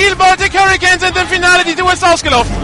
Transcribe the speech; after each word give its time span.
Kiel 0.00 0.16
Baltic 0.16 0.58
Hurricanes 0.58 1.02
sind 1.02 1.14
im 1.14 1.26
Finale, 1.26 1.62
die 1.62 1.74
Tour 1.74 1.92
ist 1.92 2.02
ausgelaufen. 2.02 2.56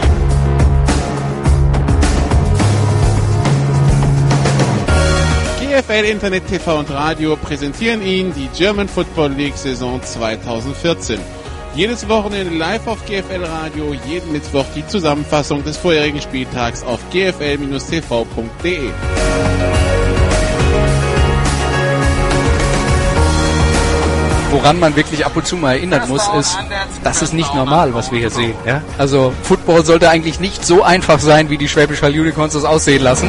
GFL 5.60 6.06
Internet 6.06 6.46
TV 6.46 6.78
und 6.78 6.90
Radio 6.90 7.36
präsentieren 7.36 8.00
Ihnen 8.00 8.32
die 8.32 8.48
German 8.56 8.88
Football 8.88 9.32
League 9.32 9.58
Saison 9.58 10.02
2014. 10.02 11.20
Jedes 11.74 12.08
Wochenende 12.08 12.56
live 12.56 12.86
auf 12.86 13.04
GFL 13.04 13.44
Radio, 13.44 13.92
jeden 14.06 14.32
Mittwoch 14.32 14.64
die 14.74 14.86
Zusammenfassung 14.86 15.62
des 15.62 15.76
vorherigen 15.76 16.22
Spieltags 16.22 16.82
auf 16.84 17.00
gfl-tv.de. 17.10 18.80
Woran 24.56 24.80
man 24.80 24.96
wirklich 24.96 25.26
ab 25.26 25.36
und 25.36 25.46
zu 25.46 25.54
mal 25.54 25.72
erinnern 25.72 26.08
muss, 26.08 26.26
ist, 26.28 26.56
das 27.04 27.20
ist 27.20 27.34
nicht 27.34 27.54
normal, 27.54 27.92
was 27.92 28.10
wir 28.10 28.20
hier 28.20 28.30
sehen. 28.30 28.54
Ja? 28.64 28.80
Also 28.96 29.34
Football 29.42 29.84
sollte 29.84 30.08
eigentlich 30.08 30.40
nicht 30.40 30.64
so 30.64 30.82
einfach 30.82 31.18
sein, 31.18 31.50
wie 31.50 31.58
die 31.58 31.68
Schwäbisch 31.68 32.00
Hall 32.00 32.18
Unicorns 32.18 32.54
das 32.54 32.64
aussehen 32.64 33.02
lassen. 33.02 33.28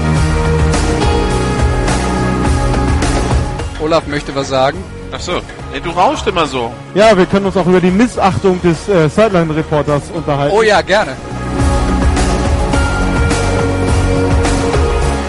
Olaf 3.82 4.08
möchte 4.08 4.34
was 4.36 4.48
sagen. 4.48 4.82
Ach 5.12 5.20
so, 5.20 5.42
nee, 5.74 5.82
du 5.82 5.90
rauscht 5.90 6.26
immer 6.28 6.48
so. 6.48 6.74
Ja, 6.94 7.18
wir 7.18 7.26
können 7.26 7.48
uns 7.48 7.58
auch 7.58 7.66
über 7.66 7.82
die 7.82 7.92
Missachtung 7.92 8.62
des 8.62 8.88
äh, 8.88 9.10
Sideline-Reporters 9.10 10.04
unterhalten. 10.14 10.56
Oh 10.56 10.62
ja, 10.62 10.80
gerne. 10.82 11.12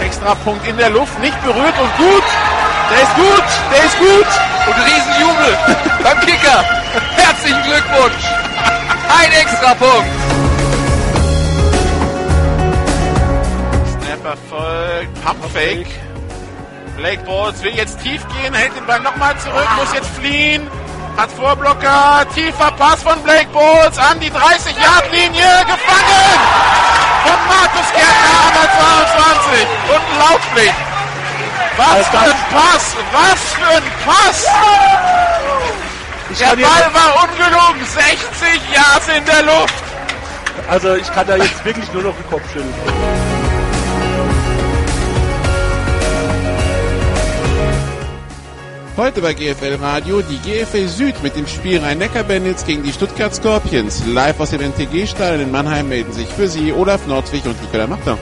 Extra 0.01 0.37
Punkt 0.37 0.65
in 0.65 0.77
der 0.77 0.91
Luft, 0.91 1.21
nicht 1.21 1.43
berührt 1.43 1.75
und 1.81 1.97
gut. 1.97 2.25
Der 2.89 3.03
ist 3.03 3.17
gut, 3.17 3.45
der 3.73 3.85
ist 3.85 3.99
gut. 3.99 4.58
Und 4.69 4.75
Riesenjubel 4.85 5.59
beim 6.03 6.21
Kicker. 6.21 6.63
Herzlichen 7.17 7.63
Glückwunsch. 7.63 8.25
Ein 9.19 9.33
Extrapunkt. 9.33 10.07
Snap 14.03 14.25
erfolgt, 14.25 15.25
Pumpfake. 15.25 15.89
Blake 16.99 17.23
Balls 17.25 17.63
will 17.63 17.75
jetzt 17.75 17.99
tief 18.03 18.23
gehen, 18.29 18.53
hält 18.53 18.77
den 18.77 18.85
Ball 18.85 19.01
nochmal 19.01 19.35
zurück, 19.39 19.69
muss 19.77 19.95
jetzt 19.95 20.11
fliehen. 20.19 20.69
Hat 21.17 21.31
Vorblocker, 21.31 22.27
tiefer 22.35 22.71
Pass 22.73 23.03
von 23.03 23.23
Blake 23.23 23.49
Balls 23.55 23.97
an 23.99 24.21
die 24.21 24.31
30-Yard-Linie, 24.31 25.65
gefangen! 25.65 26.39
Von 27.25 27.39
Markus 27.49 27.93
Gärtner 27.93 28.39
an 28.47 28.53
der 28.53 28.69
22 28.77 29.67
und 29.95 30.19
Laufblick. 30.19 30.88
Was 31.79 32.09
für 32.09 32.19
ein 32.19 32.31
Pass! 32.51 32.97
Was 33.13 33.53
für 33.53 33.69
ein 33.69 33.83
Pass! 34.05 34.47
Der 36.41 36.57
Ball 36.57 36.91
war 36.93 37.23
ungelogen, 37.23 37.87
60 37.87 38.75
Yards 38.75 39.09
in 39.17 39.25
der 39.25 39.43
Luft. 39.45 39.85
Also 40.69 40.97
ich 40.97 41.09
kann 41.13 41.25
da 41.29 41.37
jetzt 41.37 41.65
wirklich 41.65 41.91
nur 41.93 42.03
noch 42.03 42.17
den 42.17 42.29
Kopf 42.29 42.43
schütteln. 42.53 42.75
Heute 48.97 49.23
bei 49.23 49.35
GFL 49.35 49.77
Radio 49.81 50.21
die 50.23 50.39
GFL 50.39 50.89
Süd 50.89 51.23
mit 51.23 51.37
dem 51.37 51.47
Spiel 51.47 51.79
Rhein-Neckar-Bandits 51.79 52.67
gegen 52.67 52.83
die 52.83 52.93
Stuttgart 52.93 53.33
Scorpions. 53.33 54.03
Live 54.05 54.41
aus 54.41 54.51
dem 54.51 54.63
NTG-Stadion 54.63 55.43
in 55.43 55.53
Mannheim 55.53 55.89
melden 55.89 56.13
sich 56.13 56.27
für 56.27 56.49
Sie 56.49 56.73
Olaf 56.73 57.07
Nordwig 57.07 57.45
und 57.45 57.63
Nicola 57.63 57.87
Machter. 57.87 58.19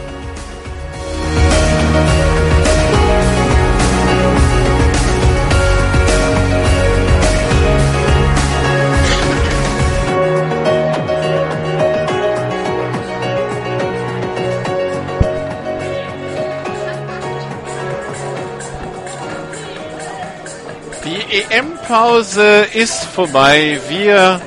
Die 21.57 21.61
EM-Pause 21.61 22.67
ist 22.75 23.05
vorbei. 23.05 23.81
Wir 23.89 24.43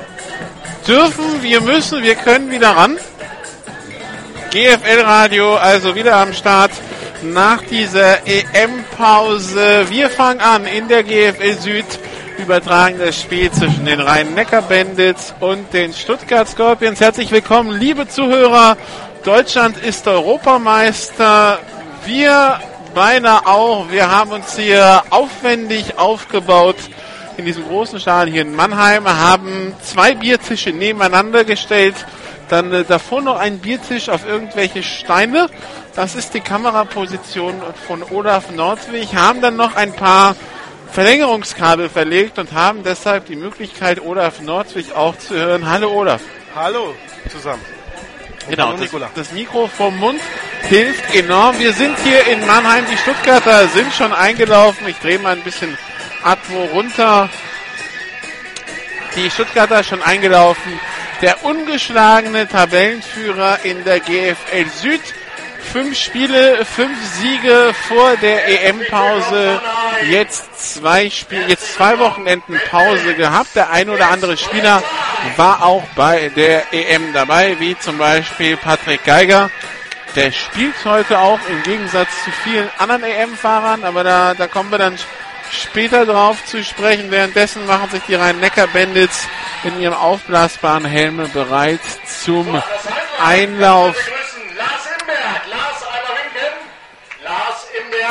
dürfen, 0.86 1.42
wir 1.42 1.60
müssen, 1.60 2.04
wir 2.04 2.14
können 2.14 2.52
wieder 2.52 2.70
ran. 2.70 2.98
GFL 4.52 5.00
Radio 5.02 5.56
also 5.56 5.96
wieder 5.96 6.14
am 6.16 6.32
Start 6.32 6.70
nach 7.24 7.62
dieser 7.62 8.24
EM-Pause. 8.28 9.86
Wir 9.88 10.08
fangen 10.08 10.40
an 10.40 10.66
in 10.66 10.86
der 10.86 11.02
GFL 11.02 11.58
Süd. 11.58 11.84
Übertragen 12.38 13.00
das 13.00 13.20
Spiel 13.20 13.50
zwischen 13.50 13.86
den 13.86 14.00
Rhein-Neckar-Bandits 14.00 15.34
und 15.40 15.72
den 15.72 15.92
Stuttgart 15.92 16.48
Scorpions. 16.48 17.00
Herzlich 17.00 17.32
willkommen, 17.32 17.76
liebe 17.76 18.06
Zuhörer. 18.06 18.76
Deutschland 19.24 19.76
ist 19.78 20.06
Europameister. 20.06 21.58
Wir 22.06 22.60
beinahe 22.94 23.46
auch. 23.46 23.90
Wir 23.90 24.10
haben 24.10 24.32
uns 24.32 24.56
hier 24.56 25.02
aufwendig 25.10 25.98
aufgebaut 25.98 26.76
in 27.36 27.44
diesem 27.46 27.66
großen 27.66 27.98
Stadion 28.00 28.32
hier 28.32 28.42
in 28.42 28.54
Mannheim, 28.54 29.08
haben 29.08 29.74
zwei 29.82 30.14
Biertische 30.14 30.70
nebeneinander 30.70 31.44
gestellt, 31.44 31.94
dann 32.48 32.72
äh, 32.72 32.84
davor 32.84 33.22
noch 33.22 33.36
ein 33.36 33.58
Biertisch 33.58 34.08
auf 34.08 34.26
irgendwelche 34.26 34.82
Steine. 34.82 35.48
Das 35.94 36.14
ist 36.14 36.34
die 36.34 36.40
Kameraposition 36.40 37.54
von 37.86 38.02
Olaf 38.10 38.50
Nordwig, 38.50 39.14
haben 39.14 39.40
dann 39.40 39.56
noch 39.56 39.74
ein 39.74 39.92
paar 39.94 40.36
Verlängerungskabel 40.92 41.88
verlegt 41.88 42.38
und 42.38 42.52
haben 42.52 42.82
deshalb 42.82 43.26
die 43.26 43.36
Möglichkeit, 43.36 44.04
Olaf 44.04 44.40
Nordwig 44.40 44.94
auch 44.94 45.16
zu 45.16 45.34
hören. 45.34 45.70
Hallo 45.70 45.90
Olaf. 45.92 46.20
Hallo 46.54 46.94
zusammen. 47.30 47.79
Genau, 48.50 48.72
das, 48.72 48.90
das 49.14 49.32
Mikro 49.32 49.68
vom 49.68 49.96
Mund 49.98 50.20
hilft 50.68 51.14
enorm. 51.14 51.58
Wir 51.58 51.72
sind 51.72 51.96
hier 52.00 52.26
in 52.26 52.44
Mannheim. 52.46 52.84
Die 52.90 52.96
Stuttgarter 52.96 53.68
sind 53.68 53.92
schon 53.92 54.12
eingelaufen. 54.12 54.88
Ich 54.88 54.98
drehe 54.98 55.18
mal 55.18 55.36
ein 55.36 55.42
bisschen 55.42 55.76
Atmo 56.24 56.64
runter. 56.64 57.28
Die 59.16 59.30
Stuttgarter 59.30 59.84
schon 59.84 60.02
eingelaufen. 60.02 60.80
Der 61.22 61.44
ungeschlagene 61.44 62.48
Tabellenführer 62.48 63.60
in 63.64 63.84
der 63.84 64.00
GFL 64.00 64.68
Süd. 64.74 65.00
Fünf 65.62 65.96
Spiele, 65.96 66.64
fünf 66.64 66.98
Siege 67.14 67.72
vor 67.88 68.16
der 68.16 68.66
EM-Pause. 68.66 69.60
Jetzt 70.10 70.74
zwei 70.74 71.10
Spiele, 71.10 71.46
jetzt 71.48 71.74
zwei 71.74 71.98
Wochenenden 71.98 72.60
Pause 72.70 73.14
gehabt. 73.14 73.54
Der 73.54 73.70
ein 73.70 73.88
oder 73.88 74.10
andere 74.10 74.36
Spieler 74.36 74.82
war 75.36 75.64
auch 75.64 75.84
bei 75.94 76.30
der 76.34 76.72
EM 76.72 77.12
dabei, 77.12 77.56
wie 77.60 77.78
zum 77.78 77.98
Beispiel 77.98 78.56
Patrick 78.56 79.04
Geiger. 79.04 79.50
Der 80.16 80.32
spielt 80.32 80.74
heute 80.84 81.20
auch 81.20 81.38
im 81.48 81.62
Gegensatz 81.62 82.08
zu 82.24 82.30
vielen 82.32 82.68
anderen 82.78 83.04
EM-Fahrern, 83.04 83.84
aber 83.84 84.02
da, 84.02 84.34
da 84.34 84.48
kommen 84.48 84.70
wir 84.72 84.78
dann 84.78 84.98
später 85.52 86.04
drauf 86.04 86.44
zu 86.44 86.64
sprechen. 86.64 87.10
Währenddessen 87.10 87.66
machen 87.66 87.90
sich 87.90 88.02
die 88.08 88.16
Rhein-Neckar-Bandits 88.16 89.28
in 89.64 89.80
ihrem 89.80 89.94
aufblasbaren 89.94 90.84
Helme 90.84 91.28
bereit 91.28 91.80
zum 92.06 92.60
Einlauf. 93.22 93.96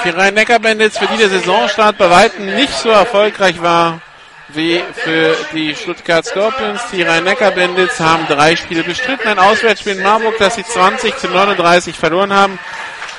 Die 0.06 0.10
Rhein-Neckar-Bandits, 0.10 0.98
für 0.98 1.08
die 1.08 1.18
der 1.18 1.30
Saisonstart 1.30 1.98
bei 1.98 2.10
Weitem 2.10 2.46
nicht 2.56 2.74
so 2.74 2.90
erfolgreich 2.90 3.62
war 3.62 4.02
wie 4.50 4.82
für 4.94 5.36
die 5.54 5.76
Stuttgart 5.76 6.26
Scorpions. 6.26 6.82
Die 6.92 7.04
Rhein-Neckar-Bandits 7.04 8.00
haben 8.00 8.26
drei 8.28 8.56
Spiele 8.56 8.84
bestritten. 8.84 9.28
Ein 9.28 9.40
Auswärtsspiel 9.40 9.98
in 9.98 10.04
Marburg, 10.04 10.36
das 10.40 10.56
sie 10.56 10.64
20 10.64 11.18
zu 11.18 11.28
39 11.28 11.96
verloren 11.96 12.34
haben. 12.34 12.58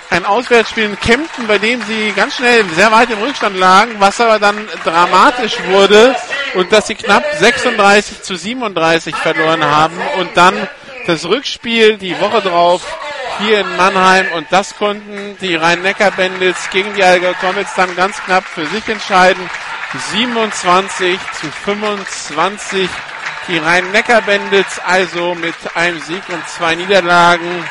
Ein 0.08 0.24
Auswärtsspiel 0.24 0.84
in 0.84 0.98
Kempten, 0.98 1.46
bei 1.46 1.58
dem 1.58 1.82
sie 1.82 2.12
ganz 2.16 2.36
schnell 2.36 2.64
sehr 2.74 2.90
weit 2.90 3.10
im 3.10 3.18
Rückstand 3.18 3.56
lagen, 3.56 3.96
was 3.98 4.20
aber 4.20 4.38
dann 4.38 4.56
dramatisch 4.82 5.58
wurde 5.66 6.16
und 6.54 6.72
dass 6.72 6.88
sie 6.88 6.96
knapp 6.96 7.24
36 7.38 8.22
zu 8.22 8.36
37 8.36 9.14
verloren 9.14 9.64
haben 9.64 9.96
und 10.18 10.36
dann 10.36 10.68
das 11.06 11.26
Rückspiel 11.26 11.96
die 11.96 12.18
Woche 12.20 12.40
drauf 12.40 12.82
hier 13.38 13.60
in 13.60 13.76
Mannheim 13.76 14.26
und 14.34 14.46
das 14.50 14.76
konnten 14.76 15.36
die 15.40 15.54
Rhein-Neckar-Bandits 15.54 16.70
gegen 16.70 16.94
die 16.94 17.04
Allgäu 17.04 17.32
Comets 17.40 17.74
dann 17.74 17.94
ganz 17.96 18.22
knapp 18.22 18.44
für 18.44 18.66
sich 18.66 18.88
entscheiden. 18.88 19.48
27 20.12 21.18
zu 21.40 21.50
25. 21.64 22.88
Die 23.48 23.58
Rhein-Neckar-Bandits 23.58 24.80
also 24.84 25.34
mit 25.34 25.54
einem 25.74 26.00
Sieg 26.00 26.22
und 26.28 26.48
zwei 26.48 26.74
Niederlagen 26.74 27.64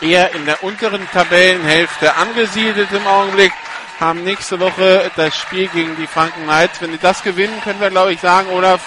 eher 0.00 0.34
in 0.34 0.44
der 0.44 0.62
unteren 0.62 1.08
Tabellenhälfte 1.12 2.14
angesiedelt 2.16 2.92
im 2.92 3.06
Augenblick. 3.06 3.52
Haben 4.00 4.24
nächste 4.24 4.60
Woche 4.60 5.10
das 5.16 5.36
Spiel 5.36 5.68
gegen 5.68 5.96
die 5.96 6.06
Franken 6.06 6.44
Knights. 6.44 6.80
Wenn 6.80 6.92
die 6.92 6.98
das 6.98 7.22
gewinnen, 7.22 7.60
können 7.62 7.80
wir 7.80 7.90
glaube 7.90 8.12
ich 8.12 8.20
sagen, 8.20 8.50
Olaf, 8.50 8.82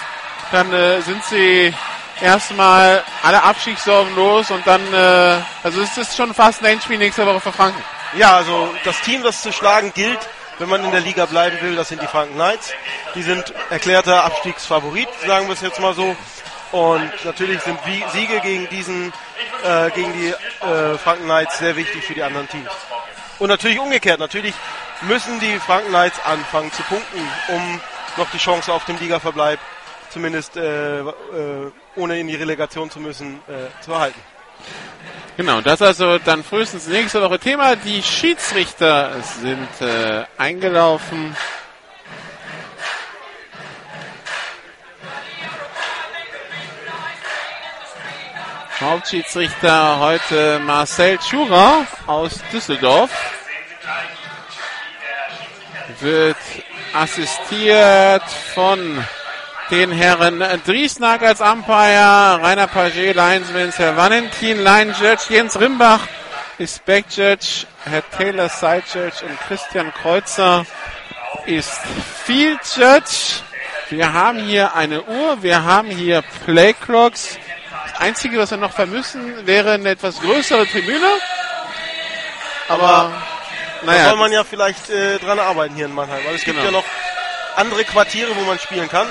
dann 0.52 0.72
äh, 0.72 1.00
sind 1.00 1.24
sie 1.24 1.74
erstmal 2.20 3.02
alle 3.22 3.42
Abstiegssorgen 3.42 4.14
los 4.14 4.50
und 4.50 4.66
dann, 4.66 4.82
äh, 4.92 5.40
also 5.62 5.80
es 5.80 5.96
ist 5.96 6.16
schon 6.16 6.34
fast 6.34 6.62
ein 6.62 6.72
Endspiel 6.72 6.98
nächste 6.98 7.26
Woche 7.26 7.40
für 7.40 7.52
Franken. 7.52 7.82
Ja, 8.16 8.36
also 8.36 8.74
das 8.84 9.00
Team, 9.02 9.22
das 9.22 9.42
zu 9.42 9.52
schlagen 9.52 9.92
gilt, 9.94 10.18
wenn 10.58 10.68
man 10.68 10.84
in 10.84 10.90
der 10.90 11.00
Liga 11.00 11.26
bleiben 11.26 11.58
will, 11.60 11.76
das 11.76 11.88
sind 11.88 12.02
die 12.02 12.06
Franken 12.06 12.34
Knights. 12.34 12.72
Die 13.14 13.22
sind 13.22 13.52
erklärter 13.70 14.24
Abstiegsfavorit, 14.24 15.08
sagen 15.26 15.46
wir 15.46 15.54
es 15.54 15.60
jetzt 15.60 15.80
mal 15.80 15.94
so. 15.94 16.16
Und 16.72 17.24
natürlich 17.24 17.60
sind 17.62 17.78
Siege 18.12 18.40
gegen 18.40 18.68
diesen, 18.68 19.12
äh, 19.64 19.90
gegen 19.90 20.12
die 20.12 20.28
äh, 20.66 20.98
Franken 20.98 21.24
Knights 21.24 21.58
sehr 21.58 21.76
wichtig 21.76 22.04
für 22.04 22.14
die 22.14 22.22
anderen 22.22 22.48
Teams. 22.48 22.70
Und 23.38 23.48
natürlich 23.48 23.78
umgekehrt, 23.78 24.18
natürlich 24.18 24.54
müssen 25.02 25.38
die 25.38 25.58
Franken 25.60 25.90
Knights 25.90 26.18
anfangen 26.24 26.72
zu 26.72 26.82
punkten, 26.82 27.20
um 27.48 27.80
noch 28.16 28.28
die 28.30 28.38
Chance 28.38 28.72
auf 28.72 28.84
den 28.84 28.98
Ligaverbleib 28.98 29.60
zumindest 30.10 30.56
äh, 30.56 31.00
äh, 31.00 31.04
ohne 31.96 32.20
in 32.20 32.28
die 32.28 32.36
Relegation 32.36 32.90
zu 32.90 33.00
müssen, 33.00 33.40
äh, 33.48 33.82
zu 33.82 33.92
erhalten. 33.92 34.20
Genau, 35.36 35.60
das 35.60 35.80
also 35.80 36.18
dann 36.18 36.42
frühestens 36.42 36.88
nächste 36.88 37.22
Woche 37.22 37.38
Thema. 37.38 37.76
Die 37.76 38.02
Schiedsrichter 38.02 39.12
sind 39.22 39.68
äh, 39.80 40.24
eingelaufen. 40.36 41.36
Hauptschiedsrichter 48.80 49.98
heute 49.98 50.60
Marcel 50.60 51.20
Schura 51.20 51.86
aus 52.06 52.40
Düsseldorf. 52.52 53.10
Wird 56.00 56.36
assistiert 56.92 58.22
von 58.54 59.04
den 59.70 59.90
Herren 59.92 60.42
Driesnag 60.66 61.22
als 61.22 61.40
Umpire, 61.40 62.40
Rainer 62.42 62.66
Paget, 62.66 63.14
Linesman, 63.14 63.72
Herr 63.76 63.96
Valentin, 63.96 64.62
Line 64.62 64.94
Judge, 64.98 65.24
Jens 65.34 65.58
Rimbach 65.60 66.00
ist 66.58 66.84
Back 66.86 67.06
Judge, 67.10 67.66
Herr 67.84 68.02
Taylor 68.16 68.48
Side 68.48 68.82
Judge 68.92 69.24
und 69.24 69.38
Christian 69.46 69.92
Kreuzer 69.94 70.64
ist 71.46 71.70
Field 72.24 72.60
Judge. 72.76 73.42
Wir 73.90 74.12
haben 74.12 74.38
hier 74.44 74.74
eine 74.74 75.02
Uhr, 75.02 75.42
wir 75.42 75.62
haben 75.64 75.88
hier 75.90 76.22
Playclocks. 76.44 77.38
Das 77.92 78.00
Einzige, 78.00 78.38
was 78.38 78.50
wir 78.50 78.58
noch 78.58 78.72
vermissen, 78.72 79.46
wäre 79.46 79.72
eine 79.72 79.90
etwas 79.90 80.20
größere 80.20 80.66
Tribüne. 80.66 81.06
Aber, 82.68 83.12
Da 83.80 83.86
naja, 83.92 84.08
soll 84.10 84.18
man 84.18 84.32
ja 84.32 84.44
vielleicht 84.44 84.90
äh, 84.90 85.18
dran 85.18 85.38
arbeiten 85.38 85.74
hier 85.74 85.86
in 85.86 85.94
Mannheim, 85.94 86.20
weil 86.26 86.34
es 86.34 86.44
gibt 86.44 86.58
Genau. 86.58 86.70
ja 86.70 86.72
noch 86.78 86.84
andere 87.56 87.84
Quartiere, 87.84 88.34
wo 88.36 88.40
man 88.42 88.58
spielen 88.58 88.88
kann. 88.88 89.06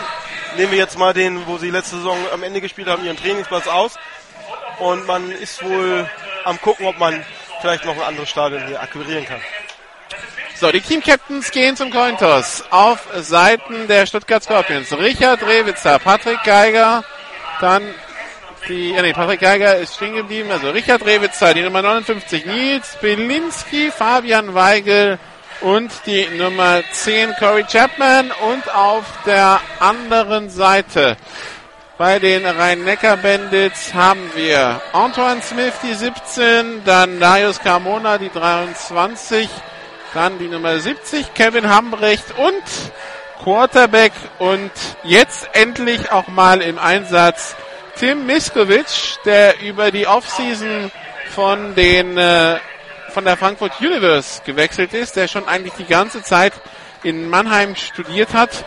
Nehmen 0.56 0.72
wir 0.72 0.78
jetzt 0.78 0.98
mal 0.98 1.14
den, 1.14 1.46
wo 1.48 1.58
sie 1.58 1.70
letzte 1.70 1.98
Saison 1.98 2.18
am 2.34 2.44
Ende 2.44 2.62
gespielt 2.62 2.88
haben, 2.88 3.04
ihren 3.06 3.18
Trainingsplatz 3.18 3.68
aus. 3.68 3.96
Und 4.80 5.06
man 5.08 5.32
ist 5.32 5.64
wohl 5.64 6.10
am 6.46 6.60
gucken, 6.62 6.86
ob 6.86 6.98
man 7.00 7.26
vielleicht 7.62 7.86
noch 7.86 7.96
ein 7.96 8.04
anderes 8.04 8.30
Stadion 8.30 8.66
hier 8.68 8.82
akquirieren 8.82 9.26
kann. 9.26 9.42
So, 10.56 10.72
die 10.72 10.82
Team 10.82 11.04
Captains 11.04 11.52
gehen 11.52 11.76
zum 11.76 11.92
Cointos 11.92 12.64
auf 12.72 13.08
Seiten 13.18 13.88
der 13.88 14.06
Stuttgart 14.08 14.44
Scorpions. 14.44 14.92
Richard 14.92 15.44
Rewitzer, 15.44 16.00
Patrick 16.00 16.44
Geiger, 16.44 17.04
dann 17.62 17.84
die, 18.68 18.92
ja 18.92 19.02
nee, 19.02 19.14
Patrick 19.14 19.40
Geiger 19.40 19.78
ist 19.78 19.96
stehen 19.96 20.16
geblieben, 20.16 20.50
also 20.52 20.72
Richard 20.72 21.06
Rewitzer, 21.06 21.54
die 21.54 21.62
Nummer 21.62 21.82
59, 21.82 22.46
Nils 22.46 22.98
Belinski, 23.00 23.92
Fabian 23.92 24.54
Weigel 24.56 25.20
und 25.62 25.92
die 26.06 26.28
Nummer 26.38 26.82
10, 26.92 27.36
Corey 27.40 27.64
Chapman. 27.64 28.32
Und 28.50 28.74
auf 28.74 29.06
der 29.26 29.60
anderen 29.80 30.50
Seite 30.50 31.18
bei 31.98 32.20
den 32.20 32.46
Rhein-Neckar-Bandits 32.46 33.94
haben 33.94 34.30
wir 34.36 34.82
Antoine 34.94 35.42
Smith, 35.42 35.74
die 35.82 35.94
17, 35.94 36.84
dann 36.86 37.20
Darius 37.20 37.60
Carmona, 37.60 38.18
die 38.18 38.30
23, 38.30 39.50
dann 40.14 40.38
die 40.38 40.48
Nummer 40.48 40.80
70, 40.80 41.34
Kevin 41.34 41.70
Hambrecht 41.70 42.38
und 42.38 42.64
Quarterback. 43.44 44.14
Und 44.38 44.72
jetzt 45.04 45.50
endlich 45.54 46.12
auch 46.12 46.28
mal 46.28 46.62
im 46.62 46.78
Einsatz 46.78 47.56
Tim 47.98 48.28
Miskovic, 48.28 49.18
der 49.26 49.60
über 49.62 49.90
die 49.90 50.06
Offseason 50.06 50.92
von 51.34 51.74
den 51.74 52.16
äh, 52.18 52.58
von 53.18 53.26
der 53.26 53.36
Frankfurt 53.36 53.82
Universe 53.82 54.44
gewechselt 54.46 54.94
ist, 54.94 55.16
der 55.16 55.28
schon 55.28 55.48
eigentlich 55.48 55.74
die 55.74 55.86
ganze 55.86 56.22
Zeit 56.22 56.54
in 57.02 57.28
Mannheim 57.28 57.76
studiert 57.76 58.36
hat 58.36 58.64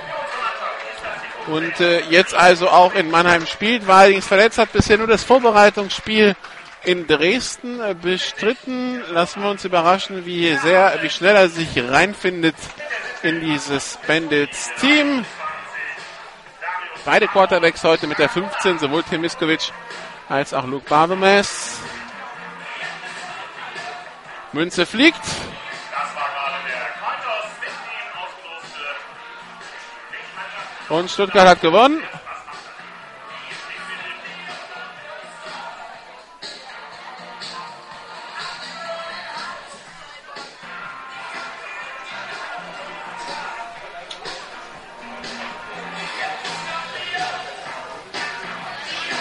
und 1.47 1.79
äh, 1.79 2.01
jetzt 2.11 2.35
also 2.35 2.69
auch 2.69 2.93
in 2.97 3.13
Mannheim 3.13 3.47
spielt, 3.47 3.87
war 3.87 3.99
allerdings 3.99 4.27
verletzt, 4.27 4.59
hat 4.59 4.73
bisher 4.73 4.99
nur 4.99 5.07
das 5.07 5.23
Vorbereitungsspiel 5.23 6.35
in 6.83 7.07
Dresden 7.07 7.81
äh, 7.81 7.95
bestritten. 7.95 9.01
Lassen 9.13 9.41
wir 9.41 9.51
uns 9.51 9.65
überraschen, 9.65 10.27
wie 10.27 10.53
sehr, 10.57 10.99
wie 11.01 11.11
schnell 11.11 11.37
er 11.37 11.49
sich 11.49 11.69
reinfindet 11.81 12.57
in 13.23 13.41
dieses 13.41 14.01
Bandits 14.05 14.69
Team. 14.81 15.25
Beide 17.05 17.29
Quarterbacks 17.29 17.85
heute 17.85 18.09
mit 18.09 18.19
der 18.19 18.29
15, 18.29 18.81
sowohl 18.81 19.05
Tim 19.05 19.21
Miskovic 19.21 19.71
als 20.29 20.53
auch 20.53 20.67
Luke 20.67 20.87
Barbemes. 20.89 21.80
Münze 24.53 24.85
fliegt. 24.85 25.21
Und 30.89 31.09
Stuttgart 31.09 31.47
hat 31.47 31.61
gewonnen. 31.61 32.03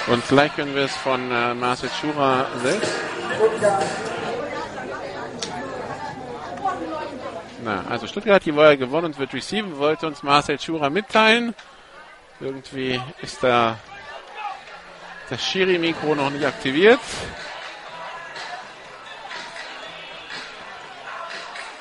Und 0.07 0.23
vielleicht 0.23 0.55
können 0.55 0.73
wir 0.73 0.85
es 0.85 0.95
von 0.95 1.31
äh, 1.31 1.53
Marcel 1.53 1.87
Schura 2.01 2.47
selbst. 2.63 4.18
Na, 7.61 7.83
also 7.89 8.07
Stuttgart 8.07 8.35
hat 8.35 8.45
die 8.45 8.55
Woche 8.55 8.77
gewonnen 8.77 9.07
und 9.07 9.19
wird 9.19 9.33
receiven, 9.33 9.77
wollte 9.77 10.07
uns 10.07 10.23
Marcel 10.23 10.59
Schura 10.59 10.89
mitteilen. 10.89 11.53
Irgendwie 12.39 13.01
ist 13.21 13.43
da 13.43 13.77
das 15.29 15.43
Schiri-Mikro 15.43 16.15
noch 16.15 16.29
nicht 16.29 16.45
aktiviert. 16.45 16.99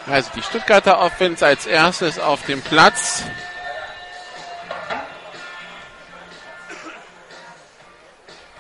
Also 0.07 0.31
die 0.35 0.43
Stuttgarter 0.43 1.01
Offense 1.01 1.47
als 1.47 1.67
erstes 1.67 2.19
auf 2.19 2.45
dem 2.47 2.61
Platz. 2.63 3.23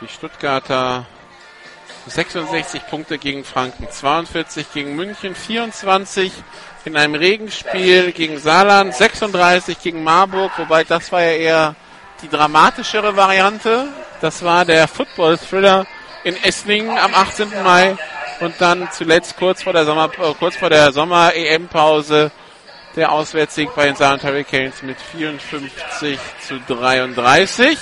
Die 0.00 0.08
Stuttgarter 0.08 1.06
66 2.06 2.86
Punkte 2.86 3.18
gegen 3.18 3.44
Franken, 3.44 3.90
42 3.90 4.72
gegen 4.72 4.94
München, 4.94 5.34
24 5.34 6.32
in 6.84 6.96
einem 6.96 7.14
Regenspiel 7.14 8.12
gegen 8.12 8.38
Saarland, 8.38 8.94
36 8.94 9.80
gegen 9.80 10.02
Marburg, 10.02 10.52
wobei 10.56 10.84
das 10.84 11.10
war 11.12 11.22
ja 11.22 11.32
eher 11.32 11.76
die 12.22 12.28
dramatischere 12.28 13.16
Variante. 13.16 13.88
Das 14.20 14.42
war 14.42 14.64
der 14.64 14.88
Football-Thriller 14.88 15.86
in 16.24 16.36
Esslingen 16.42 16.96
am 16.98 17.14
18. 17.14 17.62
Mai 17.62 17.96
und 18.40 18.54
dann 18.60 18.88
zuletzt 18.92 19.36
kurz 19.36 19.62
vor 19.62 19.72
der 19.72 19.84
Sommer, 19.84 20.10
äh, 20.18 20.34
kurz 20.38 20.56
vor 20.56 20.70
der 20.70 20.92
Sommer-EM-Pause 20.92 22.30
der 22.96 23.12
Auswärtssieg 23.12 23.74
bei 23.74 23.86
den 23.86 23.96
Saarland 23.96 24.24
Hurricanes 24.24 24.82
mit 24.82 24.96
54 25.00 26.18
zu 26.40 26.58
33. 26.66 27.78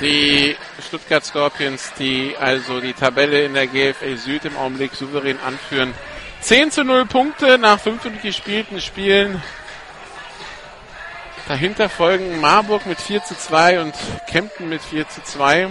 Die 0.00 0.56
Stuttgart 0.94 1.24
Scorpions, 1.24 1.92
die 1.98 2.36
also 2.38 2.80
die 2.80 2.92
Tabelle 2.92 3.44
in 3.44 3.54
der 3.54 3.66
GFL 3.66 4.16
Süd 4.16 4.44
im 4.44 4.56
Augenblick 4.56 4.94
souverän 4.94 5.40
anführen. 5.40 5.92
10 6.40 6.70
zu 6.70 6.84
0 6.84 7.06
Punkte 7.06 7.58
nach 7.58 7.80
5 7.80 8.22
gespielten 8.22 8.80
Spielen. 8.80 9.42
Dahinter 11.48 11.88
folgen 11.88 12.40
Marburg 12.40 12.86
mit 12.86 13.00
4 13.00 13.24
zu 13.24 13.36
2 13.36 13.80
und 13.80 13.92
Kempten 14.30 14.68
mit 14.68 14.82
4 14.82 15.08
zu 15.08 15.20
2. 15.24 15.66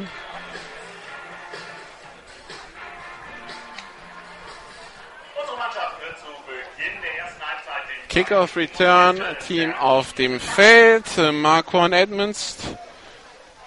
Unsere 5.39 5.57
Mannschaft 5.57 6.01
wird 6.01 6.19
zu 6.19 6.25
Beginn 6.45 7.01
der 7.01 7.23
ersten 7.23 7.41
Halbzeit 7.41 7.83
den 7.87 8.09
Kickoff 8.09 8.57
Return 8.57 9.21
Team 9.47 9.73
auf 9.75 10.11
dem 10.11 10.41
Feld. 10.41 11.05
Horn 11.15 11.93
Edmonds 11.93 12.57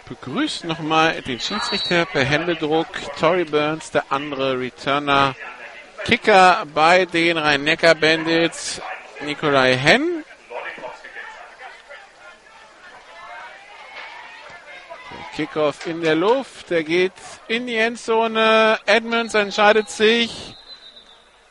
begrüßt 0.08 0.64
nochmal 0.64 1.20
den 1.22 1.40
Schiedsrichter 1.40 2.06
per 2.06 2.24
Händedruck. 2.24 2.86
Tory 3.18 3.44
Burns, 3.44 3.90
der 3.90 4.04
andere 4.10 4.58
Returner. 4.58 5.34
Kicker 6.04 6.64
bei 6.72 7.04
den 7.04 7.36
Rhein-Neckar-Bandits, 7.36 8.80
Nikolai 9.20 9.76
Henn. 9.76 10.24
Kickoff 15.34 15.86
in 15.86 16.00
der 16.00 16.14
Luft, 16.14 16.70
der 16.70 16.82
geht 16.82 17.12
in 17.46 17.66
die 17.66 17.76
Endzone. 17.76 18.78
Edmonds 18.86 19.34
entscheidet 19.34 19.90
sich 19.90 20.56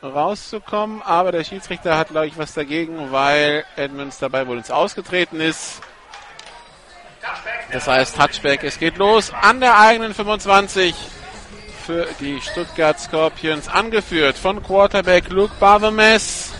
rauszukommen, 0.02 1.02
aber 1.02 1.30
der 1.30 1.44
Schiedsrichter 1.44 1.96
hat, 1.96 2.08
glaube 2.08 2.26
ich, 2.26 2.36
was 2.36 2.54
dagegen, 2.54 3.12
weil 3.12 3.64
Edmonds 3.76 4.18
dabei 4.18 4.46
wohl 4.48 4.58
ins 4.58 4.70
Ausgetreten 4.70 5.40
ist. 5.40 5.82
Das 7.72 7.86
heißt 7.86 8.16
Touchback, 8.16 8.64
es 8.64 8.78
geht 8.78 8.96
los 8.96 9.32
an 9.32 9.60
der 9.60 9.78
eigenen 9.78 10.14
25 10.14 10.94
für 11.84 12.06
die 12.20 12.40
Stuttgart 12.40 12.98
Scorpions, 12.98 13.68
angeführt 13.68 14.36
von 14.36 14.62
Quarterback 14.62 15.30
Luke 15.30 15.54
Barvemes. 15.60 16.52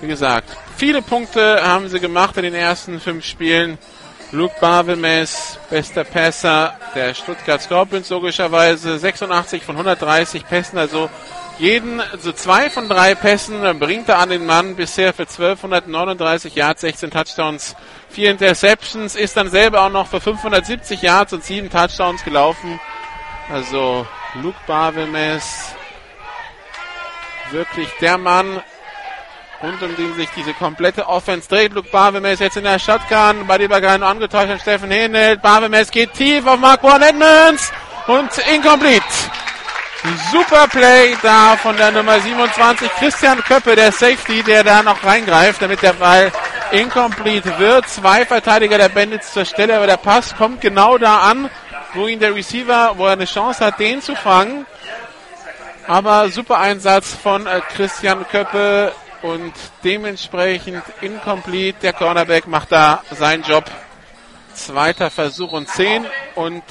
Wie 0.00 0.06
gesagt, 0.06 0.56
viele 0.76 1.02
Punkte 1.02 1.62
haben 1.62 1.88
sie 1.88 2.00
gemacht 2.00 2.36
in 2.36 2.44
den 2.44 2.54
ersten 2.54 3.00
fünf 3.00 3.24
Spielen. 3.24 3.78
Luke 4.32 4.54
Barvemes, 4.60 5.58
bester 5.68 6.04
Passer 6.04 6.74
der 6.94 7.12
Stuttgart 7.12 7.60
Scorpions 7.60 8.08
logischerweise, 8.08 8.98
86 8.98 9.62
von 9.62 9.76
130 9.76 10.46
Pässen, 10.46 10.78
also 10.78 11.10
jeden, 11.62 12.00
also 12.00 12.32
zwei 12.32 12.70
von 12.70 12.88
drei 12.88 13.14
Pässen 13.14 13.60
bringt 13.78 14.08
er 14.08 14.18
an 14.18 14.30
den 14.30 14.44
Mann 14.46 14.74
bisher 14.74 15.14
für 15.14 15.22
1239 15.22 16.56
Yards, 16.56 16.80
16 16.80 17.12
Touchdowns, 17.12 17.76
vier 18.10 18.32
Interceptions, 18.32 19.14
ist 19.14 19.36
dann 19.36 19.48
selber 19.48 19.82
auch 19.82 19.90
noch 19.90 20.08
für 20.08 20.20
570 20.20 21.00
Yards 21.02 21.32
und 21.32 21.44
sieben 21.44 21.70
Touchdowns 21.70 22.24
gelaufen. 22.24 22.80
Also 23.48 24.04
Luke 24.34 24.58
Barvemes, 24.66 25.68
wirklich 27.52 27.88
der 28.00 28.18
Mann, 28.18 28.60
rund 29.62 29.80
um 29.84 29.94
den 29.94 30.16
sich 30.16 30.30
diese 30.34 30.54
komplette 30.54 31.06
Offense 31.06 31.48
dreht. 31.48 31.74
Luke 31.74 31.90
Barvemes 31.92 32.40
jetzt 32.40 32.56
in 32.56 32.64
der 32.64 32.80
Shotgun, 32.80 33.46
bei 33.46 33.58
Übergang 33.58 34.02
angetäuscht 34.02 34.50
an 34.50 34.58
Steffen 34.58 34.90
Henelt. 34.90 35.40
Barvemes 35.40 35.92
geht 35.92 36.12
tief 36.14 36.44
auf 36.44 36.58
Mark 36.58 36.82
Edmonds 36.82 37.70
und 38.08 38.30
incomplete. 38.52 39.21
Super 40.32 40.66
Play 40.66 41.16
da 41.22 41.56
von 41.56 41.76
der 41.76 41.92
Nummer 41.92 42.18
27, 42.18 42.90
Christian 42.98 43.42
Köppe, 43.44 43.76
der 43.76 43.92
Safety, 43.92 44.42
der 44.42 44.64
da 44.64 44.82
noch 44.82 45.04
reingreift, 45.04 45.62
damit 45.62 45.80
der 45.80 45.92
Ball 45.92 46.32
incomplete 46.72 47.56
wird. 47.58 47.88
Zwei 47.88 48.26
Verteidiger 48.26 48.78
der 48.78 48.88
Bandits 48.88 49.32
zur 49.32 49.44
Stelle, 49.44 49.76
aber 49.76 49.86
der 49.86 49.98
Pass 49.98 50.34
kommt 50.34 50.60
genau 50.60 50.98
da 50.98 51.18
an, 51.18 51.48
wo 51.94 52.08
ihn 52.08 52.18
der 52.18 52.34
Receiver, 52.34 52.94
wo 52.96 53.06
er 53.06 53.12
eine 53.12 53.26
Chance 53.26 53.64
hat, 53.64 53.78
den 53.78 54.02
zu 54.02 54.16
fangen. 54.16 54.66
Aber 55.86 56.28
super 56.30 56.58
Einsatz 56.58 57.14
von 57.14 57.46
äh, 57.46 57.60
Christian 57.76 58.26
Köppe 58.28 58.92
und 59.22 59.52
dementsprechend 59.84 60.82
incomplete. 61.00 61.78
Der 61.80 61.92
Cornerback 61.92 62.48
macht 62.48 62.72
da 62.72 63.02
seinen 63.10 63.44
Job. 63.44 63.64
Zweiter 64.54 65.10
Versuch 65.10 65.52
und 65.52 65.68
10 65.68 66.06
und 66.34 66.62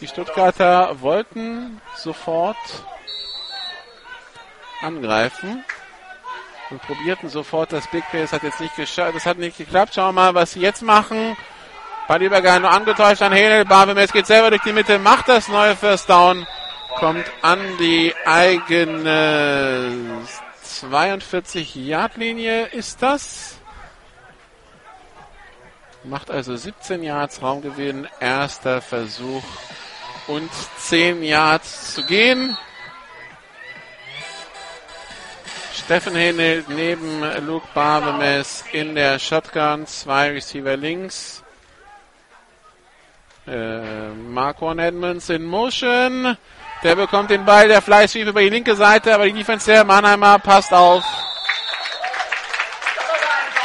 die 0.00 0.06
Stuttgarter 0.06 1.00
wollten 1.00 1.80
sofort 1.96 2.56
angreifen 4.82 5.64
und 6.70 6.82
probierten 6.82 7.28
sofort 7.28 7.72
das 7.72 7.86
Big 7.88 8.04
Play. 8.10 8.22
Das 8.22 8.32
hat 8.32 8.42
jetzt 8.42 8.60
nicht 8.60 8.76
geschafft. 8.76 9.14
Das 9.14 9.26
hat 9.26 9.38
nicht 9.38 9.58
geklappt. 9.58 9.94
Schauen 9.94 10.14
wir 10.14 10.22
mal, 10.22 10.34
was 10.34 10.52
sie 10.52 10.60
jetzt 10.60 10.82
machen. 10.82 11.36
Ballübergang 12.08 12.62
nur 12.62 12.70
angetäuscht 12.70 13.22
an 13.22 13.32
Henel. 13.32 13.64
Barbemes 13.64 14.12
geht 14.12 14.26
selber 14.26 14.50
durch 14.50 14.62
die 14.62 14.72
Mitte, 14.72 14.98
macht 14.98 15.28
das 15.28 15.48
neue 15.48 15.76
First 15.76 16.08
Down, 16.08 16.46
kommt 16.96 17.26
an 17.42 17.60
die 17.78 18.14
eigene 18.24 19.92
42 20.62 21.74
Yard 21.74 22.16
Linie 22.16 22.66
ist 22.66 23.02
das. 23.02 23.58
Macht 26.04 26.30
also 26.30 26.56
17 26.56 27.02
Yards 27.02 27.42
Raumgewinn. 27.42 28.08
Erster 28.20 28.80
Versuch 28.80 29.42
und 30.28 30.50
10 30.78 31.22
Yards 31.22 31.94
zu 31.94 32.04
gehen. 32.04 32.56
Steffen 35.74 36.14
Henel 36.14 36.64
neben 36.68 37.22
Luke 37.46 37.66
Barbemes 37.74 38.62
in 38.72 38.94
der 38.94 39.18
Shotgun. 39.18 39.86
Zwei 39.86 40.30
Receiver 40.32 40.76
links. 40.76 41.42
Äh, 43.46 44.10
Marquan 44.10 44.78
Edmonds 44.78 45.30
in 45.30 45.44
Motion. 45.44 46.36
Der 46.82 46.94
bekommt 46.94 47.30
den 47.30 47.44
Ball, 47.44 47.66
der 47.66 47.80
Sweep 47.80 48.28
über 48.28 48.40
die 48.40 48.50
linke 48.50 48.76
Seite, 48.76 49.14
aber 49.14 49.24
die 49.24 49.32
Defense 49.32 49.70
der 49.70 49.84
Mannheimer 49.84 50.38
passt 50.38 50.72
auf. 50.72 51.02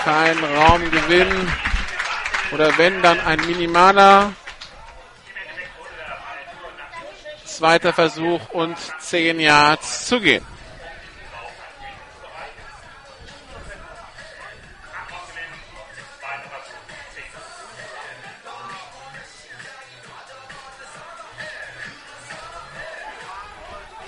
Kein 0.04 0.38
Raumgewinn. 0.44 1.52
Oder 2.54 2.78
wenn, 2.78 3.02
dann 3.02 3.20
ein 3.20 3.46
minimaler. 3.46 4.34
Zweiter 7.58 7.94
Versuch 7.94 8.50
und 8.50 8.76
10 9.00 9.40
Yards 9.40 10.08
zu 10.08 10.20
gehen. 10.20 10.44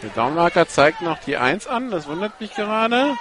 Der 0.01 0.09
Downmarker 0.09 0.67
zeigt 0.67 1.01
noch 1.01 1.19
die 1.19 1.37
1 1.37 1.67
an, 1.67 1.91
das 1.91 2.07
wundert 2.07 2.39
mich 2.41 2.53
gerade. 2.55 3.15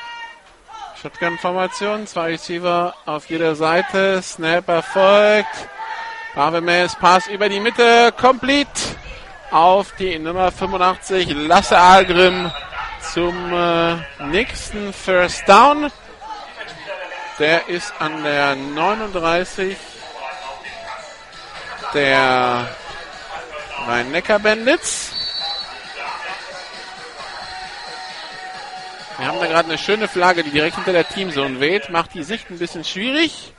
Shotgun-Formation, 1.03 2.07
zwei 2.07 2.31
Receiver 2.31 2.95
auf 3.05 3.27
jeder 3.29 3.55
Seite, 3.57 4.23
Snap 4.23 4.69
erfolgt. 4.69 5.69
Barbemes 6.35 6.97
Pass 6.97 7.27
über 7.29 7.51
die 7.51 7.61
Mitte, 7.61 8.13
complete 8.19 8.71
auf 9.51 9.93
die 9.93 10.19
Nummer 10.19 10.51
85, 10.51 11.29
Lasse 11.31 11.79
Algrim 11.79 12.51
zum 13.13 13.53
äh, 13.53 13.97
nächsten 14.25 14.93
First 14.93 15.49
Down. 15.49 15.91
Der 17.39 17.69
ist 17.69 17.93
an 17.99 18.23
der 18.23 18.55
39 18.57 19.77
der 21.95 22.69
Rhein-Neckar-Bandits. 23.87 25.13
Wir 29.19 29.27
haben 29.29 29.39
da 29.39 29.47
gerade 29.47 29.69
eine 29.69 29.79
schöne 29.79 30.09
Flagge, 30.09 30.43
die 30.43 30.51
direkt 30.51 30.75
hinter 30.75 30.93
der 30.93 31.09
Teamzone 31.09 31.61
weht. 31.61 31.89
Macht 31.91 32.15
die 32.15 32.25
Sicht 32.25 32.51
ein 32.51 32.59
bisschen 32.59 32.85
schwierig. 32.85 33.54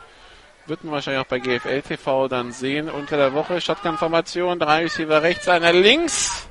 Wird 0.68 0.84
man 0.84 0.94
wahrscheinlich 0.94 1.22
auch 1.22 1.28
bei 1.28 1.38
GFL 1.38 1.84
TV 1.84 2.28
dann 2.28 2.52
sehen. 2.52 2.90
Unter 2.90 3.18
der 3.18 3.34
Woche 3.34 3.62
Shotgun-Formation. 3.62 4.58
Drei 4.58 4.84
Receiver 4.84 5.22
rechts, 5.22 5.48
einer 5.48 5.72
links. 5.72 6.48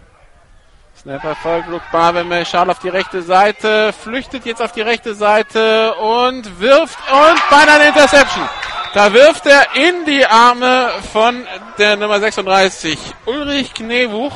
Snapper 0.96 1.34
folgt, 1.34 1.68
Luke 1.68 1.84
Barwemme 1.90 2.46
schaut 2.46 2.68
auf 2.68 2.78
die 2.78 2.88
rechte 2.88 3.22
Seite, 3.22 3.92
flüchtet 3.92 4.46
jetzt 4.46 4.62
auf 4.62 4.70
die 4.70 4.80
rechte 4.80 5.14
Seite 5.14 5.94
und 5.96 6.60
wirft 6.60 6.98
und 7.10 7.50
beinahe 7.50 7.80
eine 7.80 7.88
Interception. 7.88 8.48
Da 8.94 9.12
wirft 9.12 9.44
er 9.46 9.74
in 9.74 10.04
die 10.04 10.24
Arme 10.24 10.90
von 11.12 11.44
der 11.78 11.96
Nummer 11.96 12.20
36, 12.20 12.96
Ulrich 13.26 13.74
Knewuch. 13.74 14.32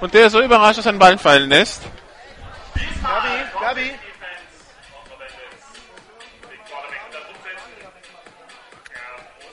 Und 0.00 0.14
der 0.14 0.26
ist 0.26 0.32
so 0.32 0.40
überrascht, 0.40 0.78
dass 0.78 0.86
er 0.86 0.92
den 0.92 1.00
Ball 1.00 1.18
fallen 1.18 1.48
lässt. 1.48 1.82
Gabi, 3.02 3.28
Gabi. 3.60 3.90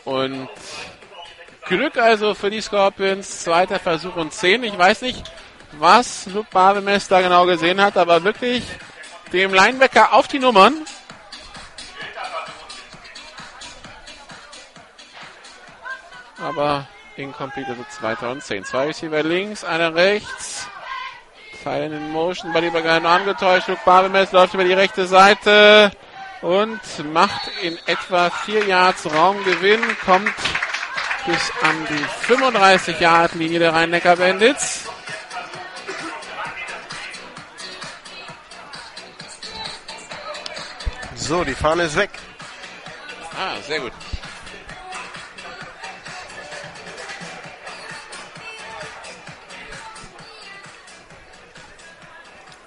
Und 0.09 0.49
Glück 1.65 1.95
also 1.97 2.33
für 2.33 2.49
die 2.49 2.61
Scorpions. 2.61 3.41
Zweiter 3.41 3.77
Versuch 3.77 4.15
und 4.15 4.33
10. 4.33 4.63
Ich 4.63 4.75
weiß 4.75 5.03
nicht, 5.03 5.23
was 5.73 6.25
Luke 6.25 6.47
Barbemes 6.51 7.07
da 7.07 7.21
genau 7.21 7.45
gesehen 7.45 7.79
hat, 7.79 7.95
aber 7.95 8.23
wirklich 8.23 8.63
dem 9.31 9.53
Linebacker 9.53 10.13
auf 10.13 10.27
die 10.27 10.39
Nummern. 10.39 10.73
Aber 16.41 16.87
incomplete, 17.15 17.69
also 17.69 17.85
zweiter 17.91 18.31
und 18.31 18.41
10. 18.41 18.65
Zwei 18.65 18.87
Receiver 18.87 19.21
links, 19.21 19.63
einer 19.63 19.93
rechts. 19.93 20.67
Fallen 21.63 21.93
in 21.93 22.11
Motion, 22.11 22.51
bei 22.51 22.65
Übergang 22.65 23.05
angetäuscht. 23.05 23.67
Luke 23.67 23.81
Barbemes 23.85 24.31
läuft 24.31 24.55
über 24.55 24.63
die 24.63 24.73
rechte 24.73 25.05
Seite 25.05 25.91
und 26.41 26.79
macht 27.11 27.49
in 27.61 27.77
etwa 27.85 28.29
4 28.29 28.65
Yards 28.65 29.11
Raumgewinn, 29.11 29.81
kommt 30.05 30.33
bis 31.25 31.51
an 31.61 31.87
die 31.89 32.25
35 32.25 32.99
Yard 32.99 33.35
Linie 33.35 33.59
der 33.59 33.73
Rhein-Neckar 33.73 34.15
Bandits. 34.15 34.85
So, 41.15 41.43
die 41.43 41.53
Fahne 41.53 41.83
ist 41.83 41.95
weg. 41.95 42.09
Ah, 43.37 43.61
sehr 43.67 43.79
gut. 43.81 43.91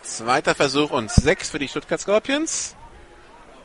Zweiter 0.02 0.55
Versuch 0.55 0.91
und 0.91 1.11
sechs 1.11 1.50
für 1.50 1.59
die 1.59 1.67
Stuttgart 1.67 2.00
Scorpions. 2.00 2.76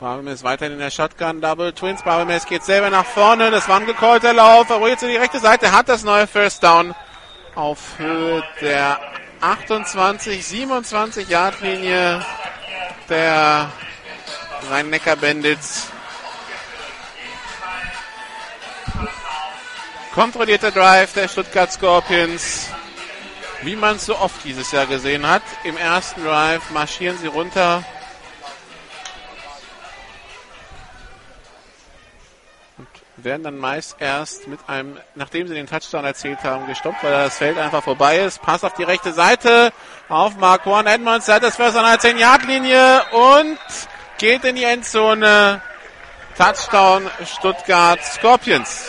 Barbemes 0.00 0.44
weiterhin 0.44 0.74
in 0.74 0.78
der 0.78 0.92
Shotgun, 0.92 1.40
Double 1.40 1.72
Twins. 1.72 2.02
Barbemes 2.02 2.46
geht 2.46 2.62
selber 2.62 2.88
nach 2.88 3.04
vorne. 3.04 3.50
Das 3.50 3.68
war 3.68 3.80
ein 3.80 3.86
gecallter 3.86 4.32
Lauf. 4.32 4.70
Er 4.70 4.76
rollt 4.76 5.00
zu 5.00 5.08
die 5.08 5.16
rechte 5.16 5.40
Seite, 5.40 5.72
hat 5.72 5.88
das 5.88 6.04
neue 6.04 6.28
First 6.28 6.62
Down 6.62 6.94
auf 7.56 7.98
Höhe 7.98 8.44
der 8.60 9.00
28, 9.40 10.46
27 10.46 11.28
Yard 11.28 11.60
Linie 11.60 12.24
der 13.08 13.70
Rhein-Neckar 14.70 15.16
Bandits. 15.16 15.88
Kontrollierter 20.14 20.70
Drive 20.70 21.12
der 21.14 21.26
Stuttgart 21.26 21.72
Scorpions. 21.72 22.68
Wie 23.62 23.74
man 23.74 23.96
es 23.96 24.06
so 24.06 24.16
oft 24.16 24.44
dieses 24.44 24.70
Jahr 24.70 24.86
gesehen 24.86 25.28
hat. 25.28 25.42
Im 25.64 25.76
ersten 25.76 26.22
Drive 26.24 26.70
marschieren 26.70 27.18
sie 27.18 27.26
runter. 27.26 27.82
Werden 33.28 33.42
dann 33.42 33.58
meist 33.58 33.96
erst 34.00 34.48
mit 34.48 34.58
einem, 34.66 34.98
nachdem 35.14 35.46
sie 35.46 35.54
den 35.54 35.66
Touchdown 35.66 36.04
erzielt 36.04 36.42
haben, 36.44 36.66
gestoppt, 36.66 37.04
weil 37.04 37.12
das 37.12 37.36
Feld 37.36 37.58
einfach 37.58 37.82
vorbei 37.82 38.18
ist. 38.20 38.40
Pass 38.40 38.64
auf 38.64 38.72
die 38.72 38.84
rechte 38.84 39.12
Seite 39.12 39.70
auf 40.08 40.36
Marquan 40.36 40.86
Edmonds. 40.86 41.28
Hat 41.28 41.42
das 41.42 41.56
First 41.56 41.76
an 41.76 41.84
der 41.84 42.00
10-Yard-Linie 42.00 43.02
und 43.12 43.58
geht 44.16 44.44
in 44.44 44.56
die 44.56 44.64
Endzone. 44.64 45.60
Touchdown 46.38 47.10
Stuttgart 47.26 48.02
Scorpions. 48.02 48.86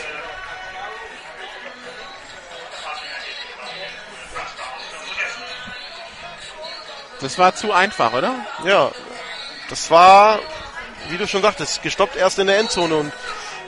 Das 7.20 7.38
war 7.38 7.54
zu 7.54 7.74
einfach, 7.74 8.14
oder? 8.14 8.34
Ja, 8.64 8.92
das 9.70 9.92
war, 9.92 10.40
wie 11.10 11.18
du 11.18 11.28
schon 11.28 11.42
sagtest, 11.42 11.82
gestoppt 11.82 12.16
erst 12.16 12.40
in 12.40 12.48
der 12.48 12.60
Endzone 12.60 12.96
und 12.96 13.12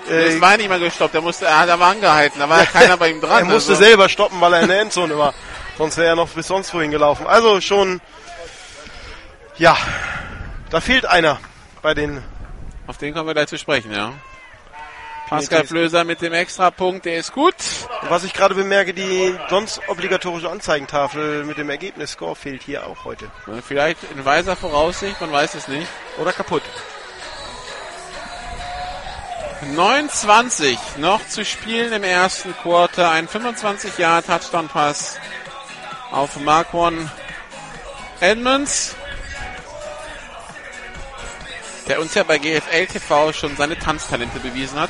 äh, 0.09 0.31
Das 0.31 0.41
war 0.41 0.57
nicht 0.57 0.69
mal 0.69 0.79
gestoppt, 0.79 1.15
er 1.15 1.21
musste, 1.21 1.45
er 1.45 1.59
hat 1.59 1.69
aber 1.69 1.85
angehalten, 1.85 2.39
da 2.39 2.49
war 2.49 2.59
ja 2.59 2.65
keiner 2.73 2.97
bei 2.97 3.09
ihm 3.09 3.21
dran. 3.21 3.39
er 3.39 3.45
musste 3.45 3.71
also. 3.73 3.83
selber 3.83 4.09
stoppen, 4.09 4.39
weil 4.41 4.53
er 4.53 4.61
in 4.61 4.67
der 4.67 4.81
Endzone 4.81 5.17
war. 5.17 5.33
Sonst 5.77 5.97
wäre 5.97 6.09
er 6.09 6.15
noch 6.15 6.29
bis 6.29 6.47
sonst 6.47 6.73
wohin 6.73 6.91
gelaufen. 6.91 7.25
Also 7.27 7.59
schon, 7.61 8.01
ja, 9.57 9.77
da 10.69 10.81
fehlt 10.81 11.05
einer 11.05 11.39
bei 11.81 11.93
den 11.93 12.23
Auf 12.87 12.97
den 12.97 13.13
kommen 13.13 13.27
wir 13.27 13.33
gleich 13.33 13.47
zu 13.47 13.57
sprechen, 13.57 13.91
ja. 13.91 14.13
Pascal 15.29 15.65
Flöser 15.65 16.03
mit 16.03 16.21
dem 16.21 16.33
Extrapunkt, 16.33 17.05
der 17.05 17.15
ist 17.15 17.31
gut. 17.31 17.55
Was 18.09 18.25
ich 18.25 18.33
gerade 18.33 18.53
bemerke, 18.53 18.93
die 18.93 19.33
sonst 19.49 19.79
obligatorische 19.87 20.49
Anzeigentafel 20.49 21.45
mit 21.45 21.57
dem 21.57 21.69
Ergebnisscore 21.69 22.35
fehlt 22.35 22.63
hier 22.63 22.85
auch 22.85 23.05
heute. 23.05 23.31
Vielleicht 23.65 23.99
in 24.13 24.25
weiser 24.25 24.57
Voraussicht, 24.57 25.21
man 25.21 25.31
weiß 25.31 25.55
es 25.55 25.69
nicht. 25.69 25.87
Oder 26.19 26.33
kaputt. 26.33 26.63
29 29.61 30.77
noch 30.97 31.27
zu 31.27 31.45
spielen 31.45 31.93
im 31.93 32.03
ersten 32.03 32.53
Quarter. 32.53 33.11
Ein 33.11 33.27
25 33.27 33.97
Jahre 33.99 34.23
Touchdown 34.23 34.67
Pass 34.67 35.19
auf 36.11 36.37
Marquon 36.37 37.09
Edmonds. 38.19 38.95
Der 41.87 41.99
uns 42.01 42.15
ja 42.15 42.23
bei 42.23 42.39
GFL 42.39 42.87
TV 42.87 43.33
schon 43.33 43.55
seine 43.55 43.77
Tanztalente 43.77 44.39
bewiesen 44.39 44.79
hat. 44.79 44.89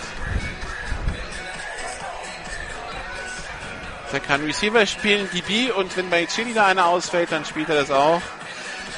Der 4.13 4.19
kann 4.19 4.43
Receiver 4.45 4.85
spielen, 4.85 5.29
DB 5.31 5.71
und 5.71 5.95
wenn 5.95 6.09
bei 6.09 6.25
Chili 6.25 6.53
da 6.53 6.65
einer 6.65 6.85
ausfällt, 6.85 7.31
dann 7.31 7.45
spielt 7.45 7.69
er 7.69 7.75
das 7.75 7.91
auch. 7.91 8.21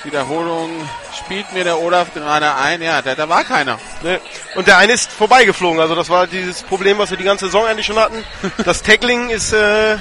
Wiederholung 0.04 0.70
spielt 1.18 1.54
mir 1.54 1.64
der 1.64 1.80
Olaf 1.80 2.14
gerade 2.14 2.54
ein. 2.56 2.82
Ja, 2.82 3.02
da, 3.02 3.16
da 3.16 3.30
war 3.30 3.44
keiner. 3.44 3.80
Ne? 4.02 4.20
Und 4.56 4.68
der 4.68 4.78
eine 4.78 4.94
ist 4.94 5.12
vorbeigeflogen. 5.12 5.80
Also 5.80 5.96
das 5.96 6.10
war 6.10 6.28
dieses 6.28 6.62
Problem, 6.64 6.98
was 6.98 7.10
wir 7.10 7.18
die 7.18 7.24
ganze 7.24 7.46
Saison 7.46 7.66
eigentlich 7.66 7.86
schon 7.86 8.00
hatten. 8.00 8.24
Das 8.66 8.84
Tackling 8.84 9.30
ist 9.30 9.54
äh, 9.54 9.98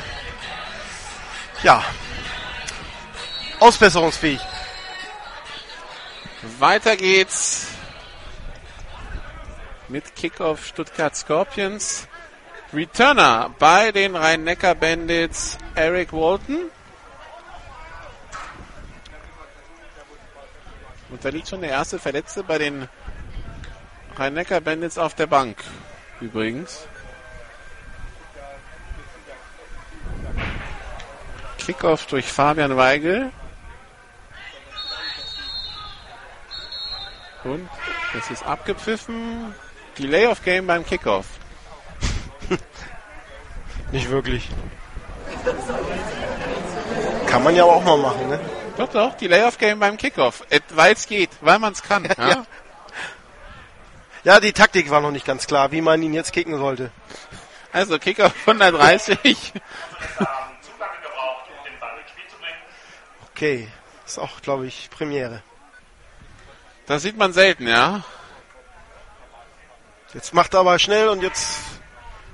ja 1.63 1.85
ausbesserungsfähig. 3.61 4.41
Weiter 6.59 6.97
geht's 6.97 7.69
mit 9.89 10.17
Kickoff 10.17 10.67
Stuttgart 10.67 11.15
Scorpions. 11.15 12.09
Returner 12.73 13.55
bei 13.59 13.93
den 13.93 14.17
Rhein-Neckar 14.17 14.75
Bandits 14.75 15.59
Eric 15.75 16.13
Walton. 16.13 16.71
Und 21.13 21.23
da 21.23 21.29
liegt 21.29 21.47
schon 21.47 21.61
der 21.61 21.71
erste 21.71 21.99
Verletzte 21.99 22.43
bei 22.43 22.57
den 22.57 22.89
Rhein-Neckar 24.17 24.63
Bandits 24.63 24.97
auf 24.97 25.15
der 25.15 25.27
Bank. 25.27 25.59
Übrigens. 26.23 26.87
Kickoff 31.59 32.07
durch 32.07 32.25
Fabian 32.25 32.79
Weigel. 32.79 33.31
Und 37.45 37.69
es 38.19 38.31
ist 38.31 38.47
abgepfiffen. 38.47 39.55
Delay 39.99 40.27
of 40.27 40.43
Game 40.43 40.67
beim 40.67 40.85
Kickoff. 40.87 41.27
Nicht 43.93 44.09
wirklich. 44.09 44.49
Kann 47.27 47.45
man 47.45 47.55
ja 47.55 47.65
auch 47.65 47.85
mal 47.85 47.99
machen, 47.99 48.31
ne? 48.31 48.41
Doch, 48.77 48.89
doch, 48.89 49.15
Delay 49.17 49.43
of 49.45 49.59
Game 49.59 49.79
beim 49.79 49.97
Kickoff. 49.97 50.43
Weil 50.71 50.95
es 50.95 51.07
geht, 51.07 51.31
weil 51.41 51.59
man 51.59 51.73
es 51.73 51.83
kann. 51.83 52.05
Ja? 52.19 52.29
Ja. 52.29 52.47
Ja, 54.25 54.39
die 54.41 54.53
Taktik 54.53 54.89
war 54.91 55.01
noch 55.01 55.11
nicht 55.11 55.27
ganz 55.27 55.49
klar, 55.49 55.73
wie 55.73 55.81
man 55.81 56.01
ihn 56.01 56.15
jetzt 56.15 56.33
kicken 56.33 56.57
sollte. 56.57 56.93
Also 57.73 57.99
Kickoff 57.99 58.33
130. 58.47 59.27
haben 59.27 60.27
zu 60.63 60.71
lange 60.79 60.93
gebraucht, 61.03 61.47
um 61.49 61.65
den 61.65 61.81
Ball 61.81 61.99
ins 62.01 62.11
Spiel 62.11 62.25
zu 62.29 62.37
bringen. 62.37 62.59
Okay, 63.35 63.69
ist 64.07 64.19
auch, 64.21 64.41
glaube 64.41 64.67
ich, 64.69 64.91
Premiere. 64.91 65.43
Das 66.87 67.03
sieht 67.03 67.17
man 67.17 67.33
selten, 67.33 67.67
ja. 67.67 68.05
Jetzt 70.15 70.35
macht 70.35 70.55
er 70.55 70.61
aber 70.61 70.79
schnell 70.79 71.09
und 71.09 71.21
jetzt, 71.23 71.59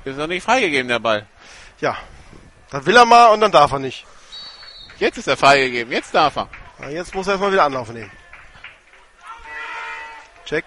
Ist 0.05 0.18
noch 0.18 0.27
nicht 0.27 0.44
freigegeben, 0.44 0.88
der 0.88 0.98
Ball. 0.98 1.27
ja, 1.81 1.96
dann 2.70 2.85
will 2.85 2.96
er 2.96 3.07
mal 3.07 3.29
und 3.29 3.40
dann 3.40 3.53
darf 3.53 3.72
er 3.72 3.79
nicht. 3.79 4.05
Jetzt 4.99 5.19
ist 5.19 5.29
er 5.29 5.37
freigegeben, 5.37 5.93
jetzt 5.93 6.15
darf 6.15 6.37
er. 6.37 6.49
Ja, 6.81 6.89
jetzt 6.89 7.15
muss 7.15 7.27
er 7.27 7.33
erstmal 7.33 7.53
wieder 7.53 7.65
Anlauf 7.65 7.89
nehmen. 7.91 8.11
Check. 10.45 10.65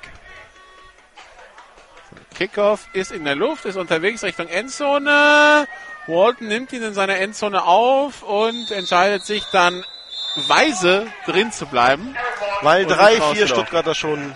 Kickoff 2.36 2.88
ist 2.94 3.12
in 3.12 3.26
der 3.26 3.36
Luft, 3.36 3.66
ist 3.66 3.76
unterwegs 3.76 4.24
Richtung 4.24 4.48
Endzone. 4.48 5.68
Walton 6.08 6.48
nimmt 6.48 6.72
ihn 6.74 6.82
in 6.82 6.94
seiner 6.94 7.18
Endzone 7.18 7.64
auf 7.64 8.24
und 8.24 8.72
entscheidet 8.72 9.26
sich 9.26 9.44
dann 9.52 9.84
weise 10.48 11.08
drin 11.26 11.52
zu 11.52 11.66
bleiben. 11.66 12.16
Weil 12.62 12.86
drei, 12.86 13.20
vier. 13.34 13.48
Stuttgarter 13.48 13.96
schon 13.96 14.34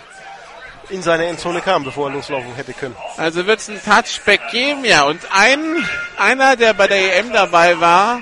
in 0.89 1.01
seine 1.01 1.25
Endzone 1.25 1.61
kamen, 1.61 1.85
bevor 1.85 2.09
er 2.09 2.13
loslaufen 2.13 2.53
hätte 2.55 2.73
können. 2.73 2.95
Also 3.17 3.47
wird 3.47 3.59
es 3.59 3.69
einen 3.69 3.83
Touchback 3.83 4.49
geben, 4.51 4.85
ja. 4.85 5.03
Und 5.03 5.21
ein, 5.31 5.87
einer, 6.17 6.55
der 6.55 6.73
bei 6.73 6.87
der 6.87 7.17
EM 7.17 7.33
dabei 7.33 7.79
war 7.79 8.21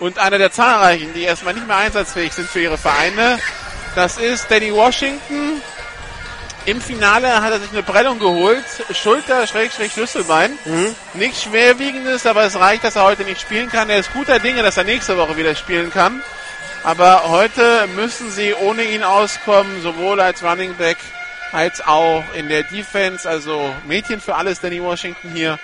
und 0.00 0.18
einer 0.18 0.38
der 0.38 0.50
zahlreichen, 0.52 1.14
die 1.14 1.22
erstmal 1.22 1.54
nicht 1.54 1.66
mehr 1.66 1.76
einsatzfähig 1.76 2.32
sind 2.32 2.48
für 2.48 2.60
ihre 2.60 2.78
Vereine, 2.78 3.38
das 3.94 4.16
ist 4.18 4.50
Danny 4.50 4.72
Washington. 4.72 5.62
Im 6.66 6.80
Finale 6.80 7.42
hat 7.42 7.52
er 7.52 7.60
sich 7.60 7.70
eine 7.70 7.82
Prellung 7.82 8.18
geholt, 8.18 8.64
Schulter, 8.92 9.46
Schrägstrich, 9.46 9.92
Schlüsselbein. 9.92 10.58
Nichts 11.12 11.42
Schwerwiegendes, 11.42 12.26
aber 12.26 12.44
es 12.44 12.58
reicht, 12.58 12.84
dass 12.84 12.96
er 12.96 13.04
heute 13.04 13.22
nicht 13.24 13.40
spielen 13.40 13.70
kann. 13.70 13.90
Er 13.90 13.98
ist 13.98 14.12
guter 14.12 14.38
Dinge, 14.38 14.62
dass 14.62 14.76
er 14.78 14.84
nächste 14.84 15.18
Woche 15.18 15.36
wieder 15.36 15.54
spielen 15.54 15.92
kann. 15.92 16.22
Aber 16.82 17.28
heute 17.28 17.86
müssen 17.94 18.30
sie 18.30 18.54
ohne 18.54 18.82
ihn 18.82 19.04
auskommen, 19.04 19.82
sowohl 19.82 20.20
als 20.20 20.42
Running 20.42 20.74
Back 20.74 20.96
als 21.52 21.86
auch 21.86 22.24
in 22.34 22.48
der 22.48 22.62
Defense. 22.64 23.28
Also 23.28 23.72
Mädchen 23.86 24.20
für 24.20 24.34
alles, 24.34 24.60
Danny 24.60 24.82
Washington 24.82 25.30
hier. 25.32 25.58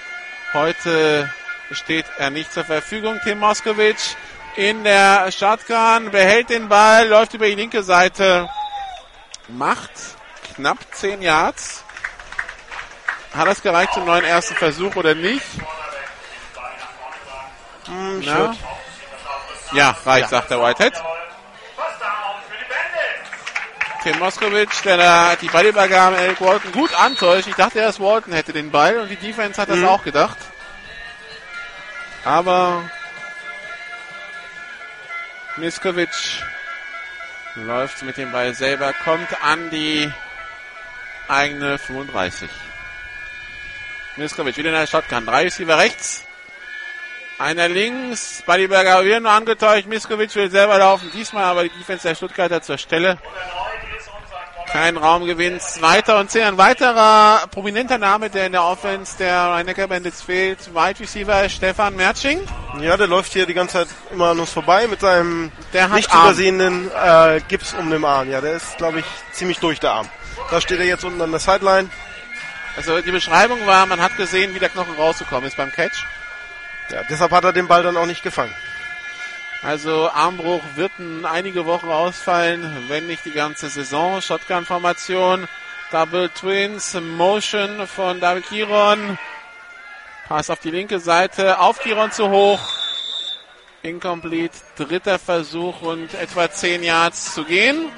Heute 0.53 1.31
steht 1.73 2.07
er 2.19 2.31
nicht 2.31 2.53
zur 2.53 2.65
Verfügung. 2.65 3.21
Tim 3.23 3.39
Moskowitz 3.39 4.17
in 4.57 4.85
der 4.85 5.31
Shotgun, 5.33 6.11
behält 6.11 6.51
den 6.51 6.69
Ball, 6.69 7.07
läuft 7.09 7.35
über 7.35 7.47
die 7.47 7.55
linke 7.55 7.83
Seite, 7.83 8.49
macht 9.49 9.91
knapp 10.57 10.79
10 10.93 11.23
Yards. 11.23 11.85
Hat 13.35 13.47
das 13.47 13.63
gereicht 13.63 13.95
zum 13.95 14.05
neuen 14.07 14.25
ersten 14.25 14.55
Versuch 14.57 14.97
oder 14.97 15.15
nicht? 15.15 15.45
Hm, 17.87 18.23
Ja, 19.73 19.97
reicht, 20.05 20.29
sagt 20.31 20.51
der 20.51 20.61
Whitehead. 20.61 20.95
Tim 24.03 24.19
Moskowitz, 24.19 24.83
der 24.83 24.97
da 24.97 25.37
die 25.37 25.49
Ballübergabe 25.49 26.17
Eric 26.17 26.41
Walton 26.41 26.73
gut 26.73 26.93
antäuscht. 26.99 27.47
Ich 27.49 27.55
dachte 27.55 27.81
erst, 27.81 28.01
Walton 28.01 28.33
hätte 28.33 28.53
den 28.53 28.71
Ball 28.71 28.99
und 28.99 29.09
die 29.09 29.17
Defense 29.17 29.61
hat 29.61 29.69
das 29.69 29.85
auch 29.85 30.03
gedacht. 30.03 30.39
Aber 32.25 32.91
Miskovic 35.57 36.11
läuft 37.55 38.03
mit 38.03 38.17
dem 38.17 38.31
Ball 38.31 38.55
selber, 38.55 38.93
kommt 39.05 39.29
an 39.43 39.71
die 39.71 40.11
eigene 41.29 41.79
35. 41.79 42.51
Miskovic 44.17 44.57
wieder 44.57 44.71
in 44.71 44.75
der 44.75 44.87
Shotgun. 44.87 45.25
Drei 45.25 45.45
Receiver 45.45 45.79
rechts. 45.79 46.27
Einer 47.39 47.69
links. 47.69 48.43
Buddyberger 48.45 49.05
wieder 49.05 49.21
nur 49.21 49.31
angetäuscht. 49.31 49.87
Miskovic 49.87 50.35
will 50.35 50.51
selber 50.51 50.79
laufen. 50.79 51.11
Diesmal 51.15 51.45
aber 51.45 51.63
die 51.63 51.71
Defense 51.71 52.07
der 52.07 52.15
Stuttgarter 52.15 52.61
zur 52.61 52.77
Stelle. 52.77 53.17
Kein 54.73 54.97
Raumgewinn. 54.97 55.59
Zweiter 55.59 56.21
und 56.21 56.31
zehn. 56.31 56.45
Ein 56.45 56.59
weiterer 56.59 57.47
prominenter 57.51 57.99
Name, 57.99 58.31
der 58.31 58.47
in 58.47 58.53
der 58.53 58.65
Offense 58.65 59.19
der 59.19 59.37
Rhein-Neckar 59.37 59.89
Bandits 59.89 60.23
fehlt. 60.23 60.73
Wide 60.73 61.01
Receiver 61.01 61.49
Stefan 61.49 61.97
Merching. 61.97 62.41
Ja, 62.81 62.97
der 62.97 63.09
läuft 63.09 63.33
hier 63.33 63.47
die 63.47 63.55
ganze 63.55 63.79
Zeit 63.79 63.89
immer 64.13 64.31
an 64.31 64.39
uns 64.39 64.53
vorbei 64.53 64.87
mit 64.87 65.01
seinem 65.01 65.51
nicht 65.93 66.13
Arm. 66.13 66.27
übersehenen 66.27 66.91
äh, 66.93 67.41
Gips 67.49 67.75
um 67.75 67.91
den 67.91 68.05
Arm. 68.05 68.31
Ja, 68.31 68.41
der 68.41 68.55
ist, 68.55 68.79
glaube 68.79 69.01
ich, 69.01 69.07
ziemlich 69.33 69.59
durch 69.59 69.81
der 69.81 69.91
Arm. 69.91 70.09
Da 70.51 70.61
steht 70.61 70.79
er 70.79 70.87
jetzt 70.87 71.05
unten 71.05 71.21
an 71.21 71.33
der 71.33 71.41
Sideline. 71.41 71.91
Also 72.77 73.01
die 73.01 73.11
Beschreibung 73.11 73.67
war, 73.67 73.87
man 73.87 74.01
hat 74.01 74.17
gesehen, 74.17 74.55
wie 74.55 74.61
der 74.61 74.69
Knochen 74.69 74.95
rausgekommen 74.95 75.49
ist 75.49 75.57
beim 75.57 75.73
Catch. 75.73 76.05
Ja, 76.91 77.03
deshalb 77.11 77.33
hat 77.33 77.45
er 77.45 77.53
den 77.53 77.67
Ball 77.67 77.83
dann 77.83 77.97
auch 77.97 78.07
nicht 78.07 78.23
gefangen. 78.23 78.55
Also 79.63 80.09
Armbruch 80.11 80.63
wird 80.77 80.93
n- 80.99 81.27
einige 81.27 81.67
Wochen 81.67 81.89
ausfallen, 81.91 82.85
wenn 82.89 83.07
nicht 83.07 83.25
die 83.27 83.31
ganze 83.33 83.69
Saison. 83.69 84.23
Shotgun-Formation, 84.23 85.47
Double 85.91 86.31
Twins, 86.31 86.95
Motion 86.95 87.87
von 87.87 88.21
David 88.21 88.47
Kiron. 88.49 89.19
Pass 90.29 90.49
auf 90.49 90.61
die 90.61 90.71
linke 90.71 90.99
Seite, 91.01 91.59
auf 91.59 91.81
Kiron 91.81 92.11
zu 92.13 92.31
hoch. 92.31 92.61
Incomplete, 93.83 94.57
dritter 94.77 95.19
Versuch 95.19 95.83
und 95.83 96.15
etwa 96.15 96.51
10 96.51 96.83
Yards 96.83 97.35
zu 97.35 97.45
gehen. 97.45 97.91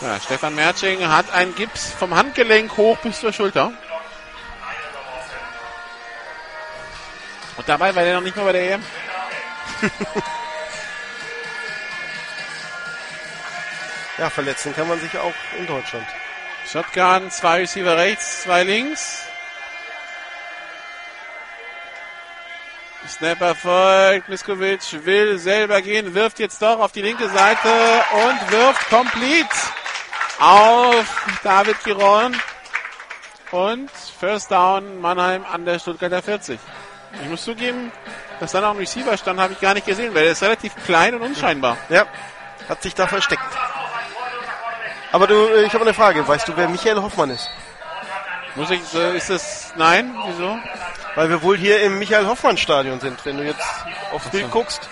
Ja, 0.00 0.18
Stefan 0.20 0.54
Merching 0.54 1.06
hat 1.08 1.30
einen 1.32 1.54
Gips 1.54 1.92
vom 1.92 2.14
Handgelenk 2.16 2.76
hoch 2.76 2.98
bis 2.98 3.20
zur 3.20 3.32
Schulter. 3.32 3.72
Und 7.56 7.68
dabei 7.68 7.94
war 7.94 8.02
der 8.02 8.14
noch 8.14 8.22
nicht 8.22 8.36
mal 8.36 8.44
bei 8.44 8.52
der 8.52 8.72
EM. 8.72 8.82
Ja, 14.18 14.30
verletzen 14.30 14.72
kann 14.76 14.86
man 14.86 15.00
sich 15.00 15.18
auch 15.18 15.34
in 15.58 15.66
Deutschland. 15.66 16.06
Shotgun, 16.70 17.30
zwei 17.30 17.60
Receiver 17.60 17.96
rechts, 17.96 18.42
zwei 18.42 18.62
links. 18.62 19.24
Snapper 23.08 23.56
folgt, 23.56 24.28
Miskovic 24.28 25.04
will 25.04 25.38
selber 25.38 25.82
gehen, 25.82 26.14
wirft 26.14 26.38
jetzt 26.38 26.62
doch 26.62 26.78
auf 26.78 26.92
die 26.92 27.02
linke 27.02 27.28
Seite 27.30 27.68
und 28.26 28.52
wirft 28.52 28.88
complete 28.90 29.48
auf 30.38 31.26
David 31.42 31.82
Giron. 31.82 32.36
Und 33.50 33.90
First 33.90 34.50
Down 34.52 35.00
Mannheim 35.00 35.44
an 35.44 35.64
der 35.64 35.80
Stuttgarter 35.80 36.22
40. 36.22 36.60
Ich 37.20 37.28
muss 37.28 37.44
zugeben, 37.44 37.92
dass 38.40 38.52
da 38.52 38.60
noch 38.60 38.70
ein 38.70 38.78
Receiver 38.78 39.16
stand, 39.16 39.40
habe 39.40 39.52
ich 39.52 39.60
gar 39.60 39.74
nicht 39.74 39.86
gesehen, 39.86 40.14
weil 40.14 40.24
der 40.24 40.32
ist 40.32 40.42
relativ 40.42 40.74
klein 40.86 41.14
und 41.14 41.22
unscheinbar. 41.22 41.76
Ja, 41.88 42.06
hat 42.68 42.82
sich 42.82 42.94
da 42.94 43.06
versteckt. 43.06 43.42
Aber 45.12 45.26
du, 45.26 45.34
äh, 45.34 45.64
ich 45.64 45.74
habe 45.74 45.84
eine 45.84 45.94
Frage. 45.94 46.26
Weißt 46.26 46.48
du, 46.48 46.56
wer 46.56 46.68
Michael 46.68 47.02
Hoffmann 47.02 47.30
ist? 47.30 47.48
Muss 48.54 48.70
ich, 48.70 48.80
äh, 48.94 49.16
ist 49.16 49.30
das, 49.30 49.72
nein, 49.76 50.14
wieso? 50.26 50.58
Weil 51.14 51.28
wir 51.28 51.42
wohl 51.42 51.58
hier 51.58 51.82
im 51.82 51.98
Michael 51.98 52.26
Hoffmann 52.26 52.56
Stadion 52.56 52.98
sind, 52.98 53.24
wenn 53.26 53.36
du 53.36 53.44
jetzt 53.44 53.66
aufs 54.12 54.28
Bild 54.30 54.50
guckst. 54.50 54.88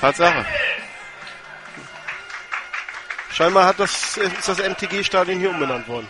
Tatsache. 0.00 0.46
Scheinbar 3.32 3.66
hat 3.66 3.78
das, 3.78 4.16
ist 4.16 4.48
das 4.48 4.58
MTG-Stadion 4.58 5.38
hier 5.38 5.50
umbenannt 5.50 5.86
worden. 5.86 6.08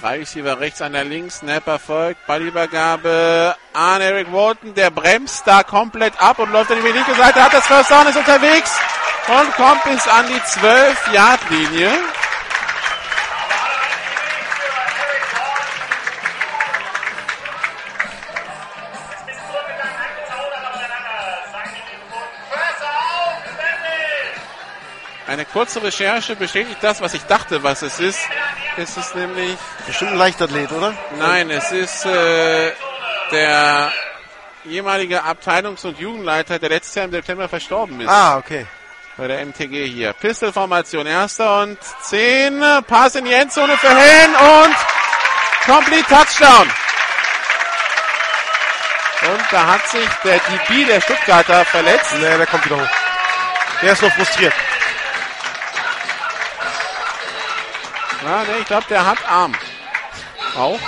Drei 0.00 0.18
Receiver 0.18 0.58
rechts, 0.58 0.82
einer 0.82 1.04
links, 1.04 1.38
Snapper 1.38 1.78
folgt, 1.78 2.26
Ballübergabe 2.26 3.54
an 3.72 4.00
Eric 4.00 4.32
Walton, 4.32 4.74
der 4.74 4.90
bremst 4.90 5.46
da 5.46 5.62
komplett 5.62 6.20
ab 6.20 6.40
und 6.40 6.50
läuft 6.50 6.70
dann 6.70 6.78
in 6.78 6.84
die 6.84 6.90
linke 6.92 7.14
Seite, 7.14 7.42
hat 7.42 7.52
das 7.52 7.66
First 7.66 7.90
Down, 7.90 8.08
ist 8.08 8.16
unterwegs 8.16 8.76
und 9.28 9.52
kommt 9.54 9.84
bis 9.84 10.08
an 10.08 10.26
die 10.26 10.40
12-Yard-Linie. 10.40 11.90
Eine 25.28 25.46
kurze 25.46 25.82
Recherche 25.82 26.36
bestätigt 26.36 26.76
das, 26.82 27.00
was 27.00 27.14
ich 27.14 27.22
dachte, 27.22 27.62
was 27.62 27.80
es 27.80 28.00
ist. 28.00 28.18
Es 28.76 28.96
ist 28.96 29.14
nämlich 29.14 29.56
Bestimmt 29.86 30.12
ein 30.12 30.18
Leichtathlet, 30.18 30.72
oder? 30.72 30.94
Nein, 31.18 31.50
es 31.50 31.70
ist 31.72 32.06
äh, 32.06 32.72
der 33.30 33.92
ehemalige 34.64 35.22
Abteilungs- 35.22 35.84
und 35.84 35.98
Jugendleiter, 35.98 36.58
der 36.58 36.70
letztes 36.70 36.94
Jahr 36.94 37.04
im 37.04 37.10
September 37.10 37.48
verstorben 37.48 38.00
ist. 38.00 38.08
Ah, 38.08 38.38
okay. 38.38 38.66
Bei 39.16 39.28
der 39.28 39.44
MTG 39.44 39.86
hier. 39.86 40.14
Pistolformation, 40.14 41.06
erster 41.06 41.62
und 41.62 41.78
zehn. 42.00 42.62
Pass 42.86 43.14
in 43.14 43.26
die 43.26 43.32
Endzone 43.32 43.76
für 43.76 43.90
Hen 43.90 44.34
und 44.34 44.76
Complete 45.66 46.08
Touchdown. 46.08 46.70
Und 49.22 49.42
da 49.52 49.66
hat 49.66 49.86
sich 49.86 50.08
der 50.24 50.38
DB 50.38 50.84
der 50.86 51.00
Stuttgarter 51.00 51.64
verletzt. 51.64 52.14
Nee, 52.14 52.36
der 52.38 52.46
kommt 52.46 52.64
wieder 52.64 52.76
hoch. 52.76 52.88
Der 53.82 53.92
ist 53.92 54.02
noch 54.02 54.12
frustriert. 54.12 54.54
Ja, 58.24 58.42
nee, 58.44 58.60
ich 58.60 58.66
glaube, 58.66 58.84
der 58.88 59.04
hat 59.06 59.18
Arm. 59.28 59.54
Auch. 60.56 60.78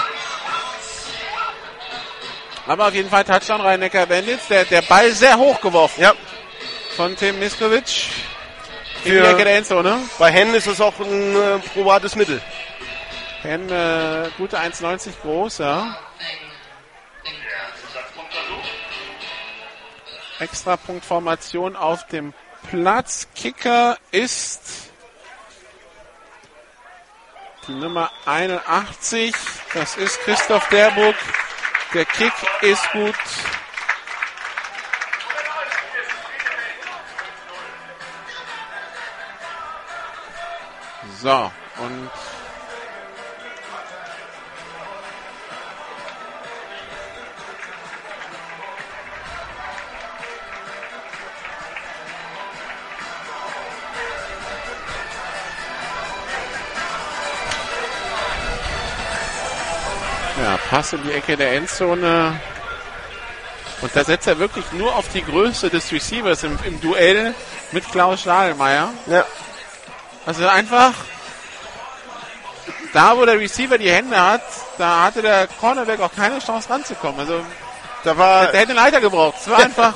Aber 2.67 2.89
auf 2.89 2.95
jeden 2.95 3.11
Fall 3.11 3.25
Touchdown 3.25 3.61
Rhein-Neckar 3.61 4.07
Bandits. 4.07 4.49
Der, 4.49 4.65
der 4.65 4.83
Ball 4.83 5.11
sehr 5.13 5.37
hoch 5.37 5.61
geworfen 5.61 6.01
Ja, 6.03 6.13
von 6.97 7.15
Tim 7.17 7.39
Miskovic. 7.39 8.09
In 9.05 9.13
Für- 9.13 9.21
die 9.21 9.27
Ecke 9.29 9.45
der 9.45 9.57
Endzone. 9.59 9.99
bei 10.19 10.31
Hennen 10.31 10.55
ist 10.55 10.67
es 10.67 10.81
auch 10.81 10.99
ein 10.99 11.37
äh, 11.37 11.59
probates 11.75 12.17
Mittel. 12.17 12.41
Ken, 13.43 13.69
äh, 13.71 14.31
gute 14.39 14.59
1,90 14.59 15.11
groß, 15.21 15.59
ja. 15.59 15.99
Extra 20.41 20.77
Punktformation 20.77 21.77
auf 21.77 22.07
dem 22.09 22.33
Platz. 22.71 23.29
Kicker 23.37 23.99
ist 24.11 24.91
die 27.67 27.73
Nummer 27.75 28.11
81. 28.27 29.35
Das 29.73 29.97
ist 29.97 30.19
Christoph 30.21 30.69
Derburg. 30.69 31.17
Der 31.93 32.05
Kick 32.05 32.33
ist 32.63 32.91
gut. 32.93 33.15
So, 41.21 41.51
und 41.79 42.11
Ja, 60.45 60.59
Pass 60.69 60.93
in 60.93 61.03
die 61.03 61.13
Ecke 61.13 61.39
der 61.39 61.53
Endzone. 61.53 62.39
Und 63.81 63.97
da 63.97 64.05
setzt 64.05 64.27
er 64.27 64.39
wirklich 64.39 64.67
nur 64.73 64.95
auf 64.95 65.07
die 65.09 65.25
Größe 65.25 65.71
des 65.71 65.91
Receivers 65.91 66.43
im, 66.43 66.59
im 66.67 66.79
Duell 66.83 67.35
mit 67.73 67.91
Klaus 67.91 68.21
Stadelmeier. 68.21 68.91
Ja, 69.07 69.25
Also 70.27 70.47
einfach, 70.47 70.93
da 72.93 73.17
wo 73.17 73.25
der 73.25 73.41
Receiver 73.41 73.79
die 73.79 73.91
Hände 73.91 74.21
hat, 74.21 74.43
da 74.77 75.05
hatte 75.05 75.23
der 75.23 75.47
Cornerback 75.47 76.01
auch 76.01 76.15
keine 76.15 76.41
Chance 76.41 76.69
ranzukommen. 76.69 77.21
Also 77.21 77.41
da 78.05 78.19
war, 78.19 78.49
der 78.49 78.61
hätte 78.61 78.73
einen 78.73 78.81
Leiter 78.81 79.01
gebraucht. 79.01 79.37
Es 79.41 79.49
war 79.49 79.61
einfach, 79.61 79.95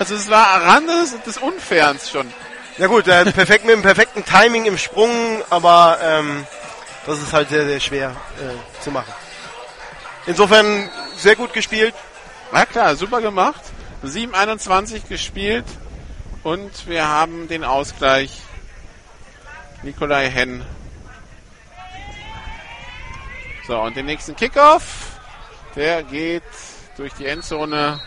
also 0.00 0.16
es 0.16 0.28
war 0.28 0.62
Rande 0.62 0.94
des, 1.24 1.38
Unfairens 1.38 2.10
schon. 2.10 2.32
ja 2.76 2.88
gut, 2.88 3.06
der 3.06 3.24
perfekt 3.26 3.64
mit 3.64 3.74
dem 3.76 3.82
perfekten 3.82 4.24
Timing 4.24 4.64
im 4.64 4.78
Sprung, 4.78 5.44
aber 5.48 5.98
ähm, 6.02 6.44
das 7.06 7.22
ist 7.22 7.32
halt 7.32 7.50
sehr, 7.50 7.66
sehr 7.66 7.78
schwer 7.78 8.16
äh, 8.40 8.82
zu 8.82 8.90
machen. 8.90 9.12
Insofern 10.26 10.90
sehr 11.16 11.36
gut 11.36 11.52
gespielt. 11.52 11.94
Na 12.52 12.66
klar, 12.66 12.96
super 12.96 13.20
gemacht. 13.20 13.60
7:21 14.02 15.08
gespielt 15.08 15.64
und 16.42 16.86
wir 16.86 17.08
haben 17.08 17.48
den 17.48 17.64
Ausgleich. 17.64 18.42
Nikolai 19.82 20.28
Henn. 20.28 20.64
So, 23.66 23.80
und 23.80 23.96
den 23.96 24.06
nächsten 24.06 24.36
Kickoff, 24.36 25.18
der 25.74 26.02
geht 26.02 26.42
durch 26.96 27.12
die 27.14 27.26
Endzone. 27.26 28.00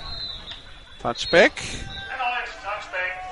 Touchback. 1.02 1.54
Erneut 1.62 2.50
Touchback. 2.64 3.29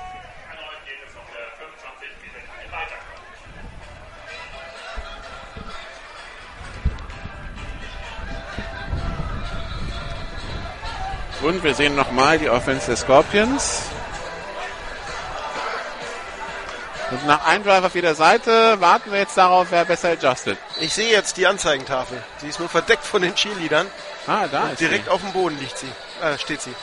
Und 11.42 11.62
wir 11.62 11.74
sehen 11.74 11.94
nochmal 11.94 12.38
die 12.38 12.50
Offense 12.50 12.86
der 12.86 12.96
Scorpions. 12.96 13.82
Und 17.10 17.26
nach 17.26 17.46
einem 17.46 17.64
Drive 17.64 17.84
auf 17.84 17.94
jeder 17.94 18.14
Seite 18.14 18.78
warten 18.80 19.10
wir 19.12 19.20
jetzt 19.20 19.36
darauf, 19.38 19.68
wer 19.70 19.84
besser 19.84 20.10
adjusted. 20.10 20.58
Ich 20.80 20.92
sehe 20.92 21.10
jetzt 21.10 21.36
die 21.38 21.46
Anzeigentafel. 21.46 22.22
Sie 22.38 22.48
ist 22.48 22.58
nur 22.58 22.68
verdeckt 22.68 23.04
von 23.04 23.22
den 23.22 23.34
Cheerleadern. 23.34 23.86
Ah, 24.26 24.46
da 24.46 24.70
ist 24.70 24.80
Direkt 24.80 25.04
sie. 25.06 25.10
auf 25.10 25.20
dem 25.22 25.32
Boden 25.32 25.58
liegt 25.58 25.78
sie. 25.78 25.90
Äh, 26.22 26.36
steht 26.38 26.60
sie. 26.60 26.74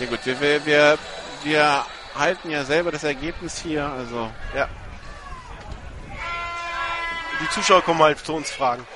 Ja 0.00 0.06
gut, 0.06 0.20
wir, 0.24 0.40
wir, 0.40 0.64
wir, 0.64 0.98
wir 1.42 1.84
halten 2.16 2.50
ja 2.50 2.64
selber 2.64 2.90
das 2.90 3.04
Ergebnis 3.04 3.58
hier. 3.58 3.84
Also 3.84 4.30
Ja. 4.54 4.68
Die 7.40 7.48
Zuschauer 7.50 7.82
kommen 7.82 8.00
halt 8.02 8.24
zu 8.24 8.34
uns 8.34 8.50
fragen. 8.50 8.86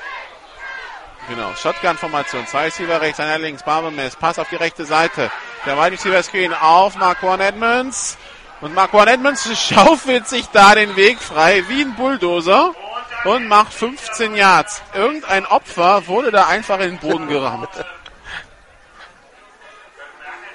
Genau, 1.29 1.55
Shotgun-Formation. 1.55 2.47
Zwei 2.47 2.65
Receiver 2.65 3.01
rechts, 3.01 3.21
einer 3.21 3.39
links. 3.39 3.63
Barbemes, 3.63 4.17
Pass 4.17 4.39
auf 4.39 4.49
die 4.49 4.57
rechte 4.57 4.85
Seite. 4.85 5.31
Der 5.65 5.77
Wide 5.79 5.93
Receiver 5.93 6.23
Screen 6.23 6.53
auf 6.53 6.97
Marquan 6.97 7.41
Edmonds. 7.41 8.19
Und 8.61 8.75
Marquan 8.75 9.09
Edmonds 9.09 9.49
schaufelt 9.69 10.29
sich 10.29 10.47
da 10.49 10.75
den 10.75 10.97
Weg 10.97 11.19
frei 11.19 11.65
wie 11.69 11.83
ein 11.83 11.95
Bulldozer 11.95 12.75
und 13.25 13.47
macht 13.49 13.73
15 13.73 14.35
Yards. 14.35 14.83
Irgendein 14.95 15.47
Opfer 15.47 16.07
wurde 16.09 16.33
da 16.33 16.47
einfach 16.49 16.81
in 16.81 16.91
den 16.91 16.99
Boden 16.99 17.29
gerammt. 17.29 17.71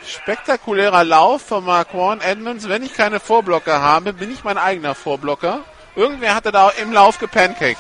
Spektakulärer 0.06 1.04
Lauf 1.04 1.42
von 1.44 1.66
Marquan 1.66 2.22
Edmonds. 2.22 2.68
Wenn 2.68 2.84
ich 2.84 2.94
keine 2.94 3.20
Vorblocker 3.20 3.82
habe, 3.82 4.14
bin 4.14 4.32
ich 4.32 4.44
mein 4.44 4.58
eigener 4.58 4.96
Vorblocker. 4.96 5.62
Irgendwer 5.96 6.36
hatte 6.36 6.52
da 6.52 6.70
im 6.70 6.92
Lauf 6.92 7.20
gepancaked. 7.20 7.80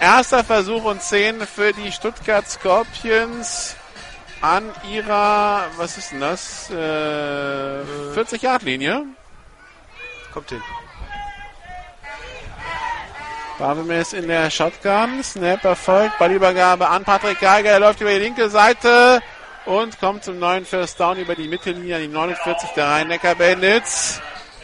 Erster 0.00 0.44
Versuch 0.44 0.84
und 0.84 1.02
10 1.02 1.40
für 1.46 1.72
die 1.72 1.90
Stuttgart 1.90 2.48
Scorpions 2.48 3.74
an 4.40 4.70
ihrer, 4.88 5.66
was 5.76 5.98
ist 5.98 6.12
denn 6.12 6.20
das? 6.20 6.70
Äh, 6.70 6.74
40-Yard-Linie. 8.14 9.04
Kommt 10.32 10.50
hin. 10.50 10.62
Barbemes 13.58 14.12
in 14.12 14.28
der 14.28 14.50
Shotgun. 14.50 15.22
Snap 15.24 15.64
erfolgt. 15.64 16.16
Ballübergabe 16.18 16.88
an 16.88 17.02
Patrick 17.04 17.40
Geiger. 17.40 17.70
Er 17.70 17.80
läuft 17.80 18.00
über 18.00 18.10
die 18.10 18.20
linke 18.20 18.48
Seite 18.48 19.20
und 19.66 19.98
kommt 19.98 20.22
zum 20.22 20.38
neuen 20.38 20.64
First 20.64 21.00
Down 21.00 21.18
über 21.18 21.34
die 21.34 21.48
Mittellinie 21.48 21.96
an 21.96 22.02
die 22.02 22.08
49 22.08 22.70
der 22.70 22.86
Rhein-Neckar 22.86 23.34
Bandits. 23.34 24.20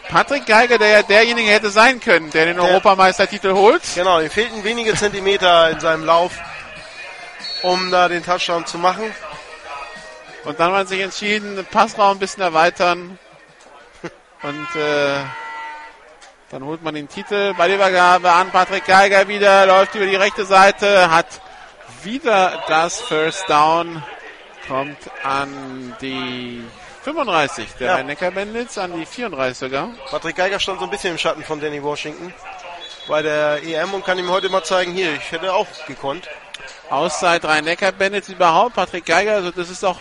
Patrick 0.09 0.47
Geiger, 0.47 0.79
der 0.79 0.89
ja 0.89 1.03
derjenige 1.03 1.51
hätte 1.51 1.71
sein 1.71 2.01
können, 2.01 2.31
der 2.31 2.47
den 2.47 2.61
Europameistertitel 2.61 3.53
holt. 3.53 3.83
Genau, 3.95 4.21
ihm 4.21 4.31
fehlten 4.31 4.63
wenige 4.65 4.95
Zentimeter 4.95 5.71
in 5.71 5.81
seinem 5.81 6.05
Lauf, 6.05 6.33
um 7.63 7.91
da 7.91 8.09
den 8.09 8.25
Touchdown 8.25 8.67
zu 8.67 8.79
machen. 8.79 9.13
Und 10.45 10.61
dann 10.61 10.67
hat 10.67 10.73
man 10.73 10.87
sich 10.87 11.01
entschieden, 11.01 11.57
den 11.57 11.65
Passraum 11.65 12.17
ein 12.17 12.19
bisschen 12.19 12.43
erweitern. 12.43 13.19
Und 14.43 14.81
äh, 14.81 15.21
dann 16.51 16.65
holt 16.65 16.83
man 16.83 16.95
den 16.95 17.09
Titel. 17.09 17.55
Ballübergabe 17.55 18.31
an 18.31 18.51
Patrick 18.51 18.85
Geiger 18.85 19.27
wieder, 19.27 19.67
läuft 19.67 19.95
über 19.95 20.07
die 20.07 20.17
rechte 20.17 20.45
Seite, 20.45 21.11
hat 21.11 21.27
wieder 22.03 22.63
das 22.69 23.01
First 23.01 23.49
Down, 23.49 24.03
kommt 24.69 24.99
an 25.23 25.97
die 26.03 26.63
35 27.05 27.75
der 27.79 27.87
Ja. 27.87 27.95
Rhein-Neckar 27.97 28.31
Bandits, 28.31 28.79
an 28.79 28.99
die 28.99 29.07
34 29.07 29.59
sogar. 29.59 29.91
Patrick 30.11 30.37
Geiger 30.37 30.59
stand 30.59 30.79
so 30.81 30.87
ein 30.87 30.91
bisschen 30.91 31.13
im 31.13 31.19
Schatten 31.19 31.45
von 31.45 31.61
Danny 31.61 31.83
Washington 31.83 32.33
bei 33.07 33.21
der 33.21 33.63
EM 33.63 33.93
und 33.93 34.05
kann 34.05 34.19
ihm 34.19 34.31
heute 34.31 34.49
mal 34.49 34.65
zeigen, 34.65 34.93
hier, 34.93 35.13
ich 35.15 35.31
hätte 35.31 35.53
auch 35.53 35.67
gekonnt. 35.87 36.27
Auszeit 36.89 37.45
Rhein-Neckar 37.45 37.93
Bandits 37.93 38.29
überhaupt. 38.31 38.75
Patrick 38.75 39.05
Geiger, 39.05 39.33
also 39.35 39.51
das 39.51 39.69
ist 39.69 39.85
auch, 39.85 39.99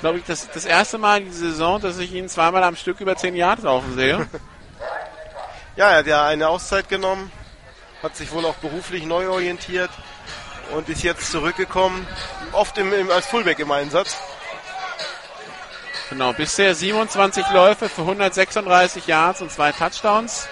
glaube 0.00 0.18
ich, 0.18 0.24
das, 0.24 0.48
das 0.50 0.64
erste 0.64 0.98
Mal 0.98 1.18
in 1.18 1.24
dieser 1.26 1.46
Saison, 1.50 1.80
dass 1.80 1.98
ich 1.98 2.12
ihn 2.12 2.28
zweimal 2.28 2.62
am 2.62 2.76
Stück 2.76 3.00
über 3.00 3.16
10 3.16 3.34
Yards 3.34 3.62
laufen 3.62 3.94
sehe. 3.94 4.26
Ja, 5.76 5.90
er 5.90 5.98
hat 5.98 6.06
ja 6.06 6.26
eine 6.26 6.48
Auszeit 6.48 6.88
genommen, 6.88 7.30
hat 8.02 8.16
sich 8.16 8.32
wohl 8.32 8.46
auch 8.46 8.54
beruflich 8.54 9.04
neu 9.04 9.28
orientiert 9.28 9.90
und 10.72 10.88
ist 10.88 11.02
jetzt 11.02 11.30
zurückgekommen, 11.30 12.06
oft 12.52 12.78
im, 12.78 12.94
im, 12.94 13.10
als 13.10 13.26
Fullback 13.26 13.58
im 13.58 13.70
Einsatz. 13.70 14.16
Genau, 16.08 16.32
bisher 16.32 16.74
27 16.74 17.50
Läufe 17.50 17.88
für 17.88 18.02
136 18.02 19.06
Yards 19.08 19.42
und 19.42 19.50
zwei 19.50 19.72
Touchdowns. 19.72 20.48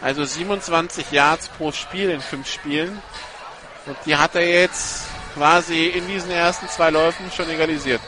Also 0.00 0.24
27 0.24 1.12
Yards 1.12 1.48
pro 1.48 1.70
Spiel 1.70 2.10
in 2.10 2.20
fünf 2.20 2.50
Spielen. 2.50 3.00
Und 3.86 3.96
die 4.06 4.16
hat 4.16 4.34
er 4.34 4.46
jetzt 4.46 5.04
quasi 5.34 5.86
in 5.86 6.06
diesen 6.08 6.30
ersten 6.30 6.68
zwei 6.68 6.90
Läufen 6.90 7.30
schon 7.30 7.48
egalisiert. 7.48 8.00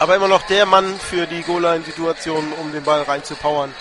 Aber 0.00 0.16
immer 0.16 0.28
noch 0.28 0.42
der 0.42 0.66
Mann 0.66 0.98
für 0.98 1.26
die 1.26 1.42
Goal-Line-Situation, 1.42 2.52
um 2.54 2.72
den 2.72 2.82
Ball 2.82 3.02
reinzupowern. 3.02 3.72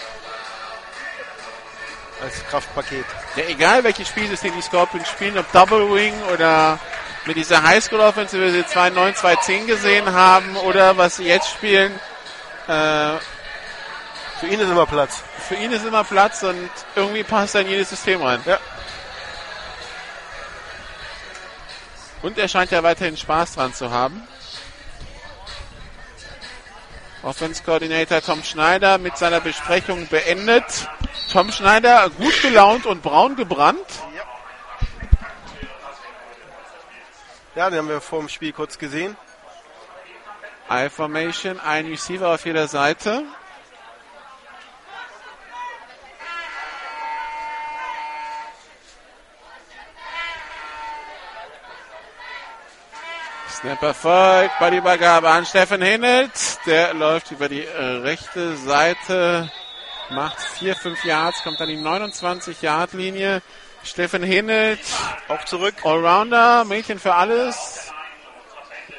Als 2.22 2.46
Kraftpaket. 2.48 3.06
Ja, 3.36 3.46
egal 3.46 3.84
welches 3.84 4.10
Spielsystem 4.10 4.54
die 4.56 4.62
Scorpions 4.62 5.10
spielen, 5.10 5.40
ob 5.40 5.52
Double 5.52 5.92
Wing 5.92 6.14
oder 6.32 6.78
mit 7.26 7.38
dieser 7.38 7.64
Highschool 7.64 8.00
Offense, 8.00 8.38
wie 8.38 8.42
wir 8.42 8.52
sie 8.52 8.64
2-9, 8.64 9.16
2-10 9.16 9.66
gesehen 9.66 10.12
haben, 10.12 10.56
oder 10.58 10.98
was 10.98 11.18
sie 11.18 11.26
jetzt 11.26 11.50
spielen, 11.50 11.92
äh, 12.68 13.18
Für 14.40 14.48
ihn 14.48 14.60
ist 14.60 14.70
immer 14.70 14.86
Platz. 14.86 15.24
für 15.48 15.56
ihn 15.56 15.72
ist 15.72 15.86
immer 15.86 16.04
Platz 16.04 16.42
und 16.44 16.70
irgendwie 16.96 17.24
passt 17.24 17.56
er 17.56 17.62
in 17.62 17.68
jedes 17.68 17.90
System 17.90 18.22
rein. 18.22 18.42
Ja. 18.46 18.60
Und 22.22 22.38
er 22.38 22.48
scheint 22.48 22.72
ja 22.72 22.84
weiterhin 22.84 23.18
Spaß 23.18 23.54
dran 23.56 23.74
zu 23.74 23.92
haben. 23.92 24.28
Offense 27.24 27.62
Coordinator 27.64 28.22
Tom 28.22 28.44
Schneider 28.44 28.98
mit 28.98 29.18
seiner 29.18 29.42
Besprechung 29.42 30.08
beendet. 30.08 30.88
Tom 31.32 31.52
Schneider 31.52 32.10
gut 32.10 32.42
gelaunt 32.42 32.86
und 32.86 33.04
braun 33.04 33.36
gebrannt. 33.36 33.78
Ja, 37.54 37.70
den 37.70 37.80
haben 37.80 37.90
wir 37.90 38.00
vor 38.00 38.20
dem 38.20 38.30
Spiel 38.30 38.54
kurz 38.54 38.78
gesehen. 38.78 39.18
I-Formation, 40.70 41.60
ein 41.60 41.86
Receiver 41.86 42.30
auf 42.30 42.46
jeder 42.46 42.66
Seite. 42.70 43.26
Snap 53.50 53.84
erfolgt, 53.84 54.58
Ballübergabe 54.58 55.28
an 55.28 55.46
Steffen 55.46 55.82
Hinnelt. 55.82 56.32
Der 56.66 56.94
läuft 56.94 57.32
über 57.32 57.50
die 57.50 57.66
äh, 57.66 57.84
rechte 57.98 58.56
Seite, 58.56 59.52
macht 60.10 60.40
4, 60.40 60.74
5 60.74 61.04
Yards, 61.04 61.44
kommt 61.44 61.60
an 61.60 61.68
die 61.68 61.78
29-Yard-Linie. 61.78 63.42
Steffen 63.84 64.24
Hinnelt, 64.24 64.80
Auch 65.28 65.44
zurück. 65.46 65.76
Allrounder, 65.84 66.66
Mädchen 66.66 67.00
für 67.00 67.14
alles. 67.14 67.92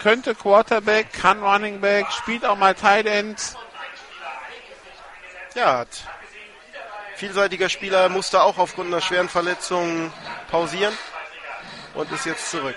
Könnte 0.01 0.35
Quarterback, 0.35 1.13
kann 1.13 1.43
Running 1.43 1.81
Back, 1.81 2.11
spielt 2.11 2.45
auch 2.45 2.57
mal 2.57 2.75
Tight 2.75 3.07
End. 3.07 3.39
Ja, 5.55 5.79
hat 5.79 5.89
vielseitiger 7.23 7.69
Spieler, 7.69 8.09
musste 8.09 8.43
auch 8.43 8.59
aufgrund 8.59 8.89
einer 8.89 9.01
schweren 9.01 9.29
Verletzung 9.29 10.13
pausieren 10.51 10.93
und 11.95 12.11
ist 12.11 12.27
jetzt 12.27 12.51
zurück. 12.51 12.75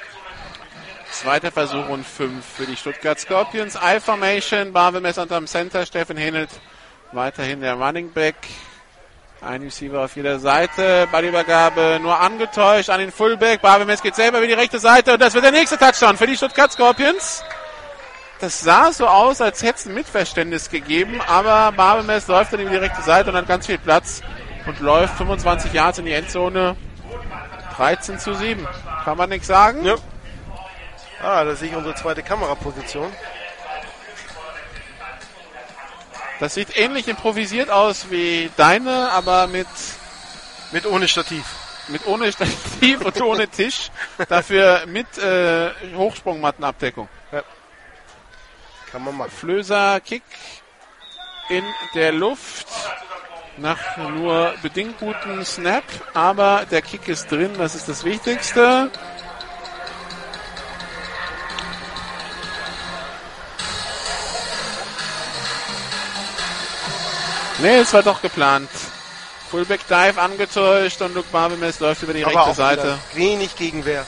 Zweiter 1.10 1.52
Versuch 1.52 1.90
und 1.90 2.06
fünf 2.06 2.46
für 2.46 2.68
die 2.68 2.76
Stuttgart 2.76 3.20
Scorpions. 3.20 3.76
I-Formation, 3.76 4.72
Barbemes 4.72 5.18
unterm 5.18 5.48
Center, 5.48 5.84
Steffen 5.88 6.18
Hinnelt 6.18 6.52
weiterhin 7.12 7.62
der 7.62 7.74
Running 7.74 8.12
Back. 8.12 8.36
Ein 9.42 9.62
Receiver 9.62 10.04
auf 10.04 10.16
jeder 10.16 10.40
Seite. 10.40 11.08
Ballübergabe 11.12 12.00
nur 12.02 12.20
angetäuscht 12.20 12.90
an 12.90 13.00
den 13.00 13.12
Fullback. 13.12 13.62
Barbemes 13.62 14.02
geht 14.02 14.16
selber 14.16 14.40
über 14.40 14.48
die 14.48 14.54
rechte 14.54 14.80
Seite 14.80 15.14
und 15.14 15.22
das 15.22 15.34
wird 15.34 15.44
der 15.44 15.52
nächste 15.52 15.78
Touchdown 15.78 16.18
für 16.18 16.26
die 16.26 16.36
Stuttgart 16.36 16.72
Scorpions. 16.72 17.44
Das 18.40 18.62
sah 18.62 18.92
so 18.92 19.08
aus, 19.08 19.42
als 19.42 19.62
hätte 19.62 19.76
es 19.76 19.86
ein 19.86 19.94
Mitverständnis 19.94 20.70
gegeben, 20.70 21.22
aber 21.28 21.72
Barbemes 21.72 22.28
läuft 22.28 22.54
dann 22.54 22.60
über 22.60 22.72
die 22.72 22.78
rechte 22.78 23.02
Seite 23.02 23.30
und 23.30 23.38
hat 23.38 23.48
ganz 23.48 23.66
viel 23.66 23.78
Platz 23.78 24.22
und 24.66 24.80
läuft 24.80 25.16
25 25.18 25.72
Yards 25.74 26.00
in 26.00 26.06
die 26.06 26.14
Endzone. 26.14 26.76
13 27.78 28.20
zu 28.20 28.34
7. 28.34 28.68
Kann 29.04 29.18
man 29.18 29.30
nichts 29.30 29.48
sagen. 29.48 29.86
Ja. 29.86 29.96
Ah, 31.22 31.44
da 31.44 31.56
sehe 31.56 31.70
ich 31.70 31.76
unsere 31.76 31.96
zweite 31.96 32.24
Kameraposition. 32.24 33.12
Das 36.40 36.54
sieht 36.54 36.78
ähnlich 36.78 37.08
improvisiert 37.08 37.70
aus 37.70 38.10
wie 38.10 38.50
deine, 38.58 39.12
aber 39.12 39.48
mit, 39.48 39.68
Mit 40.72 40.86
ohne 40.86 41.08
Stativ. 41.08 41.46
mit 41.88 42.06
ohne 42.08 42.32
Stativ 42.32 43.02
und 43.02 43.22
ohne 43.22 43.48
Tisch. 43.48 43.90
Dafür 44.28 44.86
mit 44.88 45.18
äh, 45.18 45.72
Hochsprungmattenabdeckung. 45.96 47.08
Kann 48.92 49.04
man 49.04 49.18
machen. 49.18 49.32
Flöser 49.32 50.00
Kick 50.02 50.24
in 51.50 51.64
der 51.94 52.12
Luft. 52.12 52.68
Nach 53.58 53.96
nur 53.96 54.54
bedingt 54.62 55.00
guten 55.00 55.46
Snap, 55.46 55.86
aber 56.14 56.66
der 56.70 56.82
Kick 56.82 57.08
ist 57.08 57.32
drin, 57.32 57.52
das 57.58 57.74
ist 57.74 57.88
das 57.88 58.04
Wichtigste. 58.04 58.92
Nee, 67.60 67.78
es 67.78 67.94
war 67.94 68.04
doch 68.04 68.22
geplant. 68.22 68.70
Fullback 69.50 69.88
Dive 69.88 70.20
angetäuscht 70.20 71.02
und 71.02 71.14
Luke 71.16 71.28
Barbemes 71.32 71.80
läuft 71.80 72.04
über 72.04 72.14
die 72.14 72.26
Aber 72.26 72.36
rechte 72.36 72.54
Seite. 72.56 73.00
wenig 73.14 73.56
Gegenwehr. 73.56 74.06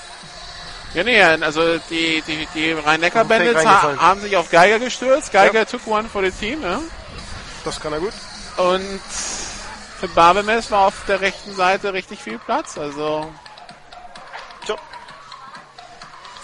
Ja, 0.94 1.04
nee, 1.04 1.22
also 1.22 1.78
die, 1.90 2.24
die, 2.28 2.48
die 2.54 2.72
Rhein-Neckar-Bandits 2.72 3.66
ha 3.66 3.98
haben 3.98 4.22
sich 4.22 4.36
auf 4.36 4.50
Geiger 4.50 4.80
gestürzt. 4.80 5.32
Geiger 5.32 5.66
took 5.66 5.86
one 5.86 6.10
for 6.10 6.24
the 6.24 6.32
team, 6.32 6.62
ja. 6.64 6.80
Das 7.64 7.80
kann 7.80 7.94
er 7.94 8.00
gut. 8.00 8.14
Und 8.58 9.00
für 10.00 10.08
Barbemes 10.10 10.72
war 10.72 10.88
auf 10.88 11.06
der 11.08 11.22
rechten 11.22 11.56
Seite 11.56 11.94
richtig 11.94 12.24
viel 12.24 12.40
Platz. 12.40 12.78
Also 12.78 13.32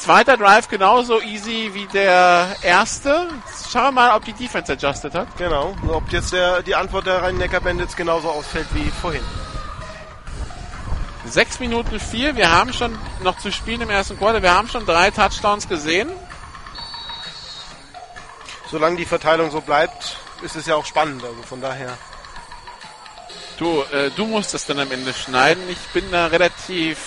zweiter 0.04 0.36
Drive 0.36 0.68
genauso 0.68 1.22
easy 1.22 1.70
wie 1.74 1.86
der 1.88 2.56
erste. 2.62 3.30
Schauen 3.72 3.86
wir 3.86 3.92
mal, 3.92 4.16
ob 4.16 4.26
die 4.26 4.34
Defense 4.34 4.74
adjusted 4.74 5.16
hat. 5.16 5.28
Genau. 5.38 5.74
Ob 5.88 6.12
jetzt 6.12 6.34
der, 6.34 6.62
die 6.62 6.76
Antwort 6.76 7.08
der 7.08 7.22
Rhein-Neckar-Bandits 7.22 7.96
genauso 7.96 8.30
ausfällt 8.30 8.68
wie 8.74 8.92
vorhin. 9.02 9.24
Sechs 11.26 11.60
Minuten 11.60 12.00
vier. 12.00 12.36
Wir 12.36 12.52
haben 12.52 12.74
schon 12.74 12.98
noch 13.24 13.38
zu 13.38 13.52
spielen 13.52 13.80
im 13.82 13.90
ersten 13.90 14.18
Quarter. 14.18 14.42
Wir 14.42 14.54
haben 14.54 14.68
schon 14.68 14.86
drei 14.86 15.10
Touchdowns 15.10 15.70
gesehen. 15.70 16.10
Solange 18.70 18.98
die 18.98 19.06
Verteilung 19.06 19.52
so 19.52 19.62
bleibt, 19.62 20.18
ist 20.42 20.58
es 20.58 20.66
ja 20.66 20.76
auch 20.76 20.86
spannend. 20.86 21.24
Also 21.24 21.42
von 21.44 21.62
daher. 21.62 21.98
Du, 23.58 23.84
äh, 23.94 24.12
du 24.12 24.26
musst 24.26 24.54
das 24.54 24.66
dann 24.66 24.80
am 24.80 24.92
Ende 24.92 25.14
schneiden. 25.14 25.64
Ich 25.70 25.80
bin 25.94 26.12
da 26.12 26.28
relativ. 26.28 26.98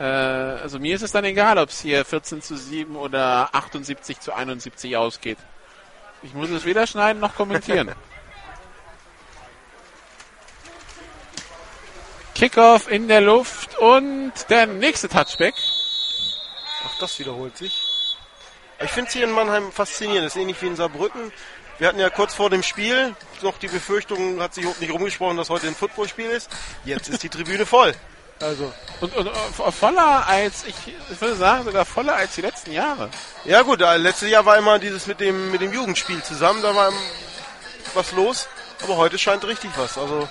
Äh, 0.00 0.04
also 0.04 0.78
mir 0.78 0.94
ist 0.96 1.02
es 1.02 1.12
dann 1.12 1.24
egal, 1.24 1.58
ob 1.58 1.68
es 1.68 1.80
hier 1.80 2.04
14 2.04 2.40
zu 2.40 2.56
7 2.56 2.96
oder 2.96 3.54
78 3.54 4.18
zu 4.18 4.32
71 4.32 4.96
ausgeht. 4.96 5.38
Ich 6.22 6.32
muss 6.34 6.48
es 6.50 6.64
weder 6.64 6.86
schneiden 6.86 7.20
noch 7.20 7.34
kommentieren. 7.34 7.92
Kickoff 12.34 12.90
in 12.90 13.06
der 13.08 13.20
Luft 13.20 13.76
und 13.76 14.32
der 14.48 14.66
nächste 14.66 15.10
Touchback. 15.10 15.54
Auch 16.86 16.98
das 16.98 17.18
wiederholt 17.18 17.58
sich. 17.58 17.86
Ich 18.82 18.90
finde 18.90 19.08
es 19.08 19.12
hier 19.12 19.24
in 19.24 19.32
Mannheim 19.32 19.70
faszinierend. 19.70 20.24
Das 20.24 20.34
ist 20.34 20.40
ähnlich 20.40 20.62
wie 20.62 20.68
in 20.68 20.76
Saarbrücken. 20.76 21.30
Wir 21.78 21.88
hatten 21.88 21.98
ja 21.98 22.08
kurz 22.08 22.32
vor 22.32 22.48
dem 22.48 22.62
Spiel 22.62 23.14
noch 23.42 23.58
die 23.58 23.68
Befürchtung, 23.68 24.40
hat 24.40 24.54
sich 24.54 24.64
nicht 24.80 24.90
rumgesprochen, 24.92 25.36
dass 25.36 25.50
heute 25.50 25.66
ein 25.66 25.74
Footballspiel 25.74 26.30
ist. 26.30 26.50
Jetzt 26.86 27.10
ist 27.10 27.22
die 27.22 27.28
Tribüne 27.28 27.66
voll. 27.66 27.94
Also, 28.40 28.72
Und, 29.00 29.14
und 29.16 29.26
äh, 29.26 29.72
voller 29.72 30.26
als, 30.26 30.64
ich, 30.64 30.74
ich 31.10 31.20
würde 31.20 31.36
sagen, 31.36 31.64
sogar 31.64 31.84
voller 31.84 32.16
als 32.16 32.34
die 32.34 32.40
letzten 32.40 32.72
Jahre. 32.72 33.10
ja 33.44 33.62
gut, 33.62 33.82
äh, 33.82 33.96
letztes 33.98 34.30
Jahr 34.30 34.46
war 34.46 34.56
immer 34.56 34.78
dieses 34.78 35.06
mit 35.06 35.20
dem, 35.20 35.50
mit 35.50 35.60
dem 35.60 35.72
Jugendspiel 35.72 36.22
zusammen, 36.22 36.62
da 36.62 36.74
war 36.74 36.90
was 37.94 38.12
los. 38.12 38.48
Aber 38.82 38.96
heute 38.96 39.18
scheint 39.18 39.44
richtig 39.44 39.70
was. 39.76 39.98
Also, 39.98 40.26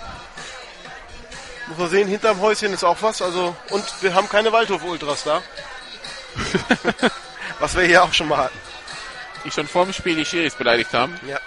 muss 1.67 1.77
man 1.77 1.89
sehen, 1.89 2.07
hinterm 2.07 2.41
Häuschen 2.41 2.73
ist 2.73 2.83
auch 2.83 2.97
was. 3.01 3.21
Also, 3.21 3.55
und 3.69 3.85
wir 4.01 4.13
haben 4.15 4.27
keine 4.27 4.51
Waldhof-Ultras 4.51 5.23
da. 5.23 5.43
was 7.59 7.75
wir 7.75 7.83
hier 7.83 8.03
auch 8.03 8.13
schon 8.13 8.27
mal 8.27 8.37
hatten. 8.37 8.59
Die 9.45 9.51
schon 9.51 9.67
vor 9.67 9.85
dem 9.85 9.93
Spiel 9.93 10.15
die 10.15 10.25
Schiris 10.25 10.55
beleidigt 10.55 10.93
haben. 10.93 11.19
Ja. 11.27 11.39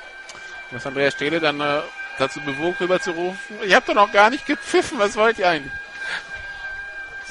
Was 0.70 0.87
Andreas 0.87 1.14
Stehle 1.14 1.40
dann 1.40 1.61
äh, 1.61 1.83
dazu 2.18 2.40
bewog, 2.40 2.81
rüber 2.81 3.01
zu 3.01 3.11
rufen. 3.11 3.59
Ich 3.62 3.75
habe 3.75 3.87
doch 3.87 3.94
noch 3.94 4.12
gar 4.12 4.31
nicht 4.31 4.46
gepfiffen, 4.46 4.98
was 4.98 5.16
wollt 5.16 5.38
ihr 5.38 5.48
eigentlich? 5.48 5.72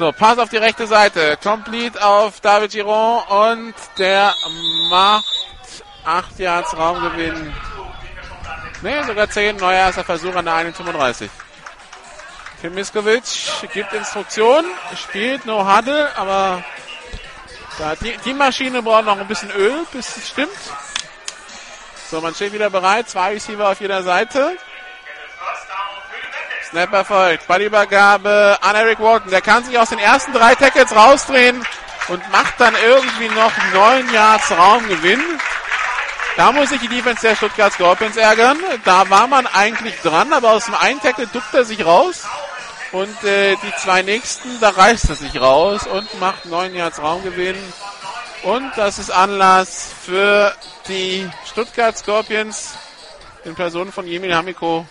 So, 0.01 0.11
Pass 0.11 0.39
auf 0.39 0.49
die 0.49 0.57
rechte 0.57 0.87
Seite. 0.87 1.37
Complete 1.43 2.03
auf 2.03 2.41
David 2.41 2.71
Giron 2.71 3.21
und 3.27 3.75
der 3.99 4.33
macht 4.89 5.23
8 6.03 6.39
Yards 6.39 6.75
Raumgewinn. 6.75 7.53
Ne, 8.81 9.03
sogar 9.05 9.29
10. 9.29 9.57
Neuer 9.57 9.77
erster 9.77 10.03
Versuch 10.03 10.35
an 10.35 10.45
der 10.45 10.55
1,35. 10.55 11.29
Tim 12.61 12.73
Miskovic 12.73 13.21
gibt 13.75 13.93
Instruktion, 13.93 14.65
spielt 14.97 15.45
No 15.45 15.71
Huddle, 15.71 16.09
aber 16.17 16.63
da, 17.77 17.93
die, 17.95 18.17
die 18.25 18.33
Maschine 18.33 18.81
braucht 18.81 19.05
noch 19.05 19.19
ein 19.19 19.27
bisschen 19.27 19.51
Öl, 19.51 19.85
bis 19.91 20.17
es 20.17 20.29
stimmt. 20.29 20.49
So, 22.09 22.21
man 22.21 22.33
steht 22.33 22.53
wieder 22.53 22.71
bereit. 22.71 23.07
Zwei 23.07 23.33
Receiver 23.33 23.69
auf 23.69 23.79
jeder 23.79 24.01
Seite. 24.01 24.57
Snap 26.71 26.93
erfolgt. 26.93 27.47
Ballübergabe 27.47 28.57
an 28.61 28.75
Eric 28.75 29.01
Walton. 29.01 29.29
Der 29.29 29.41
kann 29.41 29.63
sich 29.65 29.77
aus 29.77 29.89
den 29.89 29.99
ersten 29.99 30.31
drei 30.31 30.55
Tackles 30.55 30.95
rausdrehen 30.95 31.61
und 32.07 32.31
macht 32.31 32.53
dann 32.59 32.73
irgendwie 32.85 33.27
noch 33.27 33.51
neun 33.73 34.13
Yards 34.13 34.51
Raumgewinn. 34.51 35.21
Da 36.37 36.53
muss 36.53 36.69
sich 36.69 36.79
die 36.79 36.87
Defense 36.87 37.27
der 37.27 37.35
Stuttgart 37.35 37.73
Scorpions 37.73 38.15
ärgern. 38.15 38.57
Da 38.85 39.09
war 39.09 39.27
man 39.27 39.47
eigentlich 39.47 39.99
dran, 39.99 40.31
aber 40.31 40.51
aus 40.51 40.65
dem 40.65 40.75
einen 40.75 41.01
Tackle 41.01 41.27
duckt 41.27 41.53
er 41.53 41.65
sich 41.65 41.85
raus. 41.85 42.23
Und 42.93 43.21
äh, 43.25 43.57
die 43.57 43.75
zwei 43.77 44.01
nächsten, 44.01 44.61
da 44.61 44.69
reißt 44.69 45.09
er 45.09 45.15
sich 45.15 45.41
raus 45.41 45.85
und 45.87 46.19
macht 46.21 46.45
neun 46.45 46.73
Yards 46.73 47.01
Raumgewinn. 47.01 47.57
Und 48.43 48.71
das 48.77 48.97
ist 48.97 49.11
Anlass 49.11 49.91
für 50.05 50.55
die 50.87 51.29
Stuttgart 51.45 51.97
Scorpions 51.97 52.75
in 53.43 53.55
Person 53.55 53.91
von 53.91 54.07
Jemil 54.07 54.33
Hamiko 54.33 54.85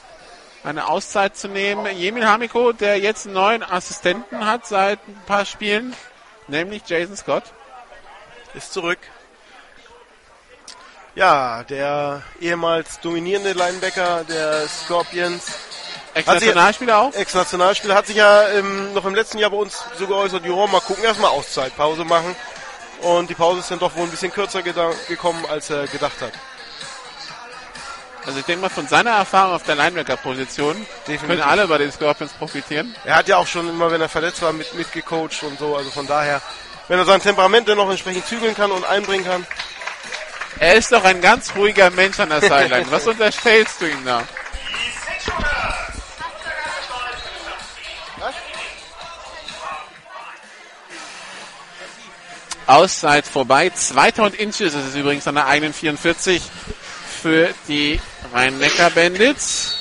eine 0.65 0.89
Auszeit 0.89 1.37
zu 1.37 1.49
nehmen. 1.49 1.87
Jemil 1.97 2.27
Hamiko, 2.27 2.73
der 2.73 2.99
jetzt 2.99 3.27
einen 3.27 3.35
neuen 3.35 3.63
Assistenten 3.63 4.47
hat 4.47 4.67
seit 4.67 4.99
ein 5.09 5.23
paar 5.27 5.45
Spielen, 5.45 5.95
nämlich 6.49 6.83
Jason 6.87 7.17
Scott. 7.17 7.45
ist 8.55 8.73
zurück. 8.73 8.99
Ja, 11.15 11.65
der 11.65 12.23
ehemals 12.41 13.01
dominierende 13.01 13.53
Linebacker 13.53 14.25
der 14.25 14.69
Scorpions, 14.69 15.47
Ex-Nationalspieler 16.15 16.99
auch. 16.99 17.15
Ex-Nationalspieler, 17.15 17.95
hat 17.95 18.07
sich 18.07 18.17
ja 18.17 18.49
ähm, 18.49 18.93
noch 18.95 19.05
im 19.05 19.15
letzten 19.15 19.39
Jahr 19.39 19.51
bei 19.51 19.57
uns 19.57 19.85
so 19.99 20.07
geäußert, 20.07 20.45
ja, 20.45 20.67
mal 20.67 20.81
gucken, 20.81 21.05
erstmal 21.05 21.31
Auszeit, 21.31 21.77
Pause 21.77 22.05
machen. 22.05 22.35
Und 23.03 23.31
die 23.31 23.35
Pause 23.35 23.61
ist 23.61 23.71
dann 23.71 23.79
doch 23.79 23.97
wohl 23.97 24.05
ein 24.05 24.11
bisschen 24.11 24.33
kürzer 24.33 24.63
gekommen, 24.63 25.45
als 25.49 25.71
er 25.71 25.87
gedacht 25.87 26.21
hat. 26.21 26.33
Also 28.31 28.39
ich 28.39 28.47
denke 28.47 28.63
mal, 28.63 28.69
von 28.69 28.87
seiner 28.87 29.11
Erfahrung 29.11 29.55
auf 29.57 29.65
der 29.65 29.75
Linebacker-Position 29.75 30.87
können 31.27 31.41
alle 31.41 31.67
bei 31.67 31.79
den 31.79 31.91
Scorpions 31.91 32.33
profitieren. 32.33 32.95
Er 33.05 33.17
hat 33.17 33.27
ja 33.27 33.39
auch 33.39 33.47
schon 33.49 33.69
immer, 33.69 33.91
wenn 33.91 34.01
er 34.01 34.09
verletzt 34.09 34.41
war, 34.41 34.53
mit, 34.53 34.73
mitgecoacht 34.73 35.43
und 35.43 35.59
so. 35.59 35.75
Also 35.75 35.91
von 35.91 36.07
daher, 36.07 36.41
wenn 36.87 36.97
er 36.97 37.05
sein 37.05 37.21
Temperament 37.21 37.69
dann 37.69 37.77
noch 37.77 37.91
entsprechend 37.91 38.25
zügeln 38.29 38.55
kann 38.55 38.71
und 38.71 38.85
einbringen 38.85 39.25
kann. 39.25 39.45
Er 40.61 40.75
ist 40.75 40.93
doch 40.93 41.03
ein 41.03 41.21
ganz 41.21 41.57
ruhiger 41.57 41.91
Mensch 41.91 42.21
an 42.21 42.29
der 42.29 42.41
Sideline. 42.41 42.87
Was 42.91 43.05
unterstellst 43.09 43.81
du 43.81 43.87
ihm 43.87 44.05
da? 44.05 44.23
Auszeit 52.69 53.27
vorbei. 53.27 53.71
2000 53.71 54.39
Inches 54.39 54.75
ist 54.75 54.87
es 54.87 54.95
übrigens 54.95 55.27
an 55.27 55.35
der 55.35 55.49
eigenen 55.49 55.73
44 55.73 56.41
für 57.21 57.53
die 57.67 58.01
Rhein-Neckar-Bandits. 58.33 59.77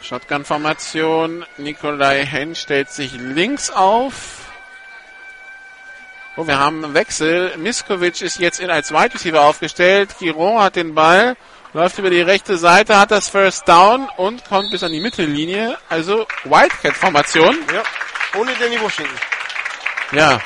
Shotgun-Formation. 0.00 1.44
Nikolai 1.58 2.24
Henn 2.24 2.54
stellt 2.54 2.90
sich 2.90 3.12
links 3.12 3.70
auf. 3.70 4.46
Oh, 6.36 6.46
wir 6.46 6.58
haben 6.58 6.84
einen 6.84 6.94
Wechsel. 6.94 7.56
Miskovic 7.58 8.22
ist 8.22 8.38
jetzt 8.38 8.58
in 8.60 8.70
als 8.70 8.90
Wide 8.90 9.14
Receiver 9.14 9.42
aufgestellt. 9.42 10.16
Giron 10.18 10.62
hat 10.62 10.76
den 10.76 10.94
Ball, 10.94 11.36
läuft 11.74 11.98
über 11.98 12.08
die 12.08 12.22
rechte 12.22 12.56
Seite, 12.56 12.98
hat 12.98 13.10
das 13.10 13.28
First 13.28 13.68
Down 13.68 14.08
und 14.16 14.44
kommt 14.46 14.70
bis 14.70 14.82
an 14.82 14.92
die 14.92 15.00
Mittellinie. 15.00 15.78
Also 15.90 16.26
Wildcat-Formation. 16.44 17.58
Ja, 17.72 17.82
ohne 18.38 18.52
Danny 18.58 18.80
Washington. 18.80 19.14
Ja, 20.12 20.40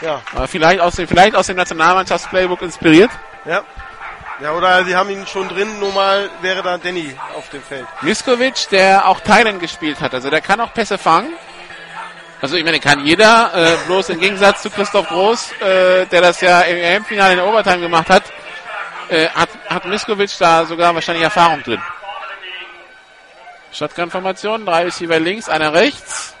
Ja, 0.00 0.22
aber 0.34 0.48
vielleicht 0.48 0.80
aus 0.80 0.96
dem, 0.96 1.06
vielleicht 1.06 1.34
aus 1.34 1.46
dem 1.46 1.56
Nationalmannschaftsplaybook 1.56 2.62
inspiriert. 2.62 3.10
ja. 3.44 3.62
Ja, 4.42 4.52
oder 4.52 4.84
sie 4.86 4.96
haben 4.96 5.10
ihn 5.10 5.26
schon 5.26 5.48
drin, 5.50 5.78
nur 5.80 5.92
mal 5.92 6.30
wäre 6.40 6.62
da 6.62 6.78
Danny 6.78 7.14
auf 7.36 7.50
dem 7.50 7.62
Feld. 7.62 7.86
Miskovic, 8.00 8.70
der 8.70 9.06
auch 9.06 9.20
Thailand 9.20 9.60
gespielt 9.60 10.00
hat, 10.00 10.14
also 10.14 10.30
der 10.30 10.40
kann 10.40 10.58
auch 10.62 10.72
Pässe 10.72 10.96
fangen. 10.96 11.34
Also 12.40 12.56
ich 12.56 12.64
meine, 12.64 12.80
kann 12.80 13.04
jeder, 13.04 13.52
äh, 13.54 13.76
bloß 13.86 14.08
im 14.08 14.18
Gegensatz 14.18 14.62
zu 14.62 14.70
Christoph 14.70 15.08
Groß, 15.08 15.52
äh, 15.60 16.06
der 16.06 16.22
das 16.22 16.40
ja 16.40 16.62
im 16.62 16.78
EM-Finale 16.78 17.32
in 17.32 17.36
der 17.36 17.46
Overtime 17.46 17.80
gemacht 17.80 18.08
hat, 18.08 18.22
äh, 19.10 19.28
hat, 19.28 19.50
hat 19.68 19.84
Miskovic 19.84 20.30
da 20.38 20.64
sogar 20.64 20.94
wahrscheinlich 20.94 21.24
Erfahrung 21.24 21.62
drin. 21.62 21.82
Shotgun-Formation, 23.72 24.64
drei 24.64 24.84
Receiver 24.84 25.20
links, 25.20 25.50
einer 25.50 25.74
rechts. 25.74 26.34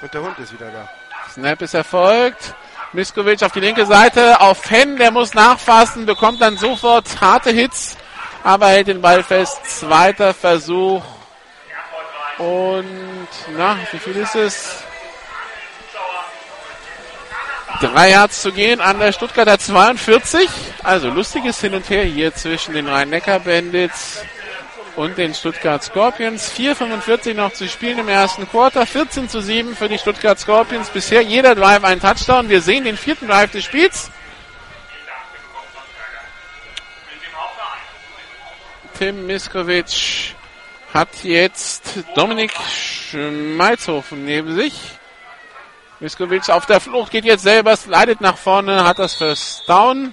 Und 0.00 0.12
der 0.12 0.20
Hund 0.20 0.36
ist 0.40 0.52
wieder 0.52 0.70
da. 0.70 0.88
Snap 1.32 1.62
ist 1.62 1.74
erfolgt. 1.74 2.54
Miskovic 2.92 3.42
auf 3.42 3.52
die 3.52 3.60
linke 3.60 3.86
Seite, 3.86 4.40
auf 4.40 4.62
Fenn, 4.62 4.96
der 4.96 5.12
muss 5.12 5.34
nachfassen, 5.34 6.06
bekommt 6.06 6.40
dann 6.40 6.56
sofort 6.56 7.20
harte 7.20 7.50
Hits, 7.50 7.96
aber 8.42 8.68
hält 8.68 8.88
den 8.88 9.00
Ball 9.00 9.22
fest. 9.22 9.60
Zweiter 9.64 10.34
Versuch. 10.34 11.02
Und, 12.38 13.28
na, 13.56 13.76
wie 13.92 13.98
viel 13.98 14.16
ist 14.16 14.34
es? 14.34 14.82
Drei 17.80 18.10
Yards 18.10 18.42
zu 18.42 18.52
gehen 18.52 18.80
an 18.80 18.98
der 18.98 19.12
Stuttgarter 19.12 19.58
42. 19.58 20.48
Also 20.82 21.08
lustiges 21.10 21.60
Hin 21.60 21.74
und 21.74 21.88
Her 21.88 22.04
hier 22.04 22.34
zwischen 22.34 22.74
den 22.74 22.88
Rhein-Neckar-Bandits 22.88 24.22
und 25.00 25.16
den 25.16 25.32
Stuttgart 25.34 25.82
Scorpions. 25.82 26.52
4,45 26.52 27.34
noch 27.34 27.52
zu 27.52 27.66
spielen 27.68 27.98
im 27.98 28.08
ersten 28.08 28.48
Quarter. 28.48 28.84
14 28.84 29.30
zu 29.30 29.40
7 29.40 29.74
für 29.74 29.88
die 29.88 29.98
Stuttgart 29.98 30.38
Scorpions. 30.38 30.90
Bisher 30.90 31.22
jeder 31.22 31.54
Drive 31.54 31.84
ein 31.84 32.00
Touchdown. 32.00 32.50
Wir 32.50 32.60
sehen 32.60 32.84
den 32.84 32.98
vierten 32.98 33.26
Drive 33.26 33.50
des 33.50 33.64
Spiels. 33.64 34.10
Tim 38.98 39.26
Miskovic 39.26 40.34
hat 40.92 41.08
jetzt 41.22 42.04
Dominik 42.14 42.52
Schmeizhofen 42.52 44.26
neben 44.26 44.54
sich. 44.54 44.74
Miskovic 46.00 46.50
auf 46.50 46.66
der 46.66 46.80
Flucht, 46.80 47.10
geht 47.10 47.24
jetzt 47.24 47.42
selber, 47.42 47.74
leidet 47.86 48.20
nach 48.20 48.36
vorne, 48.36 48.84
hat 48.84 48.98
das 48.98 49.14
First 49.14 49.66
Down. 49.66 50.12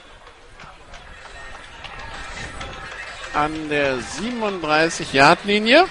An 3.38 3.70
der 3.70 3.98
37-Yard-Linie. 4.00 5.86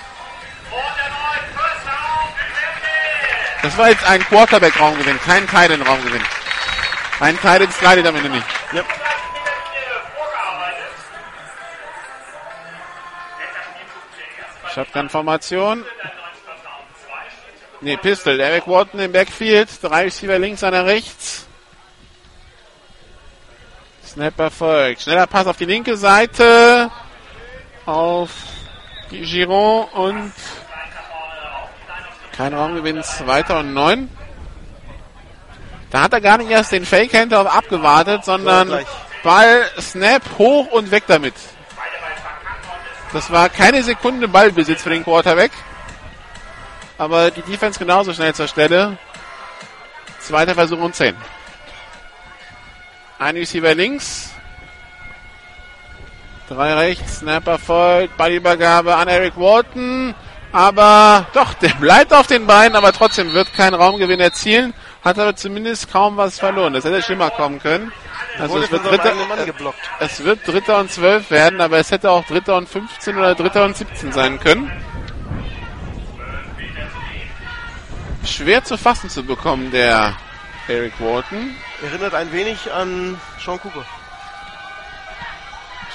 Das 3.63 3.79
war 3.79 3.89
jetzt 3.89 4.05
ein 4.05 4.21
Quarterback-Raumgewinn, 4.25 5.21
kein 5.21 5.47
Titan-Raumgewinn. 5.47 6.23
Ein 7.21 7.37
Titan 7.37 7.69
leidet 7.83 8.05
am 8.05 8.17
Ende 8.17 8.31
nicht. 8.31 8.47
Ja. 8.73 8.83
Shotgun-Formation. 14.75 15.85
Nee, 17.81 17.97
Pistol. 17.97 18.41
Eric 18.41 18.67
Wharton 18.67 18.99
im 18.99 19.13
Backfield. 19.13 19.69
Drei 19.83 20.03
Receiver 20.03 20.41
links, 20.41 20.65
einer 20.65 20.85
rechts. 20.85 21.47
Snap 24.05 24.37
erfolgt. 24.41 25.03
Schneller 25.03 25.29
Pass 25.29 25.47
auf 25.47 25.57
die 25.57 25.65
linke 25.65 25.97
Seite. 25.97 26.91
Auf 27.87 28.31
Giron 29.11 29.85
und 29.93 30.33
kein 32.37 32.53
Raumgewinn. 32.53 33.03
Zweiter 33.03 33.61
und 33.61 33.73
neun. 33.73 34.11
Da 35.91 36.03
hat 36.03 36.13
er 36.13 36.21
gar 36.21 36.37
nicht 36.39 36.51
erst 36.51 36.73
den 36.73 36.85
Fake-Handoff 36.85 37.47
abgewartet, 37.47 38.25
sondern 38.25 38.69
gleich. 38.69 38.87
Ball, 39.23 39.65
Snap, 39.81 40.23
hoch 40.39 40.71
und 40.73 40.91
weg 40.91 41.05
damit. 41.07 41.35
Das 43.13 43.31
war 43.31 43.49
keine 43.49 43.83
Sekunde 43.83 44.29
Ballbesitz 44.29 44.83
für 44.83 44.91
den 44.91 45.05
Quarterback. 45.05 45.53
Aber 46.99 47.31
die 47.31 47.43
Defense 47.43 47.79
genauso 47.79 48.13
schnell 48.13 48.35
zur 48.35 48.49
Stelle. 48.49 48.99
Zweiter 50.21 50.55
Versuch 50.55 50.81
und 50.81 50.95
10. 50.95 51.15
Ein 53.19 53.37
Receiver 53.37 53.75
links. 53.75 54.36
Drei 56.49 56.75
rechts. 56.75 57.19
Snapper 57.19 57.59
folgt. 57.59 58.17
Ballübergabe 58.17 58.95
an 58.95 59.09
Eric 59.09 59.37
Walton. 59.37 60.15
Aber 60.53 61.27
doch, 61.35 61.55
der 61.55 61.75
bleibt 61.75 62.15
auf 62.15 62.27
den 62.27 62.47
Beinen, 62.47 62.77
aber 62.77 62.93
trotzdem 62.93 63.33
wird 63.35 63.53
kein 63.53 63.75
Raumgewinn 63.75 64.21
erzielen. 64.21 64.73
Hat 65.05 65.19
aber 65.19 65.37
zumindest 65.37 65.93
kaum 65.93 66.17
was 66.17 66.39
verloren. 66.39 66.73
Das 66.73 66.85
hätte 66.85 67.03
schlimmer 67.03 67.31
kommen 67.31 67.61
können. 67.61 67.93
Also 68.39 68.59
es 68.59 68.71
wird, 68.71 68.85
dritter, 68.85 69.13
es 70.01 70.25
wird 70.25 70.47
Dritter 70.47 70.79
und 70.79 70.91
12 70.91 71.31
werden, 71.31 71.61
aber 71.61 71.79
es 71.79 71.91
hätte 71.91 72.11
auch 72.11 72.25
Dritter 72.25 72.57
und 72.57 72.69
15 72.69 73.17
oder 73.17 73.35
Dritter 73.35 73.65
und 73.65 73.77
17 73.77 74.13
sein 74.13 74.41
können. 74.41 74.71
Schwer 78.25 78.65
zu 78.65 78.77
fassen 78.77 79.09
zu 79.09 79.23
bekommen, 79.25 79.71
der 79.71 80.15
Eric 80.69 80.95
Walton. 81.01 81.55
Erinnert 81.83 82.15
ein 82.15 82.33
wenig 82.33 82.73
an 82.73 83.19
Sean 83.43 83.61
Cooper. 83.61 83.85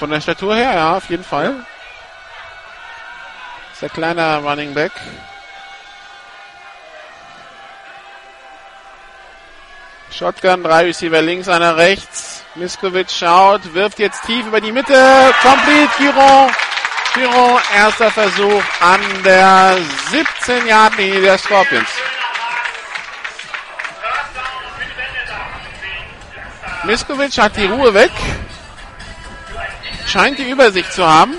Von 0.02 0.10
der 0.10 0.20
Statur 0.20 0.56
her, 0.56 0.74
ja, 0.74 0.96
auf 0.96 1.08
jeden 1.10 1.22
Fall. 1.22 1.64
Ist 3.72 3.84
ein 3.84 3.92
kleiner 3.92 4.38
Running 4.38 4.74
Back. 4.74 4.90
Shotgun, 10.10 10.64
drei 10.64 10.86
Receiver 10.86 11.22
links, 11.22 11.48
einer 11.48 11.76
rechts. 11.76 12.42
Miskovic 12.56 13.12
schaut, 13.12 13.74
wirft 13.74 14.00
jetzt 14.00 14.24
tief 14.24 14.44
über 14.44 14.60
die 14.60 14.72
Mitte. 14.72 15.32
Complete, 15.40 15.90
Giron. 15.96 16.50
Giron, 17.14 17.60
erster 17.72 18.10
Versuch 18.10 18.64
an 18.80 19.00
der 19.24 19.78
17-Yard-Linie 20.10 21.20
der 21.20 21.38
Scorpions. 21.38 21.90
Miskovic 26.82 27.38
hat 27.38 27.56
die 27.56 27.66
Ruhe 27.66 27.94
weg. 27.94 28.10
Scheint 30.12 30.38
die 30.38 30.50
Übersicht 30.50 30.92
zu 30.92 31.08
haben. 31.08 31.38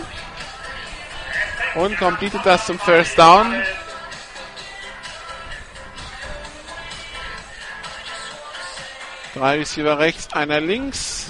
Und 1.75 1.95
completet 1.99 2.41
das 2.43 2.65
zum 2.65 2.79
First 2.79 3.19
Down. 3.19 3.53
Drei 9.35 9.59
Receiver 9.59 9.99
rechts, 9.99 10.33
einer 10.33 10.59
links. 10.59 11.27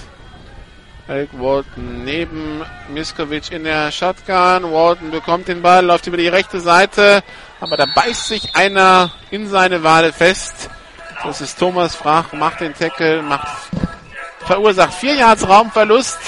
Eric 1.10 1.32
Walton 1.34 2.06
neben 2.06 2.64
Miskovic 2.88 3.52
in 3.52 3.66
der 3.66 3.92
Shotgun. 3.92 4.72
Walton 4.72 5.12
bekommt 5.12 5.50
den 5.50 5.62
Ball, 5.62 5.86
läuft 5.86 6.08
über 6.08 6.16
die 6.16 6.30
rechte 6.30 6.62
Seite, 6.62 7.24
aber 7.60 7.76
da 7.76 7.86
beißt 7.94 8.26
sich 8.26 8.56
einer 8.56 9.12
in 9.32 9.50
seine 9.50 9.84
Wade 9.84 10.14
fest. 10.14 10.70
Das 11.22 11.42
ist 11.42 11.60
Thomas 11.60 11.94
Frach, 11.94 12.32
macht 12.32 12.62
den 12.62 12.74
Tackle, 12.74 13.22
macht, 13.22 13.48
verursacht 14.46 14.94
vier 14.94 15.16
Yards 15.16 15.46
Raumverlust. 15.46 16.20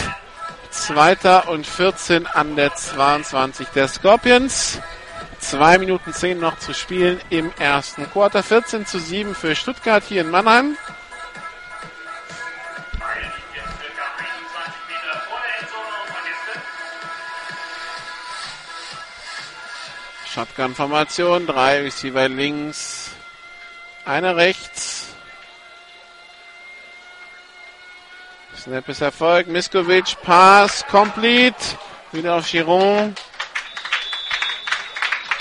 Zweiter 0.76 1.48
und 1.48 1.66
14 1.66 2.28
an 2.28 2.56
der 2.56 2.76
22 2.76 3.68
der 3.70 3.88
Scorpions. 3.88 4.80
Zwei 5.40 5.78
Minuten 5.78 6.14
zehn 6.14 6.40
noch 6.40 6.60
zu 6.60 6.74
spielen 6.74 7.20
im 7.30 7.52
ersten 7.58 8.10
Quarter. 8.12 8.44
14 8.44 8.86
zu 8.86 9.00
7 9.00 9.34
für 9.36 9.56
Stuttgart 9.56 10.04
hier 10.04 10.22
in 10.22 10.30
Mannheim. 10.30 10.78
Shotgun-Formation, 20.34 21.48
drei 21.48 21.82
Receiver 21.82 22.28
links, 22.28 23.12
einer 24.04 24.36
rechts. 24.36 25.05
Snap 28.66 28.90
ist 28.90 29.02
erfolgt. 29.02 29.48
Miskovic, 29.48 30.18
Pass, 30.24 30.84
complete. 30.88 31.56
Wieder 32.12 32.34
auf 32.34 32.50
Giron. 32.50 33.14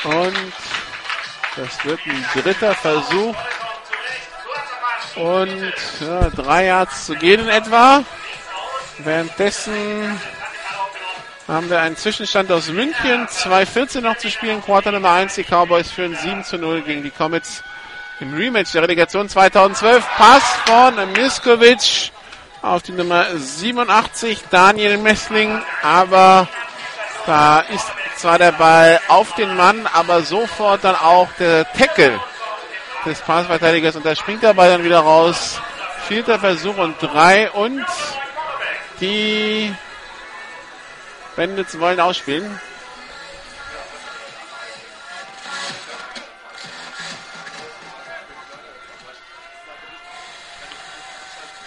Und 0.05 0.53
das 1.57 1.85
wird 1.87 2.01
ein 2.05 2.27
dritter 2.35 2.75
Versuch. 2.75 3.35
Und 5.17 5.73
ja, 6.01 6.29
drei 6.29 6.67
Yards 6.67 7.07
zu 7.07 7.15
gehen 7.15 7.41
in 7.41 7.49
etwa. 7.49 8.05
Währenddessen 8.99 10.21
haben 11.49 11.71
wir 11.71 11.81
einen 11.81 11.97
Zwischenstand 11.97 12.53
aus 12.53 12.69
München. 12.69 13.27
2.14 13.27 14.03
noch 14.03 14.19
zu 14.19 14.31
spielen. 14.31 14.63
Quarter 14.63 14.93
Nummer 14.93 15.13
1. 15.13 15.37
Die 15.37 15.45
Cowboys 15.45 15.91
führen 15.91 16.15
7 16.15 16.45
zu 16.45 16.59
0 16.59 16.83
gegen 16.83 17.03
die 17.03 17.11
Comets 17.11 17.63
im 18.21 18.35
Rematch 18.35 18.73
der 18.73 18.83
Relegation 18.83 19.31
2012. 19.31 20.07
Pass 20.19 20.43
von 20.67 21.13
Miskovic 21.13 22.13
auf 22.65 22.83
die 22.83 22.93
Nummer 22.93 23.27
87, 23.37 24.45
Daniel 24.51 24.97
Messling. 24.97 25.61
Aber 25.83 26.49
da 27.27 27.61
ist 27.61 27.87
zwar 28.17 28.39
der 28.39 28.53
Ball 28.53 29.01
auf 29.09 29.35
den 29.35 29.55
Mann, 29.57 29.87
aber 29.93 30.23
sofort 30.23 30.83
dann 30.83 30.97
auch 30.97 31.29
der 31.39 31.71
Tackle 31.73 32.19
des 33.05 33.21
Passverteidigers 33.21 33.97
und 33.97 34.07
da 34.07 34.17
springt 34.17 34.43
der 34.43 34.55
Ball 34.55 34.71
dann 34.71 34.85
wieder 34.85 35.01
raus. 35.01 35.61
Vierter 36.09 36.39
Versuch 36.39 36.77
und 36.79 36.97
drei 37.01 37.51
und 37.51 37.85
die 39.01 39.75
Bandits 41.37 41.79
wollen 41.79 42.01
ausspielen. 42.01 42.61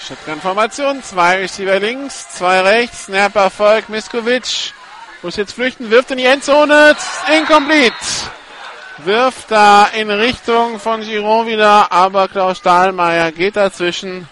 Shotgun-Formation, 0.07 1.03
zwei 1.03 1.39
Receiver 1.39 1.81
links, 1.81 2.29
zwei 2.29 2.61
rechts, 2.61 3.05
Snap 3.05 3.35
Erfolg, 3.35 3.89
Miskovic 3.89 4.73
muss 5.21 5.35
jetzt 5.35 5.51
flüchten, 5.51 5.91
wirft 5.91 6.11
in 6.11 6.17
die 6.19 6.25
Endzone, 6.25 6.95
incomplete. 7.37 7.93
Wirft 8.99 9.51
da 9.51 9.87
in 9.87 10.09
Richtung 10.09 10.79
von 10.79 11.01
Giron 11.01 11.45
wieder, 11.45 11.91
aber 11.91 12.29
Klaus 12.29 12.59
Stahlmeier 12.59 13.33
geht 13.33 13.57
dazwischen 13.57 14.29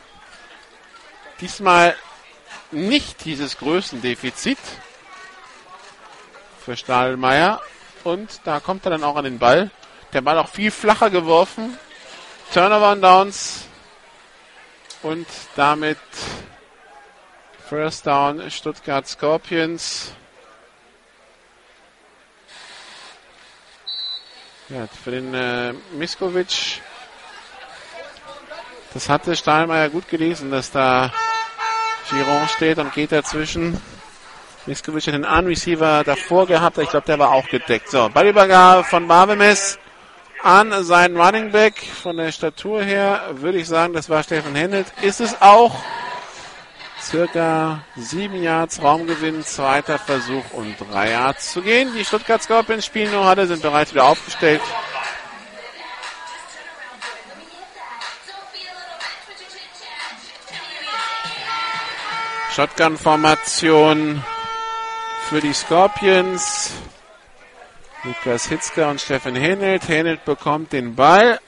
diesmal 1.42 1.94
nicht 2.72 3.26
dieses 3.26 3.58
Größendefizit 3.58 4.58
für 6.64 6.78
Stahlmeier. 6.78 7.62
Und 8.06 8.40
da 8.46 8.62
kommt 8.62 8.86
er 8.86 8.92
dann 8.92 9.04
auch 9.04 9.18
an 9.18 9.26
den 9.26 9.40
Ball. 9.40 9.72
Der 10.14 10.22
Ball 10.22 10.38
auch 10.38 10.50
viel 10.50 10.72
flacher 10.72 11.10
geworfen. 11.10 11.78
Turnover 12.54 12.94
und 12.94 13.02
Downs. 13.02 13.66
Und 15.06 15.28
damit 15.56 16.00
First 17.70 18.08
Down 18.08 18.50
Stuttgart 18.50 19.08
Scorpions. 19.08 20.12
Ja, 24.70 24.88
für 24.88 25.12
den 25.12 25.32
äh, 25.36 25.74
Miskovic. 25.94 26.82
Das 28.96 29.08
hatte 29.08 29.36
Stahlmeier 29.36 29.90
gut 29.90 30.08
gelesen, 30.10 30.50
dass 30.50 30.72
da 30.72 31.14
Giron 32.10 32.48
steht 32.48 32.80
und 32.80 32.92
geht 32.92 33.12
dazwischen. 33.12 33.80
Miskovic 34.66 35.06
hat 35.06 35.14
den 35.14 35.24
Unreceiver 35.24 36.04
davor 36.04 36.48
gehabt. 36.48 36.80
Ich 36.80 36.90
glaube, 36.90 37.06
der 37.06 37.20
war 37.20 37.30
auch 37.30 37.48
gedeckt. 37.48 37.92
So, 37.92 38.10
Ballübergabe 38.10 38.84
von 38.84 39.08
Barbemes 39.08 39.78
an 40.44 40.84
seinen 40.84 41.18
Running 41.18 41.52
Back. 41.52 41.76
Von 41.78 42.18
der 42.18 42.32
Statur 42.32 42.84
her 42.84 43.22
würde 43.34 43.58
ich 43.58 43.68
sagen, 43.68 43.94
das 43.94 44.10
war 44.10 44.24
Stefan 44.24 44.56
Hennelt. 44.56 44.88
Ist 45.02 45.22
es 45.22 45.42
auch. 45.42 45.76
Circa 47.02 47.84
sieben 47.96 48.42
Yards 48.42 48.82
Raumgewinn, 48.82 49.44
zweiter 49.44 50.00
Versuch 50.00 50.44
und 50.54 50.76
drei 50.80 51.12
Yards 51.12 51.52
zu 51.52 51.62
gehen. 51.62 51.94
Die 51.96 52.04
Stuttgart 52.04 52.42
Scorpions 52.42 52.86
spielen 52.86 53.12
nur 53.12 53.26
hatte, 53.26 53.46
sind 53.46 53.62
bereits 53.62 53.94
wieder 53.94 54.06
aufgestellt. 54.06 54.62
Shotgun-Formation 62.56 64.24
für 65.28 65.42
die 65.42 65.54
Scorpions. 65.54 66.72
Lukas 68.06 68.48
Hitzker 68.48 68.90
und 68.90 69.02
Steffen 69.02 69.36
Henelt. 69.36 69.88
Henelt 69.88 70.26
bekommt 70.26 70.74
den 70.74 70.94
Ball 70.94 71.40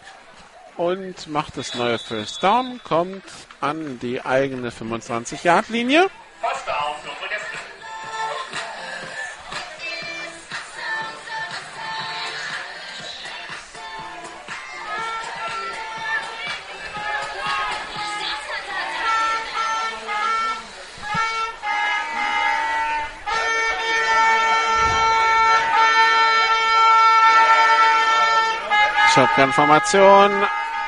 und 0.75 1.27
macht 1.27 1.55
das 1.55 1.75
neue 1.75 1.99
First 1.99 2.41
Down, 2.41 2.81
kommt 2.83 3.23
an 3.61 3.99
die 3.99 4.25
eigene 4.25 4.71
25-Yard-Linie. 4.71 6.07
Erster 6.41 6.73
Aufruf 6.79 7.13
Shotgun-Formation. 29.17 30.29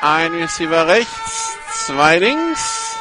Ein 0.01 0.31
Receiver 0.33 0.85
rechts, 0.85 1.57
zwei 1.87 2.19
links. 2.19 2.95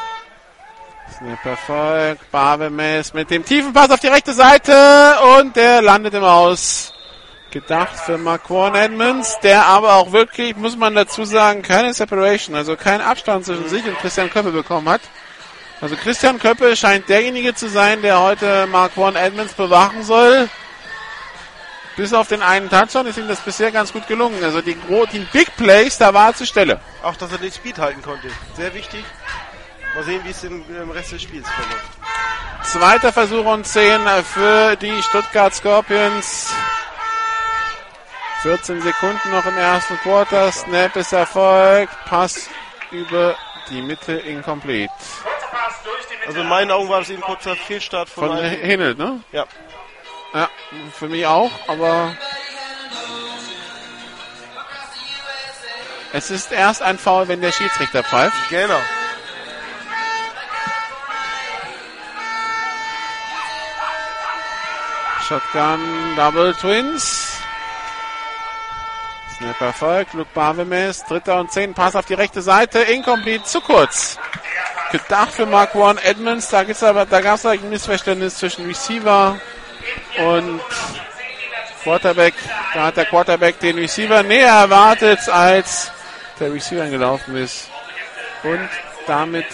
Snap 1.18 1.44
Erfolg. 1.44 2.18
Barbemes 2.32 3.12
mit 3.12 3.30
dem 3.30 3.44
tiefen 3.44 3.74
Pass 3.74 3.90
auf 3.90 4.00
die 4.00 4.06
rechte 4.06 4.32
Seite 4.32 4.72
und 5.36 5.54
der 5.54 5.82
landet 5.82 6.14
im 6.14 6.24
Aus. 6.24 6.94
Gedacht 7.50 7.94
für 8.06 8.16
Marquarn 8.16 8.74
Edmonds, 8.74 9.38
der 9.42 9.66
aber 9.66 9.96
auch 9.96 10.12
wirklich, 10.12 10.56
muss 10.56 10.78
man 10.78 10.94
dazu 10.94 11.26
sagen, 11.26 11.60
keine 11.60 11.92
Separation, 11.92 12.56
also 12.56 12.76
keinen 12.76 13.02
Abstand 13.02 13.44
zwischen 13.44 13.68
sich 13.68 13.84
und 13.84 13.98
Christian 13.98 14.30
Köppe 14.30 14.50
bekommen 14.50 14.88
hat. 14.88 15.02
Also 15.82 15.94
Christian 15.96 16.38
Köppe 16.38 16.74
scheint 16.74 17.06
derjenige 17.10 17.54
zu 17.54 17.68
sein, 17.68 18.00
der 18.00 18.22
heute 18.22 18.66
Marquarn 18.66 19.14
Edmonds 19.14 19.52
bewachen 19.52 20.04
soll. 20.04 20.48
Bis 21.98 22.14
auf 22.14 22.28
den 22.28 22.42
einen 22.42 22.70
Touchdown 22.70 23.08
ist 23.08 23.18
ihm 23.18 23.26
das 23.26 23.40
bisher 23.40 23.72
ganz 23.72 23.92
gut 23.92 24.06
gelungen. 24.06 24.44
Also 24.44 24.60
die, 24.60 24.76
die 25.12 25.18
Big 25.32 25.56
Plays, 25.56 25.98
da 25.98 26.14
war 26.14 26.28
er 26.28 26.34
zur 26.34 26.46
Stelle. 26.46 26.80
Auch, 27.02 27.16
dass 27.16 27.32
er 27.32 27.38
den 27.38 27.50
Speed 27.50 27.76
halten 27.76 28.00
konnte. 28.02 28.28
Sehr 28.56 28.72
wichtig. 28.72 29.04
Mal 29.96 30.04
sehen, 30.04 30.20
wie 30.22 30.30
es 30.30 30.44
im, 30.44 30.64
im 30.68 30.90
Rest 30.92 31.10
des 31.10 31.22
Spiels 31.22 31.48
verläuft. 31.48 31.88
Zweiter 32.62 33.12
Versuch 33.12 33.44
und 33.44 33.66
10 33.66 34.00
für 34.22 34.76
die 34.76 35.02
Stuttgart 35.02 35.52
Scorpions. 35.52 36.54
14 38.42 38.80
Sekunden 38.80 39.32
noch 39.32 39.46
im 39.46 39.58
ersten 39.58 39.96
Quarter. 39.98 40.52
Snap 40.52 40.94
ist 40.94 41.12
erfolgt. 41.12 41.92
Pass 42.04 42.48
über 42.92 43.34
die 43.70 43.82
Mitte 43.82 44.12
incomplete. 44.12 44.92
Also 46.28 46.42
in 46.42 46.48
meinen 46.48 46.70
Augen 46.70 46.88
war 46.88 47.00
das 47.00 47.10
eben 47.10 47.24
ein 47.24 47.26
kurzer 47.26 47.56
Fehlstart 47.56 48.08
von, 48.08 48.28
Von. 48.28 48.38
Hinnel, 48.38 48.94
ne? 48.94 49.20
Ja. 49.32 49.46
Ja, 50.34 50.50
für 50.92 51.08
mich 51.08 51.26
auch, 51.26 51.50
aber 51.68 52.14
es 56.12 56.30
ist 56.30 56.52
erst 56.52 56.82
ein 56.82 56.98
Foul, 56.98 57.28
wenn 57.28 57.40
der 57.40 57.52
Schiedsrichter 57.52 58.02
pfeift. 58.02 58.36
Genau. 58.50 58.80
Shotgun 65.28 66.16
Double 66.16 66.54
Twins. 66.54 67.38
Snap 69.36 69.60
erfolgt. 69.60 70.14
Luke 70.14 70.30
Barvemes. 70.32 71.04
Dritter 71.04 71.38
und 71.38 71.52
zehn. 71.52 71.74
Pass 71.74 71.94
auf 71.94 72.06
die 72.06 72.14
rechte 72.14 72.40
Seite. 72.40 72.78
Incomplete. 72.80 73.44
Zu 73.44 73.60
kurz. 73.60 74.18
Gedacht 74.90 75.32
für 75.32 75.44
Mark 75.44 75.74
One 75.74 76.02
Edmonds. 76.02 76.48
Da 76.48 76.64
gibt's 76.64 76.82
aber, 76.82 77.04
da 77.04 77.20
gab 77.20 77.34
es 77.34 77.44
ein 77.44 77.68
Missverständnis 77.68 78.36
zwischen 78.38 78.64
Receiver 78.66 79.38
und 80.18 80.60
Quarterback. 81.82 82.34
Da 82.74 82.84
hat 82.84 82.96
der 82.96 83.06
Quarterback 83.06 83.60
den 83.60 83.78
Receiver 83.78 84.22
näher 84.22 84.52
erwartet, 84.52 85.28
als 85.28 85.90
der 86.40 86.52
Receiver 86.52 86.86
gelaufen 86.86 87.36
ist. 87.36 87.68
Und 88.42 88.68
damit 89.06 89.46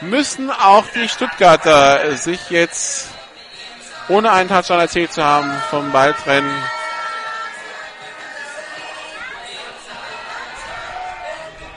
müssen 0.00 0.50
auch 0.50 0.84
die 0.94 1.08
Stuttgarter 1.08 2.16
sich 2.16 2.50
jetzt 2.50 3.08
ohne 4.08 4.32
einen 4.32 4.48
Touchdown 4.48 4.80
erzählt 4.80 5.12
zu 5.12 5.22
haben, 5.22 5.52
vom 5.70 5.92
Ball 5.92 6.14
trennen. 6.14 6.50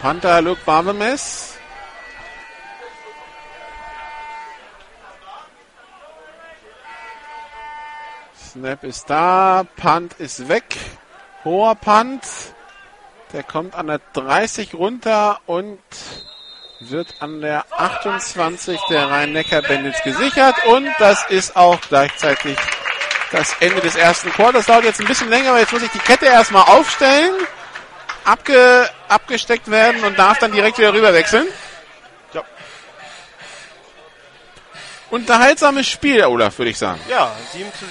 Panther 0.01 0.41
Luke 0.41 0.61
Barbemes. 0.65 1.50
Snap 8.51 8.83
ist 8.83 9.09
da, 9.09 9.63
Punt 9.77 10.13
ist 10.19 10.49
weg. 10.49 10.75
Hoher 11.45 11.75
Punt. 11.75 12.21
Der 13.31 13.43
kommt 13.43 13.75
an 13.75 13.87
der 13.87 14.01
30 14.11 14.73
runter 14.73 15.39
und 15.45 15.79
wird 16.81 17.07
an 17.21 17.39
der 17.39 17.63
28 17.71 18.77
der 18.89 19.09
Rhein-Neckar-Bandits 19.09 20.03
gesichert 20.03 20.65
und 20.65 20.89
das 20.99 21.29
ist 21.29 21.55
auch 21.55 21.79
gleichzeitig 21.79 22.57
das 23.31 23.55
Ende 23.61 23.79
des 23.79 23.95
ersten 23.95 24.29
Quarters. 24.31 24.65
Dauert 24.65 24.83
jetzt 24.83 24.99
ein 24.99 25.07
bisschen 25.07 25.29
länger, 25.29 25.51
aber 25.51 25.59
jetzt 25.59 25.71
muss 25.71 25.83
ich 25.83 25.91
die 25.91 25.99
Kette 25.99 26.25
erstmal 26.25 26.63
aufstellen, 26.63 27.31
abge, 28.25 28.89
abgesteckt 29.07 29.71
werden 29.71 30.03
und 30.03 30.19
darf 30.19 30.39
dann 30.39 30.51
direkt 30.51 30.77
wieder 30.77 30.93
rüber 30.93 31.13
wechseln. 31.13 31.47
Ja. 32.33 32.43
Unterhaltsames 35.09 35.87
Spiel, 35.87 36.25
Olaf, 36.25 36.57
würde 36.57 36.71
ich 36.71 36.77
sagen. 36.77 36.99
Ja, 37.07 37.31
7 37.53 37.71
zu, 37.79 37.85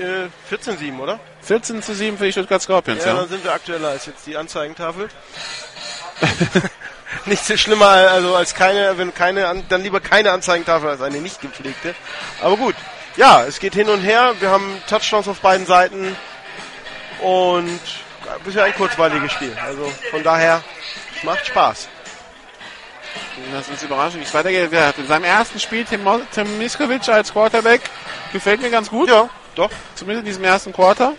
äh, 0.00 0.24
äh, 0.24 0.28
14 0.48 0.78
7, 0.78 1.00
oder? 1.00 1.18
14 1.42 1.82
zu 1.82 1.94
7 1.94 2.18
für 2.18 2.24
die 2.24 2.32
Stuttgart 2.32 2.60
Scorpions, 2.62 3.04
Ja, 3.04 3.10
ja. 3.12 3.16
dann 3.20 3.28
sind 3.28 3.44
wir 3.44 3.52
aktueller 3.52 3.88
als 3.88 4.06
jetzt 4.06 4.26
die 4.26 4.36
Anzeigentafel. 4.36 5.08
Nichts 7.26 7.48
so 7.48 7.56
schlimmer 7.56 7.86
also 7.88 8.34
als 8.36 8.54
keine, 8.54 8.98
wenn 8.98 9.12
keine, 9.14 9.48
An- 9.48 9.64
dann 9.68 9.82
lieber 9.82 10.00
keine 10.00 10.30
Anzeigentafel 10.32 10.88
als 10.90 11.00
eine 11.00 11.18
nicht 11.18 11.40
gepflegte. 11.40 11.94
Aber 12.42 12.56
gut. 12.56 12.74
Ja, 13.16 13.44
es 13.44 13.58
geht 13.58 13.74
hin 13.74 13.88
und 13.88 14.00
her. 14.00 14.34
Wir 14.40 14.50
haben 14.50 14.80
Touchdowns 14.88 15.26
auf 15.28 15.40
beiden 15.40 15.66
Seiten 15.66 16.14
und 17.20 17.80
bisher 18.44 18.64
ein 18.64 18.74
kurzweiliges 18.74 19.32
Spiel. 19.32 19.56
Also 19.64 19.90
von 20.10 20.22
daher 20.22 20.62
es 21.16 21.22
macht 21.24 21.46
Spaß. 21.46 21.88
Das 23.52 23.68
ist 23.68 23.82
überraschend, 23.82 24.20
wie 24.20 24.26
es 24.26 24.34
weitergeht. 24.34 24.70
Er 24.72 24.92
in 24.98 25.06
seinem 25.06 25.24
ersten 25.24 25.58
Spiel 25.58 25.84
Tim, 25.84 26.04
Mo- 26.04 26.20
Tim 26.32 26.58
Miskovic 26.58 27.08
als 27.08 27.32
Quarterback. 27.32 27.80
Gefällt 28.32 28.60
mir 28.60 28.70
ganz 28.70 28.90
gut. 28.90 29.08
Ja, 29.08 29.28
doch. 29.58 29.70
Zumindest 29.94 30.20
in 30.20 30.26
diesem 30.26 30.44
ersten 30.44 30.72
Quarter. 30.72 31.14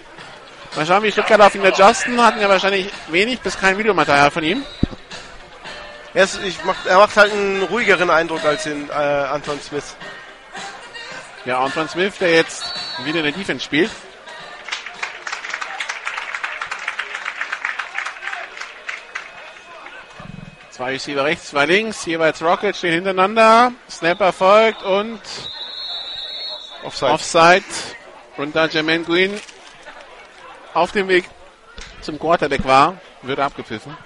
Mal 0.75 0.85
schauen, 0.85 1.03
wie 1.03 1.11
Stuttgart 1.11 1.41
auf 1.41 1.55
ihn 1.55 1.65
adjusten. 1.65 2.21
Hatten 2.23 2.39
ja 2.39 2.49
wahrscheinlich 2.49 2.89
wenig 3.09 3.39
bis 3.39 3.57
kein 3.57 3.77
Videomaterial 3.77 4.31
von 4.31 4.43
ihm. 4.43 4.63
Er, 6.13 6.23
ist, 6.23 6.39
mach, 6.63 6.85
er 6.85 6.97
macht 6.97 7.15
halt 7.15 7.31
einen 7.31 7.63
ruhigeren 7.63 8.09
Eindruck 8.09 8.43
als 8.43 8.65
in 8.65 8.89
äh, 8.89 8.93
Anton 8.93 9.59
Smith. 9.61 9.95
Ja, 11.47 11.63
Antoine 11.63 11.87
Smith, 11.87 12.17
der 12.19 12.31
jetzt 12.31 12.73
wieder 13.05 13.19
in 13.19 13.23
der 13.23 13.31
Defense 13.31 13.63
spielt. 13.63 13.89
Zwei 20.71 20.91
Receiver 20.91 21.23
rechts, 21.23 21.51
zwei 21.51 21.65
links, 21.65 22.05
jeweils 22.05 22.41
Rocket 22.41 22.75
stehen 22.75 22.93
hintereinander. 22.93 23.71
Snapper 23.89 24.33
folgt 24.33 24.83
und 24.83 25.21
Offside. 26.83 27.11
Offside. 27.13 27.65
Und 28.37 28.55
da 28.55 28.65
Jermaine 28.67 29.03
Green 29.03 29.39
auf 30.73 30.91
dem 30.91 31.07
Weg 31.07 31.25
zum 32.01 32.19
Quarterback 32.19 32.63
war, 32.65 32.97
wird 33.23 33.39
abgepfiffen. 33.39 33.97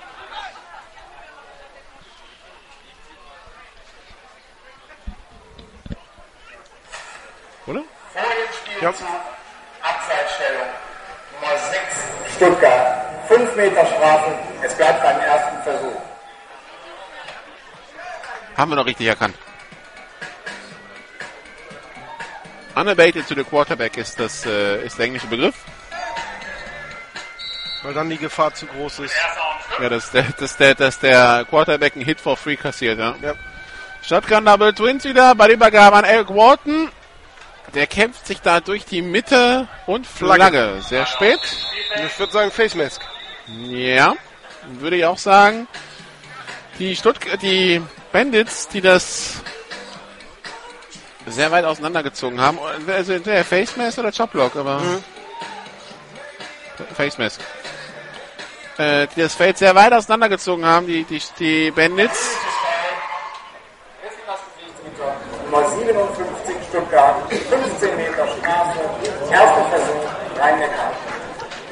Oder? 7.67 7.83
Vor 8.13 8.21
dem 8.21 8.81
Ja. 8.81 8.93
Spielzug 8.93 9.07
Abseitsstellung 9.81 10.67
Nummer 11.33 11.57
6 11.57 12.35
Stuttgart. 12.35 13.27
5 13.27 13.55
Meter 13.55 13.85
Strafe. 13.85 14.39
Es 14.61 14.75
bleibt 14.75 15.03
beim 15.03 15.19
ersten 15.19 15.63
Versuch. 15.63 16.01
Haben 18.57 18.71
wir 18.71 18.75
noch 18.77 18.85
richtig 18.85 19.07
erkannt. 19.07 19.35
Unabated 22.75 23.27
to 23.27 23.35
the 23.35 23.43
quarterback 23.43 23.97
ist 23.97 24.19
das 24.19 24.45
äh, 24.45 24.85
ist 24.85 24.97
der 24.97 25.05
englische 25.05 25.27
Begriff. 25.27 25.55
Weil 27.83 27.93
dann 27.93 28.09
die 28.09 28.17
Gefahr 28.17 28.53
zu 28.53 28.65
groß 28.67 28.99
ist. 28.99 29.15
Ja, 29.81 29.89
dass 29.89 30.11
der, 30.11 30.23
dass 30.39 30.57
der, 30.57 30.75
dass 30.75 30.99
der 30.99 31.45
Quarterback 31.49 31.95
einen 31.95 32.05
Hit 32.05 32.21
for 32.21 32.37
free 32.37 32.55
kassiert, 32.55 32.99
ja. 32.99 33.15
Ja. 33.21 33.33
Shotgun 34.03 34.45
Double 34.45 34.73
Twins 34.73 35.03
wieder 35.03 35.35
bei 35.35 35.47
der 35.47 35.55
Übergabe 35.55 35.97
an 35.97 36.05
Eric 36.05 36.29
Wharton. 36.29 36.89
Der 37.73 37.87
kämpft 37.87 38.27
sich 38.27 38.41
da 38.41 38.59
durch 38.59 38.85
die 38.85 39.01
Mitte 39.01 39.67
und 39.85 40.05
Flagge. 40.05 40.35
Flagge. 40.35 40.81
Sehr 40.81 41.05
spät. 41.05 41.39
Ich 42.05 42.19
würde 42.19 42.33
sagen 42.33 42.51
Face 42.51 42.75
Mask. 42.75 43.01
Ja, 43.47 44.15
würde 44.79 44.97
ich 44.97 45.05
auch 45.05 45.17
sagen. 45.17 45.67
Die 46.79 46.95
Stuttgart, 46.95 47.41
die 47.41 47.81
Bandits, 48.11 48.67
die 48.67 48.81
das 48.81 49.41
sehr 51.27 51.51
weit 51.51 51.65
auseinandergezogen 51.65 52.39
haben. 52.39 52.59
Also 52.87 53.17
der 53.19 53.45
Face 53.45 53.75
Mask 53.77 53.97
oder 53.97 54.11
Choplock, 54.11 54.55
aber 54.55 54.81
Face 56.95 57.17
Mask. 57.17 57.39
Äh, 58.77 59.07
die 59.15 59.21
das 59.21 59.35
Feld 59.35 59.57
sehr 59.57 59.75
weit 59.75 59.93
auseinandergezogen 59.93 60.65
haben, 60.65 60.87
die, 60.87 61.03
die, 61.03 61.21
die 61.37 61.71
Bandits. 61.71 62.35
Nummer 65.51 65.69
57 65.69 66.55
Stuttgart. 66.69 67.15
15 67.29 67.95
Meter 67.97 68.27
Strafe. 68.39 68.79
Erster 69.29 69.65
Versuch. 69.65 70.39
Rhein-Neckar. 70.39 70.91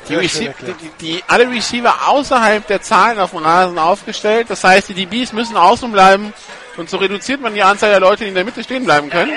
Die, 0.09 0.27
die, 0.27 0.89
die, 0.99 1.23
alle 1.27 1.49
Receiver 1.49 1.93
außerhalb 2.07 2.65
der 2.65 2.81
Zahlen 2.81 3.19
auf 3.19 3.29
dem 3.29 3.39
Rasen 3.43 3.77
aufgestellt. 3.77 4.49
Das 4.49 4.63
heißt, 4.63 4.89
die 4.89 5.05
DBs 5.05 5.33
müssen 5.33 5.55
außen 5.55 5.91
bleiben. 5.91 6.33
Und 6.79 6.89
so 6.89 6.95
reduziert 6.95 7.41
man 7.41 7.53
die 7.53 7.61
Anzahl 7.61 7.89
der 7.89 7.99
Leute, 7.99 8.23
die 8.23 8.29
in 8.29 8.35
der 8.35 8.45
Mitte 8.45 8.63
stehen 8.63 8.85
bleiben 8.85 9.09
können. 9.09 9.33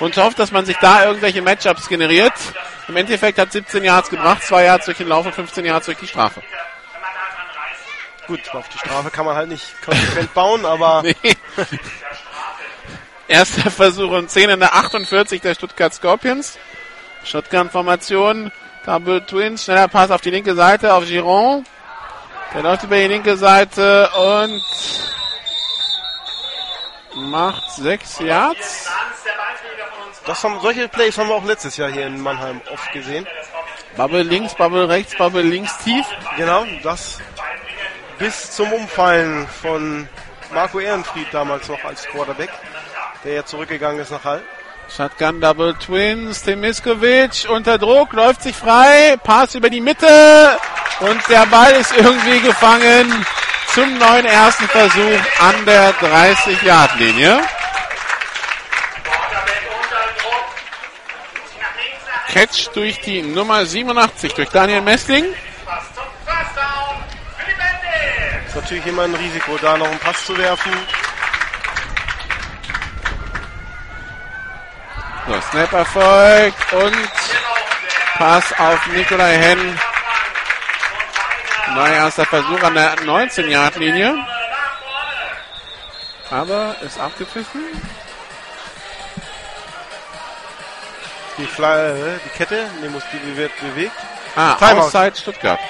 Und 0.00 0.16
hofft, 0.16 0.40
dass 0.40 0.50
man 0.50 0.66
sich 0.66 0.76
da 0.78 1.04
irgendwelche 1.04 1.40
Matchups 1.40 1.88
generiert. 1.88 2.32
Im 2.88 2.96
Endeffekt 2.96 3.38
hat 3.38 3.52
17 3.52 3.84
Yards 3.84 4.10
gebracht, 4.10 4.42
2 4.42 4.64
Yards 4.64 4.86
durch 4.86 4.98
den 4.98 5.06
Lauf 5.06 5.24
und 5.24 5.34
15 5.36 5.64
Yards 5.64 5.86
durch 5.86 5.98
die 5.98 6.08
Strafe. 6.08 6.42
Gut, 8.26 8.40
auf 8.52 8.68
die 8.68 8.78
Strafe 8.78 9.08
kann 9.10 9.24
man 9.24 9.36
halt 9.36 9.48
nicht 9.48 9.80
konsequent 9.84 10.34
bauen, 10.34 10.66
aber 10.66 11.02
Nee. 11.04 11.14
Erster 13.28 13.70
Versuch 13.70 14.10
und 14.10 14.28
10 14.28 14.50
in 14.50 14.58
der 14.58 14.74
48 14.74 15.40
der 15.40 15.54
Stuttgart 15.54 15.94
Scorpions. 15.94 16.58
Shotgun-Formation. 17.24 18.50
Double 18.84 19.20
Twins. 19.24 19.62
Schneller 19.62 19.86
Pass 19.86 20.10
auf 20.10 20.22
die 20.22 20.30
linke 20.30 20.56
Seite 20.56 20.92
auf 20.92 21.06
Giron. 21.06 21.64
Der 22.52 22.62
läuft 22.62 22.82
über 22.82 22.96
die 22.96 23.06
linke 23.06 23.36
Seite 23.36 24.10
und 24.10 24.60
macht 27.16 27.70
6 27.72 28.20
Yards. 28.20 28.88
das 30.26 30.44
haben, 30.44 30.60
solche 30.60 30.88
Plays 30.88 31.16
haben 31.18 31.28
wir 31.28 31.34
auch 31.34 31.44
letztes 31.44 31.76
Jahr 31.76 31.90
hier 31.90 32.06
in 32.06 32.20
Mannheim 32.20 32.60
oft 32.72 32.92
gesehen. 32.92 33.26
Bubble 33.96 34.22
links, 34.22 34.54
Bubble 34.54 34.88
rechts, 34.88 35.16
Bubble 35.16 35.42
links 35.42 35.76
tief. 35.78 36.06
Genau, 36.36 36.64
das 36.82 37.18
bis 38.18 38.50
zum 38.52 38.72
Umfallen 38.72 39.46
von 39.48 40.08
Marco 40.52 40.78
Ehrenfried 40.78 41.26
damals 41.32 41.68
noch 41.68 41.82
als 41.84 42.06
Quarterback, 42.06 42.50
der 43.24 43.34
ja 43.34 43.44
zurückgegangen 43.44 44.00
ist 44.00 44.10
nach 44.10 44.24
Hall. 44.24 44.42
Shotgun 44.88 45.40
Double 45.40 45.74
Twins, 45.74 46.42
Tim 46.42 46.60
Miskovic 46.60 47.48
unter 47.48 47.76
Druck, 47.76 48.12
läuft 48.12 48.42
sich 48.42 48.54
frei, 48.54 49.16
Pass 49.22 49.54
über 49.54 49.68
die 49.68 49.80
Mitte 49.80 50.58
und 51.00 51.28
der 51.28 51.46
Ball 51.46 51.72
ist 51.72 51.96
irgendwie 51.96 52.40
gefangen 52.40 53.26
zum 53.76 53.98
neuen 53.98 54.24
ersten 54.24 54.66
Versuch 54.68 55.20
an 55.38 55.66
der 55.66 55.92
30-Yard-Linie. 55.96 57.42
Catch 62.32 62.68
durch 62.72 62.98
die 63.02 63.20
Nummer 63.20 63.66
87, 63.66 64.32
durch 64.32 64.48
Daniel 64.48 64.80
Messling. 64.80 65.26
Ist 68.46 68.56
natürlich 68.56 68.86
immer 68.86 69.02
ein 69.02 69.14
Risiko, 69.14 69.58
da 69.60 69.76
noch 69.76 69.90
einen 69.90 69.98
Pass 69.98 70.24
zu 70.24 70.38
werfen. 70.38 70.72
So, 75.28 75.40
Snap 75.50 75.72
erfolgt 75.74 76.72
und 76.72 77.10
Pass 78.16 78.58
auf 78.58 78.86
Nikolai 78.86 79.36
Henn. 79.36 79.78
Neuer 81.74 81.94
erster 81.94 82.24
Versuch 82.24 82.62
an 82.62 82.74
der 82.74 82.96
19-Yard-Linie. 82.98 84.14
Aber 86.30 86.76
ist 86.80 86.98
abgepfiffen. 86.98 87.62
Die, 91.38 91.46
Fly, 91.46 91.66
äh, 91.66 92.18
die 92.24 92.30
Kette, 92.30 92.66
nee, 92.80 92.88
muss 92.88 93.02
die 93.12 93.36
wird 93.36 93.52
bewegt. 93.60 93.92
Ah, 94.34 94.54
Timeout. 94.54 94.82
Outside 94.84 95.16
Stuttgart. 95.16 95.60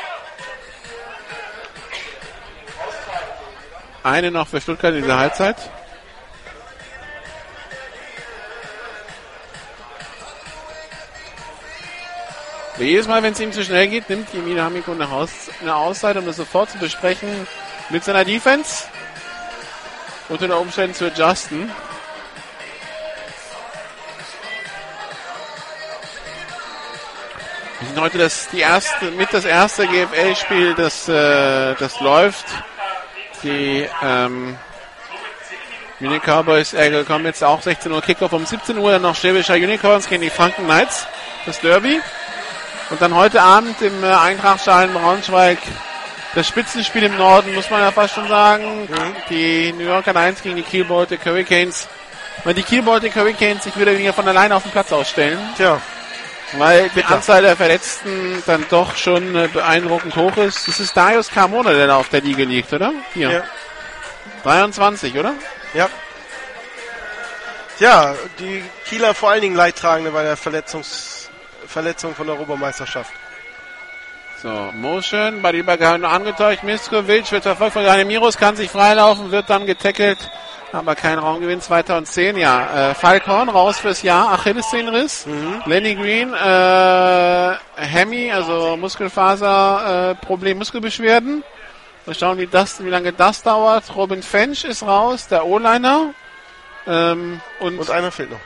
Eine 4.02 4.30
noch 4.30 4.46
für 4.46 4.60
Stuttgart 4.60 4.94
in 4.94 5.02
dieser 5.02 5.18
Halbzeit. 5.18 5.56
Wie 12.78 12.84
jedes 12.90 13.06
Mal, 13.06 13.22
wenn 13.22 13.32
es 13.32 13.40
ihm 13.40 13.52
zu 13.52 13.64
schnell 13.64 13.88
geht, 13.88 14.10
nimmt 14.10 14.28
Jimmy 14.34 14.54
Hamiko 14.54 14.92
eine, 14.92 15.08
Aus 15.08 15.30
eine 15.62 15.74
Auszeit, 15.74 16.16
um 16.18 16.26
das 16.26 16.36
sofort 16.36 16.70
zu 16.70 16.78
besprechen 16.78 17.46
mit 17.88 18.04
seiner 18.04 18.24
Defense. 18.24 18.84
Unter 20.28 20.46
der 20.46 20.58
Umständen 20.58 20.94
zu 20.94 21.06
adjusten. 21.06 21.70
Wir 27.80 27.88
sind 27.88 28.00
heute 28.00 28.18
das, 28.18 28.48
die 28.50 28.60
erste, 28.60 29.10
mit 29.12 29.32
das 29.32 29.46
erste 29.46 29.86
GFL-Spiel, 29.86 30.74
das, 30.74 31.08
äh, 31.08 31.74
das 31.76 32.00
läuft. 32.00 32.44
Die 33.42 33.88
ähm, 34.02 34.58
Munich 36.00 36.22
Cowboys 36.22 36.74
äh, 36.74 37.04
kommen 37.04 37.24
jetzt 37.24 37.42
auch 37.42 37.62
16 37.62 37.90
Uhr 37.90 38.02
Kickoff 38.02 38.32
um 38.32 38.44
17 38.44 38.76
Uhr, 38.76 38.90
dann 38.92 39.02
noch 39.02 39.14
Schwäbischer 39.14 39.54
Unicorns 39.54 40.08
gegen 40.08 40.22
die 40.22 40.30
Franken 40.30 40.64
Knights, 40.64 41.06
das 41.46 41.60
Derby. 41.60 42.02
Und 42.90 43.02
dann 43.02 43.14
heute 43.14 43.42
Abend 43.42 43.80
im 43.82 44.04
äh, 44.04 44.06
Eintrachtschalen 44.06 44.92
Braunschweig 44.92 45.58
das 46.36 46.46
Spitzenspiel 46.46 47.04
im 47.04 47.16
Norden, 47.16 47.54
muss 47.54 47.70
man 47.70 47.80
ja 47.80 47.90
fast 47.90 48.14
schon 48.14 48.28
sagen. 48.28 48.88
Die 49.30 49.72
New 49.72 49.84
Yorker 49.84 50.12
Lions 50.12 50.42
gegen 50.42 50.56
die 50.56 50.62
Kiel 50.62 50.84
Baltic 50.84 51.24
Hurricanes. 51.24 51.88
Weil 52.44 52.54
die 52.54 52.62
Kiel 52.62 52.82
Baltic 52.82 53.16
Hurricanes 53.16 53.64
sich 53.64 53.76
wieder 53.76 53.92
weniger 53.92 54.12
von 54.12 54.28
alleine 54.28 54.54
auf 54.54 54.62
den 54.62 54.70
Platz 54.70 54.92
ausstellen. 54.92 55.38
Tja, 55.56 55.80
Weil 56.58 56.90
die 56.90 57.02
Anzahl 57.04 57.42
der 57.42 57.56
Verletzten 57.56 58.42
dann 58.46 58.66
doch 58.68 58.96
schon 58.96 59.34
äh, 59.34 59.48
beeindruckend 59.48 60.14
hoch 60.14 60.36
ist. 60.36 60.68
Das 60.68 60.78
ist 60.78 60.96
Darius 60.96 61.30
Carmona, 61.30 61.72
der 61.72 61.86
da 61.86 61.96
auf 61.96 62.10
der 62.10 62.20
Liege 62.20 62.44
liegt, 62.44 62.72
oder? 62.72 62.92
Hier. 63.14 63.30
ja. 63.30 63.42
23, 64.44 65.18
oder? 65.18 65.32
Ja. 65.74 65.88
Ja, 67.78 68.14
die 68.38 68.62
Kieler 68.86 69.14
vor 69.14 69.30
allen 69.30 69.40
Dingen 69.40 69.56
Leidtragende 69.56 70.10
bei 70.10 70.22
der 70.22 70.36
Verletzungs 70.36 71.25
Verletzung 71.66 72.14
von 72.14 72.26
der 72.26 72.36
Europameisterschaft. 72.36 73.12
So, 74.42 74.70
Motion, 74.74 75.40
bei 75.40 75.50
der 75.50 75.60
Übergabe 75.60 75.98
nur 75.98 76.10
angetäuscht. 76.10 76.62
Miskovic 76.62 77.32
wird 77.32 77.44
verfolgt 77.44 77.72
von 77.72 77.84
Daniel 77.84 78.04
Miros, 78.04 78.36
kann 78.36 78.54
sich 78.54 78.70
freilaufen, 78.70 79.30
wird 79.30 79.48
dann 79.48 79.64
getackelt, 79.64 80.18
aber 80.72 80.94
kein 80.94 81.18
Raumgewinn. 81.18 81.60
2010, 81.60 82.36
ja. 82.36 82.90
Äh, 82.90 82.94
Falcon 82.94 83.48
raus 83.48 83.78
fürs 83.78 84.02
Jahr, 84.02 84.32
Achillessehnenriss. 84.32 85.26
Lenny 85.64 85.94
Green, 85.94 86.34
äh, 86.34 87.54
Hemi, 87.76 88.30
also 88.30 88.76
Muskelfaser, 88.76 90.10
äh, 90.10 90.14
Problem, 90.26 90.58
Muskelbeschwerden. 90.58 91.42
Mal 92.04 92.14
schauen, 92.14 92.38
wie, 92.38 92.46
das, 92.46 92.84
wie 92.84 92.90
lange 92.90 93.12
das 93.12 93.42
dauert. 93.42 93.96
Robin 93.96 94.22
Fench 94.22 94.64
ist 94.64 94.82
raus, 94.82 95.28
der 95.28 95.46
O-Liner. 95.46 96.12
Ähm, 96.86 97.40
und, 97.58 97.78
Und 97.78 97.90
einer 97.90 98.12
fehlt 98.12 98.30
noch. 98.30 98.38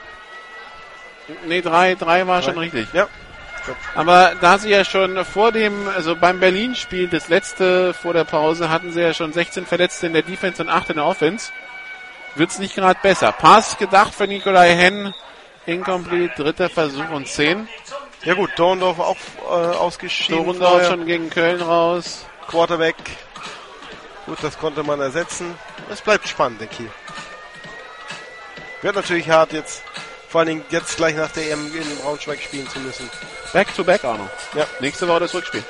Nee, 1.47 1.61
drei, 1.61 1.95
drei 1.95 2.27
war 2.27 2.41
schon 2.41 2.57
richtig. 2.57 2.87
Ja. 2.93 3.07
Aber 3.93 4.33
da 4.41 4.57
sie 4.57 4.69
ja 4.69 4.83
schon 4.83 5.23
vor 5.23 5.51
dem, 5.51 5.87
also 5.87 6.15
beim 6.15 6.39
Berlin-Spiel, 6.39 7.07
das 7.07 7.29
letzte 7.29 7.93
vor 7.93 8.13
der 8.13 8.23
Pause, 8.23 8.69
hatten 8.69 8.91
sie 8.91 9.01
ja 9.01 9.13
schon 9.13 9.33
16 9.33 9.65
Verletzte 9.65 10.07
in 10.07 10.13
der 10.13 10.23
Defense 10.23 10.61
und 10.61 10.69
8 10.69 10.91
in 10.91 10.95
der 10.95 11.05
Offense, 11.05 11.51
wird's 12.35 12.59
nicht 12.59 12.75
gerade 12.75 12.99
besser. 13.01 13.31
Pass 13.31 13.77
gedacht 13.77 14.15
für 14.15 14.27
Nikolai 14.27 14.75
Henn, 14.75 15.13
incomplete, 15.65 16.43
dritter 16.43 16.69
Versuch 16.69 17.09
und 17.09 17.27
10. 17.27 17.67
Ja 18.23 18.33
gut, 18.33 18.51
Dorndorf 18.55 18.99
auch 18.99 19.17
äh, 19.43 19.75
ausgeschieden. 19.75 20.45
Dorndorf 20.45 20.87
schon 20.87 21.05
gegen 21.05 21.29
Köln 21.29 21.61
raus. 21.61 22.25
Quarterback. 22.47 22.95
Gut, 24.25 24.37
das 24.41 24.57
konnte 24.57 24.83
man 24.83 24.99
ersetzen. 24.99 25.55
Es 25.89 26.01
bleibt 26.01 26.27
spannend 26.27 26.61
in 26.61 26.69
Kiel. 26.69 26.91
Wird 28.81 28.95
natürlich 28.95 29.29
hart 29.29 29.53
jetzt, 29.53 29.83
vor 30.31 30.39
allen 30.39 30.47
Dingen 30.47 30.65
jetzt 30.69 30.95
gleich 30.95 31.15
nach 31.15 31.29
der 31.31 31.51
EM 31.51 31.75
in 31.75 31.97
Braunschweig 31.97 32.41
spielen 32.41 32.67
zu 32.69 32.79
müssen. 32.79 33.09
Back 33.51 33.75
to 33.75 33.83
back 33.83 34.05
auch 34.05 34.17
noch. 34.17 34.29
Ja. 34.55 34.65
Nächste 34.79 35.07
Woche 35.07 35.19
das 35.19 35.33
Rückspiel. 35.33 35.63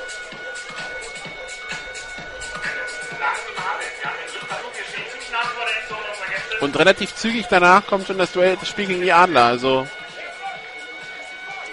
Und 6.60 6.78
relativ 6.78 7.12
zügig 7.16 7.46
danach 7.50 7.84
kommt 7.88 8.06
schon 8.06 8.18
das 8.18 8.30
Duell, 8.30 8.56
das 8.56 8.68
Spiel 8.68 8.86
gegen 8.86 9.02
die 9.02 9.12
Adler. 9.12 9.46
Also 9.46 9.88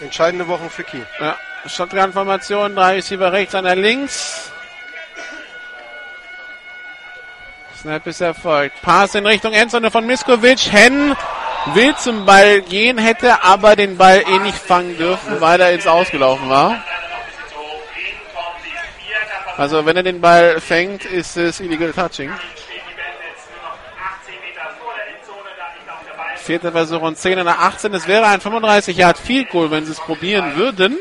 Entscheidende 0.02 0.48
Wochen 0.48 0.70
für 0.70 0.84
Kiel. 0.84 1.06
Ja, 1.20 1.38
Shotgun-Formation, 1.68 2.76
drei 2.76 2.96
Receiver 2.96 3.32
rechts, 3.32 3.54
einer 3.54 3.76
links. 3.76 4.52
Snap 7.78 8.08
ist 8.08 8.22
erfolgt. 8.22 8.82
Pass 8.82 9.16
in 9.16 9.26
Richtung 9.26 9.54
Endzone 9.54 9.92
von 9.92 10.06
Miskovic. 10.06 10.72
Hen 10.72 11.16
will 11.74 11.95
zum 11.95 12.26
Ball 12.26 12.62
gehen, 12.62 12.97
hätte 12.97 13.43
aber 13.43 13.76
den 13.76 13.97
Ball 13.97 14.24
eh 14.28 14.39
nicht 14.39 14.57
fangen 14.57 14.97
dürfen, 14.97 15.39
weil 15.41 15.60
er 15.60 15.74
ins 15.74 15.88
Ausgelaufen 15.88 16.49
war. 16.49 16.84
Also 19.57 19.86
wenn 19.86 19.97
er 19.97 20.03
den 20.03 20.22
Ball 20.22 20.62
fängt, 20.62 21.03
ist 21.05 21.36
es 21.36 21.60
illegal 21.60 21.91
touching. 21.91 22.32
Vierter 26.38 26.72
Versuch 26.72 27.01
und 27.01 27.18
10 27.18 27.38
in 27.38 27.45
der 27.45 27.60
18. 27.60 27.93
Es 27.93 28.07
wäre 28.07 28.26
ein 28.26 28.41
35 28.41 28.97
Yard 28.97 29.18
Field 29.18 29.49
Goal, 29.49 29.70
wenn 29.70 29.86
sie 29.86 29.91
es 29.91 29.99
probieren 29.99 30.55
würden. 30.55 30.97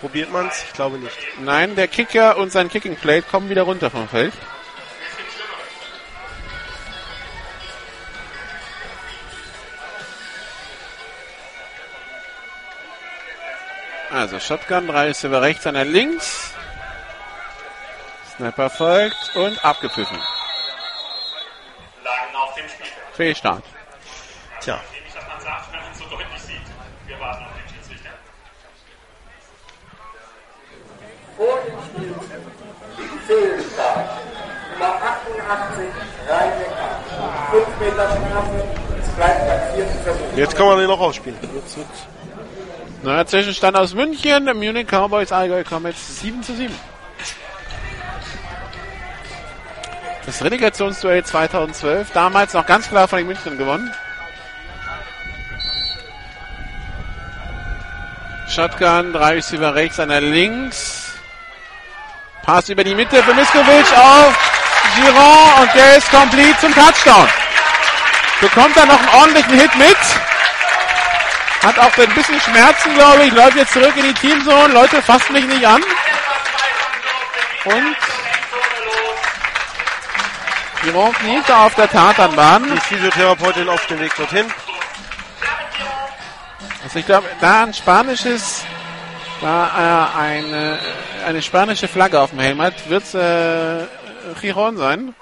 Probiert 0.00 0.32
man's? 0.32 0.64
Ich 0.66 0.72
glaube 0.72 0.98
nicht. 0.98 1.16
Nein, 1.40 1.76
der 1.76 1.86
Kicker 1.86 2.38
und 2.38 2.50
sein 2.50 2.70
Kicking 2.70 2.96
Plate 2.96 3.26
kommen 3.30 3.50
wieder 3.50 3.62
runter 3.62 3.90
vom 3.90 4.08
Feld. 4.08 4.32
Also 14.12 14.40
Shotgun, 14.40 14.88
drei 14.88 15.06
Receiver 15.06 15.40
rechts, 15.40 15.66
einer 15.66 15.84
links. 15.84 16.52
Snapper 18.36 18.68
folgt 18.68 19.36
und 19.36 19.64
abgepfiffen. 19.64 20.18
Lagen 22.02 22.36
auf 22.36 22.54
dem 22.54 22.68
Spielfeld. 22.68 23.14
Fehlstart. 23.14 23.64
Tja, 24.60 24.80
Nämlich, 24.92 25.14
dass 25.14 25.28
man 25.28 25.40
sagt, 25.40 25.72
wenn 25.72 25.80
man 25.80 25.92
es 25.92 25.98
so 25.98 26.04
deutlich 26.06 26.40
sieht. 26.40 26.60
Wir 27.06 27.20
warten 27.20 27.44
auf 27.44 27.50
den 27.52 27.68
Schiedsrichter. 27.72 28.10
Vor 31.36 31.60
dem 31.64 31.78
Spiel 31.86 32.14
Fehlstart. 33.28 34.10
Nummer 34.72 34.94
88, 34.94 35.84
Rhein-Neckar. 36.28 37.00
5 37.52 37.80
Meter 37.80 38.10
Strafe. 38.10 38.64
Es 38.98 39.08
bleibt 39.14 39.46
beim 39.46 39.74
vierten 39.74 40.02
Versuch. 40.02 40.36
jetzt 40.36 40.56
kann 40.56 40.66
man 40.66 40.78
den 40.78 40.88
noch 40.88 41.00
ausspielen. 41.00 41.38
Jetzt 41.54 41.76
wird 41.76 41.86
Neuer 43.02 43.26
Zwischenstand 43.26 43.76
aus 43.76 43.94
München. 43.94 44.44
Munich 44.44 44.86
Cowboys 44.86 45.32
Allgäu 45.32 45.64
Comets 45.64 46.20
7 46.20 46.42
zu 46.42 46.54
7. 46.54 46.74
Das 50.26 50.44
Relegationsduell 50.44 51.24
2012, 51.24 52.10
damals 52.12 52.52
noch 52.52 52.66
ganz 52.66 52.88
klar 52.88 53.08
von 53.08 53.18
den 53.18 53.26
Münchnern 53.26 53.56
gewonnen. 53.56 53.90
Shotgun, 58.48 59.12
drei 59.12 59.34
Receiver 59.34 59.74
rechts, 59.74 59.98
einer 59.98 60.20
links. 60.20 61.14
Pass 62.42 62.68
über 62.68 62.84
die 62.84 62.94
Mitte 62.94 63.22
für 63.22 63.32
Miskovic 63.32 63.86
auf 63.96 64.38
Giron 64.96 65.62
und 65.62 65.74
der 65.74 65.96
ist 65.96 66.10
complete 66.10 66.58
zum 66.60 66.74
Touchdown. 66.74 67.28
Bekommt 68.40 68.76
er 68.76 68.86
noch 68.86 68.98
einen 68.98 69.20
ordentlichen 69.20 69.58
Hit 69.58 69.74
mit. 69.76 69.96
Hat 71.62 71.78
auch 71.78 71.98
ein 71.98 72.14
bisschen 72.14 72.40
Schmerzen, 72.40 72.94
glaube 72.94 73.24
ich. 73.24 73.32
Läuft 73.32 73.56
jetzt 73.56 73.72
zurück 73.72 73.92
in 73.96 74.04
die 74.04 74.14
Teamzone. 74.14 74.72
Leute, 74.72 75.02
fasst 75.02 75.30
mich 75.30 75.44
nicht 75.44 75.66
an. 75.66 75.82
Und 77.64 77.96
Giron 80.82 81.12
kniet 81.12 81.44
da 81.46 81.66
auf 81.66 81.74
der 81.74 81.90
Tatanbahn. 81.90 82.70
die 82.74 82.80
Physiotherapeutin 82.80 83.68
auf 83.68 83.86
dem 83.86 84.00
Weg 84.00 84.14
dorthin. 84.16 84.46
Also 86.82 86.98
ich 86.98 87.04
glaube, 87.06 87.28
da 87.40 87.64
ein 87.64 87.74
spanisches, 87.74 88.64
da 89.42 90.08
äh, 90.16 90.18
eine, 90.18 90.78
eine 91.26 91.42
spanische 91.42 91.86
Flagge 91.88 92.18
auf 92.18 92.30
dem 92.30 92.40
Helm 92.40 92.62
hat, 92.62 92.88
wird 92.88 93.04
es 93.04 93.14
äh, 93.14 93.86
Giron 94.40 94.78
sein. 94.78 95.00
Und 95.00 95.14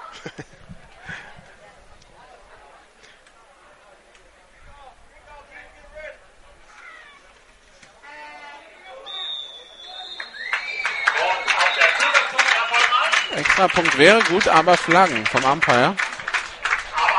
auf 11.57 11.75
der 11.77 11.89
Zusatzpunkt 11.97 12.51
erfolgt 12.57 12.91
mal. 12.91 13.28
Extra 13.39 13.69
Punkt 13.69 13.97
wäre 13.97 14.21
gut, 14.25 14.49
aber 14.49 14.77
Flaggen 14.77 15.25
vom 15.27 15.45
Umpire. 15.45 15.95
Aber 15.95 15.97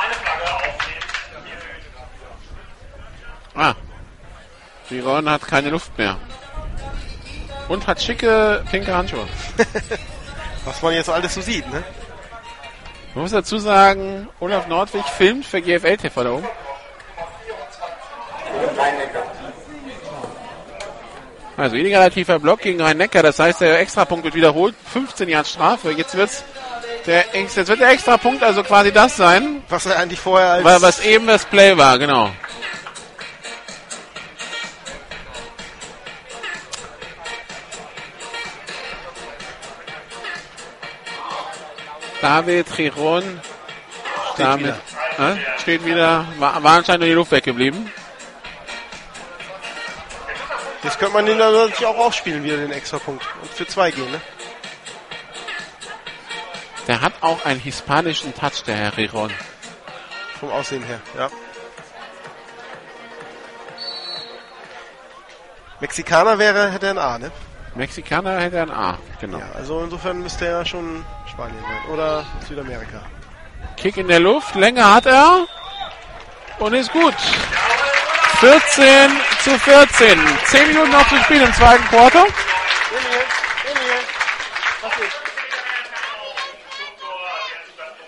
eine 0.04 0.14
Flagge 0.16 0.54
auf 0.54 0.62
dem 3.56 3.62
Ah. 3.62 3.76
Giron 4.90 5.30
hat 5.30 5.48
keine 5.48 5.70
Luft 5.70 5.98
mehr. 5.98 6.18
Und 7.70 7.88
hat 7.88 8.02
schicke 8.02 8.66
pinke 8.70 8.94
Handschuhe. 8.94 9.28
Was 10.66 10.82
man 10.82 10.94
jetzt 10.94 11.10
alles 11.10 11.34
so 11.36 11.42
sieht, 11.42 11.72
ne? 11.72 11.84
Man 13.14 13.24
muss 13.24 13.32
dazu 13.32 13.58
sagen, 13.58 14.28
Olaf 14.42 14.68
Nordwig 14.68 15.06
filmt 15.06 15.46
für 15.46 15.62
GFL 15.62 15.96
TV 15.98 16.24
da 16.24 16.32
oben. 16.32 16.48
Also 21.60 21.76
illegaler 21.76 22.10
tiefer 22.10 22.40
Block 22.40 22.62
gegen 22.62 22.80
Rhein-Neckar, 22.80 23.22
das 23.22 23.38
heißt, 23.38 23.60
der 23.60 23.82
Extrapunkt 23.82 24.24
wird 24.24 24.34
wiederholt. 24.34 24.74
15 24.94 25.28
Jahre 25.28 25.44
Strafe. 25.44 25.92
Jetzt 25.92 26.16
wird's 26.16 26.46
der, 27.06 27.26
jetzt 27.34 27.68
wird 27.68 27.82
der 27.82 27.90
Extrapunkt 27.90 28.42
also 28.44 28.64
quasi 28.64 28.94
das 28.94 29.18
sein, 29.18 29.62
Was 29.68 29.86
er 29.86 30.00
eigentlich 30.00 30.22
vorher 30.22 30.52
als 30.52 30.64
weil 30.64 30.82
was 30.82 31.04
eben 31.04 31.28
das 31.28 31.44
Play 31.44 31.78
war, 31.78 32.00
genau. 32.00 32.32
David 42.22 42.68
Chiron 42.74 43.24
damit 44.38 44.76
wieder. 45.18 45.34
Äh, 45.34 45.60
steht 45.60 45.86
wieder, 45.86 46.26
war, 46.38 46.64
war 46.64 46.78
anscheinend 46.78 47.02
nur 47.02 47.10
die 47.10 47.16
Luft 47.16 47.32
weggeblieben. 47.32 47.92
Jetzt 50.84 50.98
könnte 50.98 51.14
man 51.14 51.26
den 51.26 51.38
dann 51.38 51.54
natürlich 51.54 51.86
auch 51.86 51.98
ausspielen, 51.98 52.44
wieder 52.44 52.58
den 52.58 52.72
Extrapunkt. 52.72 53.26
Und 53.42 53.52
für 53.52 53.68
zwei 53.68 53.92
gehen, 53.92 54.10
ne? 54.12 54.22
Der 56.88 57.02
hat 57.02 57.14
auch 57.22 57.46
einen 57.46 57.60
hispanischen 57.60 58.34
Touch, 58.34 58.64
der 58.66 58.76
Herr 58.76 58.92
Chiron. 58.92 59.32
Vom 60.40 60.50
Aussehen 60.52 60.84
her, 60.84 61.00
ja. 61.18 61.30
Mexikaner 65.82 66.40
wäre, 66.40 66.72
hätte 66.72 66.88
er 66.88 66.92
ein 66.92 66.98
A, 66.98 67.18
ne? 67.20 67.32
Mexikaner 67.76 68.40
hätte 68.40 68.62
ein 68.62 68.72
A, 68.72 68.98
genau. 69.22 69.38
Ja, 69.38 69.52
also 69.56 69.82
insofern 69.82 70.22
müsste 70.22 70.48
er 70.48 70.66
schon 70.66 71.06
Spanien 71.30 71.62
sein. 71.62 71.94
Oder 71.94 72.26
Südamerika. 72.48 73.02
Kick 73.78 73.98
in 73.98 74.08
der 74.08 74.20
Luft, 74.20 74.56
Länge 74.56 74.84
hat 74.94 75.06
er 75.06 75.46
und 76.60 76.74
ist 76.74 76.92
gut. 76.92 77.14
14 78.40 79.12
zu 79.44 79.60
14. 79.60 80.18
10 80.46 80.68
Minuten 80.70 80.92
noch 80.92 81.06
zu 81.10 81.18
spielen 81.18 81.44
im 81.44 81.54
zweiten 81.54 81.84
Quarter. 81.90 82.24
zum 82.24 82.32
Tor. 87.00 87.20
Der 87.20 88.08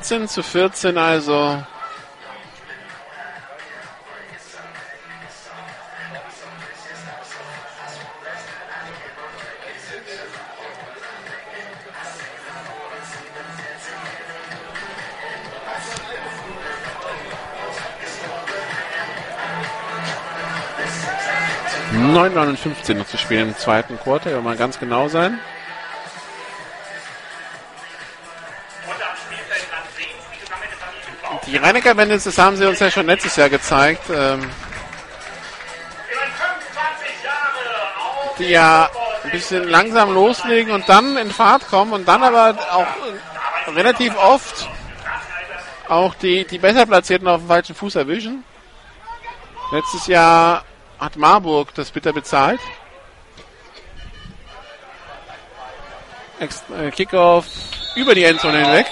Zusatzpunkt 0.00 1.71
9,59 22.62 22.94
noch 22.94 23.06
zu 23.06 23.18
spielen 23.18 23.48
im 23.48 23.56
zweiten 23.56 23.98
Quarter, 23.98 24.36
wenn 24.36 24.44
mal 24.44 24.56
ganz 24.56 24.78
genau 24.78 25.08
sein. 25.08 25.40
Die 31.46 31.56
Reinecker 31.56 31.94
Bandits, 31.94 32.24
das 32.24 32.38
haben 32.38 32.56
sie 32.56 32.66
uns 32.66 32.78
ja 32.78 32.90
schon 32.90 33.06
letztes 33.06 33.36
Jahr 33.36 33.50
gezeigt, 33.50 34.08
ähm, 34.08 34.14
Immerhin 34.14 34.50
25 36.38 37.24
Jahre 37.24 38.28
auf 38.30 38.36
die 38.38 38.44
ja 38.44 38.90
ein 39.24 39.30
bisschen 39.30 39.68
langsam 39.68 40.14
loslegen 40.14 40.72
und 40.72 40.88
dann 40.88 41.16
in 41.16 41.30
Fahrt 41.30 41.68
kommen 41.68 41.92
und 41.92 42.06
dann 42.06 42.22
aber 42.22 42.56
auch 42.70 43.74
relativ 43.74 44.16
oft 44.16 44.68
auch 45.88 46.14
die, 46.14 46.46
die 46.46 46.58
besser 46.58 46.86
platzierten 46.86 47.28
auf 47.28 47.40
dem 47.40 47.48
falschen 47.48 47.74
Fuß 47.74 47.96
erwischen. 47.96 48.44
Letztes 49.72 50.06
Jahr 50.06 50.64
hat 51.02 51.16
Marburg 51.16 51.74
das 51.74 51.90
bitter 51.90 52.12
bezahlt. 52.12 52.60
Äh, 56.38 56.90
Kickoff 56.90 57.46
über 57.96 58.14
die 58.14 58.24
Endzone 58.24 58.64
hinweg. 58.64 58.86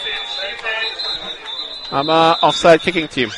Aber 1.91 2.39
Offside 2.43 2.81
Kicking 2.81 3.09
Team. 3.09 3.33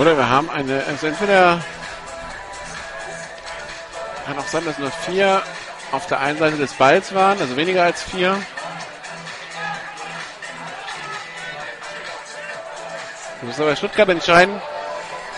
Oder 0.00 0.16
wir 0.16 0.30
haben 0.30 0.48
eine, 0.48 0.82
also 0.88 1.08
entweder 1.08 1.60
kann 4.24 4.38
auch 4.38 4.46
sein, 4.46 4.64
dass 4.64 4.78
nur 4.78 4.90
vier 4.90 5.42
auf 5.92 6.06
der 6.06 6.20
einen 6.20 6.38
Seite 6.38 6.56
des 6.56 6.72
Balls 6.72 7.14
waren, 7.14 7.38
also 7.38 7.54
weniger 7.54 7.82
als 7.82 8.02
vier. 8.02 8.40
Das 13.34 13.42
muss 13.42 13.60
aber 13.60 13.76
Stuttgart 13.76 14.08
entscheiden. 14.08 14.62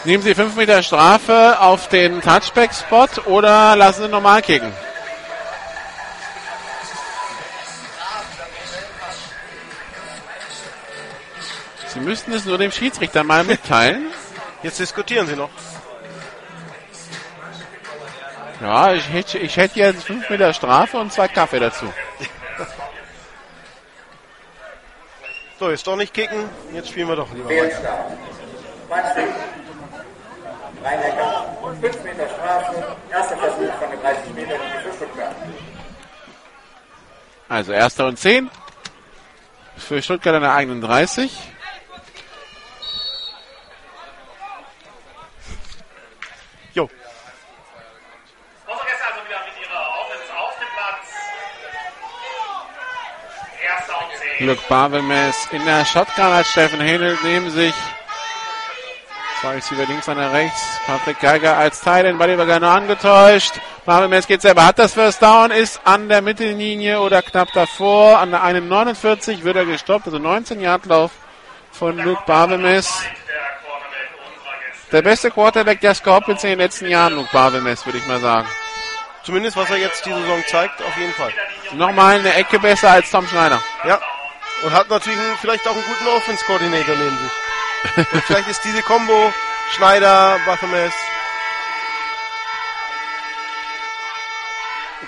Nehmen 0.04 0.22
Sie 0.22 0.32
5 0.32 0.54
Meter 0.54 0.84
Strafe 0.84 1.58
auf 1.58 1.88
den 1.88 2.20
Touchback-Spot 2.20 3.22
oder 3.24 3.74
lassen 3.74 4.02
Sie 4.02 4.08
normal 4.08 4.42
kicken? 4.42 4.72
Sie 11.88 11.98
müssten 11.98 12.32
es 12.32 12.44
nur 12.44 12.58
dem 12.58 12.70
Schiedsrichter 12.70 13.24
mal 13.24 13.42
mitteilen. 13.42 14.06
Jetzt 14.62 14.78
diskutieren 14.78 15.26
sie 15.26 15.36
noch. 15.36 15.50
Ja, 18.60 18.92
ich 18.92 19.08
hätte, 19.12 19.38
ich 19.38 19.56
hätte 19.56 19.78
jetzt 19.80 20.04
5 20.04 20.30
Meter 20.30 20.52
Strafe 20.54 20.98
und 20.98 21.12
zwei 21.12 21.26
Kaffee 21.28 21.58
dazu. 21.58 21.92
So, 25.58 25.70
jetzt 25.70 25.86
doch 25.86 25.94
nicht 25.94 26.12
kicken. 26.12 26.48
Jetzt 26.72 26.88
spielen 26.88 27.06
wir 27.08 27.14
doch 27.16 27.32
lieber 27.32 27.48
weiter. 27.48 27.60
Fehlstart. 27.62 28.12
Matchweg. 28.88 29.28
Rheinecker. 30.82 31.56
5 31.80 32.04
Meter 32.04 32.28
Strafe. 32.28 32.96
Erster 33.10 33.36
Versuch 33.36 33.72
von 33.74 33.90
den 33.90 34.00
30 34.00 34.34
Metern 34.34 34.60
für 34.82 34.92
Stuttgart. 34.92 35.34
Also 37.48 37.72
erster 37.72 38.06
und 38.06 38.18
10. 38.18 38.50
Für 39.76 40.02
Stuttgart 40.02 40.34
an 40.34 40.42
der 40.42 40.54
eigenen 40.54 40.80
30. 40.80 41.30
Jo, 46.74 46.88
Unsere 48.66 48.86
Gäste 48.88 49.04
also 49.04 49.28
wieder 49.28 49.40
mit 49.44 49.54
ihrer 49.62 50.00
Offense 50.00 50.32
auf 50.34 50.54
dem 50.58 50.68
Platz. 50.74 51.06
Erster 54.42 54.48
und 54.48 54.48
10. 54.48 54.48
Luke 54.48 54.62
Barbemes 54.68 55.48
in 55.52 55.64
der 55.64 55.84
Shotgun 55.84 56.24
als 56.24 56.50
Steffen 56.50 56.80
Hähnel 56.80 57.18
neben 57.22 57.50
sich. 57.50 57.74
Zwei 59.40 59.54
Receiver 59.54 59.86
links, 59.86 60.08
einer 60.08 60.32
rechts. 60.32 60.80
Patrick 60.86 61.18
Geiger 61.20 61.56
als 61.56 61.80
Teil, 61.80 62.04
den 62.04 62.18
Ball 62.18 62.30
über 62.30 62.46
nur 62.60 62.70
angetäuscht. 62.70 63.54
Barbemes 63.84 64.26
geht 64.26 64.42
selber, 64.42 64.66
hat 64.66 64.78
das 64.78 64.94
First 64.94 65.20
Down, 65.20 65.50
ist 65.50 65.80
an 65.84 66.08
der 66.08 66.22
Mittellinie 66.22 67.00
oder 67.00 67.22
knapp 67.22 67.52
davor. 67.52 68.18
An 68.18 68.30
der 68.30 68.42
41 68.42 69.42
wird 69.42 69.56
er 69.56 69.64
gestoppt, 69.64 70.06
also 70.06 70.18
19 70.18 70.60
Yard 70.60 70.86
Lauf 70.86 71.10
von 71.72 71.98
Luke 71.98 72.22
Barbemes. 72.26 73.02
Der 74.92 75.02
beste 75.02 75.30
Quarterback 75.30 75.80
der 75.80 75.94
Scorpions 75.94 76.44
in 76.44 76.50
den 76.50 76.58
letzten 76.58 76.86
Jahren, 76.86 77.14
Luke 77.14 77.30
Barbemes, 77.32 77.84
würde 77.86 77.98
ich 77.98 78.06
mal 78.06 78.20
sagen. 78.20 78.46
zumindest 79.24 79.56
was 79.56 79.70
er 79.70 79.78
jetzt 79.78 80.04
die 80.04 80.12
Saison 80.12 80.42
zeigt, 80.48 80.82
auf 80.82 80.96
jeden 80.96 81.14
Fall. 81.14 81.32
Nochmal 81.74 82.18
eine 82.18 82.34
Ecke 82.34 82.58
besser 82.58 82.90
als 82.90 83.10
Tom 83.10 83.26
Schneider. 83.26 83.60
Ja. 83.84 83.98
Und 84.64 84.72
hat 84.72 84.88
natürlich 84.88 85.18
einen, 85.18 85.36
vielleicht 85.38 85.66
auch 85.66 85.74
einen 85.74 85.84
guten 85.84 86.06
Offense-Koordinator 86.08 86.94
neben 86.94 87.18
sich. 87.18 88.12
Und 88.12 88.22
vielleicht 88.24 88.48
ist 88.48 88.64
diese 88.64 88.82
Combo 88.82 89.32
Schneider, 89.74 90.38
Baphomet, 90.46 90.92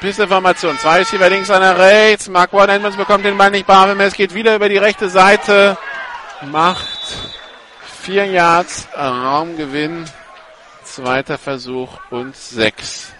Pissinformation. 0.00 0.78
Zwei 0.78 0.98
Receiver 0.98 1.30
links, 1.30 1.50
einer 1.50 1.78
rechts. 1.78 2.28
Mark 2.28 2.52
Warren 2.52 2.70
Edmonds 2.70 2.96
bekommt 2.96 3.24
den 3.24 3.38
Ball 3.38 3.50
nicht. 3.50 3.66
Barbemes 3.66 4.14
geht 4.14 4.34
wieder 4.34 4.54
über 4.56 4.68
die 4.68 4.76
rechte 4.76 5.08
Seite. 5.08 5.78
Macht 6.42 7.16
vier 8.02 8.26
Yards 8.26 8.88
Raumgewinn. 8.94 10.04
Zweiter 10.82 11.38
Versuch 11.38 11.98
und 12.10 12.36
sechs. 12.36 13.12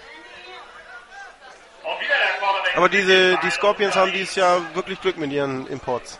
Aber 2.76 2.88
diese, 2.88 3.38
die 3.38 3.50
Scorpions 3.50 3.94
haben 3.94 4.12
dieses 4.12 4.34
Jahr 4.34 4.60
wirklich 4.74 5.00
Glück 5.00 5.16
mit 5.16 5.32
ihren 5.32 5.66
Imports. 5.68 6.18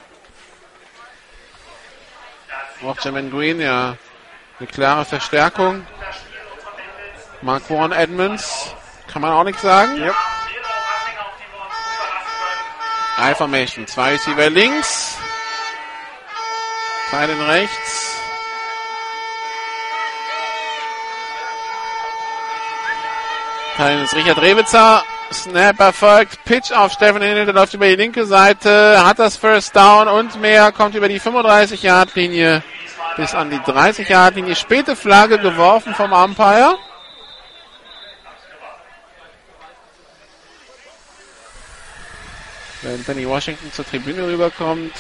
Auch 2.87 3.01
Jermaine 3.01 3.31
Green, 3.31 3.61
ja. 3.61 3.97
Eine 4.59 4.69
klare 4.69 5.05
Verstärkung. 5.05 5.87
Mark 7.41 7.69
Warren 7.71 7.93
Edmonds. 7.93 8.75
Kann 9.11 9.23
man 9.23 9.33
auch 9.33 9.45
nichts 9.45 9.63
sagen. 9.63 9.97
Ja. 9.97 10.03
Mehrere 10.03 10.15
Anhänger, 11.01 11.21
auf 11.23 11.35
die 11.39 11.53
wir 11.53 11.63
uns 11.65 11.75
gut 11.77 11.97
verlassen 11.97 12.37
können. 13.17 13.31
I 13.31 13.35
Formation. 13.35 13.87
Zwei 13.87 14.13
Receiver 14.13 14.51
links. 14.51 15.17
Teilen 17.11 17.41
rechts. 17.43 18.17
Teilen 23.77 24.05
ist 24.05 24.15
Richard 24.15 24.39
Rewitzer. 24.43 25.05
Snap 25.35 25.79
erfolgt. 25.81 26.45
Pitch 26.45 26.73
auf 26.73 26.93
Steffen 26.93 27.23
Hinnel. 27.23 27.45
Der 27.45 27.55
läuft 27.55 27.75
über 27.75 27.87
die 27.87 27.97
linke 27.97 28.25
Seite. 28.25 29.05
Hat 29.05 29.19
das 29.19 29.37
First 29.37 29.77
Down 29.77 30.09
und 30.09 30.41
mehr. 30.41 30.73
Kommt 30.73 30.95
über 30.95 31.09
die 31.09 31.21
35-Yard-Linie 31.21 32.63
bis 33.17 33.35
an 33.35 33.51
die 33.51 33.59
30-Yard-Linie. 33.59 34.57
Späte 34.57 34.97
Flagge 34.97 35.39
geworfen 35.39 35.95
vom 35.95 36.13
Umpire. 36.13 36.79
Wenn 42.83 43.05
Danny 43.05 43.27
Washington 43.27 43.73
zur 43.73 43.87
Tribüne 43.87 44.27
rüberkommt 44.27 44.93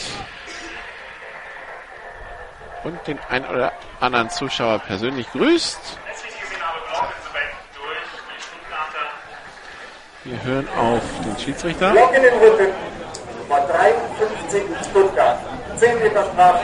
und 2.84 3.06
den 3.06 3.18
ein 3.28 3.44
oder 3.46 3.72
anderen 4.00 4.30
Zuschauer 4.30 4.78
persönlich 4.78 5.30
grüßt. 5.32 5.78
Als 6.08 6.24
ich 6.24 6.40
gesehen 6.40 6.62
habe, 6.62 6.78
Offensive 6.92 7.32
Back 7.32 7.54
durch 7.74 7.98
die 8.36 8.42
Stuttgarter. 8.42 9.06
Wir 10.24 10.42
hören 10.42 10.66
auf 10.78 11.02
den 11.22 11.38
Schiedsrichter. 11.38 11.90
Block 11.90 12.14
in 12.16 12.22
den 12.22 12.32
Rücken. 12.34 12.72
Nummer 13.42 13.60
53 13.66 14.62
Stuttgart. 14.90 15.38
10 15.76 15.98
Meter 15.98 16.24
Strafe. 16.32 16.60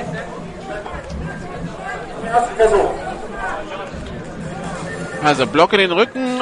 Erster 2.24 2.56
Versuch. 2.56 2.90
Also 5.22 5.46
Block 5.46 5.72
in 5.74 5.78
den 5.80 5.92
Rücken 5.92 6.40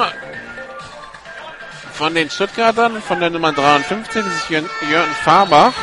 von 1.91 2.15
den 2.15 2.29
Stuttgartern, 2.29 3.01
von 3.01 3.19
der 3.19 3.29
Nummer 3.29 3.51
53, 3.51 4.23
das 4.23 4.33
ist 4.33 4.49
Jörn 4.49 5.09
Fahrbach. 5.21 5.73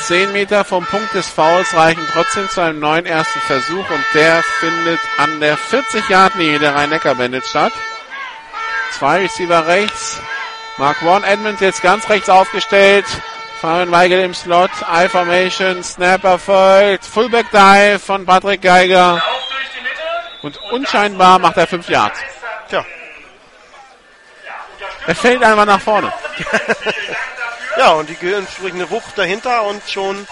10 0.00 0.32
Meter 0.32 0.64
vom 0.64 0.84
Punkt 0.84 1.14
des 1.14 1.28
Fouls 1.28 1.74
reichen 1.74 2.06
trotzdem 2.12 2.46
zu 2.50 2.60
einem 2.60 2.78
neuen 2.78 3.06
ersten 3.06 3.40
Versuch 3.40 3.88
und 3.88 4.04
der 4.12 4.42
findet 4.60 5.00
an 5.16 5.40
der 5.40 5.56
40-Yard-Linie 5.56 6.58
der 6.58 6.74
Rhein-Neckar-Bandits 6.74 7.48
statt. 7.48 7.72
Zwei 8.92 9.20
Receiver 9.20 9.66
rechts. 9.66 10.20
Mark 10.76 11.02
One 11.02 11.26
Edmonds 11.26 11.60
jetzt 11.60 11.82
ganz 11.82 12.08
rechts 12.08 12.28
aufgestellt. 12.28 13.04
Fabian 13.60 13.90
Weigel 13.90 14.20
im 14.20 14.34
Slot. 14.34 14.70
I-Formation. 14.90 15.82
Snap 15.82 16.24
erfolgt. 16.24 17.04
Fullback 17.04 17.50
Dive 17.50 17.98
von 17.98 18.24
Patrick 18.24 18.62
Geiger. 18.62 19.22
Und 20.42 20.56
unscheinbar 20.72 21.38
macht 21.38 21.56
er 21.56 21.66
5 21.66 21.88
Yards. 21.88 22.18
Tja, 22.68 22.84
Er 25.06 25.14
fällt 25.14 25.42
einfach 25.42 25.64
nach 25.64 25.80
vorne. 25.80 26.12
Ja, 27.78 27.92
und 27.92 28.08
die 28.08 28.32
entsprechende 28.32 28.90
Wucht 28.90 29.16
dahinter 29.16 29.62
und 29.62 29.80
schon, 29.88 30.26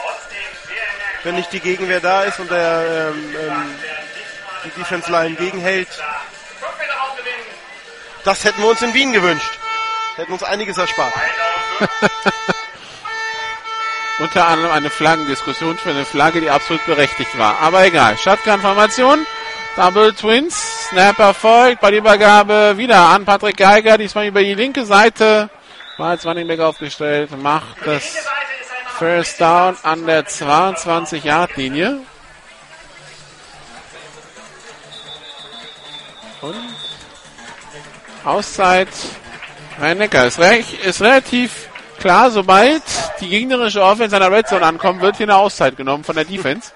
wenn 1.22 1.36
nicht 1.36 1.52
die 1.52 1.60
Gegenwehr 1.60 2.00
da 2.00 2.24
ist 2.24 2.40
und 2.40 2.50
der 2.50 3.12
ähm, 3.14 3.36
ähm, 3.40 3.74
die 4.64 4.70
Defense 4.70 5.08
Line 5.12 5.36
gegenhält, 5.36 5.86
das 8.26 8.44
hätten 8.44 8.60
wir 8.60 8.68
uns 8.68 8.82
in 8.82 8.92
Wien 8.92 9.12
gewünscht. 9.12 9.58
Hätten 10.16 10.32
uns 10.32 10.42
einiges 10.42 10.76
erspart. 10.76 11.14
Unter 14.18 14.48
anderem 14.48 14.72
eine 14.72 14.90
Flaggendiskussion 14.90 15.78
für 15.78 15.90
eine 15.90 16.04
Flagge, 16.04 16.40
die 16.40 16.50
absolut 16.50 16.84
berechtigt 16.86 17.38
war. 17.38 17.60
Aber 17.60 17.84
egal. 17.86 18.16
Shotgun-Formation. 18.18 19.24
Double 19.76 20.12
Twins. 20.12 20.88
Snap 20.88 21.18
erfolgt. 21.18 21.80
Bei 21.80 21.90
der 21.90 22.00
Übergabe 22.00 22.74
wieder 22.76 22.98
an 22.98 23.24
Patrick 23.24 23.58
Geiger. 23.58 23.96
Diesmal 23.98 24.26
über 24.26 24.42
die 24.42 24.54
linke 24.54 24.86
Seite. 24.86 25.50
War 25.98 26.10
als 26.10 26.26
Running 26.26 26.48
Back 26.48 26.60
aufgestellt. 26.60 27.30
Macht 27.40 27.86
das 27.86 28.26
First 28.98 29.40
Down 29.40 29.76
an 29.82 30.06
der 30.06 30.26
22-Yard-Linie. 30.26 32.00
Und 36.40 36.85
Auszeit 38.26 38.88
Rhein-Neckar. 39.80 40.26
Ist, 40.26 40.38
recht, 40.38 40.84
ist 40.84 41.00
relativ 41.00 41.68
klar, 41.98 42.30
sobald 42.30 42.82
die 43.20 43.28
gegnerische 43.28 43.82
Offense 43.82 44.16
an 44.16 44.22
der 44.22 44.32
Red 44.32 44.48
Zone 44.48 44.64
ankommt, 44.64 45.00
wird 45.00 45.16
hier 45.16 45.26
eine 45.26 45.36
Auszeit 45.36 45.76
genommen 45.76 46.04
von 46.04 46.16
der 46.16 46.24
Defense. 46.24 46.72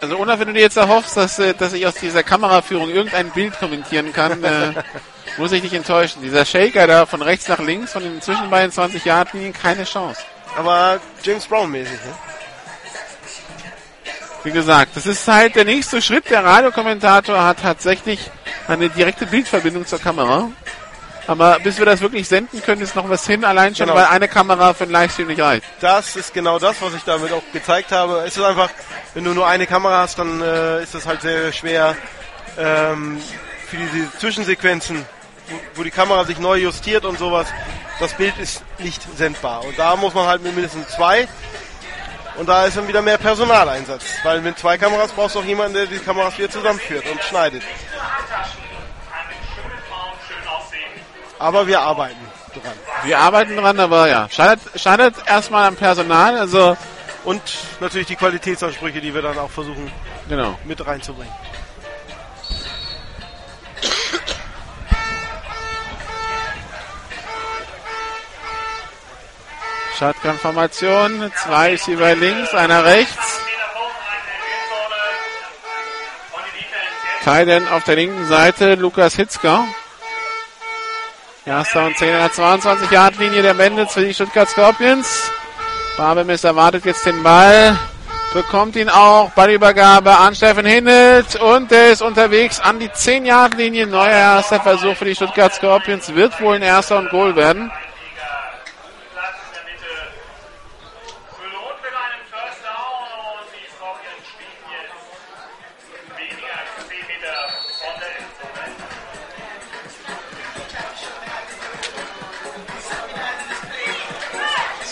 Also 0.00 0.18
Olaf, 0.18 0.40
wenn 0.40 0.48
du 0.48 0.54
dir 0.54 0.62
jetzt 0.62 0.76
erhoffst, 0.76 1.16
dass, 1.16 1.38
äh, 1.38 1.54
dass 1.54 1.72
ich 1.72 1.86
aus 1.86 1.94
dieser 1.94 2.24
Kameraführung 2.24 2.90
irgendein 2.90 3.30
Bild 3.30 3.56
kommentieren 3.58 4.12
kann, 4.12 4.42
äh, 4.42 4.72
muss 5.36 5.52
ich 5.52 5.62
dich 5.62 5.74
enttäuschen. 5.74 6.22
Dieser 6.22 6.44
Shaker 6.44 6.88
da 6.88 7.06
von 7.06 7.22
rechts 7.22 7.46
nach 7.48 7.60
links, 7.60 7.92
von 7.92 8.02
den 8.02 8.20
zwischen 8.20 8.50
beiden 8.50 8.72
20 8.72 9.04
Yard 9.04 9.32
Linien, 9.32 9.52
keine 9.52 9.84
Chance. 9.84 10.20
Aber 10.56 11.00
James 11.22 11.46
Brown 11.46 11.70
mäßig, 11.70 11.92
ne? 11.92 12.14
Wie 14.44 14.50
gesagt, 14.50 14.96
das 14.96 15.06
ist 15.06 15.26
halt 15.28 15.54
der 15.54 15.64
nächste 15.64 16.02
Schritt. 16.02 16.28
Der 16.30 16.44
Radiokommentator 16.44 17.42
hat 17.44 17.58
tatsächlich 17.62 18.30
eine 18.66 18.88
direkte 18.88 19.26
Bildverbindung 19.26 19.86
zur 19.86 20.00
Kamera. 20.00 20.50
Aber 21.28 21.60
bis 21.60 21.78
wir 21.78 21.86
das 21.86 22.00
wirklich 22.00 22.26
senden 22.26 22.60
können, 22.62 22.82
ist 22.82 22.96
noch 22.96 23.08
was 23.08 23.24
hin, 23.24 23.44
allein 23.44 23.76
schon, 23.76 23.86
Genau. 23.86 23.96
weil 23.98 24.06
eine 24.06 24.26
Kamera 24.26 24.74
für 24.74 24.86
den 24.86 24.92
Livestream 24.92 25.28
nicht 25.28 25.40
reicht. 25.40 25.64
Das 25.80 26.16
ist 26.16 26.34
genau 26.34 26.58
das, 26.58 26.82
was 26.82 26.94
ich 26.94 27.04
damit 27.04 27.32
auch 27.32 27.42
gezeigt 27.52 27.92
habe. 27.92 28.24
Es 28.26 28.36
ist 28.36 28.42
einfach, 28.42 28.70
wenn 29.14 29.22
du 29.22 29.32
nur 29.32 29.46
eine 29.46 29.68
Kamera 29.68 29.98
hast, 29.98 30.18
dann 30.18 30.42
äh, 30.42 30.82
ist 30.82 30.96
es 30.96 31.06
halt 31.06 31.22
sehr 31.22 31.52
schwer 31.52 31.94
ähm, 32.58 33.20
für 33.68 33.76
diese 33.76 34.10
Zwischensequenzen, 34.18 35.04
wo, 35.48 35.60
wo 35.76 35.82
die 35.84 35.92
Kamera 35.92 36.24
sich 36.24 36.40
neu 36.40 36.56
justiert 36.56 37.04
und 37.04 37.16
sowas. 37.20 37.46
Das 38.00 38.14
Bild 38.14 38.36
ist 38.38 38.64
nicht 38.80 39.00
sendbar. 39.16 39.64
Und 39.64 39.78
da 39.78 39.94
muss 39.94 40.14
man 40.14 40.26
halt 40.26 40.42
mit 40.42 40.52
mindestens 40.56 40.88
zwei. 40.88 41.28
Und 42.36 42.48
da 42.48 42.64
ist 42.66 42.76
dann 42.76 42.88
wieder 42.88 43.02
mehr 43.02 43.18
Personaleinsatz. 43.18 44.04
Weil 44.22 44.40
mit 44.40 44.58
zwei 44.58 44.78
Kameras 44.78 45.12
brauchst 45.12 45.34
du 45.34 45.40
auch 45.40 45.44
jemanden, 45.44 45.74
der 45.74 45.86
die 45.86 45.98
Kameras 45.98 46.38
wieder 46.38 46.50
zusammenführt 46.50 47.04
und 47.10 47.22
schneidet. 47.22 47.62
Aber 51.38 51.66
wir 51.66 51.80
arbeiten 51.80 52.24
dran. 52.52 52.72
Wir 53.04 53.18
arbeiten 53.18 53.56
dran, 53.56 53.80
aber 53.80 54.08
ja, 54.08 54.28
scheitert, 54.30 54.60
scheitert 54.80 55.14
erstmal 55.26 55.66
am 55.66 55.76
Personal, 55.76 56.38
also 56.38 56.76
Und 57.24 57.42
natürlich 57.80 58.08
die 58.08 58.16
Qualitätsansprüche, 58.16 59.00
die 59.00 59.14
wir 59.14 59.22
dann 59.22 59.38
auch 59.38 59.50
versuchen 59.50 59.90
genau. 60.28 60.58
mit 60.64 60.84
reinzubringen. 60.84 61.32
Shotgun-Formation, 70.02 71.30
zwei 71.44 71.74
ist 71.74 71.86
über 71.86 72.16
links, 72.16 72.52
einer 72.54 72.84
rechts. 72.84 73.38
Titan 77.20 77.68
auf 77.68 77.84
der 77.84 77.94
linken 77.94 78.26
Seite, 78.26 78.74
Lukas 78.74 79.14
Hitzker. 79.14 79.64
Erster 81.46 81.86
und 81.86 81.96
10 81.96 82.14
an 82.14 82.18
der 82.18 82.32
22 82.32 82.90
Yard 82.90 83.16
Linie 83.18 83.42
der 83.42 83.54
Bandits 83.54 83.94
für 83.94 84.04
die 84.04 84.12
Stuttgart 84.12 84.48
Scorpions. 84.48 85.30
Barbemis 85.96 86.42
erwartet 86.42 86.84
jetzt 86.84 87.06
den 87.06 87.22
Ball. 87.22 87.78
Bekommt 88.34 88.74
ihn 88.74 88.88
auch. 88.88 89.30
Ballübergabe 89.30 90.18
an 90.18 90.34
Steffen 90.34 90.66
Hinnelt. 90.66 91.36
Und 91.36 91.70
der 91.70 91.92
ist 91.92 92.02
unterwegs 92.02 92.58
an 92.58 92.80
die 92.80 92.90
10 92.92 93.24
Yard 93.24 93.54
Linie. 93.54 93.86
Neuer 93.86 94.08
erster 94.08 94.58
Versuch 94.58 94.96
für 94.96 95.04
die 95.04 95.14
Stuttgart 95.14 95.54
Scorpions. 95.54 96.12
Wird 96.12 96.40
wohl 96.40 96.56
ein 96.56 96.62
erster 96.62 96.98
und 96.98 97.10
Goal 97.10 97.36
werden. 97.36 97.70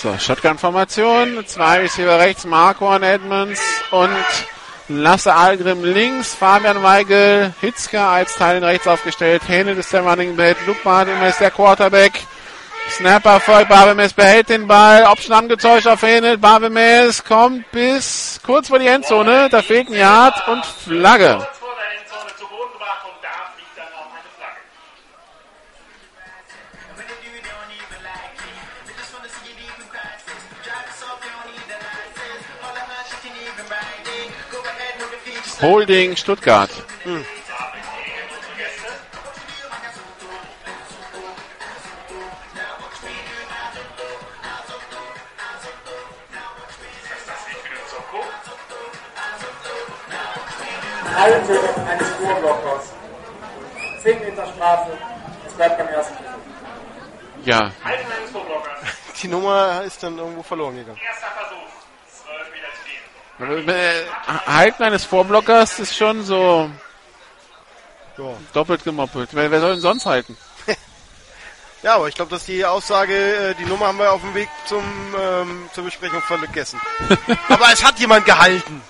So, 0.00 0.16
Shotgun-Formation. 0.16 1.44
Zwei 1.46 1.80
Receiver 1.80 2.18
rechts, 2.18 2.46
Marquardt 2.46 3.02
Edmonds 3.02 3.60
und 3.90 4.08
Lasse 4.88 5.34
Algrim 5.34 5.84
links. 5.84 6.34
Fabian 6.34 6.82
Weigel, 6.82 7.52
Hitzker 7.60 8.08
als 8.08 8.34
Teil 8.36 8.64
rechts 8.64 8.88
aufgestellt. 8.88 9.42
Hähnel 9.46 9.76
ist 9.76 9.92
der 9.92 10.00
Running 10.00 10.36
Back. 10.36 10.56
Luke 10.66 10.78
ist 11.28 11.40
der 11.40 11.50
Quarterback. 11.50 12.12
Snapper 12.88 13.40
folgt. 13.40 13.68
Barbemes 13.68 14.14
behält 14.14 14.48
den 14.48 14.66
Ball. 14.66 15.04
Option 15.04 15.36
angetäuscht 15.36 15.86
auf 15.86 16.00
Hähnel. 16.00 16.38
Barbemes 16.38 17.22
kommt 17.22 17.70
bis 17.70 18.40
kurz 18.42 18.68
vor 18.68 18.78
die 18.78 18.86
Endzone. 18.86 19.50
Da 19.50 19.60
fehlt 19.60 19.90
ein 19.90 19.94
Yard 19.96 20.48
und 20.48 20.64
Flagge. 20.64 21.46
Holding 35.60 36.16
Stuttgart. 36.16 36.70
Halte 51.14 51.60
eines 51.90 52.08
Vorblockers. 52.08 52.92
10 54.02 54.20
Meter 54.20 54.46
Strafe. 54.46 54.98
Es 55.46 55.52
bleibt 55.52 55.76
beim 55.76 55.88
ersten 55.88 56.14
Versuch. 56.14 56.40
Ja. 57.44 57.70
Die 59.22 59.28
Nummer 59.28 59.82
ist 59.84 60.02
dann 60.02 60.16
irgendwo 60.16 60.42
verloren 60.42 60.76
gegangen. 60.76 60.98
Erster 61.06 61.26
Versuch. 61.26 61.68
12 62.24 62.50
Meter 62.52 62.68
stehen. 62.80 63.04
Äh, 63.04 63.29
Halten 64.46 64.82
eines 64.82 65.04
Vorblockers 65.04 65.78
ist 65.78 65.96
schon 65.96 66.22
so 66.24 66.70
Ja. 68.18 68.24
doppelt 68.52 68.84
gemoppelt. 68.84 69.30
Wer, 69.32 69.50
wer 69.50 69.60
soll 69.60 69.72
denn 69.72 69.80
sonst 69.80 70.06
halten? 70.06 70.36
Ja, 71.82 71.94
aber 71.94 72.08
ich 72.08 72.14
glaube, 72.14 72.30
dass 72.30 72.44
die 72.44 72.62
Aussage, 72.62 73.14
äh, 73.14 73.54
die 73.54 73.64
Nummer 73.64 73.86
haben 73.86 73.96
wir 73.96 74.12
auf 74.12 74.20
dem 74.20 74.34
Weg 74.34 74.50
zum, 74.66 74.84
ähm, 75.18 75.70
zur 75.72 75.84
Besprechung 75.84 76.20
vergessen. 76.20 76.78
aber 77.48 77.72
es 77.72 77.82
hat 77.82 77.98
jemand 77.98 78.26
gehalten. 78.26 78.82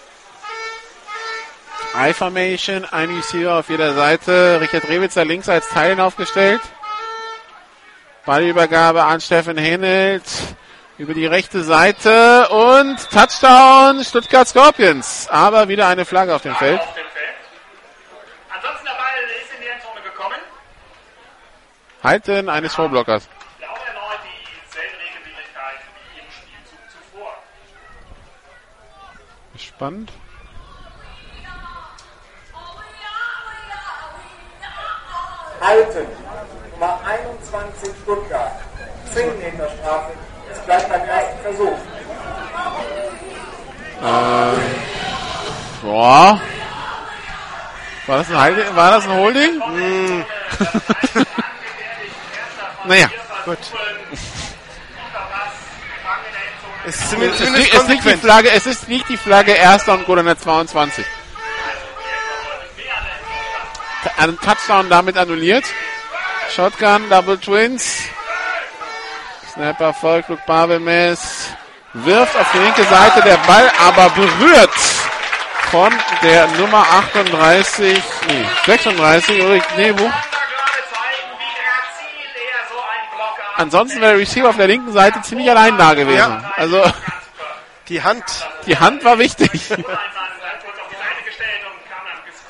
I-Formation, 1.94 2.84
ein 2.86 3.14
Receiver 3.14 3.60
auf 3.60 3.68
jeder 3.68 3.94
Seite. 3.94 4.58
Richard 4.60 4.88
Rewitzer 4.88 5.24
links 5.24 5.48
als 5.48 5.68
Teilen 5.68 6.00
aufgestellt. 6.00 6.60
Ballübergabe 8.26 9.04
an 9.04 9.20
Steffen 9.20 9.56
Henelt 9.56 10.24
über 11.00 11.14
die 11.14 11.24
rechte 11.24 11.64
Seite 11.64 12.46
und 12.50 12.98
Touchdown 13.10 14.04
Stuttgart 14.04 14.46
Scorpions. 14.46 15.28
Aber 15.30 15.66
wieder 15.68 15.88
eine 15.88 16.04
Flagge 16.04 16.34
auf 16.34 16.42
dem 16.42 16.54
Feld. 16.56 16.78
Auf 16.78 16.88
dem 16.88 17.06
Feld. 17.06 17.36
Ansonsten 18.54 18.84
der 18.84 18.92
Ball 18.92 19.40
ist 19.40 19.54
in 19.54 19.62
die 19.62 19.68
Endzone 19.68 20.02
gekommen. 20.02 20.36
Halten 22.04 22.50
eines 22.50 22.74
Vorblockers. 22.74 23.26
Ja, 23.58 23.68
auch 23.68 23.86
erneut 23.86 24.20
dieselben 24.68 24.98
Regelwidrigkeiten 24.98 25.88
wie 26.12 26.20
im 26.20 26.30
Spielzug 26.30 26.80
zuvor. 26.92 27.32
Spannend. 29.56 30.12
Halten. 35.62 36.06
Nummer 36.72 37.00
21 37.06 37.90
Stuttgart. 38.02 38.52
10 39.14 39.38
Meter 39.38 39.70
Strafe. 39.70 40.12
Es 40.52 40.58
bleibt 40.60 40.88
beim 40.88 41.00
ersten 41.08 41.42
Versuch. 41.42 41.78
Boah. 45.82 46.40
War 48.06 48.18
das 48.18 48.28
ein, 48.30 48.38
Heil- 48.40 48.76
war 48.76 48.90
das 48.92 49.04
ein 49.04 49.12
Holding? 49.14 49.60
Hm. 49.62 50.24
naja. 52.84 53.08
Gut. 53.44 53.58
Es 56.86 56.96
ist 56.98 57.10
zumindest, 57.10 57.40
Es 57.42 57.48
ist, 57.50 57.58
es, 57.74 57.74
ist 57.82 57.88
nicht 57.88 58.04
die. 58.04 58.16
Flagge, 58.16 58.50
es 58.50 58.66
ist 58.66 58.88
nicht 58.88 59.08
die 59.08 59.16
Flagge 59.16 59.52
erster 59.52 59.92
und 59.92 60.06
Goal 60.06 60.18
an 60.20 60.26
der 60.26 60.38
22. 60.38 61.04
Ein 64.16 64.38
Touchdown 64.40 64.88
damit 64.88 65.16
annulliert. 65.16 65.64
Shotgun, 66.54 67.08
Double 67.10 67.38
Twins. 67.38 67.98
Snapper 69.52 69.92
folgt, 69.92 70.28
Luke 70.28 70.42
Barbemes 70.46 71.48
wirft 71.92 72.36
auf 72.36 72.50
die 72.52 72.58
linke 72.58 72.84
Seite, 72.84 73.20
der 73.22 73.36
Ball 73.38 73.70
aber 73.80 74.10
berührt 74.10 74.74
von 75.70 75.92
der 76.22 76.46
Nummer 76.58 76.82
38, 76.82 78.02
nee, 78.28 78.44
36, 78.66 79.42
Ulrich 79.42 79.62
Nebu. 79.76 80.02
gerade 80.02 80.12
zeigen, 80.92 81.30
wie 81.38 81.54
grazil 81.54 82.60
so 82.70 82.78
ein 82.78 83.16
Blocker 83.16 83.42
Ansonsten 83.56 84.00
wäre 84.00 84.12
der 84.12 84.20
Receiver 84.20 84.48
auf 84.48 84.56
der 84.56 84.66
linken 84.68 84.92
Seite 84.92 85.20
ziemlich 85.22 85.50
allein 85.50 85.76
da 85.76 85.94
gewesen. 85.94 86.18
Ja. 86.18 86.52
Also 86.56 86.82
Die 87.88 88.02
Hand. 88.02 88.24
die 88.66 88.78
Hand 88.78 89.04
war 89.04 89.18
wichtig. 89.18 89.50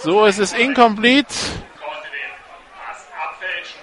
So 0.03 0.25
ist 0.25 0.39
es 0.39 0.55
incomplete 0.55 1.29
konnte 1.79 2.09
den 2.09 2.31
Pass 2.75 3.07
abfälschen. 3.23 3.81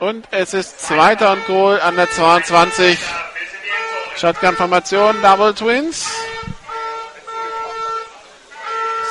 Und 0.00 0.26
es 0.30 0.54
ist 0.54 0.80
zweiter 0.80 1.32
und 1.32 1.46
Goal 1.46 1.80
an 1.80 1.96
der 1.96 2.10
22. 2.10 2.98
Bis 2.98 2.98
in 2.98 3.06
die 3.62 3.68
Endzone. 3.68 4.34
Shotgun-Formation, 4.34 5.22
Double 5.22 5.54
Twins. 5.54 6.06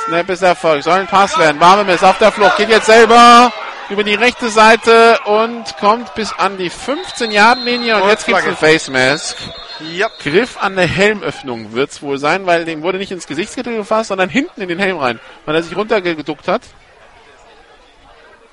Snap 0.06 0.28
ist 0.30 0.42
Erfolg, 0.42 0.82
soll 0.82 1.00
ein 1.00 1.06
Pass 1.06 1.38
werden. 1.38 1.58
Barmem 1.58 1.88
ist 1.90 2.02
auf 2.04 2.16
der 2.18 2.32
Flucht, 2.32 2.56
geht 2.56 2.70
jetzt 2.70 2.86
selber 2.86 3.52
über 3.90 4.04
die 4.04 4.14
rechte 4.14 4.48
Seite 4.48 5.18
und 5.24 5.76
kommt 5.78 6.14
bis 6.14 6.32
an 6.32 6.56
die 6.58 6.70
15-Yard-Linie 6.70 7.96
und 7.96 8.02
Und 8.02 8.08
jetzt 8.10 8.26
gibt's 8.26 8.42
Flagge. 8.42 8.48
einen 8.48 8.56
Face 8.56 8.88
Mask. 8.88 9.36
Ja. 9.80 10.08
Griff 10.22 10.56
an 10.60 10.76
der 10.76 10.86
Helmöffnung 10.86 11.72
wird's 11.72 12.02
wohl 12.02 12.18
sein, 12.18 12.46
weil 12.46 12.64
dem 12.64 12.82
wurde 12.82 12.98
nicht 12.98 13.12
ins 13.12 13.26
Gesichtsgürtel 13.26 13.76
gefasst, 13.76 14.08
sondern 14.08 14.28
hinten 14.28 14.60
in 14.62 14.68
den 14.68 14.78
Helm 14.78 14.98
rein, 14.98 15.20
weil 15.44 15.54
er 15.54 15.62
sich 15.62 15.76
runtergeduckt 15.76 16.48
hat. 16.48 16.62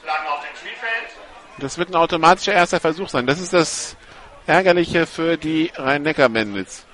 Flaggen 0.03 0.27
auf 0.27 0.39
dem 0.41 0.55
Spielfeld. 0.57 1.09
Das 1.57 1.77
wird 1.77 1.89
ein 1.89 1.95
automatischer 1.95 2.53
erster 2.53 2.79
Versuch 2.79 3.07
sein. 3.09 3.25
Das 3.25 3.39
ist 3.39 3.53
das 3.53 3.95
Ärgerliche 4.45 5.05
für 5.07 5.37
die 5.37 5.71
Rhein-Neckar-Bandits. 5.75 6.85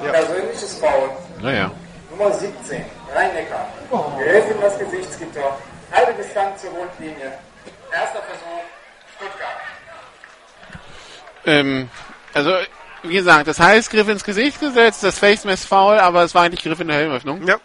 Persönliches 0.00 0.78
Foul. 0.78 1.10
Naja. 1.42 1.70
Nummer 2.10 2.32
17, 2.32 2.84
Rhein-Neckar. 3.14 3.68
Griff 4.16 4.50
in 4.50 4.60
das 4.60 4.78
Gesichtsgitter. 4.78 5.56
Halbe 5.92 6.14
Distanz 6.14 6.62
zur 6.62 6.70
Rundlinie. 6.70 7.38
Erster 7.92 8.22
Versuch, 8.22 8.62
Stuttgart. 9.16 9.58
Ähm, 11.46 11.88
also, 12.34 12.56
wie 13.02 13.14
gesagt, 13.14 13.46
das 13.48 13.60
heißt 13.60 13.90
Griff 13.90 14.08
ins 14.08 14.24
Gesicht 14.24 14.60
gesetzt, 14.60 15.02
das 15.04 15.18
Face 15.18 15.44
Mess 15.44 15.64
faul, 15.64 15.98
aber 15.98 16.24
es 16.24 16.34
war 16.34 16.42
eigentlich 16.42 16.62
Griff 16.62 16.80
in 16.80 16.88
der 16.88 16.96
Helmöffnung. 16.96 17.46
Ja. 17.46 17.58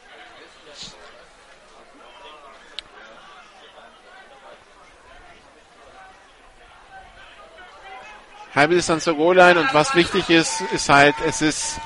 Halbe 8.56 8.76
Distanz 8.76 9.04
zur 9.04 9.16
Goal-Line 9.16 9.60
und 9.60 9.74
was 9.74 9.96
wichtig 9.96 10.30
ist, 10.30 10.62
ist 10.74 10.88
halt, 10.88 11.16
es 11.26 11.42
ist 11.42 11.80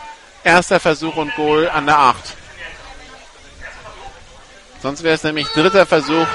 erster 0.43 0.81
Versuch 0.81 1.15
und 1.15 1.33
Goal 1.35 1.69
an 1.69 1.85
der 1.85 1.97
8. 1.97 2.17
Sonst 4.81 5.01
wäre 5.01 5.15
es 5.15 5.23
nämlich 5.23 5.47
dritter 5.49 5.85
Versuch 5.85 6.27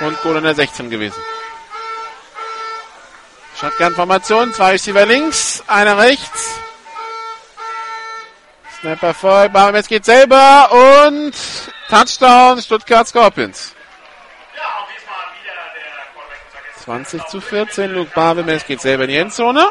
und 0.00 0.20
Goal 0.22 0.36
an 0.36 0.44
der 0.44 0.54
16 0.54 0.90
gewesen. 0.90 1.20
Shotgun-Formation, 3.58 4.52
zwei 4.52 4.72
Receiver 4.72 5.06
links, 5.06 5.64
einer 5.66 5.98
rechts. 5.98 6.57
Snapper 8.80 9.12
voll, 9.12 9.48
Barmes 9.48 9.88
geht 9.88 10.04
selber 10.04 10.68
und 10.70 11.32
Touchdown 11.88 12.62
Stuttgart 12.62 13.08
Scorpions. 13.08 13.74
Ja, 14.54 14.62
und 14.80 14.86
diesmal 14.94 15.16
wieder 15.42 15.54
der 15.74 16.06
Quarterback 16.14 16.42
unser 16.46 16.62
Gäste. 16.62 16.84
20 16.84 17.26
zu 17.26 17.40
14, 17.40 17.90
Luke 17.90 18.12
Barbemes 18.14 18.64
geht 18.64 18.80
selber 18.80 19.04
in 19.04 19.10
die 19.10 19.16
Endzone. 19.16 19.68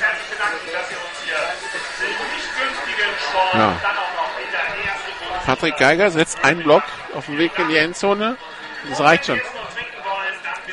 Herzlich 0.00 0.28
bedanken, 0.30 0.68
dass 0.72 0.88
Sie 0.88 0.96
uns 1.00 1.16
hier 1.24 1.40
den 2.00 2.16
nicht 2.34 2.50
günstigen 2.58 3.10
Sport 3.24 3.54
Ja. 3.54 3.80
dann 3.82 3.96
auch 3.96 4.14
noch 4.20 4.32
in 4.38 4.50
der 4.50 4.66
ersten 4.84 5.12
Runde 5.24 5.46
Patrick 5.46 5.76
Geiger 5.76 6.10
setzt 6.10 6.44
einen 6.44 6.62
Block 6.62 6.82
auf 7.14 7.26
dem 7.26 7.38
Weg 7.38 7.58
in 7.58 7.68
die 7.68 7.76
Endzone. 7.76 8.36
Das 8.90 9.00
reicht 9.00 9.26
schon. 9.26 9.40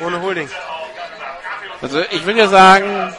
Ohne 0.00 0.20
Holding. 0.20 0.48
Also 1.80 2.00
ich 2.10 2.24
will 2.26 2.36
ja 2.36 2.48
sagen, 2.48 3.14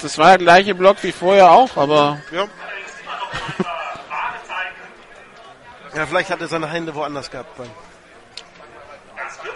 das 0.00 0.18
war 0.18 0.28
der 0.28 0.38
gleiche 0.38 0.74
Block 0.74 1.02
wie 1.02 1.12
vorher 1.12 1.50
auch, 1.50 1.76
aber 1.76 2.20
Ja. 2.30 2.46
Ja, 5.94 6.06
vielleicht 6.06 6.30
hat 6.30 6.40
er 6.40 6.48
seine 6.48 6.70
Hände 6.70 6.94
woanders 6.94 7.30
gehabt. 7.30 7.56
Beim 7.56 7.70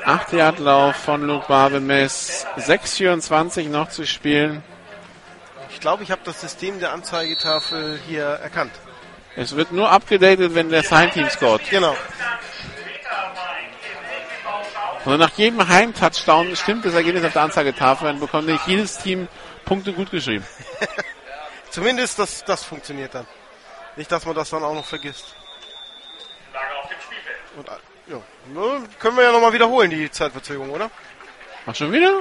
8 0.05 0.33
Yard 0.33 0.59
Lauf 0.59 0.97
von 0.97 1.23
Luke 1.23 1.47
Barbemes, 1.47 2.47
6,24 2.57 3.69
noch 3.69 3.91
zu 3.91 4.05
spielen. 4.07 4.65
ich 5.71 5.79
glaube, 5.79 6.03
ich 6.03 6.11
habe 6.11 6.23
das 6.25 6.41
System 6.41 6.81
der 6.81 6.93
Anzeigetafel 6.93 8.01
hier 8.09 8.25
erkannt. 8.25 8.73
Es 9.37 9.55
wird 9.57 9.73
nur 9.73 9.91
abgedatet, 9.91 10.55
wenn 10.55 10.69
der 10.69 10.83
Sign-Team 10.83 11.31
scored. 11.31 11.63
Genau. 11.71 11.97
Also 15.05 15.17
nach 15.17 15.31
jedem 15.37 15.67
Heim-Touchdown 15.67 16.55
stimmt 16.55 16.85
das 16.85 16.95
Ergebnis 16.95 17.25
auf 17.25 17.33
der 17.33 17.43
Anzeigetafel, 17.43 18.07
dann 18.07 18.21
bekommt 18.21 18.47
nicht 18.47 18.67
jedes 18.69 18.99
Team 18.99 19.27
Punkte 19.65 19.93
gut 19.93 20.11
geschrieben. 20.13 20.47
Zumindest 21.71 22.21
das, 22.21 22.45
das 22.45 22.63
funktioniert 22.63 23.13
dann. 23.15 23.27
Nicht, 23.97 24.13
dass 24.13 24.25
man 24.25 24.37
das 24.37 24.51
dann 24.51 24.63
auch 24.63 24.75
noch 24.75 24.85
vergisst. 24.85 25.35
Flagge 26.51 26.75
auf 26.81 26.89
dem 26.89 27.01
Spielfeld. 27.01 27.37
Und, 27.57 27.69
äh, 27.69 28.13
ja. 28.13 28.23
Ne, 28.53 28.89
können 29.01 29.17
wir 29.17 29.25
ja 29.25 29.33
nochmal 29.33 29.53
wiederholen, 29.53 29.91
die 29.91 30.09
Zeitverzögerung, 30.09 30.71
oder? 30.71 30.89
Ach, 31.67 31.75
schon 31.75 31.91
wieder? 31.91 32.21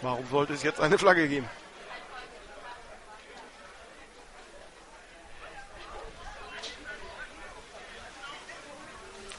Warum 0.00 0.26
sollte 0.30 0.54
es 0.54 0.62
jetzt 0.62 0.80
eine 0.80 0.98
Flagge 0.98 1.28
geben? 1.28 1.48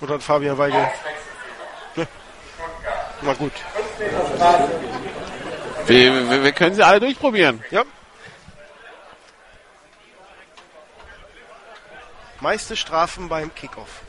Oder 0.02 0.16
hat 0.16 0.24
Fabian 0.24 0.58
Weigel? 0.58 0.88
Na 3.26 3.34
gut. 3.34 3.54
Wir, 5.88 6.30
wir, 6.30 6.44
wir 6.44 6.52
können 6.52 6.76
sie 6.76 6.84
alle 6.84 7.00
durchprobieren. 7.00 7.64
Ja. 7.72 7.84
Meiste 12.40 12.76
Strafen 12.76 13.28
beim 13.28 13.54
Kickoff. 13.56 14.02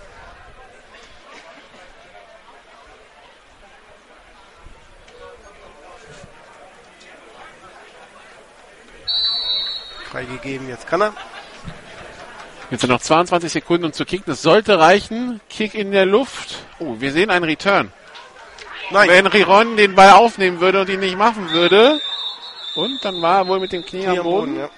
Freigegeben, 10.10 10.68
jetzt 10.68 10.86
kann 10.86 11.01
er. 11.01 11.14
Jetzt 12.70 12.82
sind 12.82 12.90
noch 12.90 13.01
22 13.01 13.51
Sekunden 13.51 13.86
um 13.86 13.93
zu 13.94 14.05
kicken. 14.05 14.24
Das 14.26 14.43
sollte 14.43 14.78
reichen. 14.78 15.40
Kick 15.48 15.74
in 15.74 15.93
der 15.93 16.05
Luft. 16.05 16.56
Oh, 16.78 16.97
wir 16.98 17.12
sehen 17.12 17.30
einen 17.30 17.44
Return. 17.44 17.93
Nein, 18.91 19.09
Wenn 19.09 19.27
Riron 19.27 19.77
den 19.77 19.95
Ball 19.95 20.11
aufnehmen 20.11 20.61
würde 20.61 20.81
und 20.83 20.89
ihn 20.89 21.01
nicht 21.01 21.17
machen 21.19 21.51
würde. 21.51 22.01
Und 22.77 23.05
dann 23.05 23.21
war 23.23 23.39
er 23.39 23.49
wohl 23.49 23.59
mit 23.61 23.73
dem 23.73 23.85
Knie, 23.85 24.05
Knie 24.05 24.19
am 24.19 24.23
Boden. 24.25 24.59
ja. 24.59 24.69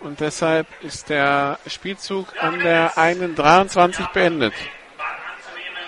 Und 0.00 0.18
deshalb 0.20 0.66
ist 0.82 1.08
der 1.08 1.58
Spielzug 1.66 2.26
an 2.42 2.58
der 2.58 2.98
eigenen 2.98 3.36
23 3.36 4.06
beendet. 4.08 4.52
Ball 4.98 5.06
anzunehmen. 5.06 5.86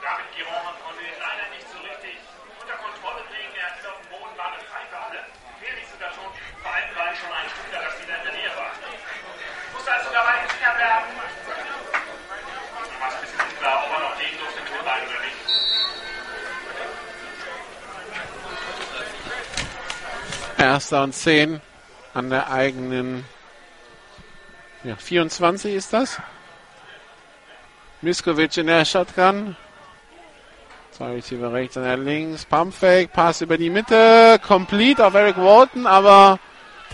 David 0.00 0.28
Giron 0.34 0.72
konnte 0.80 1.02
ihn 1.04 1.18
leider 1.20 1.46
nicht 1.52 1.68
so 1.68 1.76
richtig 1.84 2.16
unter 2.64 2.76
Kontrolle 2.80 3.22
bringen. 3.28 3.52
Er 3.60 3.68
ist 3.76 3.84
auf 3.84 4.00
dem 4.00 4.08
Boden, 4.08 4.32
war 4.40 4.48
eine 4.48 4.64
Freifahne. 4.64 5.20
Gefährlich 5.60 5.84
sogar 5.92 6.08
schon, 6.16 6.32
vor 6.64 6.72
allem 6.72 6.90
weil 6.96 7.12
schon 7.12 7.28
ein 7.28 7.46
Stuttgarter 7.52 7.90
Spieler 7.92 8.16
in 8.16 8.24
der 8.24 8.34
Nähe 8.40 8.52
war. 8.56 8.72
Musste 9.76 9.90
also 9.92 10.08
dabei 10.08 10.34
gesichert 10.48 10.76
werden. 10.80 11.08
Da 11.12 12.96
war 13.04 13.08
es 13.12 13.14
ein 13.14 13.20
bisschen 13.20 13.42
unklar, 13.52 13.76
ob 13.84 13.90
er 13.92 14.00
noch 14.08 14.16
gehen 14.16 14.32
durfte 14.40 14.60
mit 14.64 14.72
dem 14.72 14.84
Ball 14.88 15.02
oder 15.04 15.20
nicht. 15.28 15.36
Erster 20.88 21.02
und 21.02 21.12
10 21.12 21.60
an 22.14 22.30
der 22.30 22.50
eigenen 22.50 23.26
ja, 24.84 24.96
24 24.96 25.74
ist 25.74 25.92
das. 25.92 26.18
Miskovic 28.00 28.56
in 28.56 28.68
der 28.68 28.86
Shotgun. 28.86 29.54
Zwei 30.92 31.16
Receiver 31.16 31.52
rechts, 31.52 31.76
einer 31.76 31.98
links. 31.98 32.46
Pumpfake, 32.46 33.12
Pass 33.12 33.42
über 33.42 33.58
die 33.58 33.68
Mitte. 33.68 34.40
Complete 34.42 35.04
auf 35.04 35.12
Eric 35.12 35.36
Walton, 35.36 35.86
aber 35.86 36.38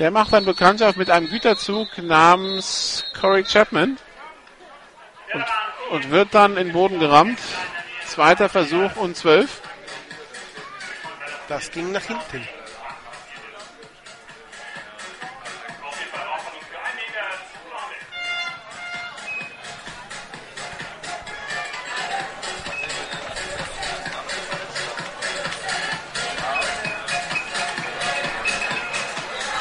der 0.00 0.10
macht 0.10 0.32
dann 0.32 0.44
Bekanntschaft 0.44 0.96
mit 0.96 1.08
einem 1.08 1.28
Güterzug 1.28 1.86
namens 1.98 3.04
Corey 3.20 3.44
Chapman. 3.44 3.96
Und, 5.32 5.44
und 5.92 6.10
wird 6.10 6.34
dann 6.34 6.56
in 6.56 6.66
den 6.66 6.72
Boden 6.72 6.98
gerammt. 6.98 7.38
Zweiter 8.06 8.48
Versuch 8.48 8.96
und 8.96 9.16
12. 9.16 9.62
Das 11.48 11.70
ging 11.70 11.92
nach 11.92 12.02
hinten. 12.02 12.44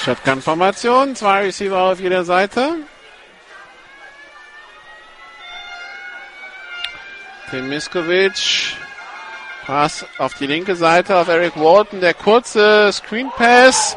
Shotgun-Formation, 0.04 1.16
zwei 1.16 1.44
Receiver 1.44 1.78
auf 1.78 2.00
jeder 2.02 2.26
Seite. 2.26 2.76
Tim 7.50 7.70
Miskovic. 7.70 8.76
Pass 9.66 10.06
auf 10.18 10.34
die 10.34 10.48
linke 10.48 10.76
Seite 10.76 11.16
auf 11.16 11.30
Eric 11.30 11.56
Walton. 11.56 12.02
Der 12.02 12.14
kurze 12.14 12.92
Screen 12.92 13.30
Pass 13.38 13.96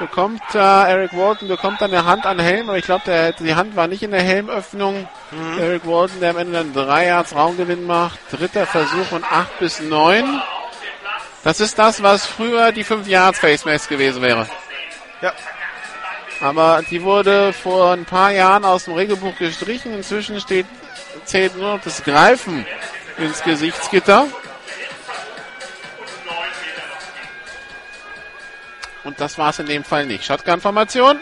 bekommt 0.00 0.42
äh, 0.52 0.58
Eric 0.58 1.16
Walton 1.16 1.46
bekommt 1.46 1.80
dann 1.80 1.92
eine 1.92 2.04
Hand 2.04 2.26
an 2.26 2.40
Helm, 2.40 2.68
aber 2.68 2.78
ich 2.78 2.84
glaube, 2.84 3.34
die 3.38 3.54
Hand 3.54 3.76
war 3.76 3.86
nicht 3.86 4.02
in 4.02 4.10
der 4.10 4.22
Helmöffnung. 4.22 5.08
Eric 5.60 5.86
Walton, 5.86 6.18
der 6.18 6.30
am 6.30 6.38
Ende 6.38 6.54
dann 6.54 6.72
drei 6.74 7.06
Yards 7.06 7.36
Raumgewinn 7.36 7.86
macht. 7.86 8.18
Dritter 8.32 8.66
Versuch 8.66 9.12
und 9.12 9.24
acht 9.30 9.56
bis 9.60 9.78
neun. 9.78 10.42
Das 11.44 11.60
ist 11.60 11.78
das, 11.78 12.02
was 12.02 12.26
früher 12.26 12.72
die 12.72 12.82
5 12.82 13.06
Yards 13.06 13.38
Face 13.38 13.64
Mask 13.64 13.88
gewesen 13.88 14.20
wäre. 14.22 14.48
Ja, 15.22 15.32
Aber 16.40 16.82
die 16.90 17.02
wurde 17.02 17.52
vor 17.52 17.92
ein 17.92 18.04
paar 18.04 18.30
Jahren 18.30 18.64
aus 18.64 18.84
dem 18.84 18.94
Regelbuch 18.94 19.36
gestrichen. 19.38 19.94
Inzwischen 19.94 20.40
steht, 20.40 20.66
zählt 21.24 21.56
nur 21.56 21.76
noch 21.76 21.82
das 21.82 22.02
Greifen 22.04 22.66
ins 23.18 23.42
Gesichtsgitter. 23.42 24.26
Und 29.04 29.20
das 29.20 29.38
war 29.38 29.50
es 29.50 29.58
in 29.60 29.66
dem 29.66 29.84
Fall 29.84 30.04
nicht. 30.04 30.24
Shotgun-Formation. 30.24 31.20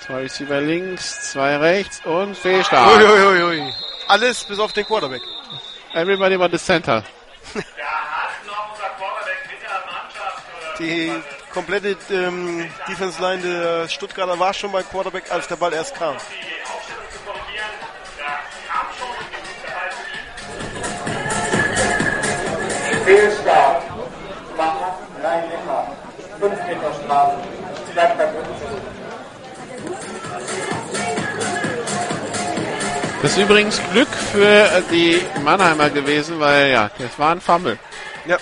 Zwei 0.00 0.22
Receiver 0.22 0.60
links, 0.60 1.32
zwei 1.32 1.56
rechts 1.56 2.00
und 2.04 2.36
Fehlstart. 2.36 2.96
Uiuiui. 2.96 3.72
Alles 4.08 4.44
bis 4.44 4.58
auf 4.58 4.72
den 4.72 4.84
Quarterback. 4.84 5.22
Everybody 5.94 6.36
but 6.36 6.50
the 6.50 6.58
center. 6.58 7.02
Da 7.54 7.60
hat 7.60 8.46
noch 8.46 8.72
unser 8.72 8.88
Quarterback 8.96 9.48
mit 9.50 9.62
der 9.62 9.80
Mannschaft 9.86 10.42
oder 10.56 10.78
Die 10.78 11.37
komplette 11.52 11.96
ähm, 12.10 12.68
Defense 12.88 13.20
Line 13.20 13.42
der 13.42 13.88
Stuttgarter 13.88 14.38
war 14.38 14.54
schon 14.54 14.72
bei 14.72 14.82
Quarterback, 14.82 15.30
als 15.30 15.48
der 15.48 15.56
Ball 15.56 15.72
erst 15.72 15.94
kam. 15.94 16.16
die 16.16 16.62
Aufstellung 16.70 17.04
zu 17.12 17.18
korrigieren. 17.24 17.72
Da 18.18 18.40
kam 18.68 18.86
schon 18.98 19.08
genug 19.32 19.56
Zeit 19.66 19.92
zu 19.94 20.02
ihm. 22.90 23.04
Fehlstart. 23.04 23.82
Macher, 24.56 24.98
rein 25.22 25.44
immer. 25.62 25.96
5 26.40 26.66
Meter 26.66 26.92
Strafe. 27.04 27.36
Bleibt 27.92 28.18
bei 28.18 28.26
15. 28.26 28.98
Das 33.20 33.32
ist 33.32 33.38
übrigens 33.38 33.80
Glück 33.92 34.08
für 34.32 34.82
die 34.92 35.20
Mannheimer 35.42 35.90
gewesen, 35.90 36.38
weil 36.38 36.70
ja, 36.70 36.88
das 36.98 37.18
war 37.18 37.32
ein 37.32 37.40
Fumble. 37.40 37.76
Ja. 38.26 38.36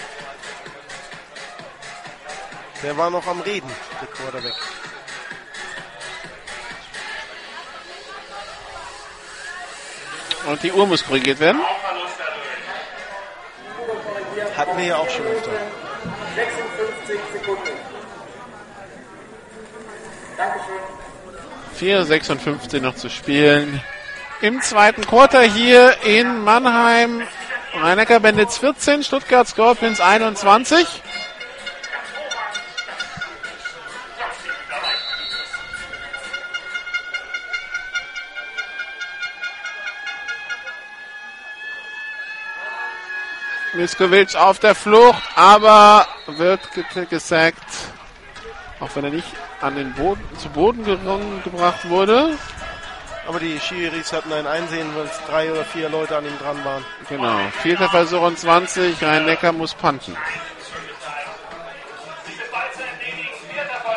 Der 2.82 2.96
war 2.96 3.10
noch 3.10 3.26
am 3.26 3.40
Reden, 3.40 3.70
der 4.00 4.08
Quarterback. 4.08 4.54
Und 10.46 10.62
die 10.62 10.72
Uhr 10.72 10.86
muss 10.86 11.04
korrigiert 11.04 11.40
werden. 11.40 11.60
Hatten 14.56 14.78
wir 14.78 14.84
ja 14.84 14.96
auch 14.96 15.10
schon 15.10 15.26
öfter. 15.26 15.50
56 16.36 17.20
Sekunden. 17.32 17.70
Dankeschön. 20.36 20.86
4,56 21.78 22.80
noch 22.80 22.94
zu 22.94 23.10
spielen. 23.10 23.82
Im 24.40 24.62
zweiten 24.62 25.06
Quarter 25.06 25.42
hier 25.42 25.96
in 26.04 26.44
Mannheim. 26.44 27.22
Rhein-Neckar 27.74 28.20
Bandits 28.20 28.58
14, 28.58 29.02
Stuttgart 29.02 29.46
Scorpions 29.48 30.00
21. 30.00 31.02
Miskovic 43.76 44.34
auf 44.36 44.58
der 44.58 44.74
Flucht, 44.74 45.22
aber 45.36 46.06
wird 46.26 46.60
ge- 46.72 47.06
gesackt. 47.06 47.58
Auch 48.80 48.88
wenn 48.94 49.04
er 49.04 49.10
nicht 49.10 49.28
an 49.60 49.76
den 49.76 49.92
Boden, 49.94 50.22
zu 50.38 50.48
Boden 50.50 50.84
gerungen, 50.84 51.42
gebracht 51.42 51.88
wurde. 51.88 52.36
Aber 53.26 53.40
die 53.40 53.58
Schiris 53.58 54.12
hatten 54.12 54.32
ein 54.32 54.46
Einsehen, 54.46 54.88
weil 54.94 55.06
es 55.06 55.18
drei 55.26 55.50
oder 55.50 55.64
vier 55.64 55.88
Leute 55.88 56.16
an 56.16 56.24
ihm 56.26 56.38
dran 56.38 56.64
waren. 56.64 56.84
Genau. 57.08 57.38
Vierter 57.62 57.88
Versuch 57.88 58.20
und 58.22 58.38
20. 58.38 59.02
Rhein-Neckar 59.02 59.52
muss 59.52 59.74
panten. 59.74 60.16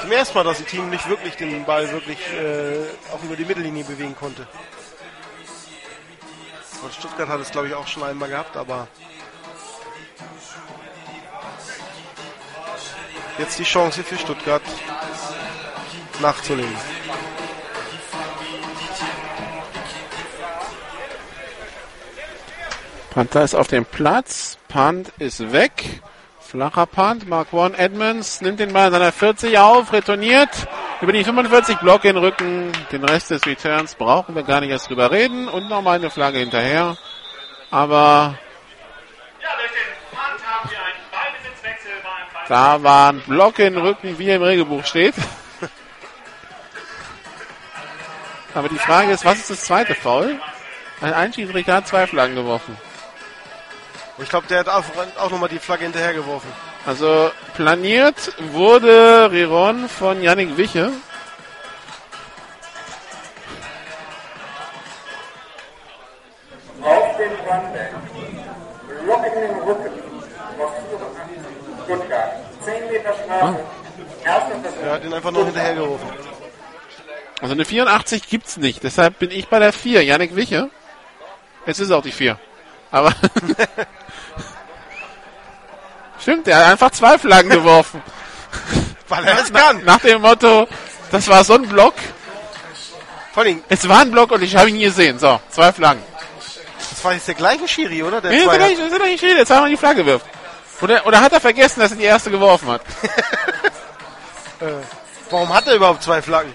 Zum 0.02 0.12
ersten 0.12 0.38
Mal, 0.38 0.44
dass 0.46 0.58
das 0.58 0.68
Team 0.68 0.90
nicht 0.90 1.08
wirklich 1.10 1.36
den 1.36 1.66
Ball 1.66 1.92
wirklich 1.92 2.18
äh, 2.34 2.86
auch 3.14 3.22
über 3.24 3.36
die 3.36 3.46
Mittellinie 3.46 3.84
bewegen 3.84 4.16
konnte. 4.16 4.48
Und 6.82 6.94
Stuttgart 6.94 7.28
hat 7.28 7.42
es, 7.42 7.52
glaube 7.52 7.68
ich, 7.68 7.74
auch 7.74 7.86
schon 7.88 8.04
einmal 8.04 8.30
gehabt, 8.30 8.56
aber 8.56 8.88
jetzt 13.40 13.58
die 13.58 13.64
Chance 13.64 14.04
für 14.04 14.18
Stuttgart 14.18 14.62
nachzulegen. 16.22 16.76
Panther 23.12 23.44
ist 23.44 23.56
auf 23.56 23.68
dem 23.68 23.86
Platz. 23.86 24.58
Punt 24.68 25.12
ist 25.18 25.52
weg. 25.52 26.02
Flacher 26.40 26.86
Punt. 26.86 27.28
Mark 27.28 27.54
One 27.54 27.78
Edmonds 27.78 28.42
nimmt 28.42 28.60
den 28.60 28.74
Ball 28.74 28.88
an 28.88 28.94
seiner 28.94 29.12
40 29.12 29.58
auf, 29.58 29.92
retourniert 29.94 30.68
über 31.02 31.14
die 31.14 31.24
45 31.24 31.78
Block 31.78 32.04
in 32.06 32.16
den 32.16 32.24
Rücken. 32.24 32.72
Den 32.92 33.04
Rest 33.04 33.32
des 33.32 33.46
Returns 33.46 33.96
brauchen 33.96 34.36
wir 34.36 34.44
gar 34.44 34.60
nicht 34.60 34.70
erst 34.70 34.90
drüber 34.90 35.12
reden. 35.12 35.48
Und 35.48 35.70
nochmal 35.70 35.96
eine 35.96 36.10
Flagge 36.10 36.40
hinterher. 36.40 36.98
Aber 37.72 38.38
da 42.50 42.84
war 42.84 43.14
ein 43.14 43.22
Block 43.22 43.60
in 43.60 43.76
den 43.76 43.82
Rücken, 43.82 44.18
wie 44.18 44.30
im 44.30 44.42
Regelbuch 44.42 44.84
steht. 44.84 45.14
Aber 48.56 48.68
die 48.68 48.80
Frage 48.80 49.12
ist, 49.12 49.24
was 49.24 49.38
ist 49.38 49.52
das 49.52 49.62
zweite 49.62 49.94
Foul? 49.94 50.40
Ein 51.00 51.14
Einschiedsrichter 51.14 51.76
hat 51.76 51.88
zwei 51.88 52.08
Flaggen 52.08 52.36
geworfen. 52.36 52.76
Ich 54.18 54.28
glaube, 54.28 54.48
der 54.48 54.60
hat 54.60 54.68
auch, 54.68 54.84
auch 55.20 55.30
nochmal 55.30 55.48
die 55.48 55.60
Flagge 55.60 55.84
hinterhergeworfen. 55.84 56.52
Also 56.86 57.32
planiert 57.56 58.34
wurde 58.52 59.30
Riron 59.32 59.88
von 59.88 60.22
Yannick 60.22 60.58
Wiche. 60.58 60.92
Auf 66.82 67.18
den 67.18 67.32
Runback. 67.48 67.94
Block 69.06 69.26
in 69.26 69.42
den 69.42 69.60
Rücken. 69.62 70.09
Stuttgart. 71.90 72.32
10 72.64 72.92
Meter 72.92 73.14
Strafe. 73.14 73.60
Versuch. 74.24 74.84
Er 74.84 74.92
hat 74.92 75.04
ihn 75.04 75.14
einfach 75.14 75.32
nur 75.32 75.46
hinterhergeworfen. 75.46 76.10
Also 77.42 77.54
eine 77.54 77.66
84 77.66 78.28
gibt's 78.28 78.58
nicht. 78.58 78.84
Deshalb 78.84 79.18
bin 79.20 79.32
ich 79.32 79.48
bei 79.48 79.60
der 79.60 79.74
4. 79.74 80.04
Yannick 80.04 80.36
Wiche. 80.36 80.70
Jetzt 81.66 81.80
ist 81.80 81.92
auch 81.92 82.04
die 82.04 82.12
4. 82.12 82.38
Aber. 82.92 83.14
Stimmt, 86.20 86.48
er 86.48 86.58
hat 86.58 86.66
einfach 86.72 86.92
zwei 86.92 87.18
Flaggen 87.18 87.50
geworfen. 87.50 88.04
Weil 89.08 89.26
er 89.26 89.40
es 89.40 89.52
kann. 89.54 89.84
Nach 89.86 90.00
dem 90.00 90.22
Motto, 90.22 90.68
das 91.12 91.28
war 91.28 91.44
so 91.44 91.54
ein 91.56 91.68
Block. 91.68 91.94
Vor 93.34 93.44
allem, 93.44 93.64
Es 93.70 93.88
war 93.88 94.02
ein 94.02 94.12
Block 94.12 94.32
und 94.32 94.44
ich 94.44 94.56
habe 94.56 94.70
ihn 94.70 94.78
nie 94.78 94.84
gesehen. 94.84 95.18
So, 95.18 95.40
zwei 95.50 95.72
Flaggen. 95.72 96.04
das 96.90 97.04
war 97.04 97.14
jetzt 97.14 97.28
der 97.28 97.36
gleiche 97.36 97.68
Schiri, 97.68 98.04
oder? 98.04 98.20
Der 98.22 98.32
Nee, 98.32 98.46
das 98.46 98.56
ist 98.56 98.68
nicht, 98.68 98.80
das 98.80 98.92
ist 98.92 99.00
doch 99.00 99.06
nicht 99.06 99.20
schön, 99.20 99.38
jetzt 99.38 99.48
zweimal 99.48 99.70
die 99.70 99.78
Flagge 99.78 100.06
wirft. 100.06 100.26
Oder, 100.82 101.06
oder 101.06 101.22
hat 101.22 101.34
er 101.34 101.42
vergessen, 101.42 101.82
dass 101.82 101.92
er 101.92 101.98
die 101.98 102.04
erste 102.04 102.32
geworfen 102.32 102.70
hat? 102.70 102.82
Warum 105.30 105.54
hat 105.54 105.68
er 105.68 105.76
überhaupt 105.76 106.04
zwei 106.04 106.22
Flaggen? 106.22 106.54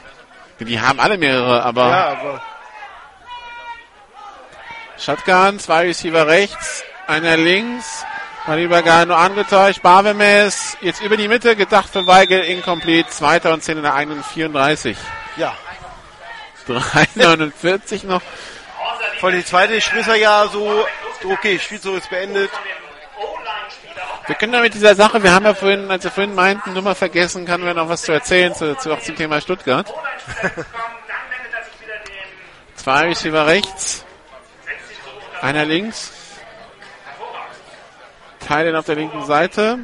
Die 0.61 0.81
haben 0.81 1.01
alle 1.01 1.19
mehrere, 1.19 1.63
aber 1.63 1.89
Ja, 1.89 2.09
aber 2.09 2.43
Shotgun, 4.99 5.59
zwei 5.59 5.87
Receiver 5.87 6.27
rechts, 6.27 6.85
einer 7.07 7.37
links. 7.37 8.05
Mariba 8.47 8.83
Gano 8.83 9.15
angetäuscht, 9.15 9.81
Barbemes 9.81 10.77
jetzt 10.83 11.01
über 11.01 11.17
die 11.17 11.29
Mitte, 11.29 11.57
gedacht 11.57 11.89
für 11.91 12.07
Weigel, 12.07 12.41
incomplete, 12.41 13.09
zweiter 13.09 13.55
und 13.55 13.63
zehn 13.63 13.79
in 13.79 13.83
der 13.83 13.95
eigenen 13.95 14.23
34. 14.23 14.97
ja. 15.37 15.57
3,49 16.69 18.07
noch. 18.07 18.23
Allem 19.21 19.37
die 19.37 19.45
zweite 19.45 19.75
ist 19.75 19.91
er 19.93 20.17
ja 20.17 20.47
so, 20.49 20.85
okay, 21.31 21.59
Spielzug 21.59 21.99
ist 21.99 22.11
beendet. 22.11 22.51
Wir 24.27 24.35
können 24.37 24.53
da 24.53 24.61
mit 24.61 24.73
dieser 24.73 24.95
Sache, 24.95 25.23
wir 25.23 25.35
haben 25.35 25.45
ja 25.45 25.53
vorhin, 25.53 25.91
als 25.91 26.05
wir 26.05 26.11
vorhin 26.11 26.35
meinten, 26.35 26.73
nur 26.73 26.83
mal 26.83 26.95
vergessen, 26.95 27.45
kann 27.45 27.63
wir 27.63 27.75
noch 27.75 27.91
was 27.91 28.03
zu 28.03 28.13
erzählen 28.13 28.55
zu, 28.55 28.75
zu 28.77 28.93
auch 28.93 29.01
zum 29.01 29.17
Thema 29.17 29.41
Stuttgart. 29.41 29.93
Zwei 32.77 33.09
Receiver 33.09 33.47
rechts, 33.47 34.05
einer 35.43 35.67
links. 35.67 36.13
Teilen 38.41 38.77
auf 38.77 38.87
der 38.87 38.97
linken 38.97 39.25
Seite. 39.25 39.81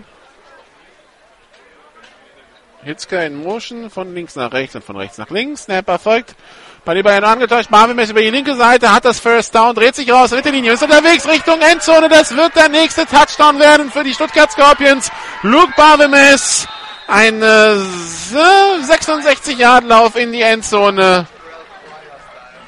Hitzker 2.83 3.27
in 3.27 3.43
Motion, 3.43 3.91
von 3.91 4.15
links 4.15 4.37
nach 4.37 4.53
rechts 4.53 4.75
und 4.75 4.85
von 4.85 4.97
rechts 4.97 5.19
nach 5.19 5.31
links. 5.31 5.65
Snapper 5.65 5.99
folgt. 5.99 6.35
Bei 6.85 7.03
Bayern 7.03 7.25
angetäuscht. 7.25 7.71
Marvin 7.71 7.99
ist 7.99 8.11
über 8.11 8.21
die 8.23 8.31
linke 8.31 8.57
Seite, 8.57 8.93
hat 8.93 9.05
das 9.05 9.21
First 9.21 9.55
Down, 9.55 9.75
dreht 9.75 9.95
sich 9.95 10.11
raus, 10.11 10.31
Mittellinie, 10.31 10.73
ist 10.73 10.83
unterwegs 10.83 11.29
Richtung 11.29 11.61
Endzone. 11.61 12.09
Das 12.09 12.35
wird 12.35 12.57
der 12.57 12.69
nächste 12.69 13.05
Touchdown 13.07 13.59
werden 13.59 13.91
für 13.91 14.03
die 14.03 14.15
Stuttgart 14.15 14.51
Scorpions. 14.51 15.11
Luke 15.43 15.73
Barbemes, 15.77 16.67
ein 17.07 17.43
äh, 17.43 17.77
66-Yard-Lauf 18.35 20.17
in 20.17 20.33
die 20.33 20.41
Endzone. 20.41 21.27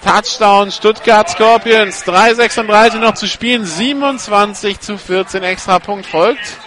Touchdown 0.05 0.70
Stuttgart 0.70 1.30
Scorpions. 1.30 2.05
3,36 2.05 2.98
noch 2.98 3.14
zu 3.14 3.26
spielen. 3.26 3.64
27 3.64 4.80
zu 4.80 4.98
14 4.98 5.43
extra 5.43 5.78
Punkt 5.78 6.06
folgt. 6.06 6.59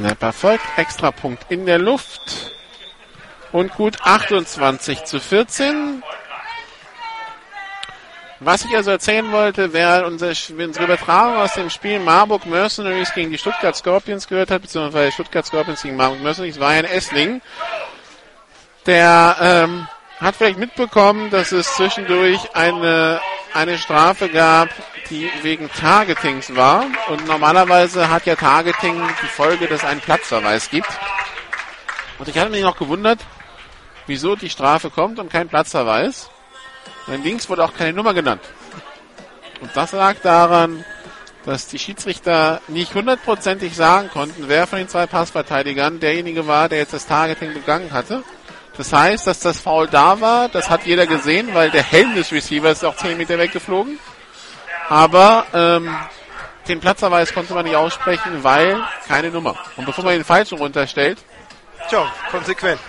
Snapper 0.00 0.32
folgt. 0.32 0.64
Extra 0.76 1.10
Punkt 1.10 1.44
in 1.50 1.66
der 1.66 1.78
Luft. 1.78 2.52
Und 3.52 3.74
gut 3.74 3.98
28 4.02 5.04
zu 5.04 5.20
14. 5.20 6.02
Was 8.38 8.64
ich 8.64 8.74
also 8.74 8.90
erzählen 8.92 9.30
wollte, 9.32 9.74
wer 9.74 10.06
unsere, 10.06 10.32
unsere 10.56 10.84
Übertragung 10.84 11.36
aus 11.36 11.52
dem 11.52 11.68
Spiel 11.68 11.98
Marburg 11.98 12.46
Mercenaries 12.46 13.12
gegen 13.12 13.30
die 13.30 13.36
Stuttgart 13.36 13.76
Scorpions 13.76 14.26
gehört 14.26 14.50
hat, 14.50 14.62
beziehungsweise 14.62 15.12
Stuttgart 15.12 15.44
Scorpions 15.44 15.82
gegen 15.82 15.96
Marburg 15.96 16.22
Mercenaries, 16.22 16.58
war 16.58 16.70
ein 16.70 16.86
Essling. 16.86 17.42
Der 18.86 19.36
ähm, 19.40 19.86
hat 20.18 20.36
vielleicht 20.36 20.58
mitbekommen, 20.58 21.28
dass 21.28 21.52
es 21.52 21.76
zwischendurch 21.76 22.54
eine, 22.54 23.20
eine 23.54 23.78
Strafe 23.78 24.28
gab, 24.28 24.68
die 25.10 25.30
wegen 25.42 25.70
Targetings 25.70 26.54
war. 26.54 26.86
Und 27.08 27.26
normalerweise 27.26 28.08
hat 28.08 28.26
ja 28.26 28.36
Targeting 28.36 29.02
die 29.22 29.26
Folge, 29.26 29.66
dass 29.66 29.84
einen 29.84 30.00
Platzverweis 30.00 30.70
gibt. 30.70 30.88
Und 32.18 32.28
ich 32.28 32.38
hatte 32.38 32.50
mich 32.50 32.62
noch 32.62 32.76
gewundert, 32.76 33.20
wieso 34.06 34.36
die 34.36 34.50
Strafe 34.50 34.90
kommt 34.90 35.18
und 35.18 35.30
kein 35.30 35.48
Platzverweis. 35.48 36.30
Denn 37.06 37.22
links 37.22 37.48
wurde 37.48 37.64
auch 37.64 37.74
keine 37.74 37.92
Nummer 37.92 38.14
genannt. 38.14 38.42
Und 39.60 39.70
das 39.74 39.92
lag 39.92 40.16
daran, 40.22 40.84
dass 41.44 41.66
die 41.66 41.78
Schiedsrichter 41.78 42.60
nicht 42.68 42.94
hundertprozentig 42.94 43.74
sagen 43.74 44.10
konnten, 44.10 44.44
wer 44.48 44.66
von 44.66 44.78
den 44.78 44.88
zwei 44.88 45.06
Passverteidigern 45.06 46.00
derjenige 46.00 46.46
war, 46.46 46.68
der 46.68 46.78
jetzt 46.78 46.92
das 46.92 47.06
Targeting 47.06 47.54
begangen 47.54 47.92
hatte. 47.92 48.22
Das 48.80 48.94
heißt, 48.94 49.26
dass 49.26 49.40
das 49.40 49.60
Foul 49.60 49.88
da 49.88 50.22
war, 50.22 50.48
das 50.48 50.70
hat 50.70 50.86
jeder 50.86 51.06
gesehen, 51.06 51.52
weil 51.52 51.70
der 51.70 51.82
Helm 51.82 52.14
des 52.14 52.32
Receivers 52.32 52.78
ist 52.78 52.84
auch 52.84 52.96
10 52.96 53.18
Meter 53.18 53.36
weggeflogen. 53.36 53.98
Aber 54.88 55.44
ähm, 55.52 55.94
den 56.66 56.80
Platzverweis 56.80 57.34
konnte 57.34 57.52
man 57.52 57.66
nicht 57.66 57.76
aussprechen, 57.76 58.42
weil 58.42 58.82
keine 59.06 59.30
Nummer. 59.30 59.54
Und 59.76 59.84
bevor 59.84 60.02
man 60.02 60.14
den 60.14 60.24
falschen 60.24 60.56
runterstellt, 60.56 61.18
Tja, 61.90 62.10
konsequent. 62.30 62.80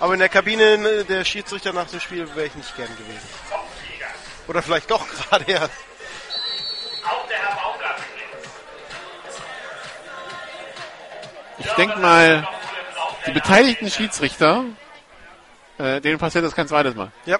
Aber 0.00 0.14
in 0.14 0.20
der 0.20 0.30
Kabine 0.30 0.78
ne, 0.78 1.04
der 1.04 1.22
Schiedsrichter 1.26 1.74
nach 1.74 1.86
dem 1.86 2.00
Spiel 2.00 2.26
wäre 2.34 2.46
ich 2.46 2.54
nicht 2.54 2.74
gern 2.74 2.88
gewesen. 2.96 3.28
Oder 4.48 4.62
vielleicht 4.62 4.90
doch 4.90 5.06
gerade 5.28 5.44
erst. 5.44 5.70
auch 7.04 7.26
der 7.28 7.36
Herr 7.36 7.56
Baumgart. 7.56 8.00
ich 11.58 11.72
denke 11.72 11.98
mal, 11.98 12.48
die 13.26 13.32
beteiligten 13.32 13.90
Schiedsrichter, 13.90 14.64
äh, 15.78 16.00
denen 16.00 16.18
passiert 16.18 16.44
das 16.44 16.54
kein 16.54 16.68
zweites 16.68 16.94
Mal. 16.94 17.10
Ja. 17.26 17.38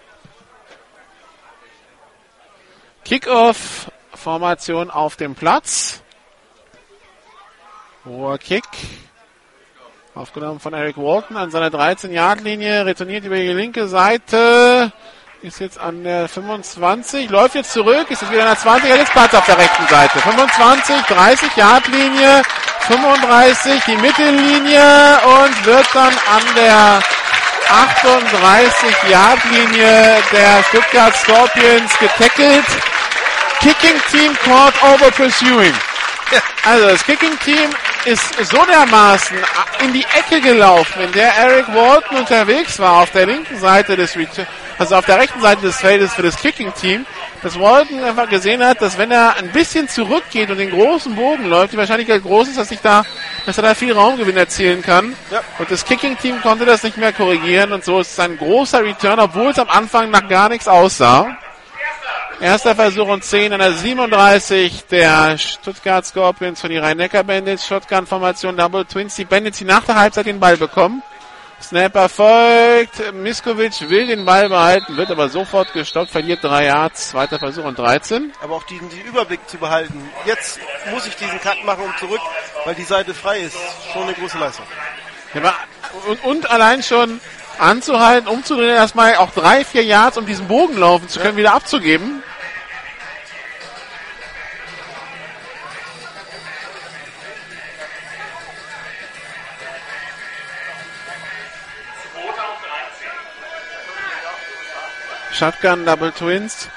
Kickoff, 3.04 3.90
Formation 4.14 4.90
auf 4.90 5.16
dem 5.16 5.34
Platz. 5.34 6.00
Hoher 8.04 8.38
Kick. 8.38 8.64
Aufgenommen 10.14 10.60
von 10.60 10.74
Eric 10.74 10.96
Walton 10.96 11.36
an 11.36 11.50
seiner 11.50 11.70
13-Yard-Linie, 11.70 12.86
retourniert 12.86 13.24
über 13.24 13.34
die 13.34 13.48
linke 13.48 13.88
Seite, 13.88 14.92
ist 15.42 15.58
jetzt 15.58 15.78
an 15.78 16.04
der 16.04 16.28
25, 16.28 17.28
läuft 17.30 17.56
jetzt 17.56 17.72
zurück, 17.72 18.08
ist 18.10 18.22
jetzt 18.22 18.30
wieder 18.30 18.42
an 18.42 18.50
der 18.50 18.58
20, 18.58 18.90
hat 18.92 18.98
jetzt 18.98 19.12
Platz 19.12 19.34
auf 19.34 19.44
der 19.44 19.58
rechten 19.58 19.86
Seite. 19.88 20.18
25, 20.20 20.96
30-Yard-Linie, 20.96 22.42
35, 22.80 23.84
die 23.86 23.96
Mittellinie 23.96 25.18
und 25.24 25.66
wird 25.66 25.86
dann 25.92 26.12
an 26.12 26.42
der 26.54 27.02
38-Yard-Linie 27.68 30.22
der 30.32 30.64
Stuttgart 30.68 31.16
Scorpions 31.16 31.96
getackelt. 31.98 32.64
Kicking 33.60 34.00
Team 34.10 34.36
caught 34.44 34.74
over 34.82 35.10
pursuing. 35.10 35.74
Also 36.64 36.88
das 36.88 37.04
Kicking 37.04 37.38
Team 37.40 37.70
ist 38.06 38.50
so 38.50 38.64
dermaßen 38.64 39.36
in 39.84 39.92
die 39.92 40.04
Ecke 40.04 40.40
gelaufen, 40.40 41.02
in 41.02 41.12
der 41.12 41.34
Eric 41.36 41.68
Walton 41.68 42.18
unterwegs 42.18 42.78
war 42.78 43.02
auf 43.02 43.10
der 43.10 43.26
linken 43.26 43.58
Seite 43.58 43.96
des 43.96 44.16
also 44.78 44.96
auf 44.96 45.06
der 45.06 45.18
rechten 45.18 45.40
Seite 45.40 45.62
des 45.62 45.76
Feldes 45.76 46.14
für 46.14 46.22
das 46.22 46.36
Kicking 46.36 46.72
Team, 46.74 47.06
dass 47.42 47.58
Walton 47.58 48.02
einfach 48.02 48.28
gesehen 48.28 48.64
hat, 48.64 48.82
dass 48.82 48.98
wenn 48.98 49.10
er 49.10 49.36
ein 49.36 49.50
bisschen 49.52 49.88
zurückgeht 49.88 50.50
und 50.50 50.58
den 50.58 50.70
großen 50.70 51.14
Bogen 51.14 51.46
läuft, 51.46 51.72
die 51.72 51.76
Wahrscheinlichkeit 51.76 52.22
groß 52.22 52.48
ist, 52.48 52.58
dass 52.58 52.68
sich 52.68 52.80
da, 52.80 53.04
dass 53.46 53.56
er 53.56 53.62
da 53.62 53.74
viel 53.74 53.92
Raumgewinn 53.92 54.36
erzielen 54.36 54.82
kann. 54.82 55.14
Ja. 55.30 55.42
Und 55.58 55.70
das 55.70 55.84
Kicking 55.84 56.18
Team 56.18 56.40
konnte 56.42 56.64
das 56.64 56.82
nicht 56.82 56.96
mehr 56.96 57.12
korrigieren 57.12 57.72
und 57.72 57.84
so 57.84 58.00
ist 58.00 58.12
es 58.12 58.18
ein 58.18 58.36
großer 58.36 58.82
Return, 58.82 59.20
obwohl 59.20 59.50
es 59.50 59.58
am 59.58 59.68
Anfang 59.68 60.10
nach 60.10 60.28
gar 60.28 60.48
nichts 60.48 60.66
aussah. 60.66 61.36
Erster 62.40 62.74
Versuch 62.74 63.08
und 63.08 63.24
10 63.24 63.52
an 63.52 63.60
der 63.60 63.72
37 63.72 64.84
der 64.90 65.38
Stuttgart 65.38 66.04
Scorpions 66.04 66.60
für 66.60 66.68
die 66.68 66.78
Rhein-Neckar 66.78 67.24
Bandits. 67.24 67.66
Shotgun-Formation 67.66 68.56
Double 68.56 68.84
Twins. 68.84 69.14
Die 69.14 69.24
Bandits, 69.24 69.58
die 69.58 69.64
nach 69.64 69.84
der 69.84 69.94
Halbzeit 69.94 70.26
den 70.26 70.40
Ball 70.40 70.56
bekommen. 70.56 71.02
Snapper 71.62 72.08
folgt. 72.08 73.14
Miskovic 73.14 73.88
will 73.88 74.06
den 74.06 74.24
Ball 74.24 74.48
behalten, 74.48 74.96
wird 74.96 75.10
aber 75.10 75.28
sofort 75.28 75.72
gestoppt, 75.72 76.10
verliert 76.10 76.42
drei 76.42 76.66
Yards. 76.66 77.10
Zweiter 77.10 77.38
Versuch 77.38 77.64
und 77.64 77.78
13. 77.78 78.32
Aber 78.42 78.56
auch 78.56 78.64
diesen, 78.64 78.90
diesen 78.90 79.04
Überblick 79.04 79.48
zu 79.48 79.56
behalten. 79.56 80.10
Jetzt 80.26 80.58
muss 80.90 81.06
ich 81.06 81.16
diesen 81.16 81.40
Cut 81.40 81.64
machen 81.64 81.84
und 81.84 81.98
zurück, 81.98 82.20
weil 82.64 82.74
die 82.74 82.82
Seite 82.82 83.14
frei 83.14 83.38
ist. 83.40 83.56
Schon 83.92 84.02
eine 84.02 84.12
große 84.12 84.38
Leistung. 84.38 84.66
Ja, 85.32 85.54
und, 86.06 86.24
und 86.24 86.50
allein 86.50 86.82
schon 86.82 87.20
anzuhalten, 87.58 88.28
umzudrehen, 88.28 88.76
erstmal 88.76 89.16
auch 89.16 89.30
drei, 89.30 89.64
vier 89.64 89.84
Yards, 89.84 90.18
um 90.18 90.26
diesen 90.26 90.48
Bogen 90.48 90.76
laufen 90.76 91.08
zu 91.08 91.18
können, 91.18 91.32
ja. 91.32 91.38
wieder 91.38 91.54
abzugeben. 91.54 92.22
Shotgun 105.32 105.84
Double 105.84 106.12
Twins. 106.12 106.68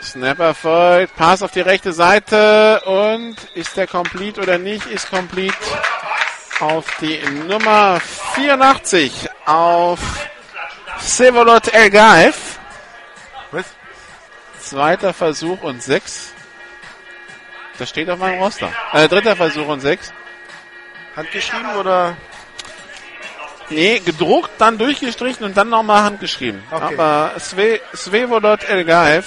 Snapper 0.00 0.54
folgt. 0.54 1.16
Pass 1.16 1.42
auf 1.42 1.50
die 1.50 1.60
rechte 1.60 1.92
Seite. 1.92 2.80
Und 2.84 3.36
ist 3.54 3.76
der 3.76 3.88
complete 3.88 4.40
oder 4.40 4.58
nicht? 4.58 4.86
Ist 4.86 5.10
complete 5.10 5.56
auf 6.60 6.86
die 7.00 7.18
Nummer 7.48 8.00
84 8.34 9.28
auf 9.46 9.98
Sevolot 10.98 11.72
Elgaev. 11.72 12.58
Was? 13.50 13.66
Zweiter 14.60 15.12
Versuch 15.12 15.62
und 15.62 15.82
sechs. 15.82 16.32
Das 17.78 17.88
steht 17.88 18.08
auf 18.10 18.18
meinem 18.18 18.40
Roster. 18.40 18.70
Äh, 18.92 19.08
dritter 19.08 19.36
Versuch 19.36 19.66
und 19.66 19.80
sechs. 19.80 20.12
Handgeschrieben 21.16 21.74
oder? 21.76 22.16
Nee, 23.70 24.00
gedruckt, 24.00 24.50
dann 24.58 24.76
durchgestrichen 24.76 25.44
und 25.44 25.56
dann 25.56 25.70
nochmal 25.70 26.02
handgeschrieben. 26.02 26.62
Okay. 26.70 26.94
Aber 26.94 27.32
Sve, 27.38 27.80
Svevolod 27.94 28.64
Elgaev, 28.64 29.26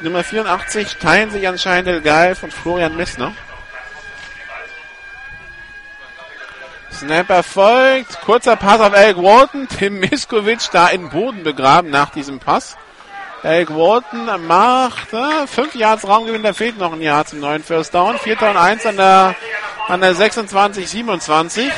Nummer 0.00 0.24
84, 0.24 0.96
teilen 0.96 1.30
sich 1.30 1.46
anscheinend 1.46 1.88
Elgaev 1.88 2.42
und 2.42 2.52
Florian 2.52 2.96
Messner. 2.96 3.32
Snapper 6.94 7.42
folgt, 7.42 8.20
kurzer 8.22 8.56
Pass 8.56 8.80
auf 8.80 8.94
Eric 8.94 9.16
Walton, 9.18 9.68
Tim 9.68 9.98
Miskovic 10.00 10.60
da 10.72 10.88
in 10.88 11.02
den 11.02 11.10
Boden 11.10 11.42
begraben 11.42 11.90
nach 11.90 12.10
diesem 12.10 12.38
Pass. 12.38 12.76
Eric 13.42 13.70
Walton 13.70 14.46
macht 14.46 15.12
äh, 15.12 15.46
5 15.46 15.74
Yards 15.74 16.06
Raumgewinn, 16.08 16.42
da 16.42 16.52
fehlt 16.52 16.78
noch 16.78 16.92
ein 16.92 17.02
Jahr 17.02 17.26
zum 17.26 17.40
neuen 17.40 17.62
First 17.62 17.94
Down. 17.94 18.18
4 18.18 18.40
und 18.40 18.56
1 18.56 18.86
an 18.86 18.96
der, 18.96 19.34
an 19.88 20.00
der 20.00 20.14
26, 20.14 20.88
27. 20.88 21.70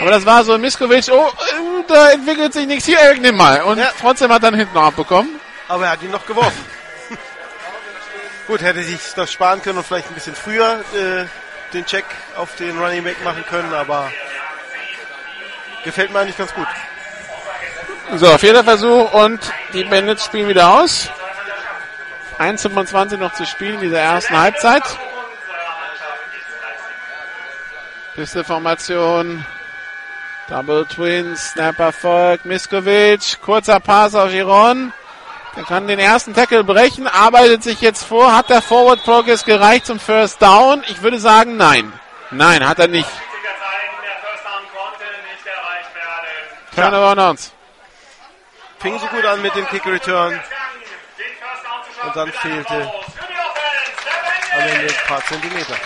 Aber 0.00 0.10
das 0.10 0.26
war 0.26 0.42
so 0.44 0.58
Miskovic, 0.58 1.06
oh, 1.10 1.28
äh, 1.28 1.84
da 1.88 2.10
entwickelt 2.10 2.52
sich 2.52 2.66
nichts. 2.66 2.84
Hier, 2.86 2.98
Eric, 2.98 3.20
nimm 3.22 3.36
mal. 3.36 3.62
Und 3.62 3.78
Ja. 3.78 3.90
trotzdem 4.00 4.30
hat 4.32 4.42
er 4.42 4.50
dann 4.50 4.58
hinten 4.58 4.74
noch 4.74 4.82
abbekommen. 4.84 5.40
Aber 5.68 5.84
er 5.84 5.92
hat 5.92 6.02
ihn 6.02 6.10
noch 6.10 6.26
geworfen. 6.26 6.64
Gut, 8.48 8.60
hätte 8.62 8.82
sich 8.82 8.98
das 9.14 9.32
sparen 9.32 9.62
können 9.62 9.78
und 9.78 9.86
vielleicht 9.86 10.08
ein 10.08 10.14
bisschen 10.14 10.34
früher 10.34 10.80
äh, 10.94 11.24
den 11.72 11.86
Check 11.86 12.04
auf 12.36 12.54
den 12.56 12.78
Running 12.78 13.04
Back 13.04 13.22
machen 13.24 13.44
können, 13.48 13.72
aber 13.72 14.10
gefällt 15.84 16.12
mir 16.12 16.20
eigentlich 16.20 16.36
ganz 16.36 16.54
gut. 16.54 16.66
So, 18.14 18.26
vierter 18.38 18.64
Versuch 18.64 19.12
und 19.12 19.40
die 19.72 19.84
Bandits 19.84 20.24
spielen 20.24 20.48
wieder 20.48 20.70
aus. 20.70 21.08
1,25 22.38 23.16
noch 23.16 23.32
zu 23.32 23.46
spielen 23.46 23.74
in 23.76 23.80
dieser 23.82 24.00
ersten 24.00 24.36
Halbzeit. 24.38 24.82
Piste-Formation. 28.14 29.44
Double 30.48 30.84
Twins, 30.84 31.52
Snapper 31.52 31.92
folgt, 31.92 32.44
Miskovic, 32.44 33.40
kurzer 33.40 33.80
Pass 33.80 34.14
auf 34.14 34.30
Giron. 34.30 34.92
Der 35.56 35.64
kann 35.64 35.86
den 35.86 35.98
ersten 35.98 36.32
Tackle 36.34 36.64
brechen, 36.64 37.06
arbeitet 37.06 37.62
sich 37.62 37.80
jetzt 37.80 38.04
vor. 38.04 38.34
Hat 38.34 38.48
der 38.48 38.62
Forward 38.62 39.04
Progress 39.04 39.44
gereicht 39.44 39.86
zum 39.86 40.00
First 40.00 40.40
Down? 40.40 40.82
Ich 40.88 41.02
würde 41.02 41.18
sagen, 41.18 41.56
nein. 41.56 41.92
Nein, 42.30 42.66
hat 42.66 42.78
er 42.78 42.88
nicht. 42.88 43.08
Turnover 46.74 47.10
on 47.10 47.16
Downs. 47.18 47.52
Fing 48.78 48.98
so 48.98 49.06
gut 49.08 49.24
an 49.26 49.42
mit 49.42 49.54
dem 49.54 49.66
Kick 49.68 49.84
Return. 49.84 50.40
Und 52.04 52.16
dann 52.16 52.32
fehlte 52.32 52.90
am. 54.54 54.68
Ende 54.68 54.86
ein 54.86 55.06
paar 55.06 55.24
Zentimeter. 55.26 55.76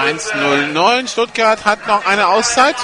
1-0-9. 0.00 1.08
Stuttgart 1.08 1.64
hat 1.64 1.86
noch 1.86 2.06
eine 2.06 2.28
Auszeit. 2.28 2.76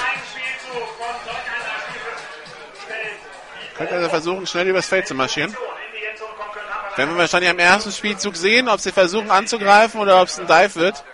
Könnte 3.76 3.94
also 3.94 4.08
versuchen, 4.08 4.46
schnell 4.46 4.68
übers 4.68 4.86
Feld 4.86 5.06
zu 5.06 5.14
marschieren. 5.14 5.54
Werden 6.96 7.14
wir 7.14 7.18
wahrscheinlich 7.18 7.50
am 7.50 7.58
ersten 7.58 7.92
Spielzug 7.92 8.36
sehen, 8.36 8.68
ob 8.68 8.80
sie 8.80 8.92
versuchen 8.92 9.30
anzugreifen 9.30 10.00
oder 10.00 10.22
ob 10.22 10.28
es 10.28 10.38
ein 10.38 10.46
Dive 10.46 10.76
wird. 10.76 11.04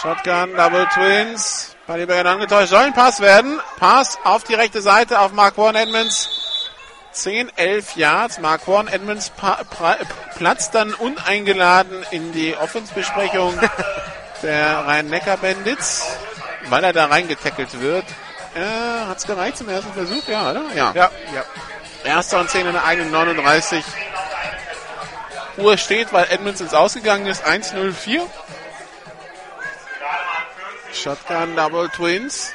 Shotgun, 0.00 0.56
Double 0.56 0.86
Twins. 0.92 1.76
Ballyberger 1.86 2.30
angetäuscht. 2.30 2.70
Soll 2.70 2.82
ein 2.82 2.92
Pass 2.92 3.20
werden. 3.20 3.60
Pass 3.78 4.18
auf 4.24 4.42
die 4.42 4.54
rechte 4.54 4.82
Seite 4.82 5.20
auf 5.20 5.32
Mark 5.32 5.56
Warren 5.56 5.76
Edmonds. 5.76 6.28
10, 7.12 7.50
11 7.56 7.96
Yards. 7.96 8.40
Mark 8.40 8.66
Warren 8.66 8.88
Edmonds 8.88 9.32
platzt 10.36 10.74
dann 10.74 10.92
uneingeladen 10.92 12.04
in 12.10 12.32
die 12.32 12.56
Offensbesprechung 12.56 13.58
der 14.46 14.86
Rhein-Neckar-Bandits, 14.86 16.06
weil 16.68 16.84
er 16.84 16.92
da 16.92 17.06
reingetackelt 17.06 17.80
wird. 17.80 18.04
Äh, 18.54 19.06
hat's 19.08 19.26
gereicht 19.26 19.58
zum 19.58 19.68
ersten 19.68 19.92
Versuch? 19.92 20.26
Ja, 20.28 20.50
oder? 20.50 20.62
Ja. 20.74 20.92
Ja, 20.94 21.10
ja. 21.34 21.44
Erster 22.04 22.40
und 22.40 22.48
10 22.48 22.66
in 22.66 22.72
der 22.72 22.84
eigenen 22.84 23.10
39. 23.10 23.84
Uhr 25.58 25.76
steht, 25.76 26.12
weil 26.12 26.26
Edmonds 26.30 26.60
ins 26.60 26.74
Ausgegangen 26.74 27.26
ist. 27.26 27.44
1-0-4. 27.44 28.22
Shotgun 30.94 31.56
Double 31.56 31.88
Twins. 31.88 32.52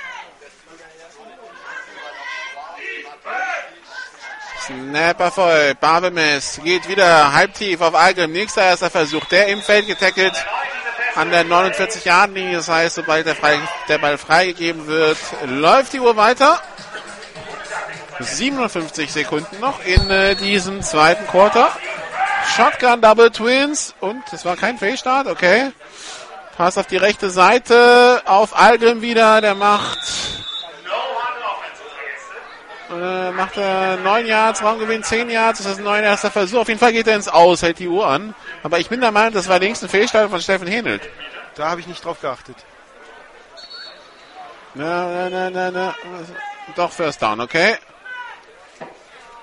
Snapper 4.65 5.31
voll. 5.31 5.75
Barbemes 5.75 6.61
geht 6.63 6.87
wieder 6.87 7.33
halbtief 7.33 7.81
auf 7.81 7.95
Algrim. 7.95 8.31
Nächster 8.31 8.63
erster 8.63 8.89
Versuch. 8.89 9.25
Der 9.25 9.47
im 9.47 9.61
Feld 9.61 9.87
getackelt 9.87 10.33
an 11.15 11.29
der 11.31 11.43
49 11.43 12.05
Yard 12.05 12.33
linie 12.33 12.57
Das 12.57 12.67
heißt, 12.67 12.95
sobald 12.95 13.25
der, 13.25 13.35
frei, 13.35 13.59
der 13.87 13.97
Ball 13.97 14.17
freigegeben 14.17 14.87
wird, 14.87 15.17
läuft 15.45 15.93
die 15.93 15.99
Uhr 15.99 16.15
weiter. 16.15 16.59
57 18.19 19.11
Sekunden 19.11 19.59
noch 19.59 19.83
in 19.83 20.09
äh, 20.09 20.35
diesem 20.35 20.81
zweiten 20.81 21.25
Quarter. 21.27 21.69
Shotgun 22.55 23.01
Double 23.01 23.31
Twins 23.31 23.95
und 23.99 24.21
es 24.31 24.45
war 24.45 24.55
kein 24.55 24.77
Fehlstart, 24.77 25.27
okay. 25.27 25.71
Pass 26.57 26.77
auf 26.77 26.87
die 26.87 26.97
rechte 26.97 27.29
Seite 27.29 28.21
auf 28.25 28.57
Algrim 28.57 29.01
wieder, 29.01 29.41
der 29.41 29.55
macht 29.55 29.99
äh, 32.91 33.31
macht 33.31 33.57
er 33.57 33.97
9 33.97 34.25
Yards, 34.25 34.61
Raumgewinn 34.61 35.03
10 35.03 35.29
Yards, 35.29 35.63
das 35.63 35.73
ist 35.73 35.77
ein 35.77 35.85
neuer 35.85 36.03
erster 36.03 36.29
Versuch. 36.29 36.59
Auf 36.59 36.67
jeden 36.67 36.79
Fall 36.79 36.91
geht 36.91 37.07
er 37.07 37.15
ins 37.15 37.29
Aus, 37.29 37.61
hält 37.61 37.79
die 37.79 37.87
Uhr 37.87 38.05
an. 38.05 38.35
Aber 38.63 38.79
ich 38.79 38.89
bin 38.89 39.01
der 39.01 39.11
Meinung, 39.11 39.33
das 39.33 39.47
war 39.47 39.59
links 39.59 39.81
ein 39.81 39.89
Fehlstart 39.89 40.29
von 40.29 40.41
Steffen 40.41 40.67
Henelt. 40.67 41.01
Da 41.55 41.69
habe 41.69 41.81
ich 41.81 41.87
nicht 41.87 42.03
drauf 42.03 42.21
geachtet. 42.21 42.55
Na, 44.73 45.29
na, 45.29 45.29
na, 45.29 45.49
na, 45.49 45.71
na. 45.71 45.95
Doch, 46.75 46.91
First 46.91 47.21
Down, 47.21 47.41
okay. 47.41 47.77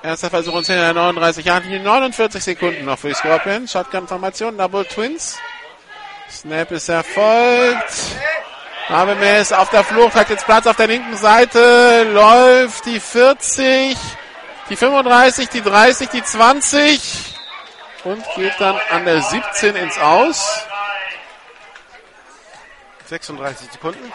Erster 0.02 0.30
Versuch 0.30 0.54
und 0.54 0.64
10 0.64 0.76
in 0.76 0.82
der 0.82 0.94
39 0.94 1.44
Yard 1.44 1.64
linie 1.64 1.80
49 1.80 2.42
Sekunden 2.42 2.84
noch 2.84 2.98
für 2.98 3.08
die 3.08 3.14
Scorpions. 3.14 3.72
Shotgun-Formation, 3.72 4.56
Double 4.56 4.84
Twins. 4.84 5.36
Snap 6.30 6.70
ist 6.70 6.88
erfolgt. 6.88 7.92
Habemes 8.88 9.52
auf 9.52 9.68
der 9.70 9.84
Flucht, 9.84 10.14
hat 10.14 10.30
jetzt 10.30 10.46
Platz 10.46 10.66
auf 10.66 10.76
der 10.76 10.86
linken 10.86 11.16
Seite, 11.16 12.04
läuft 12.04 12.86
die 12.86 13.00
40, 13.00 13.98
die 14.70 14.76
35, 14.76 15.50
die 15.50 15.60
30, 15.60 16.08
die 16.08 16.24
20 16.24 17.37
und 18.04 18.24
geht 18.36 18.54
dann 18.58 18.78
an 18.90 19.04
der 19.04 19.22
17 19.22 19.76
ins 19.76 19.98
Aus. 19.98 20.66
36 23.06 23.72
Sekunden. 23.72 24.12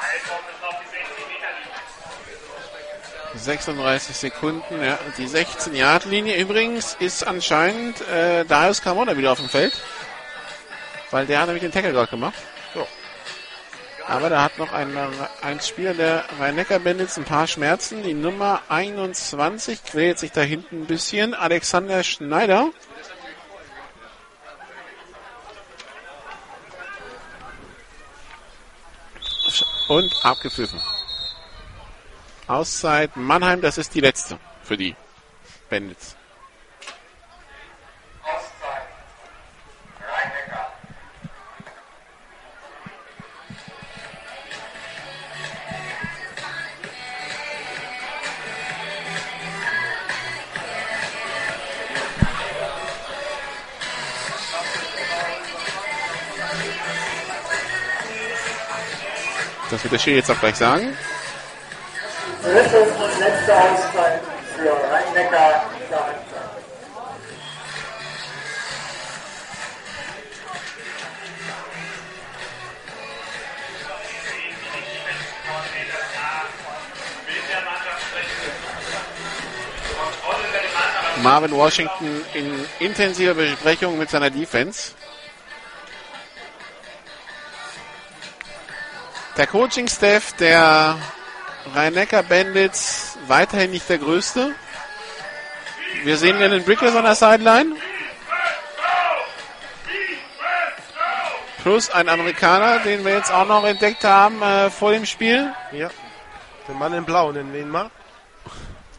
36 3.36 4.16
Sekunden, 4.16 4.84
ja. 4.84 5.00
Die 5.18 5.28
16-Yard-Linie 5.28 6.38
übrigens 6.38 6.96
ist 7.00 7.26
anscheinend 7.26 8.00
äh, 8.08 8.46
Darius 8.46 8.82
Carmona 8.82 9.18
wieder 9.18 9.32
auf 9.32 9.40
dem 9.40 9.50
Feld. 9.50 9.74
Weil 11.10 11.26
der 11.26 11.40
hat 11.40 11.48
nämlich 11.48 11.64
den 11.64 11.72
Tackle 11.72 11.92
gerade 11.92 12.10
gemacht. 12.10 12.36
So. 12.74 12.88
Aber 14.08 14.30
da 14.30 14.44
hat 14.44 14.58
noch 14.58 14.72
ein, 14.72 14.96
ein 15.42 15.60
Spieler 15.60 15.94
der 15.94 16.26
Rhein-Neckar-Bandits 16.40 17.18
ein 17.18 17.24
paar 17.24 17.48
Schmerzen. 17.48 18.04
Die 18.04 18.14
Nummer 18.14 18.62
21 18.70 19.84
quält 19.84 20.20
sich 20.20 20.32
da 20.32 20.42
hinten 20.42 20.84
ein 20.84 20.86
bisschen. 20.86 21.34
Alexander 21.34 22.04
Schneider. 22.04 22.70
Und 29.88 30.14
abgepfiffen. 30.24 30.80
Auszeit 32.48 33.16
Mannheim, 33.16 33.62
das 33.62 33.78
ist 33.78 33.94
die 33.96 34.02
letzte 34.02 34.40
für 34.64 34.78
die 34.78 34.96
Bandits. 35.70 36.16
Das 59.74 59.84
wird 59.84 59.94
der 59.94 59.98
Schiri 59.98 60.18
jetzt 60.18 60.30
auch 60.30 60.40
gleich 60.40 60.56
sagen. 60.56 60.96
Dritte 62.44 62.82
und 62.84 63.12
für 64.56 64.70
Rhein-Neckar. 64.70 65.66
Marvin 81.24 81.52
Washington 81.54 82.22
in 82.36 82.66
intensiver 82.80 83.34
Besprechung 83.34 83.98
mit 83.98 84.12
seiner 84.12 84.30
Defense. 84.30 84.92
Der 89.38 89.48
Coaching-Staff 89.48 90.34
der 90.34 90.96
Rhein-Neckar 91.74 92.22
Bandits 92.22 93.18
weiterhin 93.28 93.72
nicht 93.72 93.90
der 93.90 93.98
größte. 93.98 94.54
Wir 96.04 96.18
sehen 96.18 96.40
den 96.40 96.64
Brickles 96.64 96.96
an 96.96 97.04
der 97.04 97.16
Sideline. 97.16 97.76
Plus 101.64 101.90
ein 101.90 102.10
Amerikaner, 102.10 102.80
den 102.80 103.06
wir 103.06 103.16
jetzt 103.16 103.32
auch 103.32 103.48
noch 103.48 103.64
entdeckt 103.64 104.04
haben 104.04 104.42
äh, 104.42 104.70
vor 104.70 104.92
dem 104.92 105.06
Spiel. 105.06 105.52
Ja. 105.72 105.90
Der 106.68 106.76
Mann 106.76 106.94
in 106.94 107.06
Blau, 107.06 107.32
nennen 107.32 107.54
wir 107.54 107.62
ihn 107.62 107.70
mal. 107.70 107.90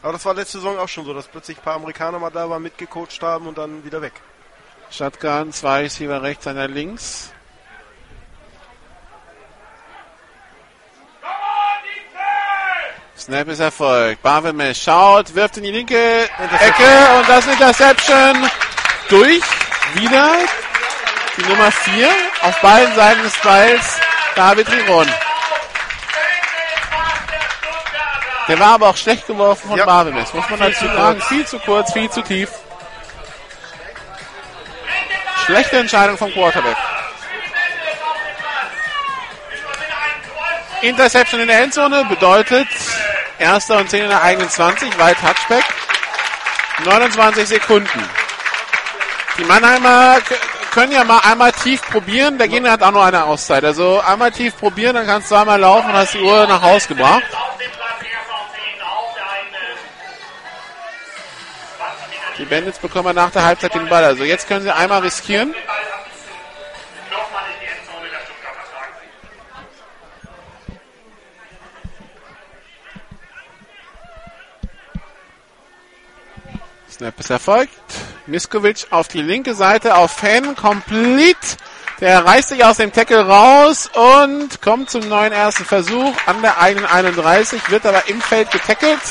Aber 0.01 0.13
das 0.13 0.25
war 0.25 0.33
letzte 0.33 0.57
Saison 0.57 0.77
auch 0.79 0.89
schon 0.89 1.05
so, 1.05 1.13
dass 1.13 1.27
plötzlich 1.27 1.57
ein 1.57 1.63
paar 1.63 1.75
Amerikaner 1.75 2.19
mal 2.19 2.31
da 2.31 2.49
waren, 2.49 2.61
mitgecoacht 2.61 3.21
haben 3.21 3.47
und 3.47 3.57
dann 3.57 3.85
wieder 3.85 4.01
weg. 4.01 4.13
Shotgun, 4.89 5.53
zwei 5.53 5.81
Receiver 5.81 6.21
rechts, 6.21 6.45
einer 6.47 6.67
links. 6.67 7.31
Snap 13.25 13.47
ist 13.47 13.59
erfolgt. 13.59 14.21
Barvemes 14.21 14.77
schaut, 14.77 15.33
wirft 15.33 15.57
in 15.57 15.63
die 15.63 15.71
linke 15.71 15.95
Ecke 16.25 17.17
und 17.17 17.27
das 17.27 17.47
Interception 17.47 18.47
durch. 19.09 19.41
Wieder 19.95 20.31
die 21.35 21.41
Nummer 21.49 21.71
4 21.71 22.07
auf 22.43 22.61
beiden 22.61 22.93
Seiten 22.93 23.23
des 23.23 23.35
Balls. 23.39 23.99
David 24.35 24.71
Riron. 24.71 25.07
Der 28.47 28.59
war 28.59 28.73
aber 28.73 28.89
auch 28.89 28.97
schlecht 28.97 29.25
geworfen 29.25 29.69
von 29.69 29.77
Ja. 29.79 29.85
Barvemes, 29.85 30.31
muss 30.31 30.47
man 30.47 30.59
dazu 30.59 30.85
zu 30.85 30.93
sagen. 30.93 31.19
Viel 31.21 31.47
zu 31.47 31.57
kurz, 31.57 31.93
viel 31.93 32.11
zu 32.11 32.21
tief. 32.21 32.51
Schlechte 35.45 35.77
Entscheidung 35.77 36.15
vom 36.15 36.31
Quarterback. 36.31 36.77
Interception 40.81 41.41
in 41.41 41.47
der 41.47 41.63
Endzone 41.63 42.05
bedeutet 42.05 42.67
erster 43.39 43.77
und 43.77 43.89
10 43.89 44.03
in 44.03 44.09
der 44.09 44.23
eigenen 44.23 44.49
20, 44.49 44.97
weit 44.97 45.17
Touchback. 45.19 45.63
29 46.83 47.47
Sekunden. 47.47 48.09
Die 49.37 49.43
Mannheimer 49.43 50.17
können 50.71 50.91
ja 50.91 51.03
mal 51.03 51.19
einmal 51.19 51.51
tief 51.53 51.81
probieren. 51.89 52.37
Der 52.37 52.47
Gegner 52.47 52.71
hat 52.71 52.83
auch 52.83 52.91
nur 52.91 53.03
eine 53.03 53.23
Auszeit. 53.23 53.63
Also 53.63 54.01
einmal 54.01 54.31
tief 54.31 54.57
probieren, 54.57 54.95
dann 54.95 55.05
kannst 55.05 55.31
du 55.31 55.35
einmal 55.35 55.59
laufen 55.59 55.89
und 55.89 55.95
hast 55.95 56.13
die 56.13 56.21
Uhr 56.21 56.45
nach 56.47 56.61
Haus 56.61 56.87
gebracht. 56.87 57.23
Auf 57.31 57.57
dem 57.57 57.71
Platz 57.71 57.91
erster 58.01 58.35
und 58.41 58.51
zehn 58.53 58.81
auf 58.81 59.13
der 59.15 59.23
eigenen 59.31 59.77
20 61.77 62.09
Meter 62.09 62.37
Die 62.37 62.45
Bandits 62.45 62.79
bekommen 62.79 63.15
nach 63.15 63.31
der 63.31 63.45
Halbzeit 63.45 63.73
den 63.73 63.87
Ball. 63.87 64.03
Also 64.03 64.23
jetzt 64.23 64.47
können 64.47 64.63
sie 64.63 64.75
einmal 64.75 64.99
riskieren. 65.01 65.55
Snap 76.95 77.29
erfolgt. 77.29 77.73
Miskovic 78.25 78.87
auf 78.89 79.09
die 79.09 79.21
linke 79.21 79.53
Seite 79.53 79.95
auf 79.95 80.11
Fan, 80.11 80.55
complete. 80.55 81.57
Der 81.99 82.25
reißt 82.25 82.49
sich 82.49 82.63
aus 82.63 82.77
dem 82.77 82.93
Tackle 82.93 83.27
raus 83.27 83.89
und 83.93 84.61
kommt 84.61 84.89
zum 84.89 85.07
neuen 85.09 85.33
ersten 85.33 85.65
Versuch 85.65 86.13
an 86.25 86.41
der 86.41 86.57
eigenen 86.61 86.85
31, 86.85 87.69
wird 87.69 87.85
aber 87.85 88.07
im 88.07 88.21
Feld 88.21 88.49
getackelt. 88.49 89.01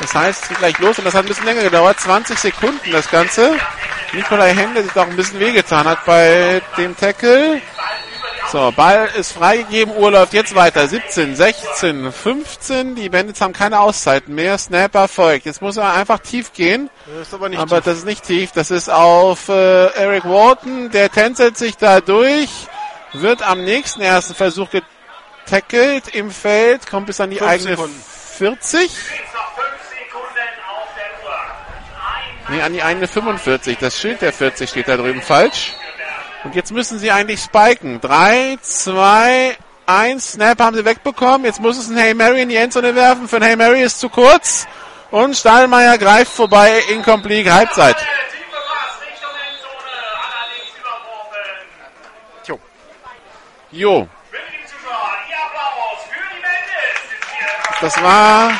Das 0.00 0.14
heißt, 0.14 0.42
es 0.44 0.48
geht 0.48 0.58
gleich 0.58 0.78
los 0.78 0.98
und 0.98 1.06
das 1.06 1.14
hat 1.14 1.24
ein 1.24 1.28
bisschen 1.28 1.46
länger 1.46 1.62
gedauert. 1.62 1.98
20 1.98 2.38
Sekunden 2.38 2.92
das 2.92 3.10
Ganze. 3.10 3.56
Nikolai 4.12 4.54
Henn, 4.54 4.74
der 4.74 4.84
sich 4.84 4.96
auch 4.96 5.08
ein 5.08 5.16
bisschen 5.16 5.40
wehgetan 5.40 5.86
hat 5.86 6.04
bei 6.04 6.62
dem 6.76 6.96
Tackle. 6.96 7.60
So, 8.50 8.72
Ball 8.74 9.10
ist 9.14 9.32
freigegeben, 9.32 9.94
Uhr 9.94 10.10
läuft 10.10 10.32
jetzt 10.32 10.54
weiter. 10.54 10.86
17, 10.88 11.36
16, 11.36 12.10
15. 12.12 12.94
Die 12.94 13.10
Bandits 13.10 13.42
haben 13.42 13.52
keine 13.52 13.78
Auszeiten 13.80 14.34
mehr. 14.34 14.56
Snapper 14.56 15.06
folgt. 15.06 15.44
Jetzt 15.44 15.60
muss 15.60 15.76
er 15.76 15.92
einfach 15.92 16.18
tief 16.20 16.54
gehen. 16.54 16.88
Das 17.06 17.28
ist 17.28 17.34
aber 17.34 17.50
nicht 17.50 17.58
Aber 17.58 17.76
tief. 17.76 17.84
das 17.84 17.98
ist 17.98 18.04
nicht 18.06 18.24
tief. 18.24 18.52
Das 18.52 18.70
ist 18.70 18.88
auf 18.88 19.50
äh, 19.50 19.86
Eric 19.88 20.24
Wharton. 20.24 20.90
Der 20.90 21.10
tänzelt 21.10 21.58
sich 21.58 21.76
da 21.76 22.00
durch. 22.00 22.48
Wird 23.12 23.42
am 23.46 23.64
nächsten 23.64 24.00
ersten 24.00 24.34
Versuch 24.34 24.68
getackelt 24.70 26.08
im 26.14 26.30
Feld. 26.30 26.86
Kommt 26.88 27.06
bis 27.06 27.20
an 27.20 27.28
die 27.28 27.42
eigene 27.42 27.70
Sekunden. 27.76 28.02
40. 28.38 28.80
Jetzt 28.82 28.94
noch 29.34 29.52
5 29.56 29.66
Sekunden 29.90 30.26
auf 30.70 30.88
der 30.96 31.24
Uhr. 31.26 31.36
Ein 32.48 32.56
Nee, 32.56 32.62
an 32.62 32.72
die 32.72 32.82
eigene 32.82 33.08
45. 33.08 33.76
Das 33.78 33.98
Schild 33.98 34.22
der 34.22 34.32
40 34.32 34.70
steht 34.70 34.88
da 34.88 34.96
drüben 34.96 35.20
falsch. 35.20 35.74
Und 36.44 36.54
jetzt 36.54 36.72
müssen 36.72 36.98
sie 36.98 37.10
eigentlich 37.10 37.42
spiken. 37.42 38.00
3, 38.00 38.58
2, 38.62 39.56
1. 39.86 40.32
Snap 40.32 40.60
haben 40.60 40.76
sie 40.76 40.84
wegbekommen. 40.84 41.44
Jetzt 41.44 41.60
muss 41.60 41.78
es 41.78 41.88
ein 41.88 41.96
Hey 41.96 42.14
Mary 42.14 42.42
in 42.42 42.48
die 42.48 42.56
Endzone 42.56 42.94
werfen. 42.94 43.26
Für 43.26 43.36
ein 43.36 43.42
Hey 43.42 43.56
Mary 43.56 43.82
ist 43.82 43.98
zu 43.98 44.08
kurz. 44.08 44.66
Und 45.10 45.36
Stahlmeier 45.36 45.98
greift 45.98 46.32
vorbei. 46.32 46.82
Incomplete 46.90 47.52
Halbzeit. 47.52 47.96
tiefe 47.96 48.06
Pass 48.52 49.00
Richtung 49.00 49.30
Endzone. 49.50 49.98
Allerdings 50.36 50.78
überworfen. 50.78 51.38
Tjo. 52.44 52.60
Jo, 53.70 54.08
Bandits. 54.30 54.72
das 57.80 58.02
war 58.02 58.52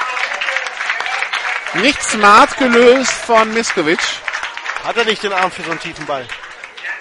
nicht 1.74 2.02
smart 2.02 2.56
gelöst 2.56 3.12
von 3.12 3.52
Miskovic. 3.52 4.00
Hat 4.84 4.96
er 4.96 5.04
nicht 5.04 5.22
den 5.22 5.32
Arm 5.32 5.50
für 5.50 5.62
so 5.62 5.70
einen 5.70 5.80
tiefen 5.80 6.06
Ball? 6.06 6.26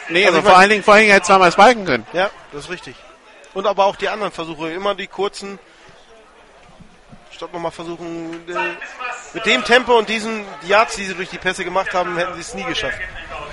Nee, 0.09 0.25
Also 0.25 0.41
vor 0.41 0.57
allen 0.57 0.69
Dingen, 0.69 0.83
vor 0.83 0.93
allen 0.93 1.01
Dingen 1.03 1.13
hätte 1.13 1.25
zweimal 1.27 1.51
spiken 1.51 1.85
können. 1.85 2.07
Ja, 2.13 2.29
das 2.51 2.65
ist 2.65 2.69
richtig. 2.69 2.95
Und 3.53 3.65
aber 3.65 3.85
auch 3.85 3.95
die 3.95 4.09
anderen 4.09 4.31
Versuche, 4.31 4.71
immer 4.71 4.95
die 4.95 5.07
kurzen. 5.07 5.59
Statt 7.31 7.53
nochmal 7.53 7.71
versuchen, 7.71 8.33
äh, 8.47 8.53
mit 9.33 9.45
dem 9.45 9.63
Tempo 9.63 9.97
und 9.97 10.09
diesen 10.09 10.43
Yards, 10.63 10.95
die 10.95 11.05
sie 11.05 11.13
durch 11.13 11.29
die 11.29 11.37
Pässe 11.37 11.63
gemacht 11.63 11.93
haben, 11.93 12.17
hätten 12.17 12.33
sie 12.35 12.41
es 12.41 12.53
nie 12.53 12.63
geschafft. 12.63 12.97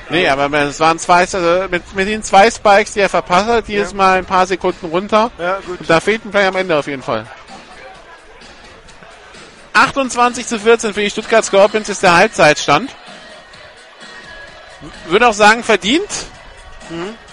Nee, 0.09 0.29
aber 0.29 0.51
es 0.59 0.81
waren 0.81 0.99
zwei, 0.99 1.21
also 1.21 1.67
mit, 1.71 1.95
mit 1.95 2.09
den 2.09 2.23
zwei 2.23 2.51
Spikes, 2.51 2.93
die 2.93 3.01
er 3.01 3.09
verpasst 3.09 3.47
hat, 3.47 3.69
jedes 3.69 3.93
Mal 3.95 4.19
ein 4.19 4.25
paar 4.27 4.47
Sekunden 4.47 4.87
runter. 4.87 5.31
Ja, 5.39 5.59
gut. 5.67 5.81
Und 5.81 5.91
da 5.91 6.01
fehlt 6.01 6.25
ein 6.25 6.31
Play 6.31 6.47
am 6.47 6.57
Ende 6.57 6.77
auf 6.77 6.87
jeden 6.87 7.03
Fall. 7.03 7.27
28 9.73 10.47
zu 10.47 10.59
14 10.59 10.95
für 10.95 11.01
die 11.01 11.11
Stuttgart 11.11 11.45
Scorpions 11.45 11.89
ist 11.89 12.03
der 12.03 12.15
Halbzeitstand. 12.17 12.95
Würde 15.07 15.29
auch 15.29 15.35
sagen, 15.35 15.65
verdient. 15.65 16.09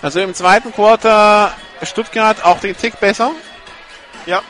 Also 0.01 0.19
im 0.19 0.33
zweiten 0.33 0.73
Quarter 0.73 1.53
Stuttgart 1.83 2.43
auch 2.43 2.59
den 2.59 2.77
Tick 2.77 2.99
besser. 2.99 3.31
Ja. 4.25 4.41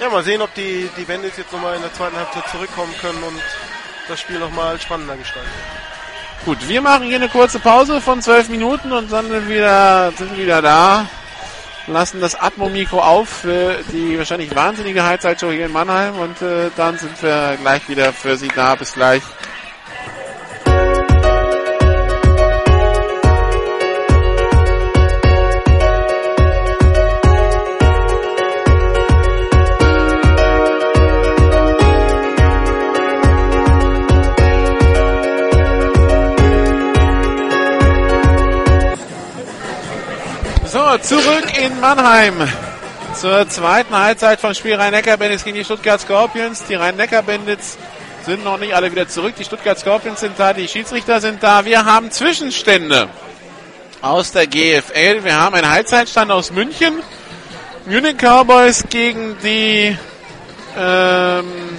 Ja, 0.00 0.08
mal 0.08 0.24
sehen, 0.24 0.40
ob 0.40 0.54
die, 0.54 0.88
die 0.96 1.04
Bandits 1.04 1.36
jetzt 1.36 1.52
nochmal 1.52 1.76
in 1.76 1.82
der 1.82 1.92
zweiten 1.92 2.16
Halbzeit 2.16 2.48
zurückkommen 2.48 2.94
können 3.00 3.22
und 3.22 3.40
das 4.08 4.20
Spiel 4.20 4.38
nochmal 4.38 4.80
spannender 4.80 5.16
gestalten. 5.16 5.48
Gut, 6.44 6.66
wir 6.66 6.80
machen 6.80 7.04
hier 7.04 7.16
eine 7.16 7.28
kurze 7.28 7.60
Pause 7.60 8.00
von 8.00 8.22
12 8.22 8.48
Minuten 8.48 8.92
und 8.92 9.12
dann 9.12 9.28
sind 9.28 9.48
wir 9.48 9.48
wieder, 9.48 10.12
sind 10.16 10.38
wieder 10.38 10.62
da. 10.62 11.06
Lassen 11.86 12.20
das 12.20 12.34
Atmo-Mikro 12.34 12.98
auf 12.98 13.28
für 13.28 13.78
die 13.92 14.16
wahrscheinlich 14.16 14.54
wahnsinnige 14.54 15.02
Halbzeitshow 15.04 15.50
hier 15.50 15.66
in 15.66 15.72
Mannheim 15.72 16.18
und 16.18 16.40
äh, 16.40 16.70
dann 16.76 16.96
sind 16.96 17.22
wir 17.22 17.58
gleich 17.60 17.88
wieder 17.88 18.12
für 18.12 18.36
Sie 18.36 18.48
da. 18.48 18.74
Bis 18.74 18.94
gleich. 18.94 19.22
So, 40.90 40.98
zurück 40.98 41.56
in 41.56 41.78
Mannheim. 41.78 42.34
Zur 43.14 43.48
zweiten 43.48 43.96
Halbzeit 43.96 44.40
von 44.40 44.56
Spiel 44.56 44.74
Rhein-Neckar-Bandits 44.74 45.44
gegen 45.44 45.56
die 45.56 45.64
Stuttgart 45.64 46.00
Scorpions. 46.00 46.64
Die 46.64 46.74
Rhein-Neckar-Bandits 46.74 47.78
sind 48.26 48.42
noch 48.42 48.58
nicht 48.58 48.74
alle 48.74 48.90
wieder 48.90 49.06
zurück. 49.06 49.34
Die 49.38 49.44
Stuttgart 49.44 49.78
Scorpions 49.78 50.18
sind 50.18 50.32
da, 50.36 50.52
die 50.52 50.66
Schiedsrichter 50.66 51.20
sind 51.20 51.44
da. 51.44 51.64
Wir 51.64 51.84
haben 51.84 52.10
Zwischenstände 52.10 53.08
aus 54.02 54.32
der 54.32 54.48
GFL. 54.48 55.22
Wir 55.22 55.40
haben 55.40 55.54
einen 55.54 55.70
Halbzeitstand 55.70 56.32
aus 56.32 56.50
München. 56.50 57.00
Munich 57.86 58.16
Cowboys 58.16 58.82
gegen 58.90 59.36
die 59.44 59.96
ähm, 60.76 61.78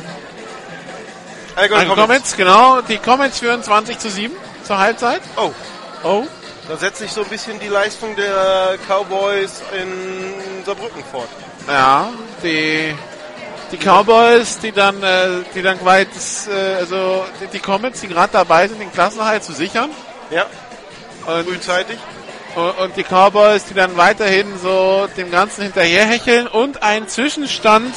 Allgäu 1.58 1.84
Comets. 1.84 1.96
Comets, 2.02 2.38
genau. 2.38 2.80
Die 2.82 2.98
Comets 2.98 3.40
führen 3.40 3.62
20 3.62 4.00
zu 4.00 4.10
7 4.10 4.34
zur 4.64 4.78
Halbzeit. 4.78 5.22
Oh, 5.36 5.52
Oh. 6.04 6.26
Da 6.72 6.78
setzt 6.78 7.00
sich 7.00 7.12
so 7.12 7.22
ein 7.24 7.28
bisschen 7.28 7.60
die 7.60 7.68
Leistung 7.68 8.16
der 8.16 8.78
Cowboys 8.88 9.62
in 9.78 10.64
Saarbrücken 10.66 11.04
fort. 11.12 11.28
Ja, 11.68 12.08
die, 12.42 12.96
die 13.74 13.78
Cowboys, 13.78 14.58
die 14.60 14.72
dann, 14.72 15.04
äh, 15.04 15.44
die 15.54 15.62
dann 15.64 15.84
weit, 15.84 16.08
äh, 16.50 16.76
also 16.76 17.26
die, 17.42 17.48
die 17.48 17.60
Comets, 17.60 18.00
die 18.00 18.08
gerade 18.08 18.32
dabei 18.32 18.70
sind, 18.70 18.80
den 18.80 18.90
Klassenhalt 18.90 19.44
zu 19.44 19.52
sichern. 19.52 19.90
Ja, 20.30 20.46
Und, 21.28 21.46
frühzeitig. 21.46 21.98
und 22.56 22.78
und 22.80 22.96
die 22.96 23.04
Cowboys, 23.04 23.66
die 23.66 23.74
dann 23.74 23.98
weiterhin 23.98 24.58
so 24.58 25.10
dem 25.18 25.30
Ganzen 25.30 25.64
hinterherhecheln 25.64 26.48
und 26.48 26.82
ein 26.82 27.06
Zwischenstand 27.10 27.94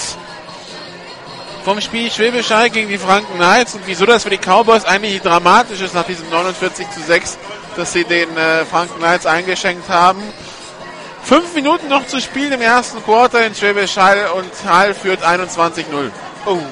vom 1.64 1.80
Spiel 1.80 2.10
Schwäbisch 2.10 2.50
Hall 2.50 2.70
gegen 2.70 2.88
die 2.88 2.98
Franken 2.98 3.36
Knights 3.36 3.74
und 3.74 3.82
wieso 3.86 4.04
das 4.04 4.24
für 4.24 4.30
die 4.30 4.38
Cowboys 4.38 4.84
eigentlich 4.84 5.22
dramatisch 5.22 5.80
ist 5.80 5.94
nach 5.94 6.04
diesem 6.04 6.28
49 6.28 6.90
zu 6.90 7.00
6, 7.00 7.38
dass 7.76 7.92
sie 7.92 8.04
den 8.04 8.36
äh, 8.36 8.64
Franken 8.64 8.98
Knights 8.98 9.26
eingeschenkt 9.26 9.88
haben. 9.88 10.22
Fünf 11.22 11.54
Minuten 11.54 11.88
noch 11.88 12.06
zu 12.06 12.20
spielen 12.20 12.52
im 12.52 12.60
ersten 12.60 13.02
Quarter 13.02 13.46
in 13.46 13.54
Schwäbisch 13.54 13.96
Hall 13.96 14.26
und 14.36 14.50
Hall 14.70 14.94
führt 14.94 15.22
21-0. 15.24 15.84
Oh. 16.46 16.58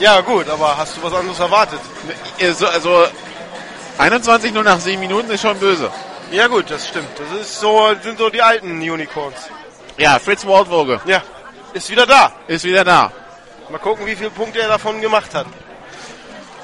Ja, 0.00 0.20
gut, 0.20 0.48
aber 0.48 0.76
hast 0.78 0.96
du 0.96 1.02
was 1.02 1.12
anderes 1.12 1.40
erwartet? 1.40 1.80
Also, 2.40 2.68
also 2.68 3.04
21-0 3.98 4.62
nach 4.62 4.78
sieben 4.78 5.00
Minuten 5.00 5.28
ist 5.30 5.40
schon 5.42 5.58
böse. 5.58 5.90
Ja, 6.30 6.46
gut, 6.46 6.70
das 6.70 6.86
stimmt. 6.86 7.08
Das 7.18 7.40
ist 7.40 7.58
so, 7.58 7.88
sind 8.00 8.16
so 8.16 8.30
die 8.30 8.40
alten 8.40 8.78
Unicorns. 8.80 9.34
Ja, 9.96 10.20
Fritz 10.20 10.46
Waldwoge 10.46 11.00
Ja, 11.04 11.20
ist 11.72 11.90
wieder 11.90 12.06
da. 12.06 12.30
ist 12.46 12.62
wieder 12.64 12.84
da. 12.84 13.10
Mal 13.70 13.78
gucken, 13.78 14.06
wie 14.06 14.14
viele 14.14 14.30
Punkte 14.30 14.60
er 14.60 14.68
davon 14.68 15.00
gemacht 15.00 15.34
hat. 15.34 15.46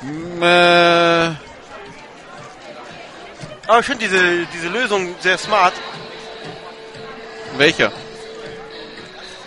Mm, 0.02 0.40
Äh, 0.40 0.46
Aber 3.66 3.80
ich 3.80 3.86
finde 3.86 4.06
diese, 4.06 4.46
diese 4.52 4.68
Lösung 4.68 5.14
sehr 5.20 5.38
smart. 5.38 5.72
welcher? 7.56 7.92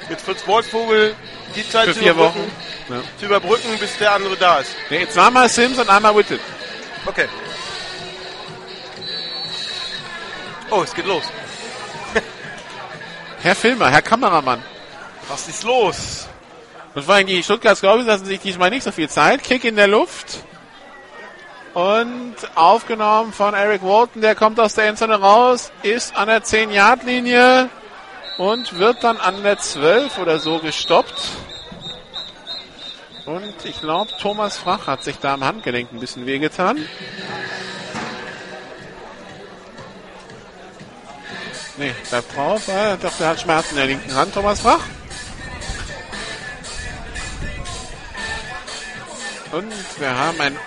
Mit 0.09 0.21
Fritz 0.21 0.47
Wolfvogel 0.47 1.15
die 1.55 1.69
Zeit 1.69 1.87
Für 1.87 1.93
zu 1.93 1.99
vier 1.99 2.11
überbrücken, 2.11 2.51
Wochen. 2.87 2.93
Ja. 2.93 3.01
zu 3.19 3.25
überbrücken, 3.25 3.77
bis 3.79 3.97
der 3.97 4.13
andere 4.13 4.35
da 4.37 4.59
ist. 4.59 4.75
Nee, 4.89 5.07
zweimal 5.09 5.49
Sims 5.49 5.77
und 5.77 5.89
einmal 5.89 6.15
Whitted. 6.15 6.39
Okay. 7.05 7.27
Oh, 10.69 10.81
es 10.83 10.93
geht 10.93 11.05
los. 11.05 11.23
Herr 13.41 13.55
Filmer, 13.55 13.89
Herr 13.89 14.01
Kameramann. 14.01 14.63
Was 15.29 15.47
ist 15.47 15.63
los? 15.63 16.27
Und 16.95 17.03
vor 17.03 17.15
allem 17.15 17.27
die 17.27 17.43
Stuttgart 17.43 17.77
Scorpions 17.77 18.07
lassen 18.07 18.25
sich 18.25 18.39
diesmal 18.39 18.69
nicht 18.69 18.83
so 18.83 18.91
viel 18.91 19.09
Zeit. 19.09 19.43
Kick 19.43 19.63
in 19.63 19.75
der 19.75 19.87
Luft. 19.87 20.39
Und 21.77 22.35
aufgenommen 22.55 23.31
von 23.31 23.53
Eric 23.53 23.83
Walton, 23.83 24.23
der 24.23 24.33
kommt 24.33 24.59
aus 24.59 24.73
der 24.73 24.85
Endzone 24.85 25.13
raus, 25.13 25.71
ist 25.83 26.15
an 26.15 26.27
der 26.27 26.41
10-Yard-Linie 26.41 27.69
und 28.39 28.79
wird 28.79 29.03
dann 29.03 29.17
an 29.17 29.43
der 29.43 29.59
12 29.59 30.17
oder 30.17 30.39
so 30.39 30.57
gestoppt. 30.57 31.13
Und 33.27 33.53
ich 33.63 33.79
glaube, 33.79 34.09
Thomas 34.19 34.57
Frach 34.57 34.87
hat 34.87 35.03
sich 35.03 35.19
da 35.19 35.35
am 35.35 35.43
Handgelenk 35.43 35.93
ein 35.93 35.99
bisschen 35.99 36.25
wehgetan. 36.25 36.77
Nee, 41.77 41.93
bleibt 42.09 42.35
drauf. 42.35 42.67
Äh, 42.69 42.97
doch, 42.99 43.15
der 43.19 43.27
hat 43.27 43.39
Schmerzen 43.39 43.73
in 43.73 43.77
der 43.77 43.85
linken 43.85 44.15
Hand, 44.15 44.33
Thomas 44.33 44.61
Frach. 44.61 44.81
Und 49.51 49.71
wir 49.99 50.17
haben 50.17 50.41
ein 50.41 50.57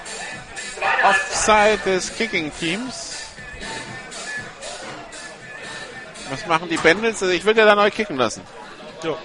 Offside 1.02 1.78
des 1.84 2.14
Kicking-Teams. 2.16 3.16
Was 6.30 6.46
machen 6.46 6.68
die 6.68 6.76
Bengals? 6.76 7.22
Also 7.22 7.34
ich 7.34 7.44
würde 7.44 7.60
ja 7.60 7.66
da 7.66 7.74
neu 7.74 7.90
kicken 7.90 8.16
lassen. 8.16 8.42
So. 9.02 9.16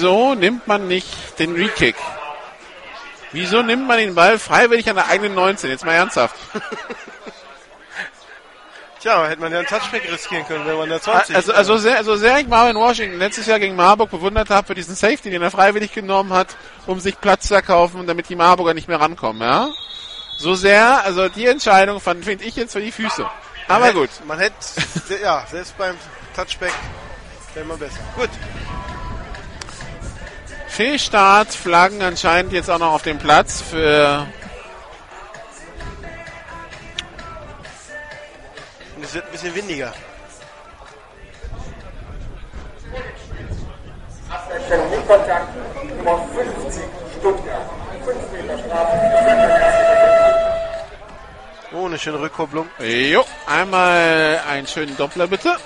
Wieso 0.00 0.34
nimmt 0.34 0.66
man 0.66 0.88
nicht 0.88 1.38
den 1.38 1.54
Re-Kick? 1.54 1.94
Wieso 3.32 3.60
nimmt 3.60 3.86
man 3.86 3.98
den 3.98 4.14
Ball 4.14 4.38
freiwillig 4.38 4.88
an 4.88 4.96
der 4.96 5.08
eigenen 5.08 5.34
19? 5.34 5.68
Jetzt 5.68 5.84
mal 5.84 5.92
ernsthaft. 5.92 6.34
Tja, 9.02 9.26
hätte 9.28 9.42
man 9.42 9.52
ja 9.52 9.58
einen 9.58 9.68
Touchback 9.68 10.10
riskieren 10.10 10.46
können, 10.46 10.64
wenn 10.66 10.78
man 10.78 10.88
der 10.88 11.02
20 11.02 11.36
Also, 11.36 11.52
also, 11.52 11.76
sehr, 11.76 11.98
also 11.98 12.16
sehr 12.16 12.38
ich 12.38 12.48
Marvin 12.48 12.76
Washington 12.76 13.18
letztes 13.18 13.44
Jahr 13.44 13.58
gegen 13.58 13.76
Marburg 13.76 14.10
bewundert 14.10 14.48
habe 14.48 14.68
für 14.68 14.74
diesen 14.74 14.94
Safety, 14.94 15.28
den 15.28 15.42
er 15.42 15.50
freiwillig 15.50 15.92
genommen 15.92 16.32
hat, 16.32 16.56
um 16.86 16.98
sich 16.98 17.20
Platz 17.20 17.48
zu 17.48 17.54
erkaufen, 17.54 18.06
damit 18.06 18.30
die 18.30 18.36
Marburger 18.36 18.72
nicht 18.72 18.88
mehr 18.88 19.00
rankommen, 19.02 19.42
ja? 19.42 19.68
So 20.38 20.54
sehr, 20.54 21.04
also 21.04 21.28
die 21.28 21.44
Entscheidung 21.44 22.00
finde 22.00 22.42
ich 22.42 22.56
jetzt 22.56 22.72
für 22.72 22.80
die 22.80 22.90
Füße. 22.92 23.26
Aber 23.68 23.84
hätte- 23.84 23.98
gut. 23.98 24.08
Man 24.26 24.38
hätte, 24.38 24.54
ja, 25.22 25.44
selbst 25.50 25.76
beim 25.76 25.94
Touchback 26.34 26.72
wäre 27.52 27.66
man 27.66 27.78
besser. 27.78 28.00
Gut. 28.16 28.30
Fehlstart, 30.80 31.52
Flaggen 31.52 32.00
anscheinend 32.00 32.54
jetzt 32.54 32.70
auch 32.70 32.78
noch 32.78 32.94
auf 32.94 33.02
dem 33.02 33.18
Platz 33.18 33.60
für 33.60 34.26
Und 38.96 39.04
es 39.04 39.12
wird 39.12 39.26
ein 39.26 39.30
bisschen 39.30 39.54
windiger. 39.54 39.92
Abseitsstellung 44.30 44.90
mit 44.90 45.06
Kontakt. 45.06 45.48
Nummer 45.98 46.26
50 46.34 46.82
Stuttgart. 47.18 47.70
5 48.02 48.32
Meter 48.32 48.58
Strafe. 48.60 48.98
Oh, 51.74 51.84
eine 51.84 51.98
schöne 51.98 52.20
Rückkopplung. 52.20 52.70
Jo, 52.78 53.26
einmal 53.46 54.40
einen 54.48 54.66
schönen 54.66 54.96
Doppler 54.96 55.26
bitte. 55.26 55.58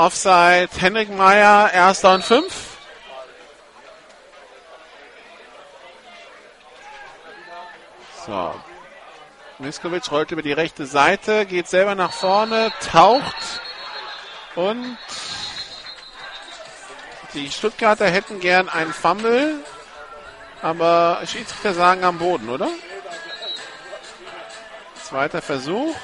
Offside, 0.00 0.70
Henrik 0.78 1.10
Meyer, 1.10 1.70
erster 1.74 2.14
und 2.14 2.24
fünf. 2.24 2.54
So. 8.24 8.54
Miskovic 9.58 10.10
rollt 10.10 10.30
über 10.30 10.40
die 10.40 10.54
rechte 10.54 10.86
Seite, 10.86 11.44
geht 11.44 11.68
selber 11.68 11.94
nach 11.94 12.14
vorne, 12.14 12.72
taucht 12.90 13.60
und 14.54 14.96
die 17.34 17.50
Stuttgarter 17.50 18.06
hätten 18.06 18.40
gern 18.40 18.70
einen 18.70 18.94
Fumble, 18.94 19.62
aber 20.62 21.20
Schiedsrichter 21.26 21.74
sagen 21.74 22.04
am 22.04 22.16
Boden, 22.16 22.48
oder? 22.48 22.70
Zweiter 25.02 25.42
Versuch. 25.42 25.94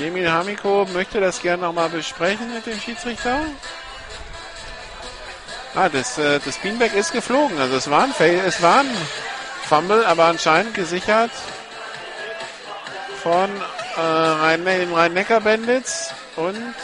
Emil 0.00 0.30
Hamiko 0.30 0.86
möchte 0.92 1.20
das 1.20 1.40
gerne 1.40 1.64
nochmal 1.64 1.88
besprechen 1.88 2.54
mit 2.54 2.66
dem 2.66 2.78
Schiedsrichter. 2.80 3.40
Ah, 5.74 5.88
das, 5.88 6.18
äh, 6.18 6.40
das 6.44 6.56
Beanbag 6.58 6.94
ist 6.94 7.12
geflogen. 7.12 7.58
Also 7.58 7.76
es 7.76 7.90
war 7.90 8.04
ein, 8.04 8.12
Fail, 8.12 8.40
es 8.46 8.62
war 8.62 8.80
ein 8.80 8.96
Fumble, 9.64 10.04
aber 10.06 10.24
anscheinend 10.24 10.74
gesichert 10.74 11.30
von 13.22 13.50
äh, 13.96 14.00
Rhein, 14.00 14.64
den 14.64 14.92
Rhein-Neckar-Bandits. 14.92 16.14
Und 16.36 16.74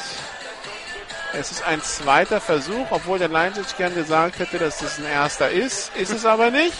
es 1.33 1.51
ist 1.51 1.65
ein 1.65 1.83
zweiter 1.83 2.41
Versuch, 2.41 2.87
obwohl 2.91 3.19
der 3.19 3.29
Leinsic 3.29 3.77
gern 3.77 3.95
gesagt 3.95 4.39
hätte, 4.39 4.59
dass 4.59 4.79
das 4.79 4.99
ein 4.99 5.07
erster 5.07 5.51
ist. 5.51 5.95
Ist 5.97 6.13
es 6.13 6.25
aber 6.25 6.51
nicht. 6.51 6.77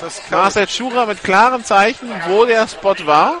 Das 0.00 0.20
Marcel 0.30 0.68
Schurer 0.68 1.06
mit 1.06 1.22
klaren 1.22 1.64
Zeichen, 1.64 2.10
wo 2.26 2.46
der 2.46 2.66
Spot 2.66 2.96
war. 3.04 3.40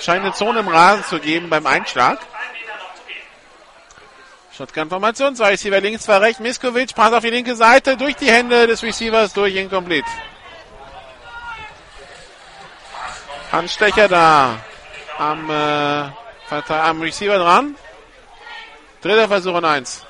Scheint 0.00 0.24
eine 0.24 0.32
Zone 0.32 0.60
im 0.60 0.68
Rasen 0.68 1.04
zu 1.04 1.18
geben 1.18 1.50
beim 1.50 1.66
Einschlag. 1.66 2.18
Shotgun-Formation, 4.56 5.36
zwei 5.36 5.50
Receiver 5.50 5.80
links, 5.80 6.04
zwei 6.04 6.18
rechts. 6.18 6.40
Miskovic, 6.40 6.94
Pass 6.94 7.12
auf 7.12 7.22
die 7.22 7.30
linke 7.30 7.54
Seite, 7.54 7.96
durch 7.96 8.16
die 8.16 8.30
Hände 8.30 8.66
des 8.66 8.82
Receivers, 8.82 9.32
durch 9.32 9.54
incomplete. 9.54 10.08
Handstecher 13.52 14.08
da 14.08 14.58
am, 15.18 15.50
äh, 15.50 16.10
am 16.68 17.00
Receiver 17.00 17.38
dran. 17.38 17.74
Dritter 19.02 19.28
Versuch 19.28 19.54
und 19.54 19.64
eins. 19.64 20.04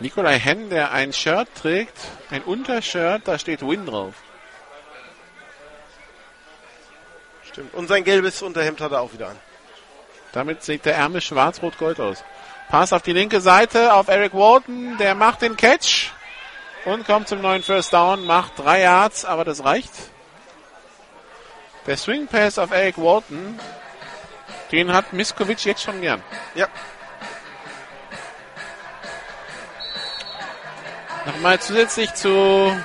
Nikolai 0.00 0.38
Henn, 0.38 0.70
der 0.70 0.92
ein 0.92 1.12
Shirt 1.12 1.48
trägt, 1.54 1.96
ein 2.30 2.42
Untershirt, 2.42 3.22
da 3.26 3.38
steht 3.38 3.62
Win 3.62 3.86
drauf. 3.86 4.14
Stimmt. 7.50 7.74
Und 7.74 7.86
sein 7.86 8.02
gelbes 8.02 8.42
Unterhemd 8.42 8.80
hat 8.80 8.92
er 8.92 9.00
auch 9.00 9.12
wieder 9.12 9.28
an. 9.28 9.36
Damit 10.32 10.64
sieht 10.64 10.84
der 10.84 10.96
Ärmel 10.96 11.20
schwarz-rot-gold 11.20 12.00
aus. 12.00 12.24
Pass 12.68 12.92
auf 12.92 13.02
die 13.02 13.12
linke 13.12 13.40
Seite 13.40 13.94
auf 13.94 14.08
Eric 14.08 14.34
Walton, 14.34 14.98
der 14.98 15.14
macht 15.14 15.42
den 15.42 15.56
Catch 15.56 16.10
und 16.84 17.06
kommt 17.06 17.28
zum 17.28 17.40
neuen 17.40 17.62
First 17.62 17.92
Down, 17.92 18.24
macht 18.24 18.58
drei 18.58 18.80
Yards, 18.80 19.24
aber 19.24 19.44
das 19.44 19.64
reicht. 19.64 19.92
Der 21.86 21.96
Swing 21.96 22.26
Pass 22.26 22.58
auf 22.58 22.72
Eric 22.72 22.98
Walton, 22.98 23.60
den 24.72 24.92
hat 24.92 25.12
Miskovic 25.12 25.64
jetzt 25.64 25.82
schon 25.82 26.00
gern. 26.00 26.22
Ja. 26.56 26.66
Nochmal 31.26 31.58
zusätzlich 31.60 32.12
zu 32.14 32.76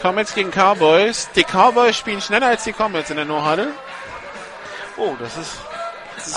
Comets 0.00 0.34
gegen 0.34 0.50
Cowboys. 0.50 1.30
Die 1.34 1.44
Cowboys 1.44 1.96
spielen 1.96 2.20
schneller 2.20 2.46
als 2.46 2.64
die 2.64 2.72
Comets 2.72 3.10
in 3.10 3.16
der 3.16 3.24
No-Huddle. 3.24 3.72
Oh, 4.96 5.14
das 5.18 5.36
ist. 5.36 5.58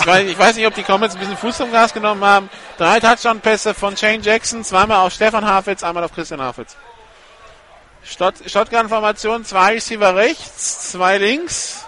Ich 0.00 0.06
weiß, 0.06 0.26
ich 0.26 0.38
weiß 0.38 0.56
nicht, 0.56 0.66
ob 0.66 0.74
die 0.74 0.82
Comets 0.82 1.14
ein 1.14 1.20
bisschen 1.20 1.36
Fuß 1.36 1.58
zum 1.58 1.70
Gas 1.70 1.92
genommen 1.92 2.24
haben. 2.24 2.50
Drei 2.78 3.00
Touchdown-Pässe 3.00 3.74
von 3.74 3.96
Shane 3.96 4.22
Jackson, 4.22 4.64
zweimal 4.64 5.06
auf 5.06 5.12
Stefan 5.12 5.44
Hafitz, 5.44 5.82
einmal 5.82 6.02
auf 6.04 6.14
Christian 6.14 6.40
Hafitz. 6.40 6.76
Shot, 8.02 8.34
Shotgun-Formation, 8.46 9.44
zwei 9.44 9.74
Receiver 9.74 10.14
rechts, 10.14 10.92
zwei 10.92 11.18
links. 11.18 11.84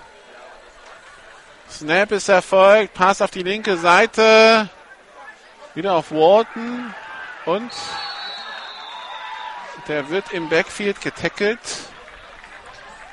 Snap 1.70 2.12
ist 2.12 2.28
erfolgt, 2.28 2.94
Pass 2.94 3.20
auf 3.20 3.30
die 3.30 3.42
linke 3.42 3.76
Seite. 3.76 4.68
Wieder 5.74 5.94
auf 5.94 6.10
Walton. 6.10 6.94
Und 7.44 7.70
der 9.88 10.10
wird 10.10 10.32
im 10.32 10.48
Backfield 10.48 11.00
getackelt. 11.00 11.58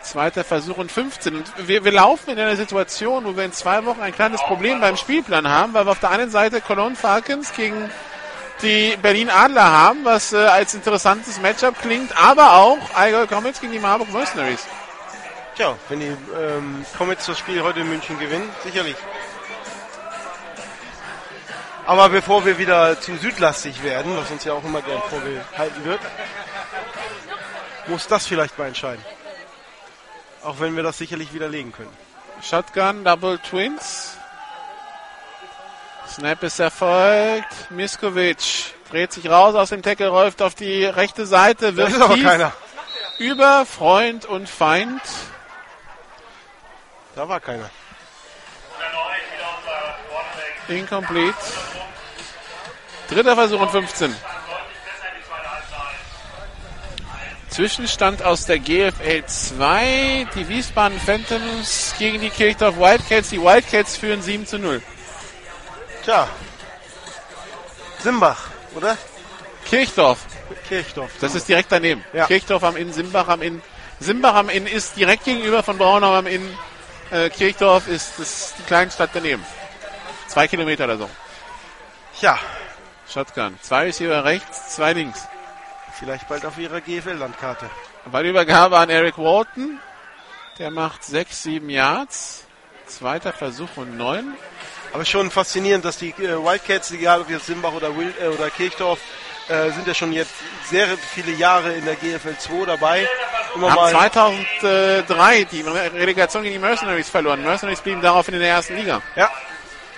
Zweiter 0.02 0.44
Versuch 0.44 0.78
und 0.78 0.92
15. 0.92 1.36
Und 1.36 1.68
wir, 1.68 1.86
wir 1.86 1.92
laufen 1.92 2.32
in 2.32 2.40
einer 2.40 2.56
Situation, 2.56 3.24
wo 3.26 3.36
wir 3.36 3.46
in 3.46 3.54
zwei 3.54 3.86
Wochen 3.86 4.02
ein 4.02 4.14
kleines 4.14 4.42
Problem 4.42 4.82
beim 4.82 4.98
Spielplan 4.98 5.48
haben, 5.48 5.74
weil 5.74 5.86
wir 5.86 5.92
auf 5.92 6.00
der 6.00 6.10
einen 6.10 6.30
Seite 6.30 6.60
Cologne 6.60 6.96
Falcons 6.96 7.54
gegen 7.54 7.90
die 8.62 8.98
Berlin 9.02 9.30
Adler 9.30 9.64
haben, 9.64 10.04
was 10.04 10.34
äh, 10.34 10.38
als 10.38 10.74
interessantes 10.74 11.40
Matchup 11.42 11.82
klingt, 11.82 12.16
aber 12.18 12.54
auch 12.54 12.78
Allgäu 12.94 13.28
Comets 13.28 13.62
gegen 13.62 13.74
die 13.74 13.80
Marburg 13.80 14.12
Mercenaries. 14.12 14.66
Tja, 15.56 15.76
wenn 15.90 16.00
die 16.00 16.08
ähm, 16.08 16.86
Comets 16.98 17.26
das 17.26 17.40
Spiel 17.40 17.62
heute 17.64 17.82
in 17.82 17.90
München 17.90 18.18
gewinnen, 18.20 18.50
sicherlich. 18.64 18.96
Aber 21.86 22.10
bevor 22.10 22.46
wir 22.46 22.58
wieder 22.58 23.00
zu 23.00 23.18
südlastig 23.18 23.84
werden, 23.84 24.16
was 24.18 24.32
uns 24.32 24.44
ja 24.46 24.54
auch 24.54 24.64
immer 24.64 24.82
gern 24.82 25.02
vorgehalten 25.10 25.84
wird, 25.84 26.00
muss 27.88 28.08
das 28.08 28.26
vielleicht 28.26 28.58
mal 28.58 28.68
entscheiden. 28.68 29.04
Auch 30.44 30.60
wenn 30.60 30.76
wir 30.76 30.84
das 30.84 30.98
sicherlich 30.98 31.34
widerlegen 31.34 31.72
können. 31.74 31.96
Shotgun, 32.42 33.04
Double 33.04 33.38
Twins. 33.40 34.18
Snap 36.08 36.44
ist 36.44 36.60
erfolgt. 36.60 37.72
Miskovic 37.72 38.74
dreht 38.90 39.12
sich 39.12 39.30
raus 39.30 39.56
aus 39.56 39.70
dem 39.70 39.82
Tackle, 39.82 40.08
läuft 40.08 40.42
auf 40.42 40.56
die 40.56 40.86
rechte 40.86 41.26
Seite, 41.26 41.76
wirft 41.76 41.96
tief 42.14 42.24
keiner. 42.24 42.54
über 43.18 43.66
Freund 43.66 44.26
und 44.26 44.48
Feind. 44.48 45.02
Da 47.16 47.28
war 47.28 47.40
keiner. 47.40 47.70
Incomplete. 50.68 51.36
Dritter 53.14 53.36
Versuch 53.36 53.62
und 53.62 53.70
15. 53.70 54.10
Deutlich 54.10 54.18
besser 54.84 55.14
in 55.14 55.22
die 55.22 55.28
zweite 55.28 55.52
Halbzeit. 55.52 56.00
Zwischenstand 57.50 58.24
aus 58.24 58.46
der 58.46 58.58
GFL 58.58 59.24
2. 59.26 60.28
Die 60.36 60.50
Wiesbaden 60.50 61.00
Phantoms 61.00 61.94
gegen 62.00 62.22
die 62.22 62.32
Kirchdorf 62.32 62.78
Wildcats. 62.78 63.30
Die 63.30 63.40
Wildcats 63.42 63.98
führen 63.98 64.24
7 64.24 64.48
zu 64.48 64.58
0. 64.58 64.82
Tja. 66.04 66.28
Simbach, 68.00 68.50
oder? 68.76 68.98
Kirchdorf, 69.66 70.20
Kirchdorf. 70.68 71.12
das 71.22 71.36
ist 71.36 71.48
direkt 71.48 71.72
daneben. 71.72 72.04
Ja. 72.12 72.26
Kirchdorf 72.26 72.64
am 72.64 72.76
Inn, 72.76 72.92
Simbach 72.92 73.28
am 73.28 73.42
Inn. 73.42 73.62
Simbach 74.00 74.36
am 74.36 74.50
Inn 74.50 74.68
ist 74.68 74.98
direkt 74.98 75.24
gegenüber 75.24 75.64
von 75.64 75.78
Braunau 75.78 76.14
am 76.14 76.28
Inn. 76.28 76.48
Äh, 77.12 77.30
Kirchdorf 77.30 77.88
ist, 77.88 78.20
ist 78.20 78.56
die 78.58 78.64
Kleinstadt 78.64 79.12
daneben. 79.14 79.46
Zwei 80.28 80.48
Kilometer 80.48 80.86
oder 80.86 80.98
so. 80.98 81.10
Tja, 82.20 82.38
Shotgun. 83.12 83.58
Zwei 83.62 83.86
Receiver 83.86 84.24
rechts, 84.24 84.76
zwei 84.76 84.94
links. 84.94 85.28
vielleicht 86.00 86.28
bald 86.28 86.46
auf 86.46 86.58
ihrer 86.58 86.82
GFL-Landkarte. 86.82 87.70
Ballübergabe 88.12 88.78
an 88.78 88.90
Eric 88.90 89.18
Walton. 89.18 89.80
Der 90.60 90.72
macht 90.72 91.04
sechs, 91.04 91.44
sieben 91.44 91.70
Yards. 91.70 92.46
Zweiter 92.88 93.34
Versuch 93.34 93.70
und 93.76 93.98
neun. 93.98 94.36
Aber 94.94 95.06
schon 95.06 95.32
faszinierend, 95.32 95.86
dass 95.86 95.98
die 95.98 96.10
äh, 96.10 96.38
Wildcats, 96.44 96.92
egal 96.92 97.22
ob 97.22 97.30
jetzt 97.30 97.48
Simbach 97.48 97.74
oder, 97.74 97.98
Wil 97.98 98.14
äh, 98.22 98.28
oder 98.28 98.50
Kirchdorf, 98.50 99.00
äh, 99.48 99.72
sind 99.72 99.88
ja 99.88 99.94
schon 99.94 100.14
jetzt 100.14 100.34
sehr 100.70 100.88
viele 100.98 101.32
Jahre 101.32 101.74
in 101.74 101.86
der 101.86 101.96
GFL 101.96 102.38
2 102.38 102.66
dabei. 102.66 103.08
Immer 103.56 103.72
Haben 103.72 103.76
mal 103.76 103.92
2003 103.92 105.44
die 105.46 105.62
Relegation 105.62 106.44
gegen 106.44 106.54
die 106.56 106.60
Mercenaries 106.60 107.10
verloren. 107.10 107.44
Mercenaries 107.44 107.82
blieben 107.82 108.02
daraufhin 108.02 108.36
in 108.36 108.42
der 108.42 108.50
ersten 108.50 108.76
Liga. 108.76 109.02
Ja. 109.16 109.32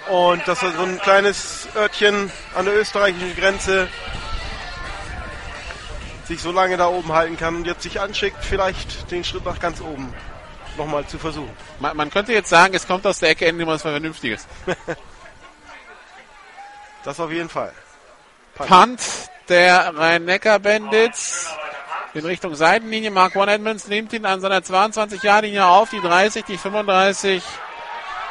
Und 0.10 0.48
das 0.48 0.62
ist 0.62 0.76
so 0.76 0.84
ein 0.84 1.00
kleines 1.00 1.68
Örtchen 1.76 2.32
an 2.54 2.66
der 2.66 2.76
österreichischen 2.76 3.36
Grenze 3.36 3.88
sich 6.26 6.42
so 6.42 6.52
lange 6.52 6.78
da 6.78 6.88
oben 6.88 7.12
halten 7.14 7.38
kann 7.38 7.56
und 7.56 7.68
jetzt 7.68 7.84
sich 7.84 8.00
anschickt, 8.00 8.44
vielleicht 8.44 9.12
den 9.12 9.24
Schritt 9.24 9.46
nach 9.46 9.60
ganz 9.60 9.80
oben 9.80 10.14
nochmal 10.78 11.06
zu 11.06 11.18
versuchen. 11.18 11.56
Man, 11.80 11.96
man 11.96 12.10
könnte 12.10 12.34
jetzt 12.34 12.50
sagen, 12.50 12.74
es 12.74 12.88
kommt 12.88 13.06
aus 13.06 13.20
der 13.20 13.30
Ecke 13.30 13.46
endlich 13.46 13.66
mal 13.66 13.76
was 13.76 13.82
Vernünftiges. 13.82 14.48
Das 17.04 17.20
auf 17.20 17.32
jeden 17.32 17.50
Fall. 17.50 17.72
Punt 18.56 19.00
der 19.48 19.96
Rhein-Neckar-Bandits 19.96 21.54
in 22.16 22.26
Richtung 22.26 22.56
Seitenlinie. 22.56 23.12
Mark 23.12 23.36
One 23.36 23.52
Edmonds 23.52 23.88
nimmt 23.88 24.12
ihn 24.12 24.26
an 24.26 24.42
seiner 24.42 24.62
22-Jahr-Linie 24.62 25.68
auf, 25.68 25.92
die 25.92 26.02
30, 26.02 26.46
die 26.46 26.58
35, 26.58 27.44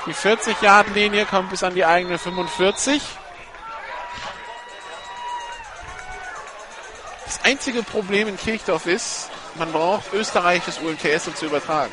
die 0.06 0.14
40-Yard-Linie, 0.14 1.26
kommt 1.26 1.50
bis 1.50 1.62
an 1.62 1.74
die 1.74 1.84
eigene 1.84 2.18
45. 2.18 3.02
Das 7.24 7.40
einzige 7.44 7.82
Problem 7.82 8.28
in 8.28 8.36
Kirchdorf 8.36 8.86
ist, 8.86 9.30
man 9.56 9.72
braucht 9.72 10.12
österreichisches 10.12 10.78
UMTS, 10.78 11.28
um 11.28 11.34
zu 11.34 11.46
übertragen. 11.46 11.92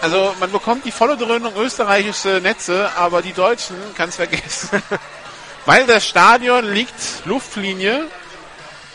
Also 0.00 0.34
man 0.38 0.52
bekommt 0.52 0.84
die 0.84 0.92
volle 0.92 1.16
Dröhnung 1.16 1.54
österreichische 1.56 2.40
Netze, 2.42 2.90
aber 2.96 3.22
die 3.22 3.32
Deutschen 3.32 3.76
kann 3.96 4.10
es 4.10 4.16
vergessen. 4.16 4.82
Weil 5.66 5.86
das 5.86 6.06
Stadion 6.06 6.64
liegt 6.72 7.24
Luftlinie 7.24 8.06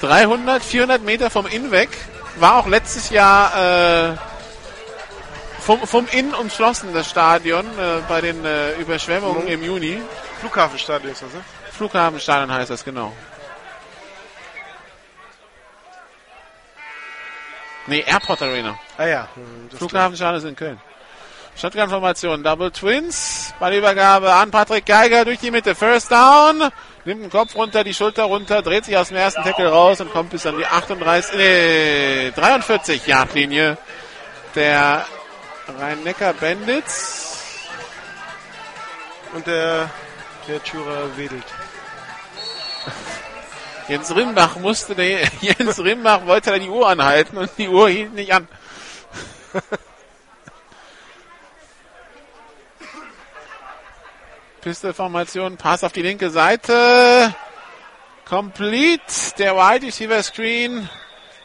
300, 0.02 0.64
400 0.64 1.02
Meter 1.02 1.30
vom 1.30 1.48
Inn 1.48 1.72
weg. 1.72 1.90
War 2.38 2.56
auch 2.56 2.68
letztes 2.68 3.10
Jahr 3.10 4.14
äh, 4.14 4.18
vom, 5.62 5.80
vom 5.88 6.08
Inn 6.12 6.34
umschlossen, 6.34 6.94
das 6.94 7.10
Stadion, 7.10 7.66
äh, 7.66 8.02
bei 8.10 8.20
den 8.22 8.44
äh, 8.44 8.74
Überschwemmungen 8.74 9.48
im 9.48 9.64
Juni. 9.64 10.02
Flughafenstadion 10.40 11.12
ist 11.12 11.22
das, 11.22 11.34
ne? 11.34 11.44
Flughafenstadion 11.72 12.52
heißt 12.52 12.72
das, 12.72 12.84
genau. 12.84 13.14
Nee, 17.88 18.04
Airport 18.06 18.42
Arena. 18.42 18.78
Ah 18.98 19.06
ja. 19.06 19.28
hm, 19.36 19.78
Flughafenstadion 19.78 20.38
ist 20.38 20.50
in 20.50 20.56
Köln. 20.56 20.82
Shotgun-Formation, 21.56 22.44
Double 22.44 22.72
Twins. 22.72 23.54
Ballübergabe 23.60 24.34
an 24.34 24.52
Patrick 24.52 24.86
Geiger 24.86 25.26
durch 25.26 25.40
die 25.40 25.52
Mitte. 25.52 25.76
First 25.76 26.12
Down. 26.12 26.70
Nimmt 27.06 27.24
den 27.24 27.30
Kopf 27.30 27.56
runter, 27.56 27.84
die 27.84 27.94
Schulter 27.94 28.24
runter, 28.24 28.62
dreht 28.62 28.86
sich 28.86 28.96
aus 28.96 29.10
dem 29.10 29.18
ersten 29.18 29.44
Tackle 29.44 29.70
raus 29.70 30.00
und 30.02 30.12
kommt 30.12 30.30
bis 30.30 30.46
an 30.46 30.58
die 30.58 30.66
38, 30.66 31.36
nee, 31.36 32.32
43 32.36 33.08
Yard-Linie 33.08 33.78
der 34.54 35.06
Rhein-Neckar 35.80 36.34
Bandits. 36.34 37.38
Und 39.34 39.48
der, 39.48 39.90
der 40.48 40.62
wedelt. 41.16 41.44
Jens 43.88 44.16
Rimbach 44.16 44.58
musste, 44.58 44.94
nee, 44.94 45.18
Jens 45.42 45.80
Rimbach 45.80 46.26
wollte 46.26 46.52
da 46.52 46.60
die 46.60 46.70
Uhr 46.70 46.88
anhalten 46.88 47.38
und 47.38 47.50
die 47.58 47.68
Uhr 47.68 47.90
hielt 47.90 48.14
nicht 48.14 48.34
an. 48.34 48.48
Pistolformation, 54.62 55.58
Pass 55.58 55.84
auf 55.84 55.92
die 55.92 56.04
linke 56.04 56.30
Seite. 56.30 57.36
Complete. 58.30 59.04
Der 59.40 59.56
Wide 59.56 59.88
Receiver 59.88 60.24
Screen. 60.24 60.88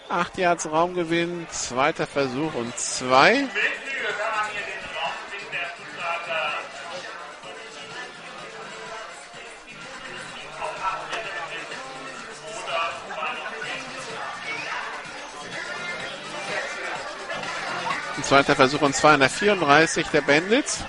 Acht 0.09 0.39
Yards 0.39 0.71
Raumgewinn. 0.71 1.49
Zweiter 1.51 2.07
Versuch 2.07 2.55
und 2.55 2.79
zwei. 2.79 3.49
Ein 18.17 18.25
Zweiter 18.25 18.57
Versuch 18.57 18.81
und 18.81 18.95
234 18.95 20.09
der 20.09 20.21
Bandits. 20.23 20.85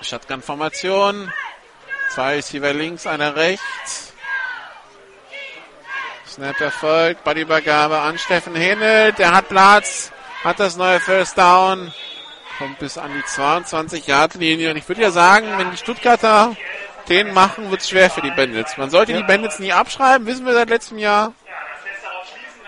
Shotgun-Formation. 0.00 1.32
Zwei 2.10 2.38
hier 2.48 2.62
links, 2.72 3.06
einer 3.06 3.36
rechts. 3.36 4.05
Snap 6.36 6.60
erfolgt, 6.60 7.24
Ballübergabe 7.24 7.98
an 7.98 8.18
Steffen 8.18 8.54
Henel. 8.54 9.12
Der 9.14 9.34
hat 9.34 9.48
Platz, 9.48 10.12
hat 10.44 10.60
das 10.60 10.76
neue 10.76 11.00
First 11.00 11.38
Down. 11.38 11.94
Kommt 12.58 12.78
bis 12.78 12.98
an 12.98 13.10
die 13.14 13.22
22-Yard-Linie. 13.22 14.70
Und 14.70 14.76
ich 14.76 14.86
würde 14.86 15.00
ja 15.00 15.10
sagen, 15.10 15.46
wenn 15.56 15.70
die 15.70 15.78
Stuttgarter 15.78 16.54
den 17.08 17.32
machen, 17.32 17.70
wird 17.70 17.80
es 17.80 17.88
schwer 17.88 18.10
für 18.10 18.20
die 18.20 18.32
Bandits. 18.32 18.76
Man 18.76 18.90
sollte 18.90 19.14
die 19.14 19.22
Bandits 19.22 19.60
nie 19.60 19.72
abschreiben, 19.72 20.26
wissen 20.26 20.44
wir 20.44 20.52
seit 20.52 20.68
letztem 20.68 20.98
Jahr. 20.98 21.32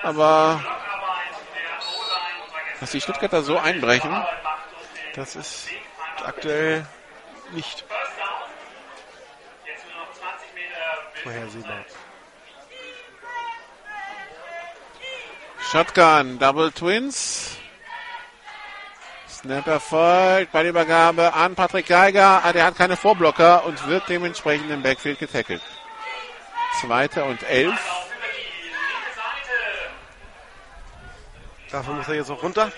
Aber 0.02 0.64
dass 2.80 2.90
die 2.92 3.02
Stuttgarter 3.02 3.42
so 3.42 3.58
einbrechen, 3.58 4.24
Das 5.14 5.36
ist 5.36 5.68
aktuell 6.24 6.86
nicht 7.50 7.84
Jetzt 9.66 9.84
nur 9.90 10.06
noch 10.06 10.12
20 10.14 10.54
Meter 10.54 11.22
vorhersehbar. 11.22 11.84
Shotgun, 15.70 16.38
Double 16.38 16.70
Twins. 16.72 17.58
Snap 19.28 19.66
erfolgt, 19.66 20.50
Ballübergabe 20.50 21.34
an 21.34 21.54
Patrick 21.54 21.86
Geiger. 21.86 22.42
Ah, 22.42 22.52
Der 22.54 22.64
hat 22.64 22.76
keine 22.76 22.96
Vorblocker 22.96 23.66
und 23.66 23.86
wird 23.86 24.08
dementsprechend 24.08 24.70
im 24.70 24.82
Backfield 24.82 25.18
getackelt. 25.18 25.60
Zweiter 26.80 27.26
und 27.26 27.42
elf. 27.42 27.78
Dafür 31.70 31.94
muss 31.94 32.08
er 32.08 32.14
jetzt 32.14 32.30
auch 32.30 32.42
runter. 32.42 32.72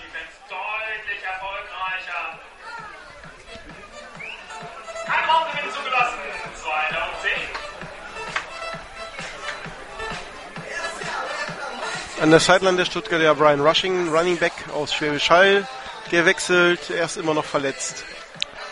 An 12.21 12.29
der 12.29 12.39
Sideline 12.39 12.77
der 12.77 12.85
Stuttgarter 12.85 13.23
ja 13.23 13.33
Brian 13.33 13.61
Rushing, 13.61 14.09
Running 14.09 14.37
Back 14.37 14.53
aus 14.75 14.93
Schwäbisch 14.93 15.31
Hall, 15.31 15.67
gewechselt, 16.11 16.91
er 16.91 17.05
ist 17.05 17.17
immer 17.17 17.33
noch 17.33 17.45
verletzt. 17.45 18.03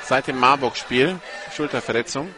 Seit 0.03 0.27
dem 0.27 0.39
Marburg-Spiel. 0.39 1.19
Schulterverletzung. 1.57 2.31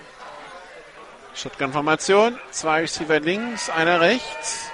Shotgun-Formation. 1.36 2.40
Zwei 2.52 2.80
Receiver 2.84 3.20
links, 3.20 3.70
einer 3.70 4.00
rechts. 4.00 4.72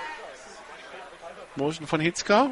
Motion 1.56 1.88
von 1.88 2.02
Hitzka. 2.02 2.52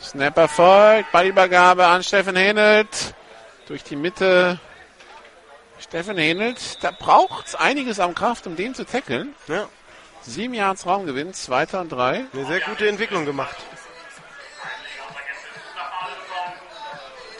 Snap 0.00 0.38
erfolgt. 0.38 1.10
Ballübergabe 1.10 1.84
an 1.84 2.04
Steffen 2.04 2.36
Henelt. 2.36 3.16
Durch 3.66 3.82
die 3.82 3.96
Mitte. 3.96 4.60
Steffen 5.80 6.18
Henelt. 6.18 6.84
Da 6.84 6.92
braucht's 6.92 7.56
einiges 7.56 7.98
an 7.98 8.14
Kraft, 8.14 8.46
um 8.46 8.54
den 8.54 8.76
zu 8.76 8.86
tackeln. 8.86 9.34
Ja, 9.48 9.66
Sieben 10.26 10.54
Yards 10.54 10.86
Raumgewinn. 10.86 11.34
Zweiter 11.34 11.80
und 11.80 11.92
drei. 11.92 12.24
eine 12.32 12.46
sehr 12.46 12.60
gute 12.60 12.88
Entwicklung 12.88 13.24
gemacht. 13.24 13.56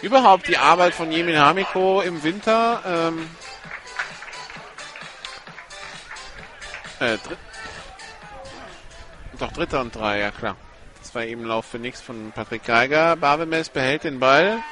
Überhaupt 0.03 0.49
die 0.49 0.59
Arbeit 0.59 0.95
von 0.95 1.11
Jemin 1.11 1.39
Hamiko 1.39 2.03
im 2.03 2.23
Winter. 2.23 2.83
Ähm, 2.87 3.31
äh, 7.01 7.17
dritt, 7.17 7.39
doch, 9.39 9.53
dritter 9.53 9.81
und 9.81 9.95
drei, 9.95 10.21
ja 10.21 10.31
klar. 10.31 10.57
Das 11.01 11.15
war 11.15 11.25
eben 11.25 11.45
Lauf 11.45 11.65
für 11.65 11.79
nichts 11.79 12.03
von 12.03 12.33
Patrick 12.33 12.65
Geiger. 12.65 13.17
Babemes 13.17 13.71
behält 13.71 14.05
den 14.05 14.21
Ball. 14.21 14.63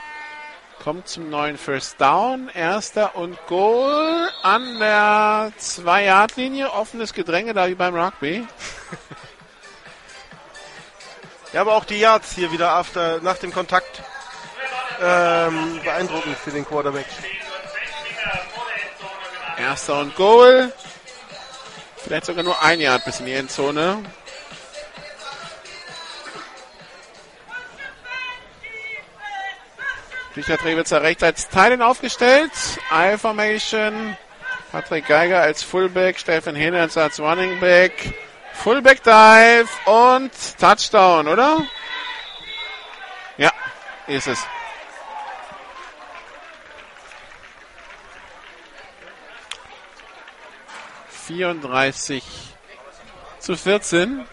Kommt 0.82 1.06
zum 1.06 1.30
neuen 1.30 1.58
First 1.58 2.00
Down. 2.00 2.48
Erster 2.52 3.14
und 3.14 3.38
Goal 3.46 4.28
an 4.42 4.80
der 4.80 5.52
2-Yard-Linie. 5.60 6.72
Offenes 6.72 7.12
Gedränge 7.12 7.54
da 7.54 7.68
wie 7.68 7.76
beim 7.76 7.94
Rugby. 7.94 8.44
Ja, 11.52 11.60
aber 11.60 11.74
auch 11.74 11.84
die 11.84 11.98
Yards 11.98 12.34
hier 12.34 12.50
wieder 12.50 12.72
after, 12.72 13.20
nach 13.20 13.36
dem 13.36 13.52
Kontakt 13.52 14.02
ähm, 15.02 15.80
beeindruckend 15.84 16.36
für 16.38 16.50
den 16.50 16.64
Quarterback. 16.64 17.06
Erster 19.58 20.00
und 20.00 20.16
Goal. 20.16 20.72
Vielleicht 21.98 22.24
sogar 22.24 22.42
nur 22.42 22.60
ein 22.62 22.80
Yard 22.80 23.04
bis 23.04 23.20
in 23.20 23.26
die 23.26 23.34
Endzone. 23.34 24.02
Richard 30.36 30.64
Rewitzer 30.64 31.02
rechts 31.02 31.22
als 31.22 31.48
Teilen 31.48 31.82
aufgestellt. 31.82 32.50
I-Formation. 32.90 34.16
Patrick 34.70 35.06
Geiger 35.06 35.42
als 35.42 35.62
Fullback. 35.62 36.18
Steffen 36.18 36.54
Hinnertz 36.54 36.96
als 36.96 37.20
Running 37.20 37.60
Back. 37.60 38.14
Fullback 38.54 39.02
Dive 39.02 39.68
und 39.86 40.30
Touchdown, 40.58 41.28
oder? 41.28 41.62
Ja, 43.36 43.50
ist 44.06 44.28
es. 44.28 44.46
Vierunddreißig 51.26 52.24
zu 53.38 53.56
14. 53.56 54.20
Und 54.20 54.26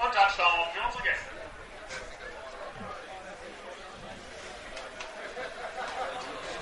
Touchdown 0.00 0.66
für 0.72 0.86
unsere 0.86 1.02
Gäste. 1.02 1.26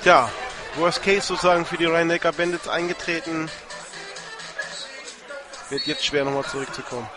Tja, 0.02 0.30
Worst 0.76 1.02
Case 1.02 1.26
sozusagen 1.26 1.66
für 1.66 1.76
die 1.76 1.84
Rhein-Neckar 1.84 2.32
Bandits 2.32 2.68
eingetreten. 2.68 3.50
Wird 5.68 5.86
jetzt 5.86 6.04
schwer 6.04 6.24
nochmal 6.24 6.44
zurückzukommen. 6.44 7.08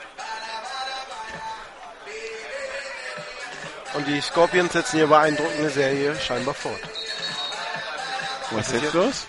Und 3.94 4.06
die 4.08 4.20
Scorpions 4.20 4.74
setzen 4.74 4.98
hier 4.98 5.08
beeindruckende 5.08 5.70
Serie 5.70 6.20
scheinbar 6.20 6.54
fort. 6.54 6.80
Was 8.52 8.68
ist 8.68 8.82
jetzt 8.82 8.94
los? 8.94 9.28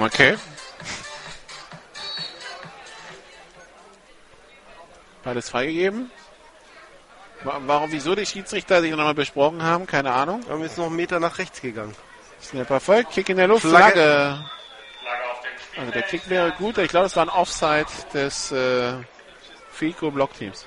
Okay. 0.00 0.36
Beides 5.22 5.48
freigegeben. 5.50 6.10
Wa- 7.44 7.60
Warum, 7.66 7.92
wieso 7.92 8.14
die 8.14 8.26
Schiedsrichter 8.26 8.80
sich 8.80 8.90
nochmal 8.90 9.14
besprochen 9.14 9.62
haben, 9.62 9.86
keine 9.86 10.12
Ahnung. 10.12 10.44
Wir 10.46 10.54
haben 10.54 10.62
jetzt 10.62 10.78
noch 10.78 10.86
einen 10.86 10.96
Meter 10.96 11.20
nach 11.20 11.38
rechts 11.38 11.60
gegangen. 11.60 11.94
Snap 12.42 12.70
erfolgt, 12.70 13.12
Kick 13.12 13.28
in 13.28 13.36
der 13.36 13.48
Luft, 13.48 13.66
Flagge. 13.66 13.92
Flagge. 13.94 14.44
Also 15.76 15.92
der 15.92 16.02
Kick 16.02 16.28
wäre 16.28 16.52
gut, 16.52 16.78
ich 16.78 16.88
glaube, 16.88 17.06
es 17.06 17.14
war 17.16 17.24
ein 17.24 17.28
Offside 17.28 17.86
des 18.12 18.50
äh, 18.52 18.94
Fico 19.72 20.10
Blockteams. 20.10 20.66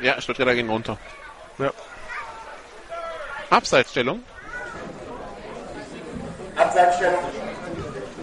Ja, 0.00 0.20
Stuttgarter 0.20 0.54
gehen 0.54 0.70
runter. 0.70 0.96
Ja. 1.58 1.72
Abseitsstellung. 3.50 4.22
Abseitsstellung 6.54 7.24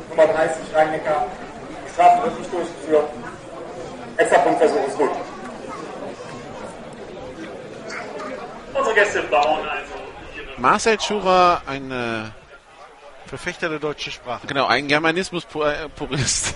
Nummer 0.10 0.28
30 0.28 0.74
Rhein-Neckar. 0.74 1.28
Die 1.96 2.02
Strafe 2.02 2.24
wird 2.24 2.40
nicht 2.40 2.52
durchgeführt. 2.52 3.10
Extrapunktversuch 4.18 4.88
ist 4.88 4.98
gut. 4.98 5.12
Unsere 8.74 8.96
Gäste 8.96 9.24
bauen 9.24 9.70
also 9.70 9.94
ihre 10.36 10.60
Marcel 10.60 11.00
Schurer, 11.00 11.62
ein, 11.66 11.92
äh, 11.92 12.24
Verfechter 13.28 13.70
der 13.70 13.80
deutschen 13.80 14.12
Sprache. 14.12 14.46
genau, 14.46 14.66
ein 14.66 14.90
Germanismus-Purist. 14.90 16.56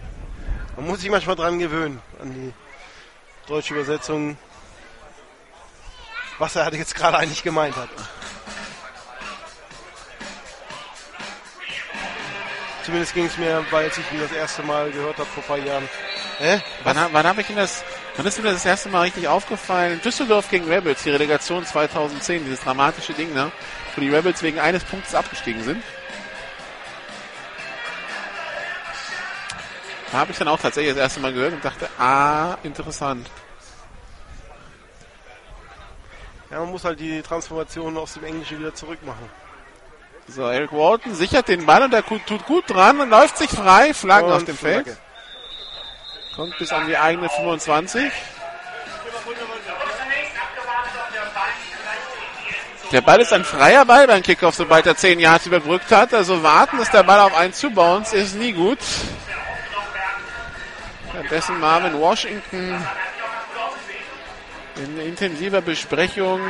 Man 0.76 0.86
muss 0.86 1.00
sich 1.00 1.10
manchmal 1.10 1.36
dran 1.36 1.58
gewöhnen, 1.58 2.02
an 2.20 2.34
die 2.34 2.52
deutsche 3.48 3.72
Übersetzung, 3.72 4.36
was 6.38 6.54
er 6.54 6.70
jetzt 6.74 6.94
gerade 6.94 7.16
eigentlich 7.16 7.42
gemeint 7.42 7.76
hat. 7.76 7.88
Zumindest 12.86 13.14
ging 13.14 13.26
es 13.26 13.36
mir, 13.36 13.64
weil 13.72 13.86
als 13.86 13.98
ich 13.98 14.12
ihn 14.12 14.20
das 14.20 14.30
erste 14.30 14.62
Mal 14.62 14.92
gehört 14.92 15.18
habe 15.18 15.28
vor 15.28 15.42
ein 15.42 15.46
paar 15.48 15.58
Jahren. 15.58 15.88
Hä? 16.38 16.60
wann 16.84 16.96
wann 17.10 17.26
habe 17.26 17.40
ich 17.40 17.48
Ihnen 17.48 17.58
das, 17.58 17.82
wann 18.16 18.24
ist 18.24 18.40
mir 18.40 18.52
das 18.52 18.64
erste 18.64 18.88
Mal 18.90 19.00
richtig 19.00 19.26
aufgefallen? 19.26 20.00
Düsseldorf 20.04 20.48
gegen 20.48 20.68
Rebels, 20.68 21.02
die 21.02 21.10
Relegation 21.10 21.66
2010, 21.66 22.44
dieses 22.44 22.60
dramatische 22.60 23.12
Ding, 23.12 23.34
ne? 23.34 23.50
Wo 23.96 24.00
die 24.00 24.08
Rebels 24.08 24.40
wegen 24.44 24.60
eines 24.60 24.84
Punktes 24.84 25.16
abgestiegen 25.16 25.64
sind. 25.64 25.82
Da 30.12 30.18
habe 30.18 30.30
ich 30.30 30.38
dann 30.38 30.46
auch 30.46 30.60
tatsächlich 30.60 30.94
das 30.94 31.02
erste 31.02 31.18
Mal 31.18 31.32
gehört 31.32 31.54
und 31.54 31.64
dachte, 31.64 31.88
ah, 31.98 32.56
interessant. 32.62 33.28
Ja, 36.52 36.60
man 36.60 36.70
muss 36.70 36.84
halt 36.84 37.00
die 37.00 37.20
Transformation 37.20 37.96
aus 37.96 38.14
dem 38.14 38.22
Englischen 38.22 38.60
wieder 38.60 38.72
zurückmachen. 38.72 39.28
So, 40.28 40.42
Eric 40.42 40.72
Walton 40.72 41.14
sichert 41.14 41.48
den 41.48 41.66
Ball 41.66 41.82
und 41.82 41.92
der 41.92 42.04
tut 42.04 42.46
gut 42.46 42.64
dran 42.68 43.00
und 43.00 43.10
läuft 43.10 43.38
sich 43.38 43.50
frei. 43.50 43.94
Flaggen 43.94 44.32
auf 44.32 44.44
dem 44.44 44.56
Feld. 44.56 44.84
Flagge. 44.84 44.98
Kommt 46.34 46.58
bis 46.58 46.72
an 46.72 46.86
die 46.86 46.98
eigene 46.98 47.28
25. 47.28 48.12
Der 52.92 53.00
Ball 53.00 53.20
ist 53.20 53.32
ein 53.32 53.44
freier 53.44 53.84
Ball 53.84 54.06
beim 54.06 54.22
Kickoff, 54.22 54.54
sobald 54.54 54.86
er 54.86 54.96
10 54.96 55.18
Yards 55.18 55.46
überbrückt 55.46 55.90
hat. 55.90 56.12
Also 56.12 56.42
warten, 56.42 56.78
dass 56.78 56.90
der 56.90 57.02
Ball 57.02 57.20
auf 57.20 57.34
einen 57.34 57.52
zubounce, 57.52 58.14
ist 58.14 58.34
nie 58.34 58.52
gut. 58.52 58.78
Stattdessen 61.10 61.58
Marvin 61.58 61.98
Washington 62.00 62.86
in 64.76 65.00
intensiver 65.00 65.62
Besprechung 65.62 66.40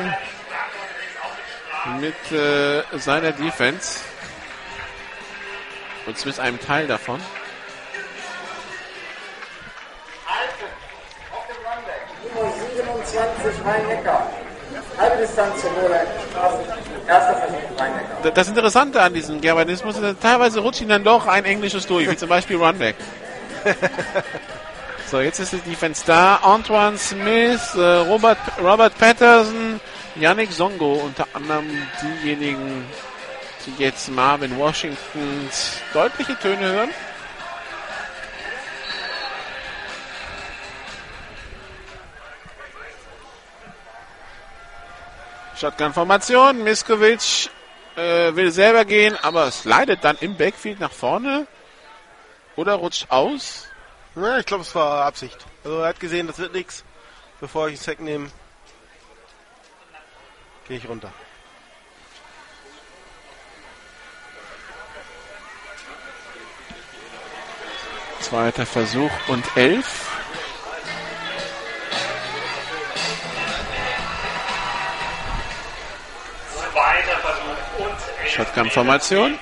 mit 2.00 2.32
äh, 2.32 2.82
seiner 2.98 3.32
Defense. 3.32 4.00
Und 6.06 6.16
zumindest 6.16 6.40
einem 6.40 6.60
Teil 6.60 6.86
davon. 6.86 7.20
Nummer 12.34 12.52
27 13.04 13.64
Rhein-Neckar. 13.64 14.30
Halbe 14.98 15.16
Distanz 15.18 15.60
zur 15.60 15.70
Straßen. 15.70 16.60
Erster 17.06 17.34
Versuch 17.36 17.80
Rhein-Neckar. 17.80 18.30
Das 18.32 18.48
Interessante 18.48 19.02
an 19.02 19.14
diesem 19.14 19.40
Germanismus 19.40 19.98
ist, 19.98 20.20
teilweise 20.20 20.60
rutscht 20.60 20.80
ihnen 20.80 20.90
dann 20.90 21.04
doch 21.04 21.26
ein 21.26 21.44
Englisches 21.44 21.86
durch, 21.86 22.08
wie 22.10 22.16
zum 22.16 22.28
Beispiel 22.28 22.56
Runback. 22.56 22.96
so, 25.10 25.20
jetzt 25.20 25.40
ist 25.40 25.52
die 25.52 25.70
Defense 25.70 26.02
da. 26.06 26.36
Antoine 26.36 26.98
Smith, 26.98 27.74
äh, 27.74 27.80
Robert, 27.80 28.38
Robert 28.62 28.96
Patterson, 28.98 29.80
Yannick 30.18 30.50
Songo, 30.50 30.94
unter 30.94 31.26
anderem 31.34 31.66
diejenigen, 32.02 32.86
die 33.66 33.82
jetzt 33.82 34.08
Marvin 34.08 34.58
Washingtons 34.58 35.78
deutliche 35.92 36.38
Töne 36.38 36.72
hören. 36.72 36.90
Shotgun-Formation. 45.58 46.62
Miskovic 46.62 47.50
äh, 47.96 48.34
will 48.34 48.50
selber 48.52 48.84
gehen, 48.84 49.16
aber 49.22 49.50
slidet 49.50 50.02
dann 50.02 50.16
im 50.20 50.36
Backfield 50.36 50.80
nach 50.80 50.92
vorne. 50.92 51.46
Oder 52.56 52.74
rutscht 52.74 53.10
aus. 53.10 53.66
Ja, 54.14 54.38
ich 54.38 54.46
glaube, 54.46 54.62
es 54.62 54.74
war 54.74 55.04
Absicht. 55.04 55.36
Also 55.62 55.80
er 55.80 55.88
hat 55.88 56.00
gesehen, 56.00 56.26
das 56.26 56.38
wird 56.38 56.54
nichts. 56.54 56.84
Bevor 57.38 57.68
ich 57.68 57.74
einen 57.74 57.82
Sack 57.82 58.00
nehme, 58.00 58.30
gehe 60.68 60.78
ich 60.78 60.88
runter. 60.88 61.12
Zweiter 68.20 68.66
Versuch 68.66 69.10
und 69.28 69.44
elf. 69.56 70.10
Zweiter 76.50 77.18
Versuch 77.18 77.78
und 77.78 78.24
elf. 78.24 78.30
Shotgun-Formation. 78.32 79.38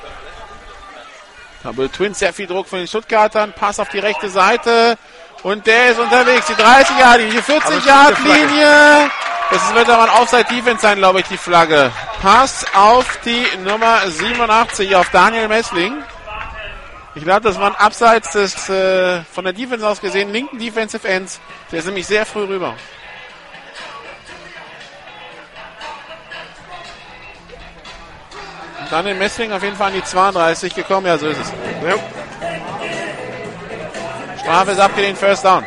Double 1.63 1.89
Twins, 1.89 2.19
sehr 2.19 2.35
viel 2.35 2.47
Druck 2.47 2.69
von 2.69 2.79
den 2.79 2.87
Stuttgartern. 2.87 3.55
Pass 3.55 3.81
auf 3.81 3.89
die 3.89 3.99
rechte 3.99 4.29
Seite. 4.29 4.99
Und 5.43 5.67
der 5.67 5.93
ist 5.93 5.99
unterwegs. 5.99 6.47
Die 6.47 6.55
30 6.55 6.99
Yard 6.99 7.21
die 7.21 7.43
40 7.43 7.87
Yard 7.87 8.19
linie 8.19 9.11
Das 9.51 9.75
wird 9.75 9.89
aber 9.89 10.05
ein 10.05 10.23
Offside-Defense 10.23 10.83
sein, 10.83 10.99
glaube 10.99 11.21
ich, 11.21 11.27
die 11.27 11.37
Flagge. 11.37 11.93
Pass 12.23 12.65
auf 12.75 13.19
die 13.25 13.47
Nummer 13.65 14.01
87, 14.09 14.97
auf 14.97 15.11
Daniel 15.11 15.49
Messling. 15.49 16.03
Ich 17.15 17.23
glaube, 17.23 17.43
das 17.43 17.61
war 17.61 17.67
ein 17.67 17.77
Abseits 17.77 18.33
des, 18.33 18.69
äh, 18.69 19.23
von 19.23 19.45
der 19.45 19.53
Defense 19.53 19.87
aus 19.87 20.01
gesehen, 20.01 20.33
linken 20.33 20.59
Defensive 20.59 21.07
Ends. 21.07 21.41
Der 21.71 21.79
ist 21.79 21.85
nämlich 21.85 22.07
sehr 22.07 22.27
früh 22.27 22.45
rüber. 22.45 22.75
Und 28.81 28.93
dann 28.93 29.07
in 29.07 29.19
Messling 29.19 29.53
auf 29.53 29.63
jeden 29.63 29.77
Fall 29.77 29.89
an 29.89 29.95
die 29.95 30.05
32 30.05 30.75
gekommen. 30.75 31.07
Ja, 31.07 31.17
so 31.17 31.29
ist 31.29 31.39
es. 31.39 31.53
Ja. 31.87 31.95
Strafe 34.41 34.73
ist 34.73 34.81
abgelehnt, 34.81 35.17
First 35.17 35.45
Down. 35.45 35.65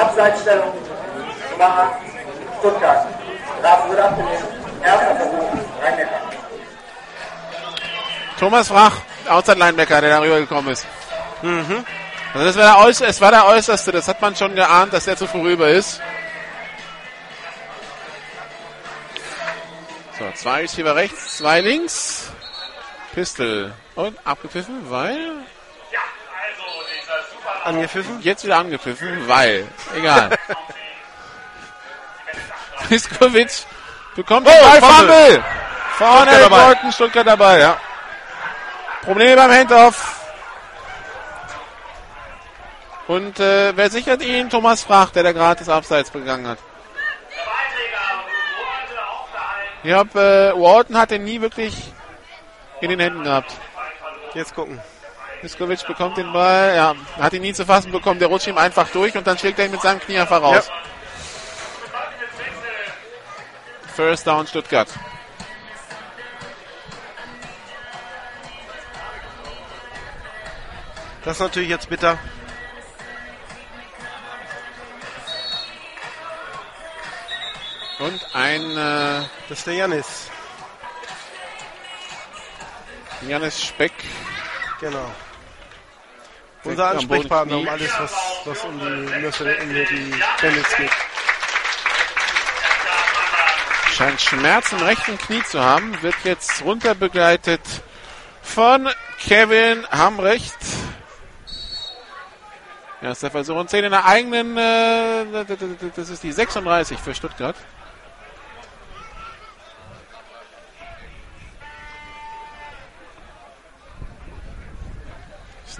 Abseitsstellung 0.00 0.72
Nummer 1.52 1.66
8 1.66 2.58
Stuttgart. 2.58 3.06
Strafe 3.58 3.90
wird 3.90 4.00
abgelehnt. 4.00 4.44
Erster 4.82 5.16
Versuch 5.16 5.82
Rhein-Neckar. 5.82 6.20
Thomas 8.38 8.68
Frach, 8.68 8.96
Outside-Linebacker, 9.28 10.00
der 10.00 10.10
darüber 10.10 10.40
gekommen 10.40 10.68
ist. 10.68 10.86
Also 11.42 12.46
das 12.46 12.56
war 12.56 12.86
der 12.86 13.08
es 13.08 13.20
war 13.20 13.30
der 13.30 13.46
Äußerste, 13.46 13.92
das 13.92 14.08
hat 14.08 14.20
man 14.22 14.34
schon 14.34 14.54
geahnt, 14.54 14.92
dass 14.92 15.04
der 15.04 15.16
zu 15.16 15.26
vorüber 15.26 15.68
ist. 15.68 16.00
So, 20.18 20.30
zwei 20.34 20.60
Receiver 20.62 20.94
rechts, 20.94 21.38
zwei 21.38 21.60
links. 21.60 22.30
Pistol. 23.14 23.72
Und 23.96 24.18
abgepfiffen, 24.24 24.90
weil... 24.90 25.16
Ja, 25.90 26.00
also 26.42 26.62
dieser 26.86 27.22
super 27.30 27.49
Angepfiffen? 27.64 28.20
Jetzt 28.22 28.44
wieder 28.44 28.58
angepfiffen, 28.58 29.28
weil... 29.28 29.66
Egal. 29.96 30.30
Miskovic 32.88 33.66
bekommt 34.16 34.46
den 34.46 34.60
Ball, 34.60 34.80
Fumble. 34.80 35.44
Vorne. 35.96 36.48
Bolton, 36.48 36.92
Stuttgart 36.92 37.26
dabei, 37.26 37.60
ja. 37.60 37.76
Probleme 39.02 39.36
beim 39.36 39.50
Handoff. 39.50 40.20
Und 43.06 43.40
äh, 43.40 43.76
wer 43.76 43.90
sichert 43.90 44.22
ihn? 44.22 44.50
Thomas 44.50 44.82
Frach, 44.82 45.10
der 45.10 45.22
da 45.22 45.32
gerade 45.32 45.58
das 45.58 45.68
Abseits 45.68 46.10
begangen 46.10 46.46
hat. 46.46 46.58
Ich 49.82 49.88
glaube, 49.88 50.52
äh, 50.54 50.60
Walton 50.60 50.98
hat 50.98 51.10
den 51.10 51.24
nie 51.24 51.40
wirklich 51.40 51.74
in 52.80 52.90
den 52.90 53.00
Händen 53.00 53.24
gehabt. 53.24 53.52
Jetzt 54.34 54.54
gucken. 54.54 54.80
Miskovic 55.42 55.86
bekommt 55.86 56.16
den 56.18 56.32
Ball, 56.32 56.74
ja, 56.74 56.94
hat 57.18 57.32
ihn 57.32 57.42
nie 57.42 57.54
zu 57.54 57.64
fassen 57.64 57.92
bekommen, 57.92 58.18
der 58.18 58.28
rutscht 58.28 58.46
ihm 58.46 58.58
einfach 58.58 58.88
durch 58.90 59.16
und 59.16 59.26
dann 59.26 59.38
schlägt 59.38 59.58
er 59.58 59.66
ihn 59.66 59.70
mit 59.70 59.80
seinem 59.80 60.00
Knie 60.00 60.18
einfach 60.18 60.42
raus. 60.42 60.70
First 63.94 64.26
down 64.26 64.46
Stuttgart. 64.46 64.88
Das 71.24 71.36
ist 71.36 71.40
natürlich 71.40 71.68
jetzt 71.68 71.88
bitter. 71.88 72.18
Und 77.98 78.34
ein 78.34 78.76
äh, 78.76 79.26
Das 79.48 79.58
ist 79.58 79.66
der 79.66 79.74
Janis. 79.74 80.30
Janis 83.28 83.62
Speck. 83.62 83.92
Genau. 84.80 85.10
Unser 86.64 86.90
Ansprechpartner 86.90 87.56
um 87.58 87.68
alles, 87.68 87.90
was, 87.98 88.12
was 88.44 88.64
um 88.64 88.78
die 88.78 89.20
Nüsse, 89.20 89.56
um 89.62 89.68
die 89.68 90.14
Bandits 90.42 90.76
geht. 90.76 90.90
Scheint 93.92 94.20
Schmerz 94.20 94.72
im 94.72 94.78
rechten 94.78 95.18
Knie 95.18 95.42
zu 95.42 95.60
haben, 95.60 96.00
wird 96.02 96.14
jetzt 96.24 96.62
runter 96.62 96.94
begleitet 96.94 97.60
von 98.42 98.88
Kevin 99.18 99.86
Hamrecht. 99.90 100.56
Ja, 103.00 103.12
ist 103.12 103.22
der 103.22 103.30
Versuch 103.30 103.56
und 103.56 103.70
10 103.70 103.84
in 103.84 103.90
der 103.92 104.04
eigenen, 104.04 104.56
äh, 104.58 105.44
das 105.96 106.10
ist 106.10 106.22
die 106.22 106.32
36 106.32 106.98
für 106.98 107.14
Stuttgart. 107.14 107.56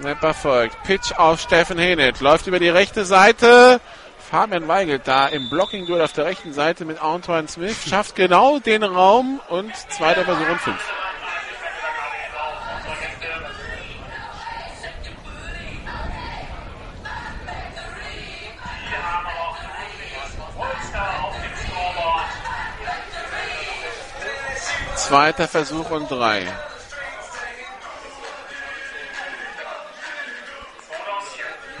Snapper 0.01 0.33
folgt. 0.33 0.81
Pitch 0.83 1.13
auf 1.13 1.39
Steffen 1.39 1.77
Henet. 1.77 2.21
Läuft 2.21 2.47
über 2.47 2.57
die 2.57 2.69
rechte 2.69 3.05
Seite. 3.05 3.79
Fabian 4.17 4.67
Weigelt 4.67 5.03
da 5.05 5.27
im 5.27 5.47
Blocking-Duell 5.51 6.01
auf 6.01 6.13
der 6.13 6.25
rechten 6.25 6.53
Seite 6.53 6.85
mit 6.85 6.99
Antoine 7.03 7.47
Smith. 7.47 7.87
Schafft 7.87 8.15
genau 8.15 8.57
den 8.57 8.81
Raum 8.81 9.39
und 9.49 9.71
zweiter 9.75 10.23
Versuch 10.25 10.49
und 10.49 10.59
fünf. 10.59 10.91
Zweiter 24.95 25.47
Versuch 25.47 25.91
und 25.91 26.09
drei. 26.09 26.47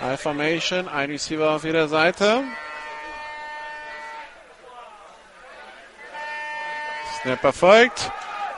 Alphamation, 0.01 0.87
ein 0.89 1.11
Receiver 1.11 1.51
auf 1.51 1.63
jeder 1.63 1.87
Seite. 1.87 2.43
Snap 7.21 7.43
erfolgt. 7.43 8.11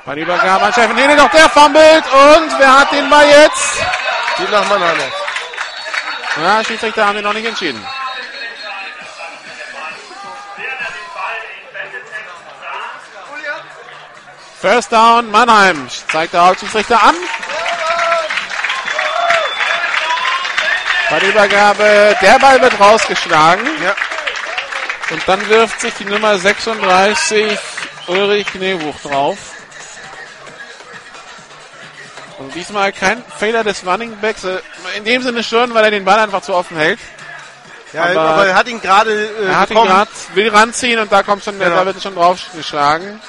Bei 0.06 0.16
Übergabe 0.16 0.66
an 0.66 0.72
Steffen 0.72 0.98
Hene, 0.98 1.16
doch 1.16 1.30
der 1.30 1.50
fummelt. 1.50 2.04
Und 2.06 2.60
wer 2.60 2.80
hat 2.80 2.92
den 2.92 3.10
Ball 3.10 3.28
jetzt? 3.28 3.78
Die 4.38 4.52
nach 4.52 4.68
Mannheimer. 4.70 5.04
Na, 6.38 6.64
Schiedsrichter 6.64 7.06
haben 7.06 7.18
ihn 7.18 7.24
noch 7.24 7.34
nicht 7.34 7.46
entschieden. 7.46 7.86
First 14.60 14.94
down, 14.94 15.30
Mannheim. 15.30 15.90
Zeigt 15.90 16.34
der 16.34 16.46
Hauptschiedsrichter 16.46 17.04
an. 17.04 17.16
Bei 21.14 21.20
der 21.20 21.30
Übergabe, 21.30 22.18
der 22.24 22.40
Ball 22.40 22.60
wird 22.60 22.80
rausgeschlagen. 22.80 23.64
Ja. 23.84 23.94
Und 25.12 25.22
dann 25.28 25.48
wirft 25.48 25.80
sich 25.80 25.94
die 26.00 26.06
Nummer 26.06 26.40
36 26.40 27.56
Ulrich 28.08 28.48
Knebuch 28.48 28.96
drauf. 29.00 29.38
Und 32.40 32.56
diesmal 32.56 32.92
kein 32.94 33.24
Fehler 33.38 33.64
des 33.64 33.86
Running 33.86 34.18
Backs. 34.22 34.44
äh, 34.44 34.58
In 34.96 35.04
dem 35.04 35.22
Sinne 35.22 35.44
schon, 35.44 35.72
weil 35.76 35.84
er 35.84 35.92
den 35.92 36.04
Ball 36.04 36.18
einfach 36.18 36.42
zu 36.42 36.56
offen 36.56 36.78
hält. 36.78 36.98
Ja, 37.94 38.06
Aber- 38.06 38.20
aber, 38.22 38.48
er 38.48 38.56
hat 38.56 38.68
ihn 38.68 38.82
gerade 38.82 39.12
äh, 39.14 39.46
Er 39.50 39.60
hat 39.60 39.70
ihn 39.70 39.76
bekommen. 39.76 39.92
gerade, 39.92 40.10
will 40.34 40.50
ranziehen 40.50 40.98
und 40.98 41.12
da 41.12 41.22
kommt 41.22 41.44
schon, 41.44 41.60
Genau. 41.60 41.76
da 41.76 41.86
wird 41.86 42.02
schon 42.02 42.16
draufgeschlagen. 42.16 43.22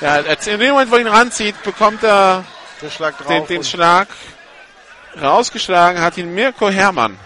Ja, 0.00 0.18
in 0.18 0.60
dem 0.60 0.70
Moment, 0.70 0.92
wo 0.92 0.94
er 0.94 1.00
ihn 1.00 1.08
ranzieht, 1.08 1.60
bekommt 1.64 2.04
er 2.04 2.44
den 2.80 2.90
Schlag 2.92 3.18
drauf. 3.18 3.26
den, 3.26 3.46
den 3.48 3.64
Schlag. 3.64 4.06
Rausgeschlagen 5.20 6.00
hat 6.00 6.16
ihn 6.16 6.34
Mirko 6.34 6.68
Herrmann. 6.68 7.18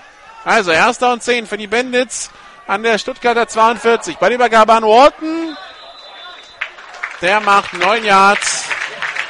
Also, 0.45 0.71
erster 0.71 1.13
und 1.13 1.23
10 1.23 1.47
für 1.47 1.57
die 1.57 1.67
Bandits 1.67 2.31
an 2.67 2.83
der 2.83 2.99
Stuttgarter 2.99 3.47
42. 3.49 4.17
Bei 4.17 4.33
Übergabe 4.33 4.73
an 4.73 4.85
Walton. 4.85 5.57
Der 7.21 7.41
macht 7.41 7.75
9 7.75 8.05
Yards. 8.05 8.65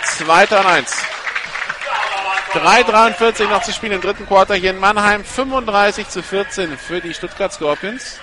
Zweiter 0.04 0.60
und 0.60 0.66
1. 0.66 0.96
3,43 2.52 3.48
noch 3.48 3.62
zu 3.62 3.72
spielen 3.72 3.92
im 3.92 4.00
dritten 4.02 4.26
Quarter 4.26 4.54
hier 4.54 4.70
in 4.70 4.78
Mannheim. 4.78 5.24
35 5.24 6.08
zu 6.08 6.22
14 6.22 6.76
für 6.76 7.00
die 7.00 7.14
Stuttgart 7.14 7.52
Scorpions. 7.52 8.20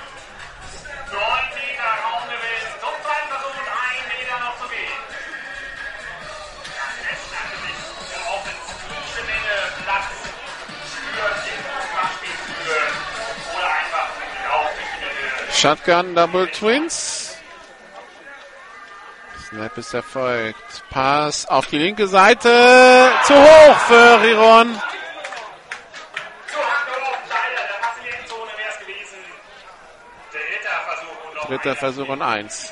Shotgun 15.60 16.15
Double 16.15 16.48
Twins. 16.48 17.36
Snap 19.49 19.77
ist 19.77 19.94
erfolgt. 19.94 20.84
Pass 20.90 21.45
auf 21.48 21.68
die 21.68 21.80
linke 21.80 22.07
Seite. 22.07 23.11
Zu 23.26 23.34
hoch 23.36 23.77
für 23.80 24.22
Riron. 24.22 24.81
Dritter 31.48 31.76
Versuch 31.76 32.07
und 32.07 32.22
eins. 32.22 32.72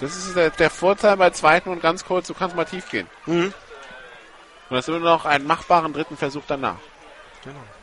Das 0.00 0.14
ist 0.14 0.36
der, 0.36 0.50
der 0.50 0.68
Vorteil 0.68 1.16
bei 1.16 1.30
zweiten 1.30 1.70
und 1.70 1.80
ganz 1.80 2.04
kurz. 2.04 2.26
Du 2.26 2.34
kannst 2.34 2.54
mal 2.54 2.66
tief 2.66 2.90
gehen. 2.90 3.08
Mhm. 3.24 3.54
Und 4.68 4.76
das 4.76 4.80
ist 4.80 4.88
nur 4.88 5.00
noch 5.00 5.24
einen 5.24 5.46
machbaren 5.46 5.94
dritten 5.94 6.18
Versuch 6.18 6.42
danach. 6.46 6.76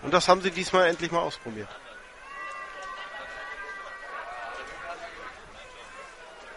Und 0.04 0.14
das 0.14 0.28
haben 0.28 0.42
sie 0.42 0.52
diesmal 0.52 0.86
endlich 0.86 1.12
mal 1.12 1.22
ausprobiert. 1.22 1.70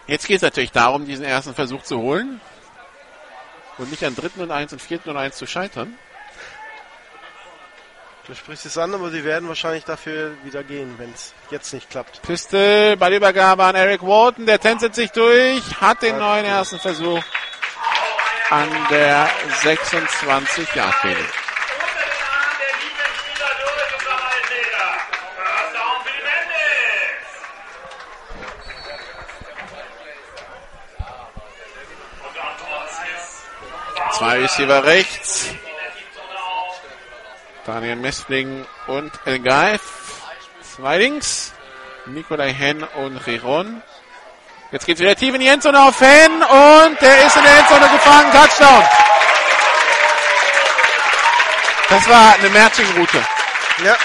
Jetzt 0.07 0.27
geht 0.27 0.37
es 0.37 0.43
natürlich 0.43 0.73
darum, 0.73 1.07
diesen 1.07 1.25
ersten 1.25 1.55
Versuch 1.55 1.83
zu 1.83 1.99
holen. 1.99 2.41
Und 3.79 3.91
nicht 3.91 4.05
an 4.05 4.15
dritten 4.15 4.41
und 4.41 4.51
eins 4.51 4.73
und 4.73 4.81
vierten 4.81 5.11
und 5.11 5.17
eins 5.17 5.37
zu 5.37 5.47
scheitern. 5.47 5.99
Du 8.27 8.35
sprichst 8.35 8.65
es 8.65 8.79
an, 8.79 8.95
aber 8.95 9.11
sie 9.11 9.23
werden 9.25 9.49
wahrscheinlich 9.49 9.85
dafür 9.85 10.33
wieder 10.45 10.63
gehen, 10.63 10.95
wenn 10.99 11.13
es 11.13 11.35
jetzt 11.51 11.75
nicht 11.75 11.91
klappt. 11.91 12.23
Pistol, 12.23 12.97
Ballübergabe 12.97 13.65
an 13.65 13.75
Eric 13.75 14.03
Walton, 14.03 14.47
der 14.47 14.59
tänzelt 14.59 14.95
sich 14.95 15.11
durch, 15.11 15.63
hat 15.81 16.01
den 16.01 16.17
neuen 16.19 16.47
ersten 16.47 16.79
Versuch 16.79 17.23
an 18.49 18.71
der 18.91 19.29
26 19.63 20.75
Yard 20.75 21.05
linie 21.05 21.17
Unter 21.17 21.99
den 21.99 22.13
Arm 22.23 22.55
der 22.59 22.73
liebenden 22.81 23.11
Spieler 23.19 23.53
durch 23.65 23.93
und 23.99 24.05
noch 24.09 24.25
ein 24.25 24.45
Meter. 24.53 24.89
First 25.37 25.75
down 25.75 25.99
für 26.05 26.13
die 26.17 26.23
Bandits. 26.25 27.35
Und 32.25 32.37
Anton 32.41 32.85
Smith. 32.95 33.27
Zwei 34.25 34.39
Receiver 34.39 34.85
rechts. 34.85 35.51
Daniel 37.67 37.97
Messling 37.97 38.65
und 38.87 39.13
El 39.27 39.41
Gaif. 39.41 39.83
Zwei 40.63 40.97
links, 40.97 41.53
Nikolai 42.07 42.55
Henn 42.55 42.85
und 42.85 43.19
Riron. 43.27 43.83
Jetzt 44.73 44.87
geht's 44.87 45.03
wieder 45.03 45.15
tief 45.15 45.35
in 45.35 45.43
die 45.43 45.49
Endzone 45.49 45.79
auf 45.79 46.01
Henn 46.01 46.43
und 46.43 47.03
der 47.03 47.27
ist 47.27 47.37
in 47.37 47.43
der 47.43 47.59
Endzone 47.59 47.87
gefangen. 47.91 48.33
Touchdown. 48.33 48.85
Das 51.91 52.09
war 52.09 52.33
eine 52.33 52.49
Matching-Route. 52.49 53.23
Ja. 53.85 53.95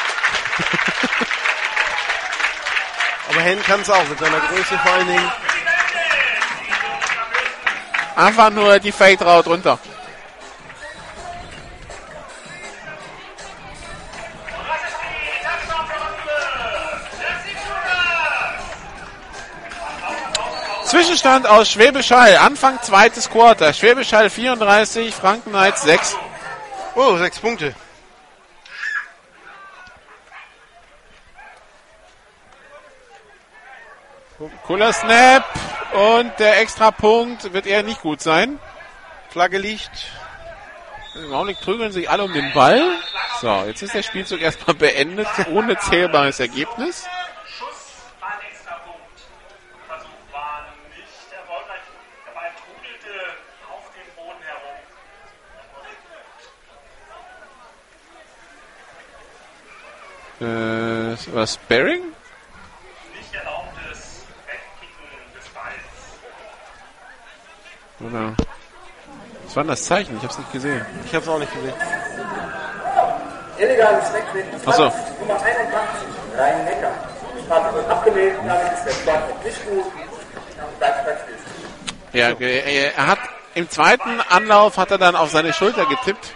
aber 3.29 3.39
Hen 3.39 3.63
kann 3.63 3.79
es 3.79 3.89
auch 3.89 4.03
mit 4.09 4.19
seiner 4.19 4.41
Größe 4.41 4.77
vor 4.79 4.91
allen 4.91 5.07
Dingen. 5.07 5.31
Einfach 8.17 8.49
nur 8.49 8.79
die 8.79 8.91
Fade 8.91 9.23
Route 9.23 9.49
runter. 9.49 9.79
Zwischenstand 20.89 21.47
aus 21.47 21.69
Schwäbisch 21.69 22.11
Hall, 22.11 22.35
Anfang 22.37 22.81
zweites 22.81 23.29
Quarter. 23.29 23.73
Schwäbisch 23.73 24.11
Hall 24.11 24.29
34, 24.29 25.13
Franken 25.13 25.51
Knights 25.51 25.83
6. 25.83 26.15
Oh, 26.95 27.15
sechs 27.17 27.39
Punkte. 27.39 27.75
Cooler 34.65 34.93
Snap 34.93 35.43
und 35.93 36.31
der 36.39 36.61
extra 36.61 36.91
Punkt 36.91 37.53
wird 37.53 37.65
eher 37.65 37.83
nicht 37.83 38.01
gut 38.01 38.21
sein. 38.21 38.59
Flagge 39.29 39.57
liegt. 39.57 39.91
Im 41.15 41.33
Augenblick 41.33 41.59
prügeln 41.61 41.91
sich 41.91 42.09
alle 42.09 42.23
um 42.23 42.33
den 42.33 42.53
Ball. 42.53 42.83
So, 43.41 43.63
jetzt 43.67 43.81
ist 43.81 43.93
der 43.93 44.03
Spielzug 44.03 44.41
erstmal 44.41 44.75
beendet, 44.75 45.27
ohne 45.51 45.77
zählbares 45.77 46.39
Ergebnis. 46.39 47.05
Schuss 47.57 47.95
war 48.19 48.29
ein 48.29 48.47
Extrapunkt. 48.51 48.99
Versuch 49.87 50.07
war 50.31 50.67
nicht 50.95 51.33
erfolgreich. 51.33 51.81
Der 52.25 52.33
Ball 52.33 52.51
trudelte 52.61 53.15
auf 53.69 53.83
dem 53.95 54.15
Boden 54.15 54.41
herum. 54.43 54.77
Äh, 60.41 61.17
was 61.33 61.53
Sparring? 61.55 62.01
Nicht 63.13 63.33
erlaubtes 63.33 64.23
Wegkicken 64.47 65.33
des 65.35 65.47
Balls. 65.49 65.89
Oder? 67.99 68.33
Was 69.45 69.55
war 69.55 69.63
denn 69.63 69.69
das 69.71 69.83
Zeichen? 69.83 70.17
Ich 70.17 70.23
hab's 70.23 70.37
nicht 70.37 70.51
gesehen. 70.53 70.85
Ich 71.05 71.13
habe 71.13 71.23
es 71.23 71.29
auch 71.29 71.39
nicht 71.39 71.53
gesehen. 71.53 71.73
Illegales 73.57 74.13
Wegbinden. 74.13 74.61
Ach 74.65 74.73
so. 74.73 74.83
Nummer 75.19 75.41
81, 75.41 76.07
Rhein-Neckar. 76.37 76.91
Strafe 77.45 77.75
wird 77.75 77.89
abgelehnt, 77.89 78.37
damit 78.45 78.73
ist 78.73 78.85
der 78.85 78.91
Sportpunkt 78.91 79.43
nicht 79.45 79.65
gut. 79.69 79.85
Ja, 82.13 82.31
ge- 82.33 82.91
er 82.95 83.07
hat 83.07 83.19
im 83.55 83.69
zweiten 83.69 84.21
Anlauf 84.29 84.77
hat 84.77 84.91
er 84.91 84.97
dann 84.97 85.15
auf 85.15 85.29
seine 85.31 85.51
Schulter 85.53 85.85
getippt. 85.85 86.33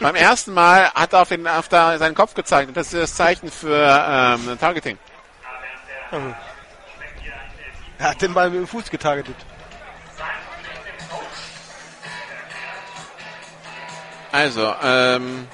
Beim 0.00 0.14
ersten 0.14 0.52
Mal 0.52 0.90
hat 0.94 1.12
er 1.12 1.22
auf, 1.22 1.28
den, 1.28 1.46
auf 1.46 1.68
der, 1.68 1.98
seinen 1.98 2.14
Kopf 2.14 2.34
gezeigt. 2.34 2.68
Und 2.68 2.76
das 2.76 2.92
ist 2.92 3.02
das 3.02 3.14
Zeichen 3.14 3.50
für 3.50 3.76
ähm, 3.76 4.58
Targeting. 4.58 4.98
Er 7.98 8.10
hat 8.10 8.22
den 8.22 8.34
Ball 8.34 8.50
mit 8.50 8.60
dem 8.60 8.66
Fuß 8.66 8.90
getargetet. 8.90 9.36
Also, 14.32 14.74
ähm, 14.82 15.46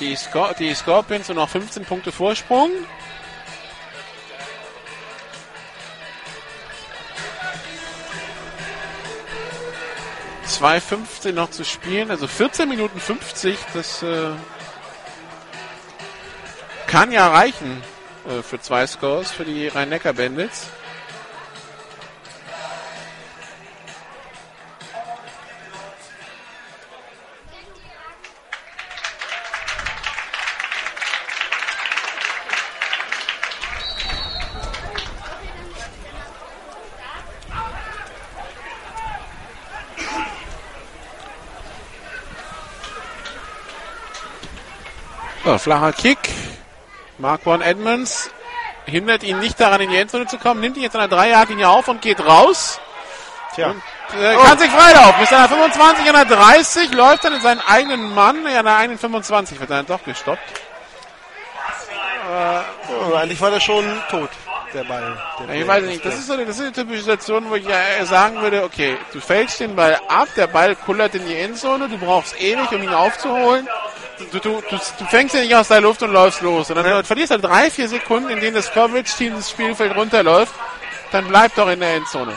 die, 0.00 0.14
Scor 0.16 0.52
die 0.58 0.74
Scorpions 0.74 1.28
sind 1.28 1.36
noch 1.36 1.48
15 1.48 1.84
Punkte 1.86 2.12
Vorsprung. 2.12 2.70
Zwei 10.46 10.80
15 10.80 11.34
noch 11.34 11.50
zu 11.50 11.64
spielen, 11.64 12.10
also 12.10 12.26
14 12.26 12.68
Minuten 12.68 13.00
50, 13.00 13.58
das 13.74 14.02
äh, 14.02 14.30
kann 16.86 17.12
ja 17.12 17.28
reichen. 17.28 17.82
äh, 18.28 18.42
für 18.42 18.60
zwei 18.60 18.86
Scores 18.86 19.30
für 19.30 19.44
die 19.44 19.68
Rhein-Neckar-Bandits. 19.68 20.68
So, 45.46 45.58
flacher 45.58 45.92
Kick. 45.92 46.18
Marquand 47.18 47.62
Edmonds 47.62 48.30
hindert 48.84 49.22
ihn 49.22 49.38
nicht 49.38 49.60
daran, 49.60 49.80
in 49.80 49.90
die 49.90 49.96
Endzone 49.96 50.26
zu 50.26 50.38
kommen, 50.38 50.60
nimmt 50.60 50.76
ihn 50.76 50.82
jetzt 50.82 50.96
an 50.96 51.08
der 51.08 51.16
3-Yard-Linie 51.16 51.68
auf 51.68 51.86
und 51.86 52.02
geht 52.02 52.18
raus. 52.18 52.80
Tja. 53.54 53.68
Und, 53.68 54.20
äh, 54.20 54.34
kann 54.34 54.58
sich 54.58 54.68
freilaufen. 54.72 55.20
Bis 55.20 55.32
an 55.32 55.42
der 55.42 55.48
25, 55.48 56.08
an 56.08 56.28
der 56.28 56.36
30, 56.36 56.92
läuft 56.94 57.22
dann 57.22 57.34
in 57.34 57.40
seinen 57.40 57.60
eigenen 57.60 58.12
Mann. 58.12 58.44
Ja, 58.52 58.58
an 58.58 58.64
der 58.64 58.76
eigenen 58.76 58.98
25 58.98 59.60
wird 59.60 59.70
dann 59.70 59.86
doch 59.86 60.02
gestoppt. 60.02 60.42
Oh, 62.28 63.14
eigentlich 63.14 63.40
war 63.40 63.52
der 63.52 63.60
schon 63.60 63.84
tot, 64.10 64.30
der 64.74 64.82
Ball. 64.82 65.16
Der 65.38 65.54
Ja, 65.54 65.62
ich 65.62 65.68
weiß 65.68 65.84
nicht, 65.84 66.04
das 66.04 66.14
ist 66.14 66.26
so 66.26 66.32
eine, 66.32 66.44
das 66.44 66.56
ist 66.56 66.62
eine 66.62 66.72
typische 66.72 67.02
Situation, 67.02 67.48
wo 67.48 67.54
ich 67.54 67.64
ja 67.64 67.78
äh, 68.00 68.04
sagen 68.04 68.42
würde, 68.42 68.64
okay, 68.64 68.98
du 69.12 69.20
fällst 69.20 69.60
den 69.60 69.76
Ball 69.76 70.00
ab, 70.08 70.26
der 70.36 70.48
Ball 70.48 70.74
kullert 70.74 71.14
in 71.14 71.24
die 71.24 71.36
Endzone, 71.36 71.88
du 71.88 71.98
brauchst 71.98 72.40
ewig, 72.40 72.72
um 72.72 72.82
ihn 72.82 72.92
aufzuholen. 72.92 73.68
Du, 74.18 74.38
du, 74.38 74.62
du, 74.70 74.76
du 74.98 75.04
fängst 75.10 75.34
ihn 75.34 75.42
nicht 75.42 75.54
aus 75.54 75.68
der 75.68 75.80
Luft 75.80 76.02
und 76.02 76.10
läufst 76.12 76.40
los. 76.40 76.70
Und 76.70 76.76
dann 76.76 77.04
verlierst 77.04 77.30
du 77.30 77.34
halt 77.34 77.44
drei, 77.44 77.70
vier 77.70 77.88
Sekunden, 77.88 78.30
in 78.30 78.40
denen 78.40 78.54
das 78.56 78.72
Coverage-Team 78.72 79.34
das 79.36 79.50
Spielfeld 79.50 79.94
runterläuft. 79.94 80.54
Dann 81.12 81.28
bleib 81.28 81.54
doch 81.54 81.68
in 81.68 81.80
der 81.80 81.94
Endzone. 81.96 82.32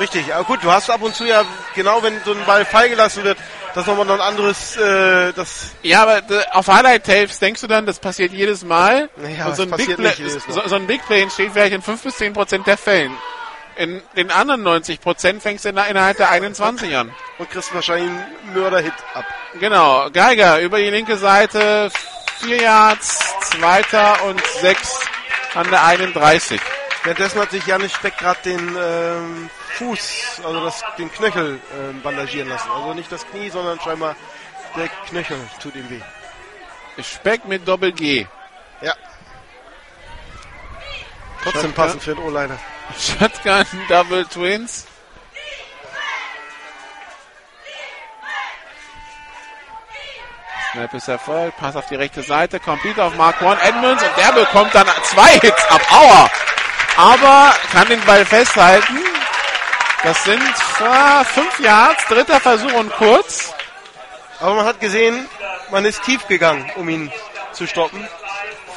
Richtig, 0.00 0.34
aber 0.34 0.44
gut, 0.44 0.58
du 0.64 0.72
hast 0.72 0.90
ab 0.90 1.02
und 1.02 1.14
zu 1.14 1.24
ja, 1.24 1.44
genau 1.74 2.02
wenn 2.02 2.20
so 2.24 2.32
ein 2.32 2.44
Ball 2.46 2.64
freigelassen 2.64 3.22
wird, 3.22 3.38
dass 3.74 3.86
nochmal 3.86 4.06
noch 4.06 4.14
ein 4.14 4.20
anderes, 4.20 4.76
äh, 4.76 5.32
das, 5.34 5.66
Ja, 5.82 6.02
aber 6.02 6.20
d- 6.20 6.40
auf 6.50 6.66
Highlight-Tapes 6.66 7.38
denkst 7.38 7.60
du 7.60 7.66
dann, 7.68 7.86
das 7.86 8.00
passiert 8.00 8.32
jedes 8.32 8.64
Mal. 8.64 9.08
Ja, 9.38 9.46
und 9.46 9.54
so 9.56 9.62
ein, 9.62 9.70
Big 9.70 9.96
Play, 9.96 10.08
so, 10.48 10.62
so 10.66 10.74
ein 10.74 10.86
Big 10.88 11.06
Play 11.06 11.22
entsteht 11.22 11.52
vielleicht 11.52 11.74
in 11.74 11.82
5 11.82 12.02
bis 12.02 12.16
10 12.16 12.32
Prozent 12.32 12.66
der 12.66 12.76
Fällen. 12.76 13.12
In 13.76 14.02
den 14.16 14.30
anderen 14.30 14.62
90 14.62 15.00
Prozent 15.00 15.42
fängst 15.42 15.64
du 15.64 15.70
in, 15.70 15.76
innerhalb 15.76 16.16
der 16.16 16.30
21 16.30 16.96
an. 16.96 17.12
und 17.38 17.50
kriegst 17.50 17.74
wahrscheinlich 17.74 18.08
einen 18.08 18.54
Mörder-Hit 18.54 18.92
ab. 19.14 19.24
Genau, 19.58 20.10
Geiger 20.10 20.60
über 20.60 20.78
die 20.78 20.90
linke 20.90 21.16
Seite, 21.16 21.90
4 22.40 22.62
Yards, 22.62 23.18
zweiter 23.40 24.24
und 24.24 24.40
6 24.60 25.00
an 25.54 25.68
der 25.70 25.84
31. 25.84 26.60
Währenddessen 27.02 27.40
hat 27.40 27.50
sich 27.50 27.66
Janis 27.66 27.92
Speck 27.92 28.16
gerade 28.16 28.40
den 28.44 28.76
ähm, 28.80 29.50
Fuß, 29.74 30.40
also 30.44 30.64
das, 30.64 30.82
den 30.96 31.12
Knöchel 31.12 31.60
ähm, 31.78 32.00
bandagieren 32.02 32.48
lassen. 32.48 32.70
Also 32.70 32.94
nicht 32.94 33.10
das 33.10 33.26
Knie, 33.26 33.50
sondern 33.50 33.80
scheinbar 33.80 34.16
der 34.76 34.88
Knöchel 35.08 35.38
tut 35.60 35.74
ihm 35.74 35.88
weh. 35.90 36.00
Speck 37.02 37.44
mit 37.44 37.66
Doppel 37.66 37.92
G. 37.92 38.26
Ja. 38.80 38.94
Trotzdem 41.42 41.72
passend 41.72 42.02
für 42.02 42.14
den 42.14 42.24
O-Liner. 42.24 42.58
Shotgun 42.98 43.66
Double 43.88 44.24
Twins. 44.26 44.86
Snap 50.72 50.94
ist 50.94 51.08
erfolgt, 51.08 51.56
Pass 51.58 51.76
auf 51.76 51.86
die 51.86 51.94
rechte 51.94 52.22
Seite, 52.22 52.58
Complete 52.58 53.02
auf 53.02 53.14
Mark 53.16 53.40
One 53.42 53.60
Edmonds 53.62 54.02
und 54.02 54.10
der 54.16 54.32
bekommt 54.32 54.74
dann 54.74 54.86
zwei 55.04 55.38
Hits 55.38 55.64
ab. 55.70 55.80
Aua! 55.92 56.30
Aber 56.96 57.54
kann 57.72 57.88
den 57.88 58.00
Ball 58.04 58.24
festhalten. 58.24 58.98
Das 60.02 60.22
sind 60.24 60.42
äh, 60.42 61.24
fünf 61.24 61.60
Yards, 61.60 62.04
dritter 62.06 62.40
Versuch 62.40 62.72
und 62.72 62.92
kurz. 62.92 63.54
Aber 64.40 64.54
man 64.54 64.66
hat 64.66 64.80
gesehen, 64.80 65.28
man 65.70 65.84
ist 65.84 66.02
tief 66.02 66.26
gegangen, 66.26 66.70
um 66.76 66.88
ihn 66.88 67.10
zu 67.52 67.66
stoppen. 67.66 68.06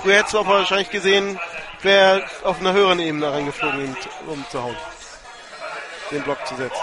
Früher 0.02 0.24
du 0.24 0.40
aber 0.40 0.60
wahrscheinlich 0.60 0.90
gesehen, 0.90 1.40
wäre 1.84 2.24
auf 2.44 2.60
einer 2.60 2.74
höheren 2.74 3.00
Ebene 3.00 3.32
reingeflogen, 3.32 3.86
ihn 3.86 3.98
zu- 4.02 4.10
um 4.32 4.46
zu 4.50 4.62
hauen. 4.62 4.78
Den 6.12 6.24
Block 6.24 6.46
zu 6.48 6.56
setzen. 6.56 6.82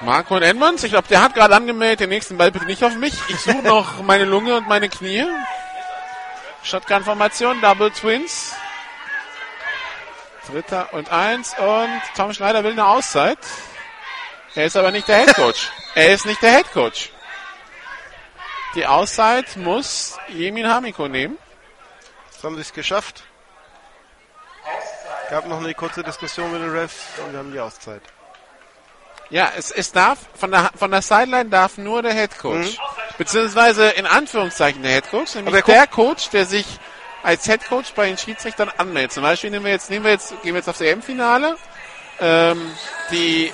Marco 0.00 0.34
und 0.34 0.42
Edmonds, 0.42 0.82
ich 0.82 0.90
glaube, 0.90 1.06
der 1.08 1.22
hat 1.22 1.34
gerade 1.34 1.54
angemeldet, 1.54 2.00
den 2.00 2.08
nächsten 2.08 2.36
Ball 2.36 2.50
bitte 2.50 2.64
nicht 2.66 2.82
auf 2.82 2.94
mich. 2.96 3.14
Ich 3.28 3.38
suche 3.40 3.62
noch 3.62 4.02
meine 4.02 4.24
Lunge 4.24 4.56
und 4.56 4.66
meine 4.68 4.88
Knie. 4.88 5.24
Shotgun-Formation, 6.64 7.60
Double 7.60 7.90
Twins. 7.92 8.52
Dritter 10.50 10.88
und 10.92 11.10
eins 11.12 11.54
und 11.56 12.00
Tom 12.16 12.32
Schneider 12.34 12.64
will 12.64 12.72
eine 12.72 12.84
Auszeit. 12.86 13.38
Er 14.56 14.66
ist 14.66 14.76
aber 14.76 14.90
nicht 14.90 15.06
der 15.06 15.18
Head 15.24 15.34
Coach. 15.36 15.70
er 15.94 16.12
ist 16.12 16.26
nicht 16.26 16.42
der 16.42 16.50
Head 16.56 16.72
Coach. 16.72 17.10
Die 18.74 18.86
Auszeit 18.86 19.56
muss 19.56 20.16
Jemin 20.28 20.66
Hamiko 20.66 21.06
nehmen. 21.06 21.36
Jetzt 22.30 22.42
haben 22.42 22.54
sie 22.54 22.62
es 22.62 22.72
geschafft. 22.72 23.22
Gab 25.28 25.46
noch 25.46 25.58
eine 25.60 25.74
kurze 25.74 26.02
Diskussion 26.02 26.50
mit 26.52 26.62
den 26.62 26.70
Refs 26.70 26.96
und 27.24 27.32
wir 27.32 27.38
haben 27.38 27.52
die 27.52 27.60
Auszeit. 27.60 28.02
Ja, 29.30 29.50
es, 29.56 29.70
es 29.70 29.92
darf, 29.92 30.18
von 30.34 30.50
der, 30.50 30.70
von 30.74 30.90
der 30.90 31.02
Sideline 31.02 31.48
darf 31.48 31.78
nur 31.78 32.02
der 32.02 32.12
Head 32.12 32.38
Coach. 32.38 32.76
Beziehungsweise 33.16 33.88
in 33.90 34.06
Anführungszeichen 34.06 34.82
der 34.82 34.92
Head 34.92 35.10
Coach, 35.10 35.34
nämlich 35.34 35.54
Aber 35.54 35.72
er 35.72 35.80
der 35.80 35.86
Coach, 35.86 36.30
der 36.30 36.44
sich 36.44 36.66
als 37.22 37.44
Head 37.44 37.66
Coach 37.66 37.92
bei 37.94 38.08
den 38.08 38.18
Schiedsrichtern 38.18 38.70
anmeldet. 38.76 39.12
Zum 39.12 39.22
Beispiel 39.22 39.50
nehmen 39.50 39.64
wir 39.64 39.72
jetzt, 39.72 39.90
nehmen 39.90 40.04
wir 40.04 40.12
jetzt, 40.12 40.30
gehen 40.42 40.54
wir 40.54 40.56
jetzt 40.56 40.68
aufs 40.68 40.80
EM-Finale. 40.80 41.56
Ähm, 42.20 42.72
die 43.10 43.52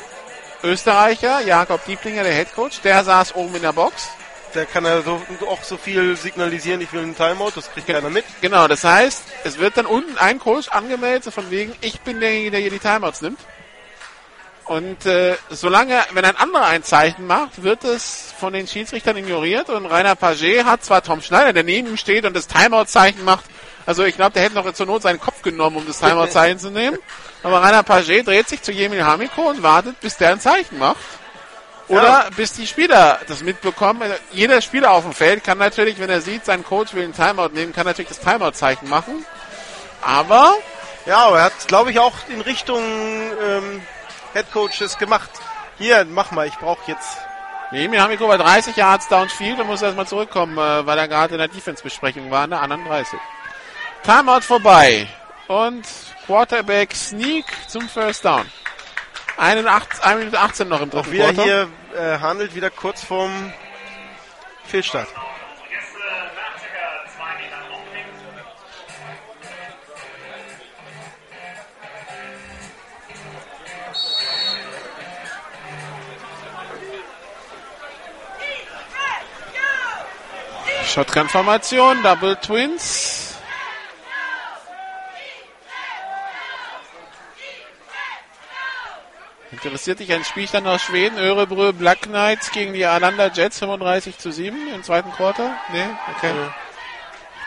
Österreicher, 0.62 1.40
Jakob 1.40 1.84
Dieblinger, 1.84 2.24
der 2.24 2.32
Head 2.32 2.54
Coach, 2.54 2.80
der 2.80 3.04
saß 3.04 3.34
oben 3.34 3.54
in 3.56 3.62
der 3.62 3.72
Box. 3.72 4.08
Der 4.54 4.66
kann 4.66 4.84
ja 4.84 5.02
so, 5.02 5.20
auch 5.48 5.62
so 5.62 5.76
viel 5.76 6.16
signalisieren, 6.16 6.80
ich 6.80 6.92
will 6.92 7.02
einen 7.02 7.16
Timeout, 7.16 7.52
das 7.54 7.70
kriegt 7.70 7.86
keiner 7.86 8.10
mit. 8.10 8.24
Genau, 8.40 8.66
das 8.66 8.84
heißt, 8.84 9.22
es 9.44 9.58
wird 9.58 9.76
dann 9.76 9.86
unten 9.86 10.16
ein 10.18 10.38
Coach 10.38 10.68
angemeldet, 10.68 11.24
so 11.24 11.30
von 11.30 11.50
wegen, 11.50 11.74
ich 11.80 12.00
bin 12.00 12.20
derjenige, 12.20 12.50
der 12.52 12.60
hier 12.60 12.70
die 12.70 12.78
Timeouts 12.78 13.20
nimmt. 13.20 13.38
Und 14.68 15.06
äh, 15.06 15.36
solange, 15.48 15.98
wenn 16.12 16.26
ein 16.26 16.36
anderer 16.36 16.66
ein 16.66 16.82
Zeichen 16.82 17.26
macht, 17.26 17.62
wird 17.62 17.84
es 17.84 18.34
von 18.38 18.52
den 18.52 18.66
Schiedsrichtern 18.66 19.16
ignoriert. 19.16 19.70
Und 19.70 19.86
Rainer 19.86 20.14
Paget 20.14 20.66
hat 20.66 20.84
zwar 20.84 21.02
Tom 21.02 21.22
Schneider, 21.22 21.54
der 21.54 21.64
neben 21.64 21.88
ihm 21.88 21.96
steht 21.96 22.26
und 22.26 22.36
das 22.36 22.48
Timeout-Zeichen 22.48 23.24
macht. 23.24 23.46
Also 23.86 24.04
ich 24.04 24.16
glaube, 24.16 24.32
der 24.32 24.42
hätte 24.42 24.56
noch 24.56 24.70
zur 24.74 24.84
Not 24.84 25.00
seinen 25.00 25.20
Kopf 25.20 25.40
genommen, 25.40 25.76
um 25.78 25.86
das 25.86 26.00
Timeout-Zeichen 26.00 26.58
zu 26.58 26.70
nehmen. 26.70 26.98
Aber 27.42 27.62
Rainer 27.62 27.82
Paget 27.82 28.26
dreht 28.26 28.46
sich 28.46 28.60
zu 28.60 28.70
Jemil 28.70 29.04
Hamiko 29.04 29.48
und 29.48 29.62
wartet, 29.62 29.98
bis 30.00 30.18
der 30.18 30.32
ein 30.32 30.40
Zeichen 30.40 30.78
macht. 30.78 30.98
Oder 31.88 32.02
Ja. 32.02 32.26
bis 32.36 32.52
die 32.52 32.66
Spieler 32.66 33.18
das 33.26 33.40
mitbekommen. 33.42 34.02
Also 34.02 34.14
Jeder 34.32 34.60
Spieler 34.60 34.90
auf 34.92 35.04
dem 35.04 35.12
Feld 35.12 35.42
kann 35.44 35.58
natürlich, 35.58 35.98
wenn 35.98 36.10
er 36.10 36.20
sieht, 36.20 36.44
sein 36.44 36.62
Coach 36.64 36.94
will 36.94 37.04
ein 37.04 37.14
Timeout 37.14 37.48
nehmen, 37.54 37.72
kann 37.72 37.86
natürlich 37.86 38.08
das 38.10 38.20
Timeout-Zeichen 38.20 38.88
machen. 38.88 39.24
Aber 40.02 40.54
Ja, 41.06 41.24
aber 41.26 41.38
er 41.38 41.44
hat, 41.44 41.68
glaube 41.68 41.90
ich, 41.90 41.98
auch 41.98 42.12
in 42.28 42.40
Richtung 42.42 42.82
ähm, 42.82 43.82
Head 44.34 44.52
Coaches 44.52 44.98
gemacht. 44.98 45.30
Hier, 45.78 46.04
mach 46.04 46.30
mal, 46.32 46.46
ich 46.46 46.56
brauche 46.58 46.80
jetzt. 46.86 47.16
Jemil 47.70 48.00
Hamiko 48.00 48.26
bei 48.26 48.36
30 48.36 48.76
Yards 48.76 49.08
Downfield 49.08 49.58
und 49.60 49.66
muss 49.66 49.80
erstmal 49.82 50.06
zurückkommen, 50.06 50.56
äh, 50.58 50.86
weil 50.86 50.98
er 50.98 51.08
gerade 51.08 51.34
in 51.34 51.38
der 51.38 51.48
Defense-Besprechung 51.48 52.30
war, 52.30 52.44
in 52.44 52.50
der 52.50 52.60
anderen 52.60 52.84
30. 52.84 53.18
Timeout 54.04 54.40
vorbei. 54.42 55.06
Und 55.48 55.86
Quarterback 56.26 56.94
Sneak 56.94 57.46
zum 57.68 57.88
First 57.88 58.24
Down. 58.24 58.46
1 59.38 60.18
Minute 60.18 60.38
18 60.40 60.68
noch 60.68 60.80
im 60.80 60.90
dritten 60.90 61.12
Wieder 61.12 61.32
Quarter. 61.32 61.44
hier 61.44 61.68
äh, 61.96 62.18
handelt 62.18 62.54
wieder 62.56 62.70
kurz 62.70 63.04
vorm 63.04 63.52
Fehlstart. 64.66 65.06
Shotgun-Formation, 80.84 82.02
Double 82.02 82.36
Twins. 82.36 83.27
Interessiert 89.50 90.00
dich 90.00 90.12
ein 90.12 90.24
Spielstand 90.24 90.66
aus 90.66 90.82
Schweden? 90.82 91.16
Örebrö 91.18 91.72
Black 91.72 92.02
Knights 92.02 92.50
gegen 92.50 92.74
die 92.74 92.84
Arlanda 92.84 93.28
Jets 93.28 93.58
35 93.60 94.18
zu 94.18 94.30
7 94.30 94.74
im 94.74 94.82
zweiten 94.82 95.10
Quarter? 95.12 95.56
Nee? 95.72 95.86
Okay. 96.16 96.32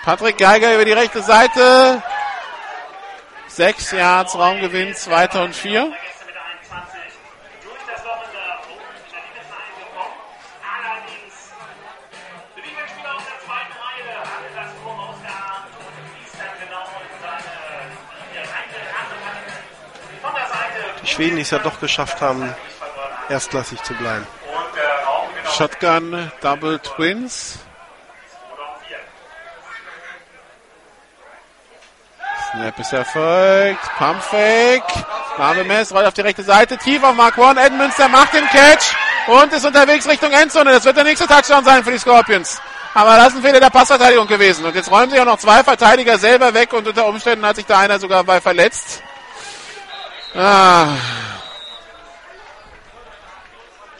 Patrick 0.03 0.39
Geiger 0.39 0.73
über 0.73 0.85
die 0.85 0.93
rechte 0.93 1.21
Seite. 1.21 2.01
Sechs 3.47 3.91
Yards 3.91 4.35
Raumgewinn, 4.35 4.95
zweiter 4.95 5.43
und 5.43 5.55
vier. 5.55 5.93
Schweden, 21.03 21.35
die 21.35 21.41
es 21.41 21.51
ja 21.51 21.59
doch 21.59 21.79
geschafft 21.79 22.21
haben, 22.21 22.53
erstklassig 23.29 23.81
zu 23.83 23.93
bleiben. 23.95 24.25
Shotgun 25.57 26.31
Double 26.41 26.79
Twins. 26.79 27.59
Snap 32.51 32.79
ist 32.79 32.93
erfolgt. 32.93 33.81
Pump 33.97 34.21
Fake. 34.21 34.83
Marvin 35.37 35.67
Mess 35.67 35.93
rollt 35.93 36.05
auf 36.05 36.13
die 36.13 36.21
rechte 36.21 36.43
Seite. 36.43 36.77
Tief 36.77 37.03
auf 37.03 37.15
Mark 37.15 37.37
One. 37.37 37.61
Edmünster 37.61 38.07
macht 38.09 38.33
den 38.33 38.45
Catch 38.47 38.93
und 39.27 39.51
ist 39.53 39.65
unterwegs 39.65 40.07
Richtung 40.07 40.31
Endzone. 40.31 40.71
Das 40.71 40.85
wird 40.85 40.97
der 40.97 41.03
nächste 41.03 41.27
Touchdown 41.27 41.63
sein 41.63 41.83
für 41.83 41.91
die 41.91 41.99
Scorpions. 41.99 42.61
Aber 42.93 43.15
das 43.15 43.29
ist 43.29 43.35
ein 43.37 43.43
Fehler 43.43 43.59
der 43.59 43.69
Passverteidigung 43.69 44.27
gewesen. 44.27 44.65
Und 44.65 44.75
jetzt 44.75 44.91
räumen 44.91 45.09
sich 45.09 45.19
auch 45.19 45.25
noch 45.25 45.37
zwei 45.37 45.63
Verteidiger 45.63 46.17
selber 46.17 46.53
weg 46.53 46.73
und 46.73 46.87
unter 46.87 47.05
Umständen 47.05 47.45
hat 47.45 47.55
sich 47.55 47.65
da 47.65 47.79
einer 47.79 47.99
sogar 47.99 48.23
bei 48.23 48.41
verletzt. 48.41 49.01
Ah. 50.33 50.95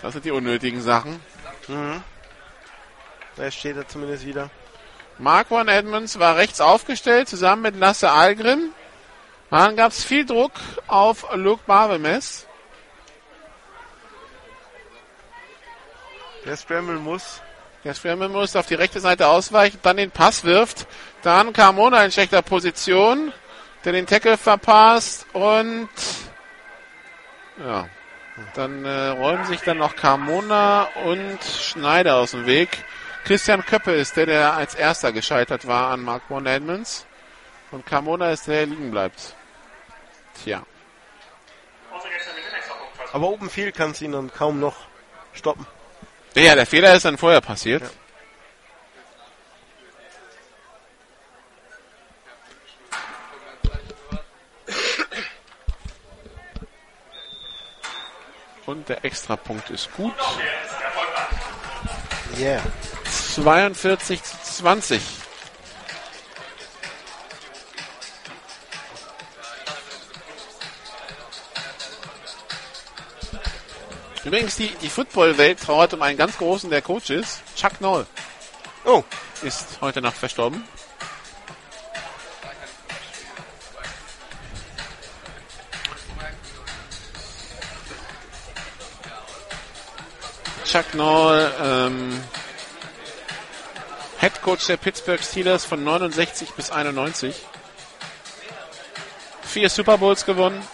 Das 0.02 0.14
sind 0.14 0.26
die 0.26 0.32
unnötigen 0.32 0.82
Sachen. 0.82 1.20
Da 3.36 3.52
steht 3.52 3.78
er 3.78 3.88
zumindest 3.88 4.26
wieder. 4.26 4.50
Marquand 5.18 5.70
Edmonds 5.70 6.20
war 6.20 6.38
rechts 6.38 6.62
aufgestellt, 6.62 7.30
zusammen 7.30 7.62
mit 7.62 7.76
Lasse 7.76 8.12
Algrim. 8.12 8.72
Dann 9.50 9.76
gab 9.76 9.92
es 9.92 10.04
viel 10.04 10.26
Druck 10.26 10.54
auf 10.88 11.28
Luke 11.36 11.64
Barbemes. 11.68 12.48
Der 16.46 16.56
Scramble 16.58 16.98
muss. 16.98 17.42
Der 17.84 17.94
Scramble 17.94 18.30
muss 18.30 18.56
auf 18.56 18.66
die 18.66 18.76
rechte 18.76 19.00
Seite 19.00 19.28
ausweichen, 19.28 19.80
dann 19.84 19.98
den 19.98 20.12
Pass 20.12 20.44
wirft. 20.44 20.88
Dann 21.22 21.54
Carmona 21.54 22.04
in 22.04 22.12
schlechter 22.12 22.42
Position, 22.42 23.34
der 23.84 23.94
den 23.94 24.06
Tackle 24.06 24.38
verpasst 24.38 25.26
und 25.34 25.90
ja, 27.64 27.88
dann 28.54 28.86
äh, 28.86 29.08
räumen 29.10 29.46
sich 29.46 29.62
dann 29.62 29.78
noch 29.78 29.96
Carmona 29.96 30.88
und 31.06 31.40
Schneider 31.44 32.16
aus 32.16 32.32
dem 32.32 32.46
Weg. 32.46 32.70
Christian 33.24 33.66
Köppe 33.66 33.92
ist 33.92 34.18
der, 34.18 34.26
der 34.26 34.54
als 34.54 34.74
erster 34.74 35.12
gescheitert 35.12 35.68
war 35.68 35.92
an 35.92 36.02
Mark 36.02 36.24
One 36.30 36.50
Edmonds. 36.50 37.06
Und 37.72 37.86
Carmona 37.86 38.32
ist 38.32 38.48
der, 38.48 38.66
der 38.66 38.66
liegen 38.68 38.92
bleibt. 38.92 39.36
Tja. 40.44 40.64
Aber 43.14 43.30
Open 43.30 43.50
Field 43.50 43.76
kann 43.76 43.92
es 43.92 44.02
ihn 44.02 44.14
dann 44.14 44.32
kaum 44.32 44.60
noch 44.60 44.76
stoppen. 45.34 45.66
Ja, 46.36 46.56
der 46.56 46.66
Fehler 46.66 46.96
ist 46.96 47.06
dann 47.06 47.18
vorher 47.18 47.42
passiert. 47.42 47.84
Und 58.72 58.88
der 58.88 59.04
Extrapunkt 59.04 59.70
ist 59.70 59.92
gut. 59.92 60.14
Yeah. 62.40 62.62
42 63.34 64.24
zu 64.24 64.38
20. 64.64 65.02
Übrigens, 74.24 74.56
die, 74.56 74.70
die 74.82 74.88
Football-Welt 74.88 75.60
trauert 75.60 75.94
um 75.94 76.02
einen 76.02 76.18
ganz 76.18 76.38
großen 76.38 76.70
der 76.70 76.82
Coaches. 76.82 77.42
Chuck 77.58 77.82
Noll 77.82 78.08
Oh, 78.86 79.04
ist 79.42 79.82
heute 79.82 80.02
Nacht 80.02 80.16
verstorben. 80.16 80.64
Chuck 90.72 90.94
Noll, 90.94 91.52
ähm, 91.62 92.24
Head 94.22 94.42
Coach 94.42 94.68
der 94.68 94.78
Pittsburgh 94.78 95.22
Steelers 95.22 95.66
von 95.66 95.84
69 95.84 96.52
bis 96.52 96.72
91. 96.72 97.36
Vier 99.42 99.70
Super 99.70 99.98
Bowls 99.98 100.26
gewonnen. 100.26 100.66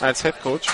Als 0.00 0.20
Head 0.22 0.42
Coach. 0.42 0.66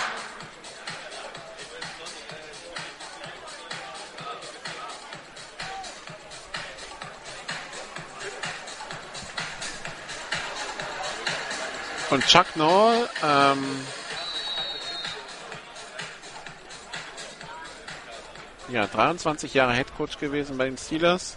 Und 12.09 12.27
Chuck 12.27 12.57
Noll, 12.57 13.07
ähm, 13.23 13.87
ja, 18.69 18.87
23 18.87 19.55
Jahre 19.55 19.75
Head 19.75 19.97
Coach 19.97 20.19
gewesen 20.19 20.59
bei 20.59 20.67
den 20.67 20.79
Steelers. 20.79 21.37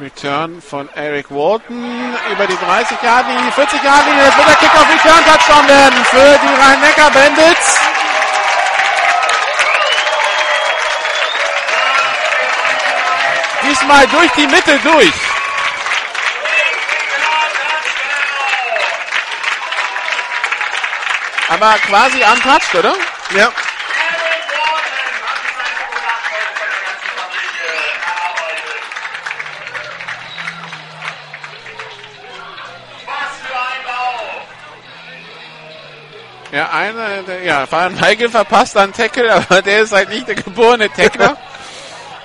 Return 0.00 0.62
von 0.62 0.88
Eric 0.94 1.30
Walton 1.30 2.14
über 2.30 2.46
die 2.46 2.56
30 2.56 3.02
Jahre 3.02 3.24
die 3.46 3.50
40 3.50 3.82
Jahre 3.82 4.08
Linie. 4.08 4.24
Das 4.26 4.36
wird 4.36 4.48
der 4.48 4.54
Kickoff 4.56 4.86
Return 4.88 5.24
Touchdown 5.24 5.68
werden 5.68 6.04
für 6.04 6.38
die 6.38 6.60
Rhein-Neckar 6.60 7.10
Bandits. 7.10 7.80
Diesmal 13.68 14.06
durch 14.06 14.30
die 14.32 14.46
Mitte 14.46 14.78
durch. 14.78 15.27
Aber 21.48 21.72
quasi 21.78 22.18
untouched, 22.18 22.74
oder? 22.74 22.94
ja. 23.34 23.50
Was 33.06 33.32
für 33.40 33.56
ein 33.56 33.82
Lauf! 33.86 34.46
Ja, 36.52 36.70
einer, 36.70 37.22
der, 37.22 37.42
ja, 37.42 37.70
Van 37.70 37.98
Heigel 37.98 38.28
verpasst 38.28 38.76
einen 38.76 38.92
Tackle, 38.92 39.32
aber 39.48 39.62
der 39.62 39.80
ist 39.80 39.92
halt 39.92 40.10
nicht 40.10 40.28
der 40.28 40.34
geborene 40.34 40.92
Tackler. 40.92 41.38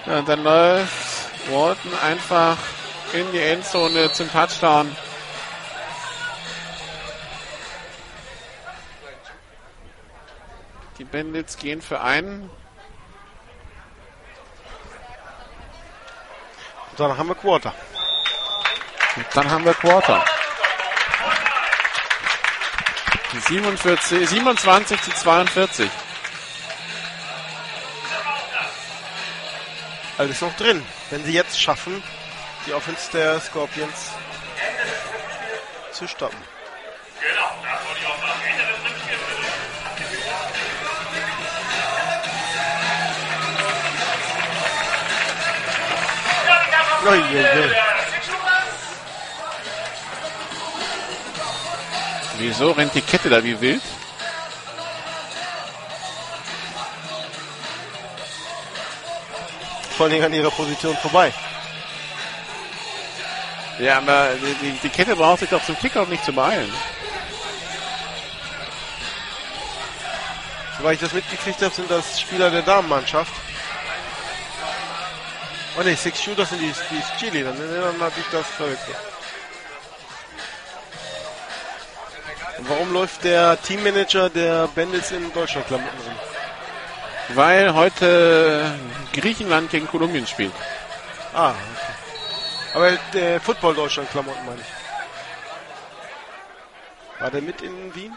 ja, 0.06 0.18
und 0.20 0.28
dann 0.28 0.44
läuft 0.44 0.92
Walton 1.50 1.92
einfach 2.06 2.58
in 3.14 3.32
die 3.32 3.40
Endzone 3.40 4.12
zum 4.12 4.30
Touchdown. 4.30 4.94
Die 11.04 11.10
Bandits 11.10 11.58
gehen 11.58 11.82
für 11.82 12.00
einen. 12.00 12.50
Und 16.92 16.98
dann 16.98 17.18
haben 17.18 17.28
wir 17.28 17.36
Quarter. 17.36 17.76
Und 19.18 19.26
dann 19.34 19.52
haben 19.52 19.66
wir 19.66 19.74
Quarter. 19.74 20.24
47, 23.34 24.30
27 24.30 25.02
zu 25.02 25.12
42. 25.12 25.92
Alles 30.18 30.40
noch 30.40 30.56
drin. 30.56 30.86
Wenn 31.10 31.26
sie 31.26 31.34
jetzt 31.34 31.60
schaffen, 31.60 32.02
die 32.66 32.74
Offense 32.74 33.12
der 33.12 33.42
Scorpions 33.42 34.12
zu 35.92 36.08
stoppen. 36.08 36.40
Genau, 37.20 37.52
Wieso 52.38 52.72
rennt 52.72 52.96
die 52.96 53.02
Kette 53.02 53.30
da 53.30 53.44
wie 53.44 53.60
wild? 53.60 53.82
Vor 59.98 60.08
allem 60.08 60.24
an 60.24 60.34
ihrer 60.34 60.50
Position 60.50 60.96
vorbei. 60.98 61.34
Ja, 63.80 63.98
aber 63.98 64.30
die, 64.36 64.54
die, 64.56 64.72
die 64.84 64.90
Kette 64.90 65.16
braucht 65.16 65.40
sich 65.40 65.50
doch 65.50 65.64
zum 65.66 65.78
Kickoff 65.78 66.08
nicht 66.08 66.24
zu 66.24 66.32
beeilen. 66.32 66.72
Soweit 70.78 70.96
ich 70.96 71.02
das 71.02 71.14
mitgekriegt 71.14 71.62
habe, 71.62 71.74
sind 71.74 71.90
das 71.92 72.20
Spieler 72.20 72.50
der 72.50 72.62
Damenmannschaft. 72.62 73.32
Oh 75.78 75.82
ne, 75.82 75.96
Six 75.96 76.22
Shooters 76.22 76.50
sind 76.50 76.62
die, 76.62 76.72
die 76.92 77.04
Chili, 77.18 77.44
dann, 77.44 77.58
habe 78.00 78.14
ich 78.18 78.26
das 78.32 78.46
verwechselt. 78.48 78.98
Und 82.60 82.70
warum 82.70 82.94
läuft 82.94 83.24
der 83.24 83.60
Teammanager 83.62 84.30
der 84.30 84.68
Bandits 84.68 85.12
in 85.12 85.34
Deutschland 85.34 85.66
Klamotten 85.68 85.98
rum? 86.06 86.16
Weil 87.30 87.74
heute 87.74 88.78
Griechenland 89.14 89.72
gegen 89.72 89.88
Kolumbien 89.88 90.28
spielt. 90.28 90.54
Ah, 91.34 91.50
okay. 91.50 91.58
Aber 92.76 92.92
der 93.14 93.42
Football 93.42 93.76
Deutschland 93.76 94.12
Klamotten 94.12 94.46
meine 94.46 94.62
ich. 94.62 94.68
War 97.20 97.32
der 97.32 97.42
mit 97.42 97.62
in 97.62 97.96
Wien? 97.96 98.16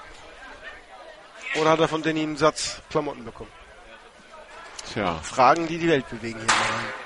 Oder 1.56 1.70
hat 1.70 1.80
er 1.80 1.88
von 1.88 2.02
Danny 2.02 2.22
einen 2.22 2.36
Satz 2.36 2.82
Klamotten 2.90 3.24
bekommen? 3.24 3.52
Tja. 4.92 5.18
Fragen, 5.22 5.66
die 5.66 5.78
die 5.78 5.88
Welt 5.88 6.08
bewegen 6.10 6.38
hier 6.38 6.46
mal. 6.46 7.05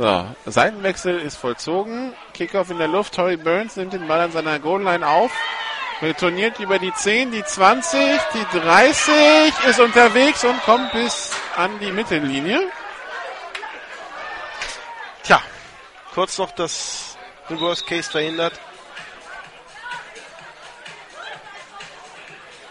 So, 0.00 0.26
Seitenwechsel 0.46 1.18
ist 1.18 1.36
vollzogen. 1.36 2.14
Kickoff 2.32 2.70
in 2.70 2.78
der 2.78 2.88
Luft. 2.88 3.14
Tory 3.14 3.36
Burns 3.36 3.76
nimmt 3.76 3.92
den 3.92 4.08
Ball 4.08 4.20
an 4.20 4.32
seiner 4.32 4.58
Goal-Line 4.58 5.06
auf. 5.06 5.30
Retourniert 6.00 6.58
über 6.58 6.78
die 6.78 6.90
10, 6.90 7.32
die 7.32 7.44
20, 7.44 8.00
die 8.32 8.58
30, 8.58 9.12
ist 9.68 9.78
unterwegs 9.78 10.42
und 10.42 10.58
kommt 10.62 10.90
bis 10.92 11.32
an 11.54 11.78
die 11.80 11.92
Mittellinie. 11.92 12.60
Tja, 15.22 15.42
kurz 16.14 16.38
noch 16.38 16.52
das 16.52 17.18
Worst 17.50 17.86
Case 17.86 18.10
verhindert. 18.10 18.58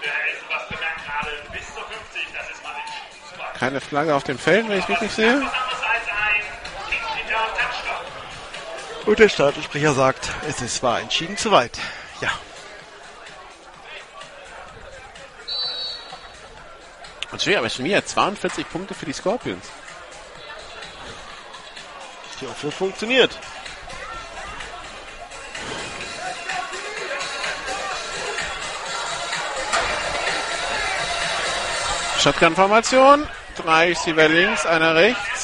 Der 0.03 0.13
hält 0.13 0.43
was 0.49 0.67
bemerkt 0.67 1.05
gerade 1.05 1.29
bis 1.51 1.67
zu 1.67 1.79
50. 1.79 2.27
Das 2.33 2.49
ist 2.49 2.63
mal 2.63 2.73
nicht 2.73 3.29
super. 3.29 3.53
Keine 3.59 3.81
Flagge 3.81 4.15
auf 4.15 4.23
dem 4.23 4.39
Feld, 4.39 4.67
wenn 4.67 4.79
ich 4.79 4.89
richtig 4.89 5.11
sehe. 5.11 5.47
Und 9.09 9.17
der 9.17 9.27
Stadionsprecher 9.27 9.95
sagt, 9.95 10.29
es 10.47 10.61
ist 10.61 10.83
war 10.83 11.01
entschieden 11.01 11.35
zu 11.35 11.49
weit. 11.49 11.79
Ja, 12.21 12.29
Und 17.31 17.41
schwer, 17.41 17.57
aber 17.57 17.71
schon 17.71 17.85
wieder 17.85 18.05
42 18.05 18.69
Punkte 18.69 18.93
für 18.93 19.07
die 19.07 19.13
Scorpions. 19.13 19.65
die 22.39 22.45
Offense 22.45 22.77
funktioniert. 22.77 23.31
Shotgun-Formation. 32.19 33.27
Drei 33.57 33.87
Receiver 33.87 34.29
links, 34.29 34.67
einer 34.67 34.93
rechts. 34.93 35.38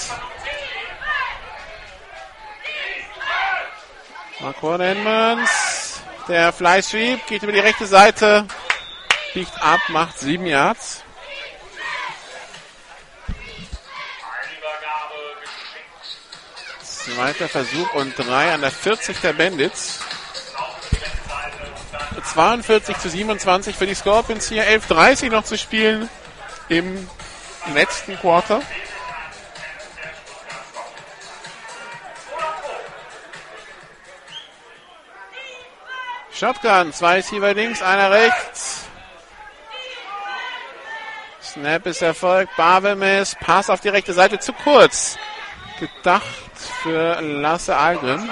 Marquardt 4.39 4.81
Edmonds. 4.81 6.01
Der 6.27 6.51
Fly 6.51 6.81
Sweep 6.81 7.25
geht 7.27 7.43
über 7.43 7.51
die 7.51 7.59
rechte 7.59 7.85
Seite. 7.85 8.45
Biegt 9.33 9.61
ab, 9.61 9.79
macht 9.89 10.19
sieben 10.19 10.45
Yards. 10.45 11.03
Zweiter 16.83 17.47
Versuch 17.47 17.93
und 17.93 18.17
drei 18.17 18.53
an 18.53 18.61
der 18.61 18.71
40 18.71 19.21
der 19.21 19.33
Bandits. 19.33 19.99
42 22.33 22.97
zu 22.97 23.09
27 23.09 23.75
für 23.75 23.85
die 23.85 23.93
Scorpions 23.93 24.49
hier. 24.49 24.63
11.30 24.63 25.29
noch 25.29 25.43
zu 25.43 25.57
spielen 25.57 26.09
im 26.67 27.07
letzten 27.73 28.17
Quarter. 28.17 28.61
Shotgun, 36.37 36.91
zwei 36.91 37.15
Receiver 37.15 37.53
links, 37.53 37.81
einer 37.81 38.11
rechts. 38.11 38.87
Snap 41.41 41.85
ist 41.85 42.01
erfolgt, 42.01 42.53
Barbemis, 42.57 43.37
Pass 43.39 43.69
auf 43.69 43.79
die 43.79 43.87
rechte 43.87 44.11
Seite 44.11 44.37
zu 44.39 44.51
kurz. 44.51 45.17
Gedacht 45.79 46.25
für 46.83 47.21
Lasse 47.21 47.77
Algren. 47.77 48.29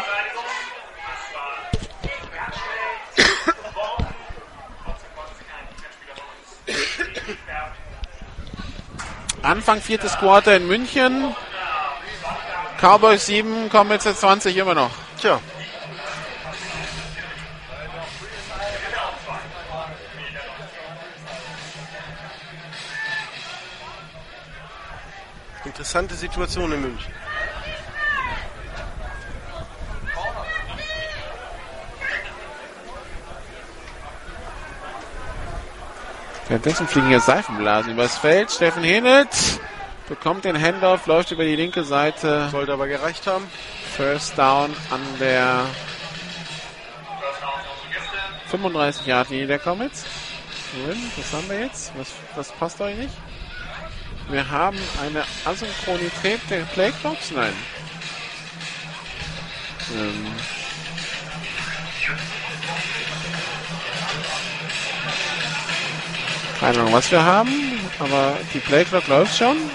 Anfang 9.41 9.79
viertes 9.81 10.17
Quarter 10.17 10.57
in 10.57 10.67
München. 10.67 11.33
Cowboys 12.81 13.25
7, 13.27 13.69
kommen 13.69 13.91
jetzt 13.91 14.03
zu 14.03 14.13
20 14.13 14.57
immer 14.57 14.73
noch. 14.73 14.91
Tja. 15.21 15.39
Interessante 25.65 26.15
Situation 26.15 26.71
in 26.71 26.81
München. 26.81 27.13
Währenddessen 36.47 36.87
fliegen 36.87 37.07
hier 37.07 37.21
Seifenblasen 37.21 37.93
übers 37.93 38.17
Feld. 38.17 38.51
Steffen 38.51 38.83
Hennet 38.83 39.29
bekommt 40.09 40.43
den 40.45 40.61
Handoff, 40.61 41.07
läuft 41.07 41.31
über 41.31 41.45
die 41.45 41.55
linke 41.55 41.83
Seite. 41.83 42.49
Sollte 42.51 42.73
aber 42.73 42.87
gereicht 42.87 43.25
haben. 43.25 43.49
First 43.95 44.37
Down 44.37 44.75
an 44.91 45.01
der 45.19 45.65
35 48.49 49.07
Yard 49.07 49.29
Linie 49.29 49.47
der 49.47 49.59
Comets. 49.59 50.05
Was 51.17 51.33
haben 51.33 51.49
wir 51.49 51.61
jetzt? 51.61 51.93
Was, 51.97 52.11
was 52.35 52.51
passt 52.51 52.81
euch 52.81 52.97
nicht? 52.97 53.13
Wir 54.29 54.49
haben 54.49 54.77
eine 55.01 55.23
Asynchronität 55.45 56.39
der 56.49 56.61
Playclocks? 56.65 57.31
Nein. 57.31 57.53
Ähm. 59.95 60.33
Keine 66.59 66.79
Ahnung, 66.79 66.93
was 66.93 67.11
wir 67.11 67.23
haben, 67.23 67.79
aber 67.99 68.37
die 68.53 68.59
Playclock 68.59 69.07
läuft 69.07 69.37
schon. 69.37 69.57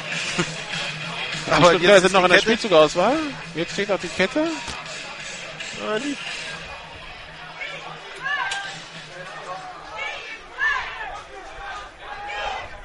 Aber 1.51 1.69
Stimmt, 1.69 1.83
jetzt 1.83 1.93
wir 1.93 2.01
sind 2.03 2.13
noch 2.13 2.25
in 2.25 2.31
der 2.31 2.41
Spielzugauswahl. 2.41 3.17
Jetzt 3.55 3.73
steht 3.73 3.91
auch 3.91 3.99
die 3.99 4.09
Kette. 4.09 4.49
Ah, 5.83 5.99
die- 5.99 6.17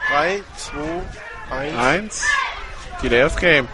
Drei, 0.10 0.44
zwei, 0.57 1.02
eins. 1.49 1.77
Eins. 1.77 2.25
Of 3.25 3.35
Game. 3.35 3.67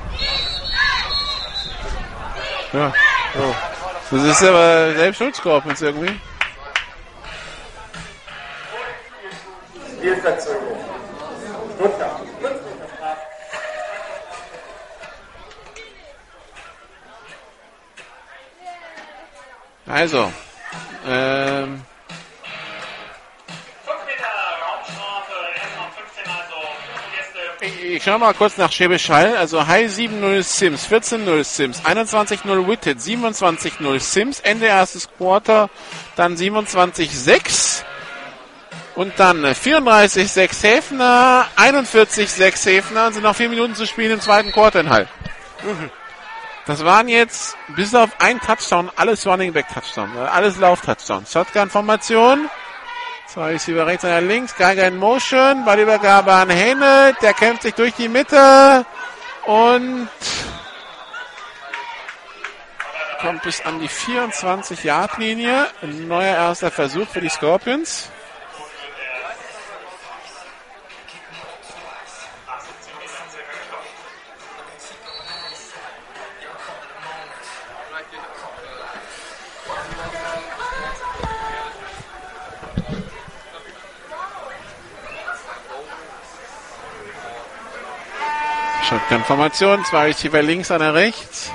Ja. 2.73 2.93
So. 3.35 3.55
Das 4.11 4.23
ist 4.25 4.43
aber 4.43 4.93
selbst 4.93 5.17
Schutzkorpens 5.19 5.81
irgendwie. 5.81 6.19
Spielverzögerung. 9.97 10.79
Also. 19.85 20.31
Also 28.09 28.25
erste 28.25 28.29
ich, 28.29 28.33
ich 28.33 28.33
schau 28.33 28.33
mal 28.33 28.33
kurz 28.33 28.57
nach 28.57 28.71
Schäbisch 28.71 29.09
Hall. 29.09 29.37
Also 29.37 29.67
High 29.67 29.91
7-0 29.91 30.43
Sims, 30.43 30.87
14-0 30.87 31.43
Sims, 31.43 31.81
21-0 31.83 32.67
Witted, 32.67 32.99
27-0 32.99 33.99
Sims, 33.99 34.39
Ende 34.39 34.67
erstes 34.67 35.09
Quarter, 35.17 35.69
dann 36.15 36.35
27-6 36.35 37.83
und 38.95 39.13
dann 39.17 39.45
34-6 39.45 40.63
Häfner, 40.63 41.45
41-6 41.57 42.69
Häfner 42.69 43.11
sind 43.11 43.23
noch 43.23 43.35
vier 43.35 43.49
Minuten 43.49 43.75
zu 43.75 43.85
spielen 43.85 44.11
im 44.11 44.21
zweiten 44.21 44.51
Quarter 44.51 44.81
in 44.81 44.89
Hall. 44.89 45.07
Das 46.65 46.83
waren 46.83 47.07
jetzt 47.07 47.57
bis 47.69 47.95
auf 47.95 48.09
ein 48.19 48.39
Touchdown, 48.39 48.91
alles 48.95 49.25
Running 49.25 49.53
Back 49.53 49.67
Touchdown, 49.73 50.11
äh, 50.15 50.19
alles 50.19 50.57
Lauf 50.57 50.81
Touchdown. 50.81 51.25
Shotgun 51.25 51.69
Formation. 51.69 52.49
Zwei 53.31 53.51
Receiver 53.51 53.85
rechts, 53.85 54.03
einer 54.05 54.21
links, 54.21 54.55
Geiger 54.55 54.87
in 54.87 54.97
Motion, 54.97 55.63
Ballübergabe 55.63 56.33
an 56.33 56.49
Henne, 56.49 57.15
der 57.21 57.33
kämpft 57.33 57.61
sich 57.61 57.75
durch 57.75 57.93
die 57.93 58.07
Mitte 58.07 58.87
und 59.45 60.09
kommt 63.21 63.43
bis 63.43 63.61
an 63.61 63.79
die 63.79 63.87
24 63.87 64.83
Yard 64.83 65.19
Linie. 65.19 65.67
Ein 65.83 66.07
neuer 66.07 66.35
erster 66.35 66.71
Versuch 66.71 67.07
für 67.07 67.21
die 67.21 67.29
Scorpions. 67.29 68.09
Shotgun-Formation, 88.89 89.85
zwei 89.85 90.07
Receiver 90.07 90.41
links, 90.41 90.71
einer 90.71 90.95
rechts. 90.95 91.51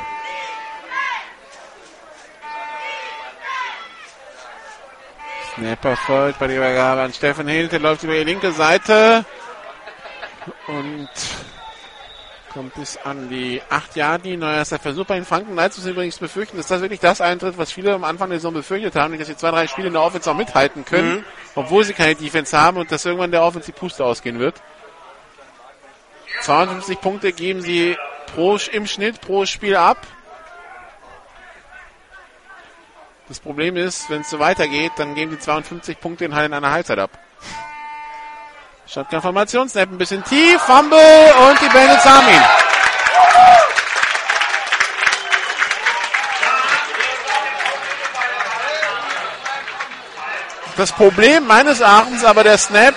Snap 5.57 5.85
erfolgt 5.85 6.39
bei 6.39 6.47
der 6.47 6.59
Übergabe 6.59 7.01
an 7.01 7.13
Steffen 7.13 7.49
Hill. 7.49 7.67
Der 7.67 7.81
läuft 7.81 8.05
über 8.05 8.15
die 8.15 8.23
linke 8.23 8.53
Seite 8.53 9.25
und 10.69 11.09
kommt 12.53 12.73
bis 12.75 12.97
an 12.99 13.29
die 13.29 13.61
8 13.69 13.97
Jahre. 13.97 14.37
Neuer 14.37 14.59
erster 14.59 14.79
Versuch 14.79 15.05
bei 15.05 15.17
den 15.17 15.25
Franken 15.25 15.55
Knights 15.55 15.77
müssen 15.79 15.91
übrigens 15.91 16.19
befürchten, 16.19 16.57
dass 16.57 16.69
das 16.69 16.83
wirklich 16.83 17.01
das 17.01 17.21
eintritt, 17.21 17.59
was 17.59 17.73
viele 17.73 17.95
am 17.95 18.05
Anfang 18.05 18.31
der 18.31 18.39
Saison 18.39 18.55
befürchtet 18.55 18.95
haben, 18.95 19.19
dass 19.19 19.27
sie 19.27 19.37
zwei, 19.37 19.51
drei 19.51 19.67
Spiele 19.67 19.89
in 19.89 19.95
der 19.95 20.03
Offense 20.03 20.31
auch 20.31 20.37
mithalten 20.37 20.85
können, 20.85 21.25
obwohl 21.57 21.83
sie 21.83 21.95
keine 21.95 22.15
Defense 22.15 22.57
haben 22.57 22.77
und 22.77 22.93
dass 22.93 23.05
irgendwann 23.05 23.33
der 23.33 23.43
Offense 23.43 23.73
die 23.73 23.77
Puste 23.77 24.05
ausgehen 24.05 24.39
wird. 24.39 24.55
52 26.43 27.01
Punkte 27.01 27.33
geben 27.33 27.63
sie 27.63 27.97
pro, 28.35 28.57
im 28.73 28.87
Schnitt 28.87 29.21
pro 29.21 29.47
Spiel 29.47 29.77
ab. 29.77 29.99
Das 33.29 33.41
Problem 33.41 33.77
ist, 33.77 34.11
wenn 34.11 34.21
es 34.21 34.31
so 34.31 34.39
weitergeht, 34.39 34.93
dann 34.97 35.15
geben 35.15 35.31
die 35.31 35.39
52 35.39 35.99
Punkte 35.99 36.27
in, 36.27 36.33
in 36.33 36.53
einer 36.53 36.71
Halbzeit 36.71 36.99
ab. 36.99 37.11
Shotgun-Formation, 38.87 39.69
Snap 39.69 39.91
ein 39.91 39.99
bisschen 39.99 40.23
tief, 40.25 40.61
Fumble 40.61 40.99
und 41.49 41.61
die 41.61 41.69
Bandits 41.69 42.05
haben. 42.05 42.27
Das 50.77 50.93
Problem 50.93 51.47
meines 51.47 51.81
Erachtens 51.81 52.25
aber 52.25 52.43
der 52.43 52.59
Snap 52.59 52.95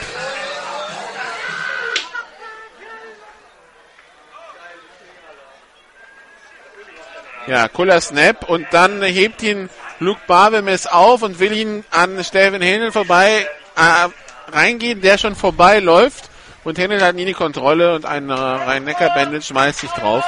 Ja, 7.47 7.67
cooler 7.69 8.01
Snap 8.01 8.49
und 8.49 8.67
dann 8.71 9.01
hebt 9.01 9.41
ihn 9.41 9.69
Luke 9.99 10.19
Barbemes 10.27 10.85
auf 10.85 11.21
und 11.21 11.39
will 11.39 11.53
ihn 11.53 11.85
an 11.91 12.21
Steven 12.21 12.61
Händel 12.61 12.91
vorbei 12.91 13.47
äh, 13.77 14.09
reingehen, 14.51 14.99
der 14.99 15.17
schon 15.17 15.35
vorbei 15.35 15.79
läuft 15.79 16.29
und 16.65 16.77
Händel 16.77 17.01
hat 17.01 17.15
nie 17.15 17.23
die 17.23 17.33
Kontrolle 17.33 17.95
und 17.95 18.05
ein 18.05 18.29
äh, 18.29 18.33
Rhein-Neckar-Bandit 18.33 19.45
schmeißt 19.45 19.79
sich 19.79 19.91
drauf. 19.91 20.25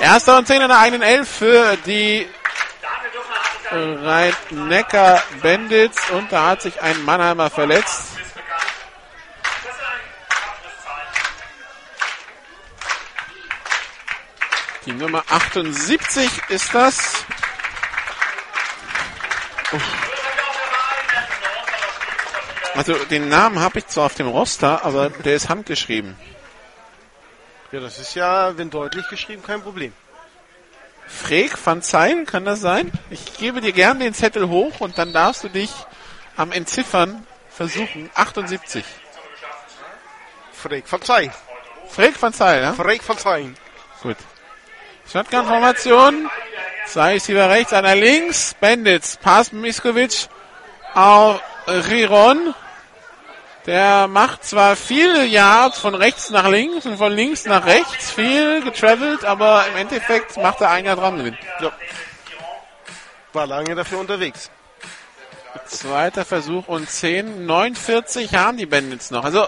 Erster 0.00 0.38
und 0.38 0.46
zehn 0.46 0.62
an 0.62 0.68
der 0.68 0.78
eigenen 0.78 1.02
Elf 1.02 1.28
für 1.28 1.76
die 1.84 2.28
äh, 3.70 3.74
Rhein-Neckar-Bandits 3.74 6.10
und 6.10 6.30
da 6.30 6.50
hat 6.50 6.62
sich 6.62 6.80
ein 6.80 7.04
Mannheimer 7.04 7.50
verletzt. 7.50 8.12
Die 14.86 14.92
Nummer 14.92 15.22
78 15.28 16.28
ist 16.48 16.74
das. 16.74 17.24
Also 22.74 22.94
den 23.04 23.28
Namen 23.28 23.60
habe 23.60 23.78
ich 23.78 23.86
zwar 23.86 24.06
auf 24.06 24.14
dem 24.14 24.26
Roster, 24.26 24.84
aber 24.84 25.10
der 25.10 25.36
ist 25.36 25.48
handgeschrieben. 25.48 26.16
Ja, 27.70 27.80
das 27.80 27.98
ist 27.98 28.14
ja, 28.14 28.56
wenn 28.58 28.70
deutlich 28.70 29.08
geschrieben, 29.08 29.42
kein 29.42 29.62
Problem. 29.62 29.92
Freek 31.06 31.56
van 31.64 31.82
Zeil, 31.82 32.24
kann 32.24 32.44
das 32.44 32.60
sein? 32.60 32.90
Ich 33.10 33.36
gebe 33.38 33.60
dir 33.60 33.72
gern 33.72 34.00
den 34.00 34.14
Zettel 34.14 34.48
hoch 34.48 34.80
und 34.80 34.98
dann 34.98 35.12
darfst 35.12 35.44
du 35.44 35.48
dich 35.48 35.70
am 36.36 36.52
Entziffern 36.52 37.26
versuchen. 37.50 38.10
78. 38.14 38.84
Freek 40.52 40.90
van 40.90 41.02
Zein. 41.02 41.32
Freek 41.88 42.20
van 42.20 42.32
Zeil, 42.32 42.62
ja? 42.62 42.72
Freek 42.72 43.06
van 43.06 43.18
Zein. 43.18 43.56
Gut. 44.02 44.16
Shotgun-Formation. 45.12 46.30
Zwei 46.86 47.12
Receiver 47.12 47.50
rechts, 47.50 47.72
einer 47.74 47.94
links. 47.94 48.54
Bandits. 48.58 49.18
Pass 49.18 49.52
Miskovic 49.52 50.28
auf 50.94 51.40
Riron. 51.66 52.54
Der 53.66 54.08
macht 54.08 54.44
zwar 54.44 54.74
viele 54.74 55.24
Yards 55.24 55.78
von 55.78 55.94
rechts 55.94 56.30
nach 56.30 56.48
links 56.48 56.86
und 56.86 56.96
von 56.96 57.12
links 57.12 57.44
nach 57.44 57.64
rechts, 57.64 58.10
viel 58.10 58.60
getravelt, 58.62 59.24
aber 59.24 59.66
im 59.68 59.76
Endeffekt 59.76 60.36
macht 60.36 60.60
er 60.62 60.70
ein 60.70 60.84
Jahr 60.84 60.96
dran. 60.96 61.36
Ja. 61.60 61.70
War 63.32 63.46
lange 63.46 63.74
dafür 63.76 64.00
unterwegs. 64.00 64.50
Zweiter 65.66 66.24
Versuch 66.24 66.66
und 66.66 66.90
10. 66.90 67.46
49 67.46 68.34
haben 68.34 68.56
die 68.56 68.66
Bandits 68.66 69.10
noch. 69.12 69.24
Also 69.24 69.46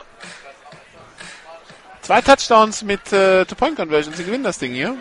zwei 2.03 2.20
Touchdowns 2.20 2.82
mit 2.82 3.12
äh, 3.12 3.45
Two-Point-Conversion. 3.47 4.15
Sie 4.15 4.24
gewinnen 4.24 4.45
das 4.45 4.59
Ding 4.59 4.74
hier. 4.74 4.97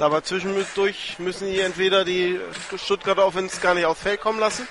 Aber 0.00 0.22
zwischendurch 0.22 1.18
müssen 1.18 1.50
die 1.50 1.60
entweder 1.60 2.04
die 2.04 2.40
Stuttgarter 2.76 3.26
Offense 3.26 3.60
gar 3.60 3.74
nicht 3.74 3.84
aufs 3.84 4.02
Feld 4.02 4.20
kommen 4.20 4.38
lassen. 4.38 4.68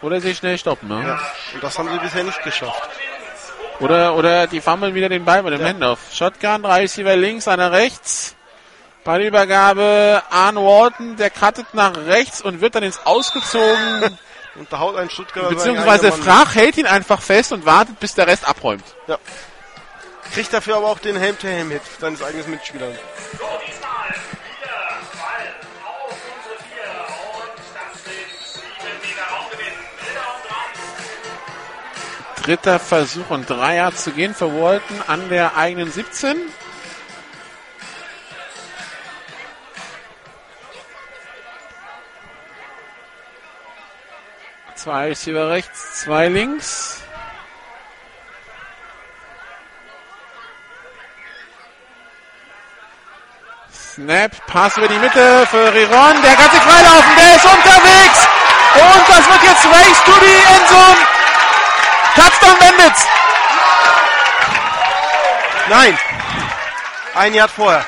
Oder 0.00 0.20
sie 0.20 0.34
schnell 0.34 0.58
stoppen. 0.58 0.88
Ne? 0.88 1.04
Ja. 1.06 1.20
Und 1.54 1.62
das 1.62 1.78
haben 1.78 1.88
sie 1.90 1.98
bisher 1.98 2.24
nicht 2.24 2.42
geschafft. 2.42 2.90
Oder, 3.80 4.14
oder 4.16 4.46
die 4.46 4.60
fummeln 4.60 4.94
wieder 4.94 5.08
den 5.08 5.24
Ball 5.24 5.42
mit 5.42 5.52
dem 5.52 5.60
Ja. 5.60 5.68
Handoff. 5.68 5.98
Shotgun, 6.12 6.62
drei 6.62 6.80
Receiver 6.82 7.16
links, 7.16 7.48
einer 7.48 7.72
rechts. 7.72 8.34
Ballübergabe 9.04 10.22
an 10.30 10.56
Walton, 10.56 11.16
der 11.16 11.30
cuttet 11.30 11.74
nach 11.74 11.96
rechts 12.06 12.40
und 12.40 12.60
wird 12.60 12.74
dann 12.74 12.84
ins 12.84 13.04
Ausgezogen. 13.04 14.18
Und 14.54 14.70
da 14.70 14.80
haut 14.80 14.96
ein 14.96 15.08
Stuttgarter 15.08 15.48
beziehungsweise 15.48 16.12
Frach 16.12 16.54
hält 16.54 16.76
ihn 16.76 16.84
einfach 16.84 17.22
fest 17.22 17.54
und 17.54 17.64
wartet, 17.64 17.98
bis 18.00 18.14
der 18.14 18.26
Rest 18.26 18.46
abräumt. 18.46 18.84
Ja. 19.06 19.16
Kriegt 20.34 20.52
dafür 20.52 20.76
aber 20.76 20.88
auch 20.88 20.98
den 20.98 21.16
Helm-to-Helm-Hit 21.16 21.80
seines 21.98 22.22
eigenen 22.22 22.50
Mitspielers. 22.50 22.94
Dritter 32.42 32.80
Versuch 32.80 33.30
und 33.30 33.48
drei 33.48 33.76
Yards 33.76 34.02
zu 34.02 34.10
gehen 34.10 34.34
für 34.34 34.52
Walton 34.52 35.00
an 35.06 35.28
der 35.28 35.56
eigenen 35.56 35.92
17. 35.92 36.36
Zwei 44.74 45.08
Receiver 45.08 45.48
rechts, 45.50 46.00
zwei 46.00 46.26
links. 46.26 47.02
Snap, 53.72 54.32
Pass 54.48 54.76
über 54.78 54.88
die 54.88 54.98
Mitte 54.98 55.46
für 55.46 55.72
Riron. 55.72 56.22
Der 56.22 56.34
kann 56.34 56.50
sich 56.50 56.60
freilaufen, 56.60 57.14
der 57.16 57.36
ist 57.36 57.44
unterwegs. 57.44 58.26
Und 58.74 59.08
das 59.08 59.28
wird 59.28 59.42
jetzt 59.44 59.66
Race 59.66 60.02
to 60.04 60.12
the 60.12 60.54
Endzone. 60.56 61.21
Touchdown 62.14 62.58
Bandits. 62.58 63.06
Nein! 65.68 65.98
Ein 67.14 67.34
Jahr 67.34 67.48
vorher. 67.48 67.84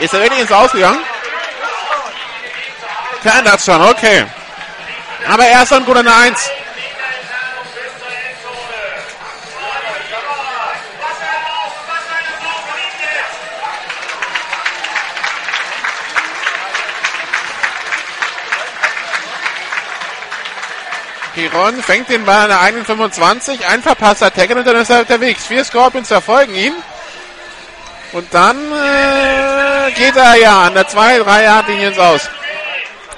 Ist 0.00 0.14
er 0.14 0.20
wirklich 0.20 0.40
ins 0.40 0.52
Ausgegangen? 0.52 1.00
Kein 3.22 3.44
Touchdown, 3.44 3.82
okay. 3.82 4.26
Aber 5.28 5.46
erst 5.46 5.72
und 5.72 5.86
gut 5.86 5.96
an 5.96 6.04
der 6.04 6.16
1. 6.16 6.50
Piron 21.38 21.82
fängt 21.82 22.08
den 22.08 22.24
Ball 22.24 22.42
an 22.42 22.48
der 22.48 22.60
21, 22.60 23.64
ein 23.66 23.80
verpasster 23.80 24.32
Tackle 24.32 24.56
und 24.56 24.66
dann 24.66 24.76
ist 24.76 24.90
er 24.90 25.00
unterwegs. 25.00 25.46
Vier 25.46 25.64
Scorpions 25.64 26.08
verfolgen 26.08 26.54
ihn. 26.54 26.74
Und 28.12 28.32
dann 28.34 28.56
äh, 28.56 29.90
geht 29.92 30.16
er 30.16 30.34
ja 30.36 30.62
an 30.62 30.74
der 30.74 30.88
2, 30.88 31.18
3 31.18 31.44
Yard 31.44 31.68
Linie 31.68 31.88
ins 31.88 31.98
Aus. 31.98 32.28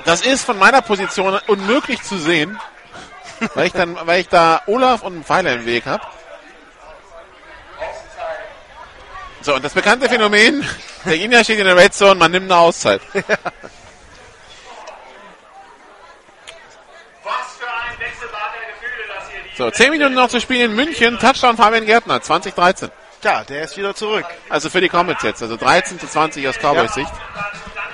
Das 0.05 0.21
ist 0.23 0.45
von 0.45 0.59
meiner 0.59 0.83
Position 0.83 1.41
unmöglich 1.47 2.03
zu 2.03 2.19
sehen, 2.19 2.59
weil 3.55 3.69
ich 3.69 3.73
dann, 3.73 3.97
weil 4.05 4.21
ich 4.21 4.29
da 4.29 4.61
Olaf 4.67 5.03
und 5.03 5.15
einen 5.15 5.25
Pfeiler 5.25 5.55
im 5.55 5.65
Weg 5.65 5.87
habe. 5.87 6.05
So, 9.43 9.55
und 9.55 9.65
das 9.65 9.73
bekannte 9.73 10.07
Phänomen, 10.11 10.69
der 11.07 11.17
Gegner 11.17 11.43
steht 11.43 11.59
in 11.59 11.65
der 11.65 11.77
Red 11.77 11.95
Zone, 11.95 12.17
man 12.17 12.31
nimmt 12.31 12.51
eine 12.51 12.61
Auszeit. 12.61 13.01
Was 13.15 13.25
für 17.59 17.67
ein 17.67 17.99
Wechselbad 17.99 18.53
der 18.55 18.67
Gefühle, 18.73 19.07
dass 19.15 19.31
hier 19.31 19.41
die 19.43 19.50
So, 19.61 19.71
10 19.71 19.91
Minuten 19.91 20.15
noch 20.15 20.29
zu 20.29 20.41
spielen 20.41 20.71
in 20.71 20.75
München. 20.75 21.19
Touchdown 21.19 21.55
Fabian 21.55 21.85
Gärtner, 21.85 22.23
2013. 22.23 22.91
Ja, 23.23 23.45
der 23.45 23.65
ist 23.65 23.77
wieder 23.77 23.95
zurück. 23.95 24.25
Also 24.49 24.71
für 24.71 24.81
die 24.81 24.89
Comets 24.89 25.23
jetzt, 25.23 25.43
also 25.43 25.59
13 25.59 26.01
zu 26.01 26.07
20 26.09 26.49
aus 26.49 26.57
Cowboys 26.59 26.95
Sicht. 26.95 27.13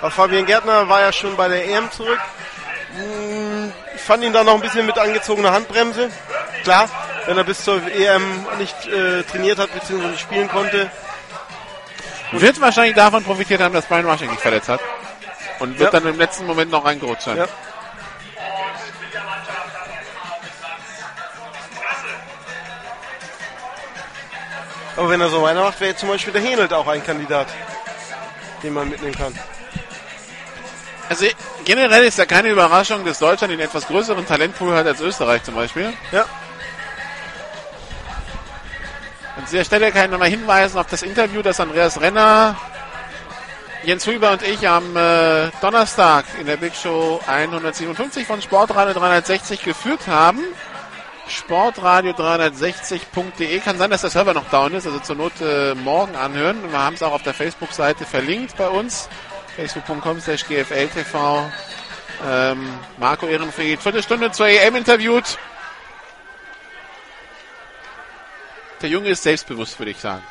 Aber 0.01 0.13
Fabian 0.13 0.47
Gärtner 0.47 0.89
war 0.89 1.01
ja 1.01 1.11
schon 1.13 1.35
bei 1.37 1.49
der 1.49 1.65
EM 1.69 1.91
zurück. 1.91 2.21
Hm, 2.97 3.73
Ich 3.97 4.01
fand 4.01 4.23
ihn 4.23 4.33
da 4.33 4.45
noch 4.45 4.55
ein 4.55 4.61
bisschen 4.61 4.87
mit 4.87 4.97
angezogener 4.97 5.51
Handbremse. 5.51 6.09
Klar, 6.63 6.89
wenn 7.27 7.37
er 7.37 7.43
bis 7.43 7.65
zur 7.65 7.83
EM 7.91 8.23
nicht 8.61 8.87
äh, 8.87 9.25
trainiert 9.25 9.59
hat 9.59 9.75
bzw. 9.75 10.07
nicht 10.07 10.21
spielen 10.21 10.47
konnte. 10.49 10.89
Wird 12.31 12.61
wahrscheinlich 12.61 12.95
davon 12.95 13.25
profitiert 13.25 13.61
haben, 13.61 13.75
dass 13.75 13.87
Brian 13.87 14.07
Rushing 14.09 14.31
sich 14.31 14.39
verletzt 14.39 14.69
hat. 14.69 14.79
Und 15.59 15.81
wird 15.81 15.93
Ja. 15.93 15.99
dann 15.99 16.09
im 16.09 16.17
letzten 16.17 16.47
Moment 16.47 16.71
noch 16.71 16.85
reingerutscht 16.85 17.23
sein. 17.23 17.39
Ja. 17.39 17.47
Aber 24.97 25.11
wenn 25.11 25.21
er 25.21 25.29
so 25.29 25.43
weitermacht, 25.43 25.79
wäre 25.81 25.95
zum 25.95 26.09
Beispiel 26.09 26.33
der 26.33 26.43
Henelt 26.43 26.73
auch 26.73 26.87
ein 26.87 27.05
Kandidat, 27.05 27.49
den 28.63 28.73
man 28.73 28.89
mitnehmen 28.89 29.15
kann. 29.15 29.39
Also 31.09 31.27
generell 31.65 32.05
ist 32.05 32.19
ja 32.19 32.25
keine 32.25 32.49
Überraschung, 32.49 33.05
dass 33.05 33.19
Deutschland 33.19 33.53
einen 33.53 33.61
etwas 33.61 33.87
größeren 33.87 34.27
Talentpool 34.27 34.75
hat 34.75 34.87
als 34.87 35.01
Österreich 35.01 35.43
zum 35.45 35.55
Beispiel. 35.55 35.93
Ja. 36.11 36.25
An 39.37 39.45
dieser 39.51 39.65
Stelle 39.65 39.93
kann 39.93 40.07
ich 40.07 40.11
nochmal 40.11 40.31
hinweisen 40.31 40.79
auf 40.79 40.87
das 40.87 41.03
Interview, 41.03 41.43
das 41.43 41.61
Andreas 41.61 42.01
Renner, 42.01 42.57
Jens 43.85 44.07
Huber 44.07 44.33
und 44.33 44.43
ich 44.43 44.67
am 44.67 44.97
äh, 44.97 45.51
Donnerstag 45.61 46.25
in 46.41 46.47
der 46.47 46.57
Big 46.57 46.75
Show 46.75 47.21
157 47.27 48.27
von 48.27 48.43
Sportradio 48.43 48.95
360 48.95 49.63
geführt 49.63 50.09
haben. 50.09 50.41
Sportradio360.de 51.29 53.61
kann 53.61 53.79
sein, 53.79 53.91
dass 53.91 54.03
der 54.03 54.11
Server 54.11 54.35
noch 54.35 54.49
down 54.51 54.75
ist, 54.75 54.87
also 54.87 55.01
zur 55.01 55.17
Not 55.17 55.33
äh, 55.41 55.75
morgen 55.75 56.15
anhören. 56.15 56.71
Wir 56.71 56.79
haben 56.79 56.95
es 56.95 57.03
auch 57.03 57.13
auf 57.13 57.23
der 57.23 57.35
Facebook-Seite 57.35 58.05
verlinkt 58.05 58.57
bei 58.57 58.69
uns. 58.69 59.09
Facebook.com 59.57 60.21
slash 60.21 60.47
GFLTV. 60.47 61.51
Ähm, 62.27 62.79
Marco 62.99 63.27
Ehrenfried, 63.27 63.83
Viertelstunde 63.83 64.31
zur 64.31 64.49
EM 64.49 64.77
interviewt. 64.77 65.39
Der 68.83 68.89
Junge 68.89 69.09
ist 69.09 69.23
selbstbewusst, 69.23 69.79
würde 69.79 69.91
ich 69.91 69.99
sagen. 69.99 70.23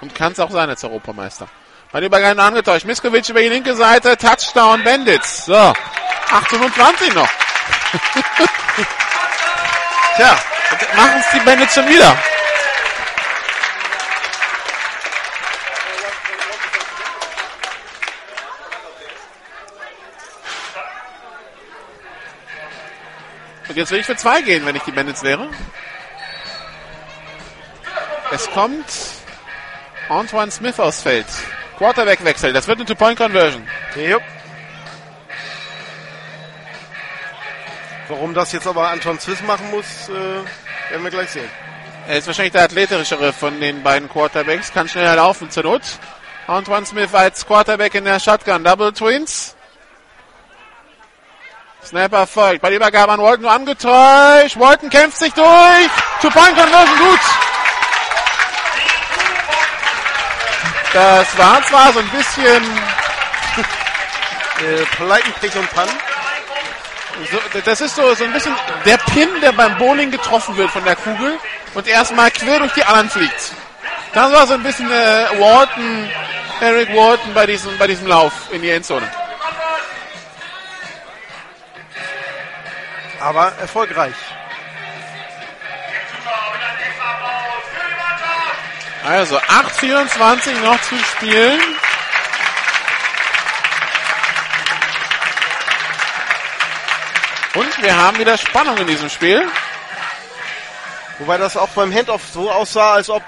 Und 0.00 0.14
kann 0.14 0.32
es 0.32 0.40
auch 0.40 0.50
sein 0.50 0.68
als 0.68 0.84
Europameister. 0.84 1.48
Bei 1.92 2.00
den 2.00 2.06
Übergang 2.06 2.38
angetäuscht. 2.38 2.86
Miskovic 2.86 3.28
über 3.28 3.40
die 3.40 3.48
linke 3.48 3.74
Seite. 3.74 4.16
Touchdown 4.16 4.82
Bandits. 4.82 5.46
So. 5.46 5.72
28 6.30 7.14
noch. 7.14 7.28
Tja, 10.16 10.38
machen 10.96 11.20
es 11.20 11.30
die 11.30 11.40
Bandits 11.40 11.74
schon 11.74 11.86
wieder. 11.88 12.16
Und 23.68 23.76
jetzt 23.76 23.90
will 23.90 24.00
ich 24.00 24.06
für 24.06 24.16
zwei 24.16 24.40
gehen, 24.40 24.64
wenn 24.64 24.74
ich 24.74 24.82
die 24.84 24.92
Bandits 24.92 25.22
wäre. 25.22 25.50
Es 28.30 28.50
kommt 28.52 28.86
Antoine 30.08 30.50
Smith 30.50 30.80
aufs 30.80 31.02
Feld. 31.02 31.26
Quarterback-Wechsel. 31.76 32.54
Das 32.54 32.66
wird 32.66 32.78
eine 32.78 32.86
Two-Point-Conversion. 32.86 33.68
Jupp. 33.96 34.22
Warum 38.08 38.34
das 38.34 38.52
jetzt 38.52 38.66
aber 38.66 38.88
Anton 38.88 39.18
Smith 39.18 39.42
machen 39.42 39.70
muss, 39.70 40.08
äh, 40.08 40.12
werden 40.90 41.02
wir 41.02 41.10
gleich 41.10 41.30
sehen. 41.30 41.50
Er 42.08 42.18
ist 42.18 42.26
wahrscheinlich 42.26 42.52
der 42.52 42.62
athletischere 42.64 43.32
von 43.32 43.60
den 43.60 43.82
beiden 43.82 44.08
Quarterbacks. 44.08 44.72
Kann 44.72 44.88
schneller 44.88 45.16
laufen 45.16 45.50
zur 45.50 45.64
Not. 45.64 45.82
Antoine 46.46 46.86
Smith 46.86 47.12
als 47.12 47.44
Quarterback 47.44 47.94
in 47.96 48.04
der 48.04 48.20
Shotgun. 48.20 48.62
Double 48.62 48.92
Twins. 48.92 49.56
Snapper 51.84 52.26
folgt. 52.26 52.62
Bei 52.62 52.68
der 52.68 52.76
Übergabe 52.76 53.12
an 53.12 53.20
Walton 53.20 53.42
nur 53.42 53.52
angetäuscht. 53.52 54.58
Walton 54.58 54.88
kämpft 54.90 55.18
sich 55.18 55.32
durch. 55.34 55.90
Two-Point-Conversion 56.20 56.98
gut. 56.98 57.20
Das 60.92 61.38
war 61.38 61.62
zwar 61.64 61.92
so 61.92 61.98
ein 61.98 62.08
bisschen 62.10 62.62
Äh, 64.58 64.86
Pleitenpech 64.96 65.54
und 65.56 65.70
Pan. 65.70 65.88
So, 67.30 67.60
das 67.64 67.80
ist 67.80 67.96
so, 67.96 68.14
so 68.14 68.24
ein 68.24 68.32
bisschen 68.32 68.54
der 68.84 68.98
Pin, 68.98 69.28
der 69.40 69.52
beim 69.52 69.76
Bowling 69.78 70.10
getroffen 70.10 70.56
wird 70.56 70.70
von 70.70 70.84
der 70.84 70.96
Kugel 70.96 71.38
und 71.74 71.88
erstmal 71.88 72.30
quer 72.30 72.58
durch 72.58 72.72
die 72.74 72.84
anderen 72.84 73.08
fliegt. 73.08 73.52
Das 74.12 74.32
war 74.32 74.46
so 74.46 74.54
ein 74.54 74.62
bisschen 74.62 74.90
äh, 74.90 75.26
Walton, 75.38 76.10
Eric 76.60 76.94
Walton 76.94 77.32
bei 77.34 77.46
diesem, 77.46 77.76
bei 77.78 77.86
diesem 77.86 78.06
Lauf 78.06 78.32
in 78.50 78.62
die 78.62 78.70
Endzone. 78.70 79.10
Aber 83.20 83.52
erfolgreich. 83.60 84.14
Also 89.04 89.38
8,24 89.38 90.60
noch 90.64 90.80
zu 90.82 90.96
spielen. 90.96 91.60
Und 97.56 97.82
wir 97.82 97.96
haben 97.96 98.18
wieder 98.18 98.36
Spannung 98.36 98.76
in 98.76 98.86
diesem 98.86 99.08
Spiel. 99.08 99.48
Wobei 101.18 101.38
das 101.38 101.56
auch 101.56 101.70
beim 101.70 101.90
Handoff 101.90 102.22
so 102.30 102.50
aussah, 102.50 102.92
als 102.92 103.08
ob, 103.08 103.22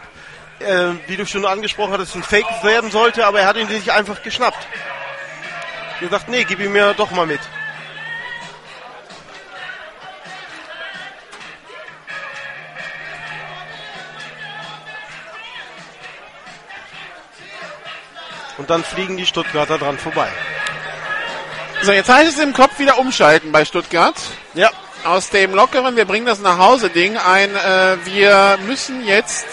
äh, 0.58 0.90
wie 1.06 1.16
du 1.16 1.24
schon 1.24 1.46
angesprochen 1.46 1.94
hattest, 1.94 2.14
ein 2.14 2.22
Fake 2.22 2.44
werden 2.62 2.90
sollte, 2.90 3.24
aber 3.24 3.40
er 3.40 3.46
hat 3.46 3.56
ihn 3.56 3.68
sich 3.68 3.90
einfach 3.90 4.22
geschnappt. 4.22 4.66
Gesagt, 6.00 6.28
nee, 6.28 6.44
gib 6.44 6.60
ihn 6.60 6.72
mir 6.72 6.92
doch 6.92 7.10
mal 7.10 7.26
mit. 7.26 7.40
Und 18.58 18.68
dann 18.68 18.84
fliegen 18.84 19.16
die 19.16 19.24
Stuttgarter 19.24 19.78
dran 19.78 19.96
vorbei. 19.96 20.28
So, 21.82 21.92
jetzt 21.92 22.08
heißt 22.08 22.36
es 22.36 22.42
im 22.42 22.52
Kopf 22.52 22.78
wieder 22.78 22.98
umschalten 22.98 23.52
bei 23.52 23.64
Stuttgart. 23.64 24.16
Ja, 24.54 24.70
Aus 25.04 25.30
dem 25.30 25.54
lockeren, 25.54 25.96
wir 25.96 26.04
bringen 26.06 26.26
das 26.26 26.40
nach 26.40 26.58
Hause 26.58 26.90
Ding 26.90 27.16
ein, 27.16 27.54
äh, 27.54 27.96
wir 28.04 28.58
müssen 28.66 29.04
jetzt 29.06 29.46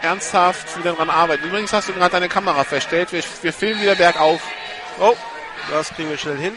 ernsthaft 0.00 0.78
wieder 0.78 0.92
dran 0.92 1.10
arbeiten. 1.10 1.44
Übrigens 1.44 1.72
hast 1.72 1.88
du 1.88 1.92
gerade 1.92 2.12
deine 2.12 2.28
Kamera 2.28 2.62
verstellt, 2.64 3.12
wir, 3.12 3.22
wir 3.42 3.52
filmen 3.52 3.82
wieder 3.82 3.96
bergauf. 3.96 4.40
oh, 5.00 5.16
das 5.70 5.90
kriegen 5.90 6.08
wir 6.08 6.18
schnell 6.18 6.38
hin. 6.38 6.56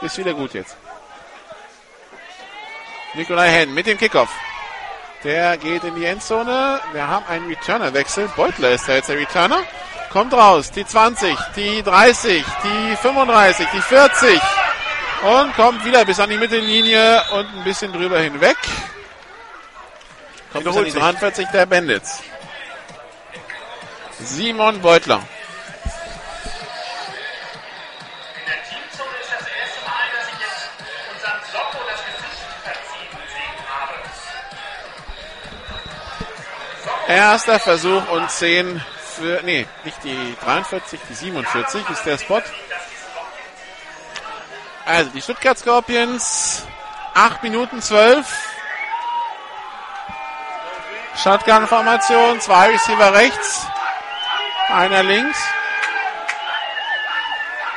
Ist 0.00 0.18
wieder 0.18 0.34
gut 0.34 0.54
jetzt. 0.54 0.76
Nikolai 3.14 3.50
Henn 3.50 3.74
mit 3.74 3.86
dem 3.86 3.98
Kickoff. 3.98 4.30
Der 5.24 5.56
geht 5.56 5.84
in 5.84 5.94
die 5.94 6.04
Endzone. 6.04 6.80
Wir 6.92 7.06
haben 7.06 7.24
einen 7.26 7.46
Returner-Wechsel. 7.46 8.28
Beutler 8.34 8.72
ist 8.72 8.88
da 8.88 8.94
jetzt 8.94 9.08
der 9.08 9.18
Returner. 9.18 9.62
Kommt 10.10 10.34
raus. 10.34 10.72
Die 10.72 10.84
20, 10.84 11.36
die 11.54 11.82
30, 11.82 12.44
die 12.64 12.96
35, 12.96 13.66
die 13.72 13.80
40. 13.80 14.40
Und 15.22 15.54
kommt 15.54 15.84
wieder 15.84 16.04
bis 16.04 16.18
an 16.18 16.28
die 16.28 16.36
Mittellinie 16.36 17.22
und 17.32 17.46
ein 17.56 17.64
bisschen 17.64 17.92
drüber 17.92 18.18
hinweg. 18.18 18.56
Kommt 20.52 20.64
bis 20.64 20.76
an 20.76 20.84
die 20.84 20.90
Wiederholt 20.90 20.92
sich. 20.92 21.00
43 21.00 21.48
der 21.48 21.66
Bandits. 21.66 22.20
Simon 24.18 24.80
Beutler. 24.80 25.22
Erster 37.08 37.58
Versuch 37.58 38.08
und 38.10 38.30
10 38.30 38.80
für, 39.16 39.42
nee, 39.42 39.66
nicht 39.84 40.02
die 40.04 40.36
43, 40.44 41.00
die 41.08 41.14
47 41.14 41.90
ist 41.90 42.06
der 42.06 42.18
Spot. 42.18 42.42
Also 44.84 45.10
die 45.10 45.20
Stuttgart 45.20 45.58
Scorpions, 45.58 46.66
8 47.14 47.42
Minuten 47.42 47.82
12. 47.82 48.26
Shotgun-Formation, 51.22 52.40
zwei 52.40 52.70
Receiver 52.70 53.12
rechts, 53.12 53.66
einer 54.68 55.02
links. 55.02 55.38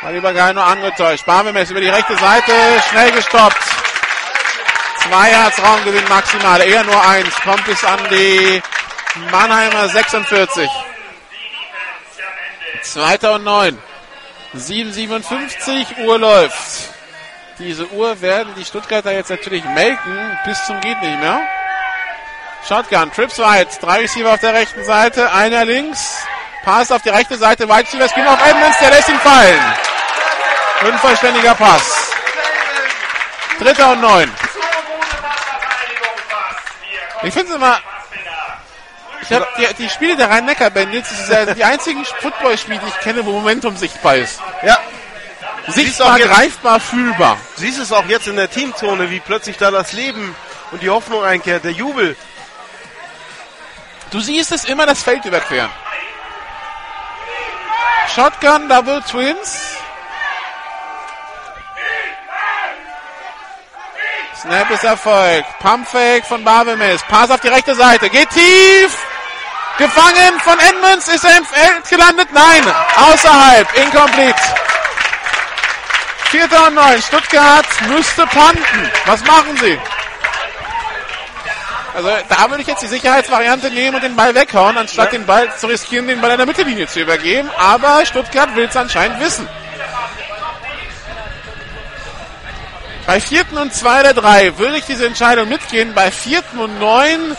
War 0.01 0.11
lieber 0.13 0.33
gar 0.33 0.53
nur 0.53 0.63
angetäuscht. 0.63 1.25
Barmemes 1.25 1.69
über 1.69 1.81
die 1.81 1.89
rechte 1.89 2.15
Seite, 2.15 2.53
schnell 2.89 3.11
gestoppt. 3.11 3.61
Zwei 4.99 5.31
Yards 5.31 5.61
Raumgewinn 5.61 6.07
maximal, 6.07 6.61
eher 6.61 6.83
nur 6.83 7.07
eins. 7.07 7.35
Kommt 7.41 7.65
bis 7.65 7.83
an 7.83 7.99
die 8.09 8.61
Mannheimer 9.31 9.87
46. 9.89 10.69
Zweiter 12.81 13.35
und 13.35 13.43
neun. 13.43 13.77
7,57 14.55 16.05
Uhr 16.05 16.19
läuft. 16.19 16.89
Diese 17.57 17.87
Uhr 17.87 18.21
werden 18.21 18.53
die 18.55 18.65
Stuttgarter 18.65 19.13
jetzt 19.13 19.29
natürlich 19.29 19.63
melken 19.63 20.39
bis 20.45 20.63
zum 20.65 20.79
geht 20.81 21.01
nicht 21.01 21.19
mehr. 21.19 21.41
Shotgun, 22.67 23.11
Trips 23.13 23.39
weit, 23.39 23.81
drei 23.81 23.99
Receiver 23.99 24.33
auf 24.33 24.39
der 24.39 24.53
rechten 24.53 24.83
Seite, 24.83 25.31
einer 25.31 25.65
links, 25.65 26.25
Pass 26.63 26.91
auf 26.91 27.01
die 27.03 27.09
rechte 27.09 27.37
Seite, 27.37 27.69
Wide 27.69 27.83
Receiver, 27.83 28.09
Spin 28.09 28.27
auf 28.27 28.39
Edmonds, 28.45 28.77
der 28.79 28.89
lässt 28.89 29.07
ihn 29.07 29.19
fallen. 29.19 29.61
Unvollständiger 30.81 31.53
Pass. 31.53 32.11
Dritter 33.59 33.91
und 33.91 34.01
neun. 34.01 34.31
Ich 37.23 37.33
finde 37.33 37.51
es 37.51 37.55
immer, 37.55 37.79
ich 39.29 39.35
hab 39.35 39.55
die, 39.55 39.73
die 39.83 39.89
Spiele 39.89 40.15
der 40.15 40.29
Rhein-Neckar-Bandits, 40.29 41.09
das 41.09 41.27
sind 41.27 41.47
ja 41.47 41.53
die 41.53 41.63
einzigen 41.63 42.05
Footballspiele, 42.05 42.79
die 42.79 42.87
ich 42.87 42.99
kenne, 42.99 43.25
wo 43.25 43.31
Momentum 43.31 43.75
sichtbar 43.77 44.15
ist. 44.17 44.39
Ja. 44.63 44.77
Sichtbar, 45.67 46.13
auch 46.13 46.17
jetzt- 46.17 46.29
greifbar, 46.29 46.79
fühlbar. 46.79 47.37
Siehst 47.55 47.79
es 47.79 47.91
auch 47.91 48.05
jetzt 48.05 48.27
in 48.27 48.35
der 48.35 48.49
Teamzone, 48.49 49.09
wie 49.09 49.19
plötzlich 49.19 49.57
da 49.57 49.71
das 49.71 49.93
Leben 49.93 50.35
und 50.71 50.81
die 50.83 50.89
Hoffnung 50.89 51.23
einkehrt, 51.23 51.63
der 51.63 51.71
Jubel. 51.71 52.15
Du 54.11 54.19
siehst 54.19 54.51
es 54.51 54.65
immer 54.65 54.85
das 54.85 55.01
Feld 55.01 55.25
überqueren. 55.25 55.69
Shotgun, 58.13 58.69
Double 58.69 59.01
Twins. 59.09 59.57
Snap 64.41 64.69
ist 64.69 64.83
Erfolg. 64.83 65.43
Pumpfake 65.59 66.25
von 66.25 66.43
Barbemes. 66.43 67.01
Pass 67.09 67.31
auf 67.31 67.39
die 67.41 67.47
rechte 67.47 67.73
Seite. 67.73 68.09
Geht 68.09 68.29
tief. 68.29 68.95
Gefangen 69.77 70.39
von 70.43 70.57
Edmonds. 70.59 71.07
Ist 71.07 71.25
er 71.25 71.37
im 71.37 71.45
Feld 71.45 71.89
gelandet? 71.89 72.29
Nein. 72.31 72.63
Außerhalb. 72.95 73.67
Incomplete. 73.75 74.41
Vierter 76.29 76.67
und 76.67 76.75
neun. 76.75 77.01
Stuttgart 77.01 77.65
müsste 77.89 78.25
panten. 78.27 78.91
Was 79.05 79.23
machen 79.25 79.57
sie? 79.57 79.77
Also 81.95 82.09
da 82.27 82.49
würde 82.49 82.61
ich 82.61 82.67
jetzt 82.67 82.83
die 82.83 82.87
Sicherheitsvariante 82.87 83.71
nehmen 83.71 83.95
und 83.95 84.03
den 84.03 84.17
Ball 84.17 84.35
weghauen, 84.35 84.77
anstatt 84.77 85.13
den 85.13 85.25
Ball 85.25 85.55
zu 85.55 85.67
riskieren, 85.67 86.07
den 86.07 86.19
Ball 86.19 86.31
an 86.31 86.37
der 86.37 86.45
Mittellinie 86.45 86.87
zu 86.87 86.99
übergeben. 86.99 87.49
Aber 87.57 88.05
Stuttgart 88.05 88.53
will 88.55 88.65
es 88.65 88.75
anscheinend 88.75 89.21
wissen. 89.21 89.47
Bei 93.05 93.21
vierten 93.21 93.57
und 93.57 93.73
zwei 93.73 94.03
der 94.03 94.13
drei 94.13 94.57
würde 94.57 94.77
ich 94.77 94.85
diese 94.85 95.05
Entscheidung 95.05 95.47
mitgehen. 95.47 95.93
Bei 95.93 96.11
vierten 96.11 96.59
und 96.59 96.79
neun, 96.79 97.37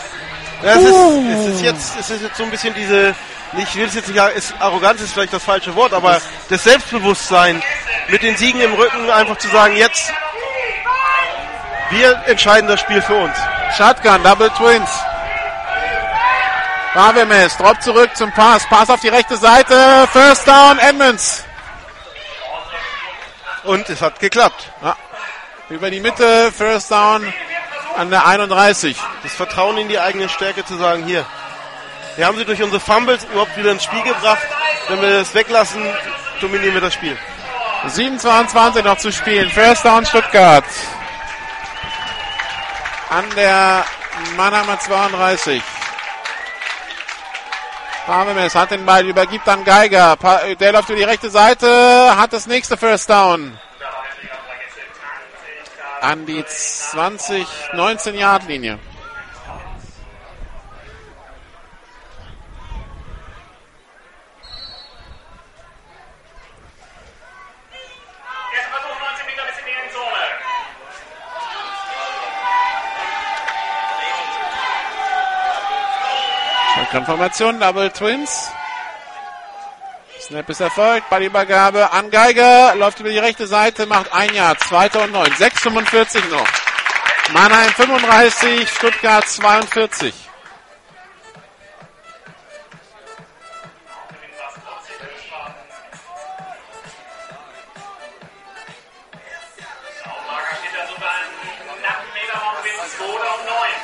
Ja, 0.63 0.71
es, 0.73 0.83
Uh. 0.83 1.23
ist, 1.29 1.37
es, 1.37 1.55
ist 1.55 1.61
jetzt, 1.61 1.99
es 1.99 2.09
ist 2.09 2.21
jetzt 2.23 2.37
so 2.37 2.43
ein 2.43 2.49
bisschen 2.51 2.73
diese, 2.73 3.15
ich 3.57 3.75
will 3.75 3.85
es 3.85 3.93
jetzt 3.95 4.07
nicht, 4.07 4.21
ist, 4.35 4.53
Arroganz 4.59 5.01
ist 5.01 5.13
vielleicht 5.13 5.33
das 5.33 5.43
falsche 5.43 5.75
Wort, 5.75 5.93
aber 5.93 6.19
das 6.49 6.63
Selbstbewusstsein 6.63 7.61
mit 8.09 8.23
den 8.23 8.35
Siegen 8.35 8.61
im 8.61 8.73
Rücken 8.73 9.09
einfach 9.09 9.37
zu 9.37 9.47
sagen, 9.49 9.75
jetzt, 9.75 10.11
wir 11.91 12.23
entscheiden 12.25 12.67
das 12.67 12.79
Spiel 12.79 13.01
für 13.01 13.15
uns. 13.15 13.35
Shotgun, 13.77 14.21
Double 14.23 14.49
Twins. 14.51 14.89
Barbemes, 16.93 17.55
Drop 17.57 17.81
zurück 17.81 18.15
zum 18.15 18.31
Pass. 18.31 18.67
Pass 18.67 18.89
auf 18.89 18.99
die 18.99 19.09
rechte 19.09 19.37
Seite. 19.37 20.07
First 20.11 20.47
down, 20.47 20.79
Edmonds. 20.79 21.45
Und 23.63 23.87
es 23.89 24.01
hat 24.01 24.19
geklappt. 24.19 24.71
Ja. 24.81 24.95
Über 25.69 25.91
die 25.91 25.99
Mitte, 25.99 26.51
First 26.51 26.89
down 26.91 27.31
an 27.97 28.09
der 28.11 28.25
31. 28.25 28.95
Das 29.23 29.33
Vertrauen 29.33 29.77
in 29.77 29.87
die 29.87 29.99
eigene 29.99 30.29
Stärke 30.29 30.63
zu 30.63 30.77
sagen, 30.77 31.03
hier, 31.05 31.25
wir 32.15 32.25
haben 32.25 32.37
sie 32.37 32.45
durch 32.45 32.61
unsere 32.61 32.79
Fumbles 32.79 33.23
überhaupt 33.25 33.57
wieder 33.57 33.71
ins 33.71 33.83
Spiel 33.83 34.03
gebracht. 34.03 34.45
Wenn 34.87 35.01
wir 35.01 35.19
das 35.19 35.33
weglassen, 35.33 35.81
dominieren 36.39 36.75
wir 36.75 36.81
das 36.81 36.93
Spiel. 36.93 37.17
7,22 37.87 38.83
noch 38.83 38.97
zu 38.97 39.11
spielen. 39.11 39.49
First 39.49 39.85
down 39.85 40.05
Stuttgart. 40.05 40.63
An 43.09 43.25
der 43.35 43.83
Mannheimer 44.35 44.79
32. 44.79 45.61
Barbemes 48.05 48.55
hat 48.55 48.71
den 48.71 48.85
Ball, 48.85 49.05
übergibt 49.05 49.47
an 49.49 49.63
Geiger. 49.63 50.17
Der 50.59 50.71
läuft 50.71 50.89
über 50.89 50.97
die 50.97 51.03
rechte 51.03 51.29
Seite, 51.29 52.15
hat 52.15 52.31
das 52.31 52.47
nächste 52.47 52.77
First 52.77 53.09
Down. 53.09 53.59
An 56.01 56.25
die 56.25 56.43
20, 56.45 57.45
19 57.73 58.15
Yard 58.15 58.47
Linie. 58.47 58.77
Erster 68.53 68.69
Versuch, 68.69 68.99
19 68.99 69.25
Meter 69.25 69.43
bis 69.47 69.57
in 69.59 69.65
die 69.65 69.71
Endzone. 69.83 70.27
Konformation, 76.91 77.59
Double 77.59 77.89
Twins. 77.89 78.51
Snap 80.27 80.49
ist 80.49 80.59
erfolgt, 80.59 81.09
Ballübergabe 81.09 81.89
an 81.93 82.11
Geiger, 82.11 82.75
läuft 82.75 82.99
über 82.99 83.07
die 83.07 83.17
rechte 83.17 83.47
Seite, 83.47 83.85
macht 83.85 84.11
ein 84.11 84.33
Jahr, 84.33 84.57
zweiter 84.57 85.05
und 85.05 85.13
neun, 85.13 85.31
6,45 85.31 86.27
noch. 86.29 86.45
Mannheim 87.31 87.69
35, 87.69 88.69
Stuttgart 88.69 89.25
42. 89.25 90.13
Auflager 100.03 100.55
steht 100.59 100.75
da 100.75 100.87
sogar 100.93 101.09
einen 101.09 101.79
knappen 101.79 102.13
Meter 102.13 102.37
vom 102.37 102.51
Gewinn, 102.59 102.75
zweiter 102.97 103.31
und 103.33 103.45
neun. 103.45 103.75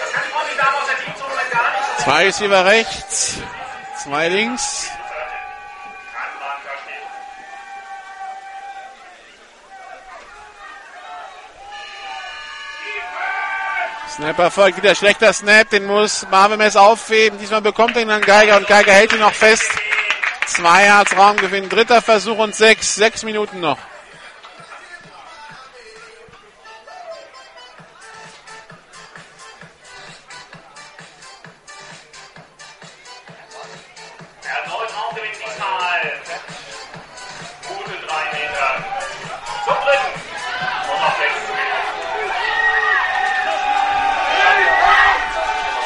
Das 0.00 0.12
kann 0.12 0.22
ich 0.26 0.50
die 0.50 0.58
Dame 0.58 0.76
aus 0.78 0.86
der 0.88 0.98
Teamzone 0.98 1.42
gar 1.52 1.70
nicht 1.70 1.84
so 1.96 2.02
Zwei 2.02 2.24
Receiver 2.24 2.64
rechts, 2.64 3.38
zwei 4.02 4.28
links. 4.28 4.90
Kann 6.12 6.22
man 6.40 6.60
verstehen. 6.62 7.08
Snap 14.10 14.38
erfolgt, 14.38 14.76
wieder 14.78 14.94
schlechter 14.94 15.32
Snap, 15.32 15.70
den 15.70 15.86
muss 15.86 16.26
Marvemes 16.30 16.76
aufheben. 16.76 17.38
Diesmal 17.38 17.62
bekommt 17.62 17.96
er 17.96 18.02
ihn 18.02 18.08
dann 18.08 18.22
Geiger 18.22 18.56
und 18.56 18.66
Geiger 18.66 18.92
hält 18.92 19.12
ihn 19.12 19.20
noch 19.20 19.34
fest. 19.34 19.70
Zwei 20.46 20.86
Yards 20.86 21.16
Raumgewinn, 21.16 21.68
dritter 21.68 22.02
Versuch 22.02 22.38
und 22.38 22.54
sechs, 22.54 22.94
sechs 22.96 23.22
Minuten 23.22 23.60
noch. 23.60 23.78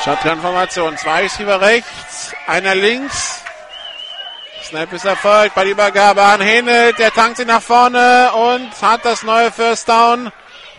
Shotgun-Formation. 0.06 0.96
Zwei 0.98 1.22
Receiver 1.22 1.60
rechts, 1.60 2.32
einer 2.46 2.76
links. 2.76 3.42
Snap 4.62 4.92
ist 4.92 5.04
erfolgt. 5.04 5.56
Ballübergabe 5.56 6.22
an 6.22 6.40
Hene. 6.40 6.92
Der 6.92 7.10
tankt 7.10 7.38
sie 7.38 7.44
nach 7.44 7.60
vorne 7.60 8.30
und 8.32 8.70
hat 8.80 9.04
das 9.04 9.24
neue 9.24 9.50
First 9.50 9.88
Down 9.88 10.30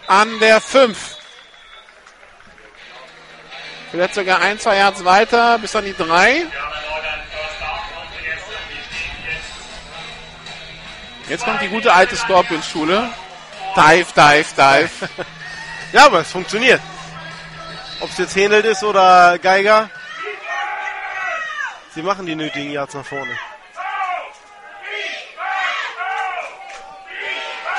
an 0.08 0.40
der 0.40 0.62
5. 0.62 1.18
Vielleicht 3.92 4.16
sogar 4.16 4.40
ein, 4.40 4.58
zwei 4.62 4.78
Yards 4.78 5.04
weiter 5.04 5.60
bis 5.60 5.76
an 5.76 5.84
die 5.84 5.94
3. 5.94 6.06
Wir 6.06 6.08
haben 6.08 6.24
erneut 6.24 7.04
einen 7.04 7.28
First 7.28 7.60
Down 7.60 7.80
und 8.00 8.14
jetzt 8.24 8.46
die 8.70 8.78
stehen 8.96 9.28
jetzt 11.26 11.30
Jetzt 11.30 11.44
kommt 11.44 11.62
die 11.62 11.68
gute 11.68 11.94
alte 11.94 12.16
Scorpions-Schule. 12.16 13.10
Dive, 13.76 14.08
dive, 14.16 14.46
dive. 14.56 15.10
Ja, 15.92 16.06
aber 16.06 16.22
es 16.22 16.32
funktioniert. 16.32 16.80
Ob 18.00 18.10
es 18.10 18.18
jetzt 18.18 18.36
Händelt 18.36 18.66
ist 18.66 18.84
oder 18.84 19.38
Geiger. 19.40 19.90
Sie 21.96 22.02
machen 22.04 22.26
die 22.26 22.36
nötigen 22.36 22.72
Yards 22.72 22.94
nach 22.94 23.06
vorne. 23.06 23.38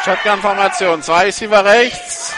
Shotgun-Formation. 0.05 1.03
Zwei 1.03 1.25
Receiver 1.27 1.65
rechts. 1.65 2.35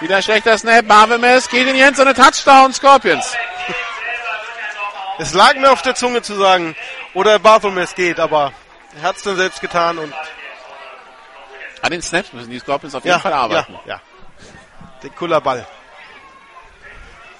Wieder 0.00 0.22
schlechter 0.22 0.56
Snap. 0.58 0.84
Marvemes 0.86 1.48
geht 1.48 1.66
in 1.66 1.74
die 1.74 1.80
Endzone. 1.80 2.14
Touchdown 2.14 2.72
Scorpions. 2.72 3.36
Es 5.20 5.34
lag 5.34 5.56
mir 5.56 5.72
auf 5.72 5.82
der 5.82 5.96
Zunge 5.96 6.22
zu 6.22 6.36
sagen, 6.36 6.76
oder 7.12 7.40
Barthelmess 7.40 7.96
geht, 7.96 8.20
aber 8.20 8.52
er 8.96 9.02
hat 9.02 9.16
es 9.16 9.24
dann 9.24 9.34
selbst 9.34 9.60
getan 9.60 9.98
und 9.98 10.14
An 11.82 11.90
den 11.90 12.00
Snaps 12.02 12.32
müssen 12.32 12.50
die 12.50 12.60
Scorpions 12.60 12.94
auf 12.94 13.04
jeden 13.04 13.16
ja, 13.16 13.18
Fall 13.18 13.32
arbeiten. 13.32 13.72
ja, 13.84 13.94
ja. 13.94 14.00
Der 15.02 15.10
Kullerball. 15.10 15.66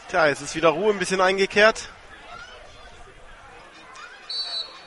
Tja, 0.08 0.26
jetzt 0.26 0.40
ist 0.40 0.54
wieder 0.54 0.70
Ruhe 0.70 0.92
ein 0.92 0.98
bisschen 0.98 1.20
eingekehrt. 1.20 1.90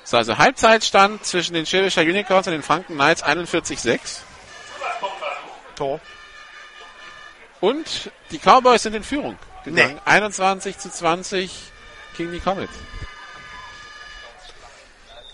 So, 0.04 0.18
also 0.18 0.38
Halbzeitstand 0.38 1.24
zwischen 1.26 1.54
den 1.54 1.66
Schwäbischer 1.66 2.02
Unicorns 2.02 2.48
und 2.48 2.54
den 2.54 2.64
Franken 2.64 2.96
Knights 2.96 3.24
41-6. 3.24 4.22
Tor. 5.76 6.00
Und 7.60 8.12
die 8.32 8.40
Cowboys 8.40 8.84
sind 8.84 8.96
in 8.96 9.04
Führung 9.04 9.38
gegangen. 9.64 9.94
Nee. 9.94 10.02
21 10.06 10.80
zu 10.80 10.90
20 10.90 11.52
gegen 12.18 12.32
die 12.32 12.40
Comets. 12.40 12.74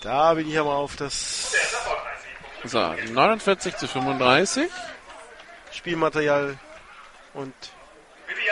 Da 0.01 0.33
bin 0.33 0.49
ich 0.49 0.59
aber 0.59 0.75
auf 0.75 0.95
das 0.95 1.55
So, 2.65 2.93
49 3.11 3.77
zu 3.77 3.87
35. 3.87 4.69
Spielmaterial 5.71 6.57
und 7.33 7.53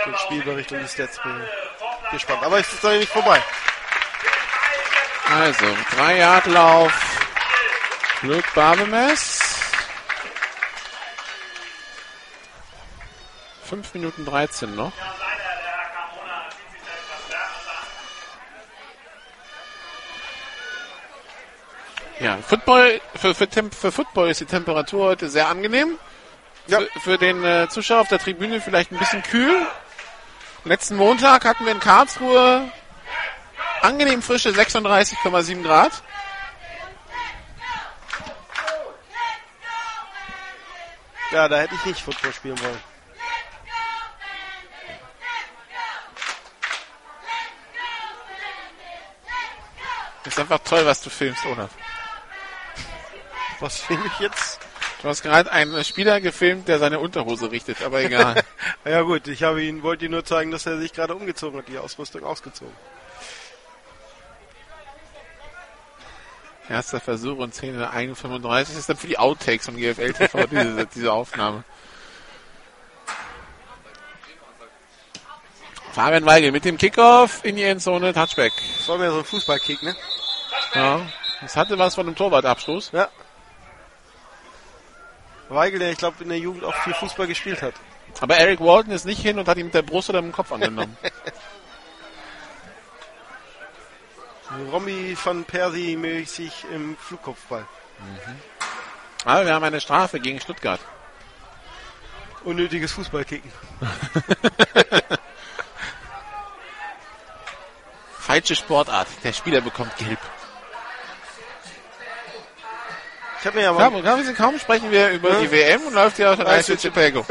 den 0.06 0.18
Spielbericht 0.18 0.72
und 0.72 0.82
die 0.82 0.88
Stats 0.88 1.22
bin 1.22 1.42
gespannt. 2.12 2.44
Aber 2.44 2.60
es 2.60 2.72
ist 2.72 2.84
noch 2.84 2.92
nicht 2.92 3.12
vorbei. 3.12 3.42
Also, 5.32 5.66
drei 5.96 6.18
Yard 6.18 6.46
Lauf 6.48 6.94
Luke 8.22 8.48
Barbemes. 8.54 9.40
5 13.64 13.94
Minuten 13.96 14.26
13 14.26 14.76
noch. 14.76 14.92
Ja, 22.20 22.38
Football, 22.38 23.02
für, 23.16 23.36
für, 23.36 23.48
Temp, 23.48 23.76
für 23.76 23.92
Football 23.92 24.30
ist 24.30 24.40
die 24.40 24.46
Temperatur 24.46 25.06
heute 25.06 25.30
sehr 25.30 25.48
angenehm. 25.48 26.00
Ja. 26.68 26.80
Für, 26.80 27.00
für 27.00 27.18
den 27.18 27.44
äh, 27.44 27.68
Zuschauer 27.70 28.02
auf 28.02 28.08
der 28.08 28.20
Tribüne 28.20 28.62
vielleicht 28.62 28.92
ein 28.92 28.98
bisschen 28.98 29.24
kühl. 29.24 29.66
Letzten 30.64 30.96
Montag 30.96 31.46
hatten 31.46 31.66
wir 31.66 31.72
in 31.72 31.80
Karlsruhe 31.80 32.72
angenehm 33.82 34.22
frische 34.22 34.50
36,7 34.50 35.62
Grad. 35.62 35.92
Ja, 41.32 41.48
da 41.48 41.58
hätte 41.58 41.76
ich 41.76 41.86
nicht 41.86 42.02
Football 42.02 42.34
spielen 42.34 42.60
wollen. 42.60 42.82
Ist 50.26 50.40
einfach 50.40 50.60
toll, 50.64 50.86
was 50.86 51.02
du 51.02 51.10
filmst, 51.12 51.46
Olaf. 51.46 51.70
Was 53.60 53.80
finde 53.82 54.08
ich 54.08 54.20
jetzt? 54.20 54.65
Du 55.06 55.10
hast 55.12 55.22
gerade 55.22 55.52
einen 55.52 55.84
Spieler 55.84 56.20
gefilmt, 56.20 56.68
der 56.68 56.80
seine 56.80 56.98
Unterhose 56.98 57.52
richtet, 57.52 57.84
aber 57.84 58.02
egal. 58.02 58.42
Ja 58.86 59.04
gut, 59.04 59.28
ich 59.28 59.44
habe 59.44 59.62
ihn, 59.62 59.84
wollte 59.84 60.06
ihm 60.06 60.10
nur 60.12 60.26
zeigen, 60.26 60.50
dass 60.50 60.66
er 60.66 60.80
sich 60.80 60.94
gerade 60.94 61.14
umgezogen 61.14 61.60
hat, 61.60 61.68
die 61.68 61.78
Ausrüstung 61.78 62.24
ausgezogen. 62.24 62.74
Erster 66.68 67.00
Versuch 67.00 67.38
und 67.38 67.54
10 67.54 67.76
in 67.76 67.78
der 67.78 67.94
1,35 67.94 68.60
Das 68.62 68.70
ist 68.76 68.90
dann 68.90 68.98
für 68.98 69.06
die 69.06 69.20
Outtakes 69.20 69.68
von 69.68 69.78
GFL 69.78 70.14
TV 70.14 70.48
diese, 70.52 70.88
diese 70.88 71.14
Aufnahme. 71.14 71.64
Fabian 75.92 76.26
Weigel 76.26 76.52
mit 76.52 76.66
dem 76.66 76.80
Kickoff 76.80 77.46
in 77.46 77.58
die 77.58 77.64
Endzone, 77.64 78.12
Touchback. 78.12 78.54
Das 78.80 78.88
war 78.88 78.98
mir 78.98 79.12
so 79.12 79.20
ein 79.20 79.24
Fußballkick, 79.24 79.84
ne? 79.84 79.96
Ja, 80.74 81.02
das 81.42 81.56
hatte 81.56 81.78
was 81.78 81.94
von 81.94 82.08
einem 82.08 82.16
Torwartabstoß. 82.16 82.90
Ja. 82.94 83.10
Weigel, 85.50 85.80
der 85.80 85.92
ich 85.92 85.98
glaube 85.98 86.24
in 86.24 86.30
der 86.30 86.40
Jugend 86.40 86.64
auch 86.64 86.76
viel 86.84 86.94
Fußball 86.94 87.28
gespielt 87.28 87.62
hat. 87.62 87.74
Aber 88.22 88.38
Eric 88.38 88.60
Walton 88.60 88.92
ist 88.94 89.06
nicht 89.06 89.22
hin 89.22 89.38
und 89.40 89.48
hat 89.48 89.58
ihn 89.58 89.66
mit 89.66 89.74
der 89.74 89.82
Brust 89.82 90.10
oder 90.10 90.22
mit 90.22 90.32
dem 90.32 90.36
Kopf 90.36 90.52
angenommen. 90.52 90.98
Romy 94.72 95.18
van 95.22 95.44
Persie 95.44 95.96
mäßig 95.98 96.66
im 96.74 96.96
Flugkopfball. 96.98 97.66
Aber 99.26 99.46
wir 99.46 99.54
haben 99.54 99.64
eine 99.64 99.82
Strafe 99.82 100.20
gegen 100.20 100.40
Stuttgart. 100.40 100.80
Unnötiges 102.44 102.92
Fußballkicken. 102.94 103.52
Falsche 108.20 108.56
Sportart. 108.56 109.08
Der 109.24 109.34
Spieler 109.34 109.62
bekommt 109.62 109.98
gelb. 109.98 110.20
Ich 113.46 113.48
habe 113.48 113.60
mir 113.60 113.66
ja 113.66 113.74
mal 113.74 113.92
Kaum, 113.92 114.04
kaum, 114.04 114.36
kaum 114.36 114.58
sprechen 114.58 114.90
wir 114.90 115.12
über 115.12 115.30
die 115.36 115.52
WM 115.52 115.82
und 115.86 115.94
läuft 115.94 116.18
hier 116.18 116.32
auch 116.32 116.36
schon 116.36 116.48
Eis 116.48 116.66
Chicago. 116.66 117.24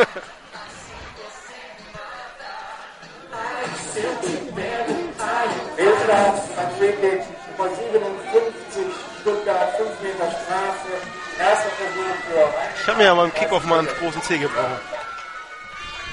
Fehlstart 5.75 6.57
beim 6.57 6.71
Freekick 6.79 7.23
von 7.57 7.69
57, 7.69 8.85
Stuttgart, 9.23 9.77
5 9.77 9.91
Meter 10.03 10.31
Strafe. 10.31 10.93
Erster 11.37 11.71
Versuch 11.71 12.15
für 12.29 12.55
ich 12.81 12.87
habe 12.87 12.99
mir 12.99 13.05
ja 13.07 13.15
beim 13.15 13.35
Kickoff 13.35 13.65
mal 13.65 13.81
einen 13.81 13.89
großen 13.89 14.23
C 14.23 14.39
gebrochen. 14.39 14.79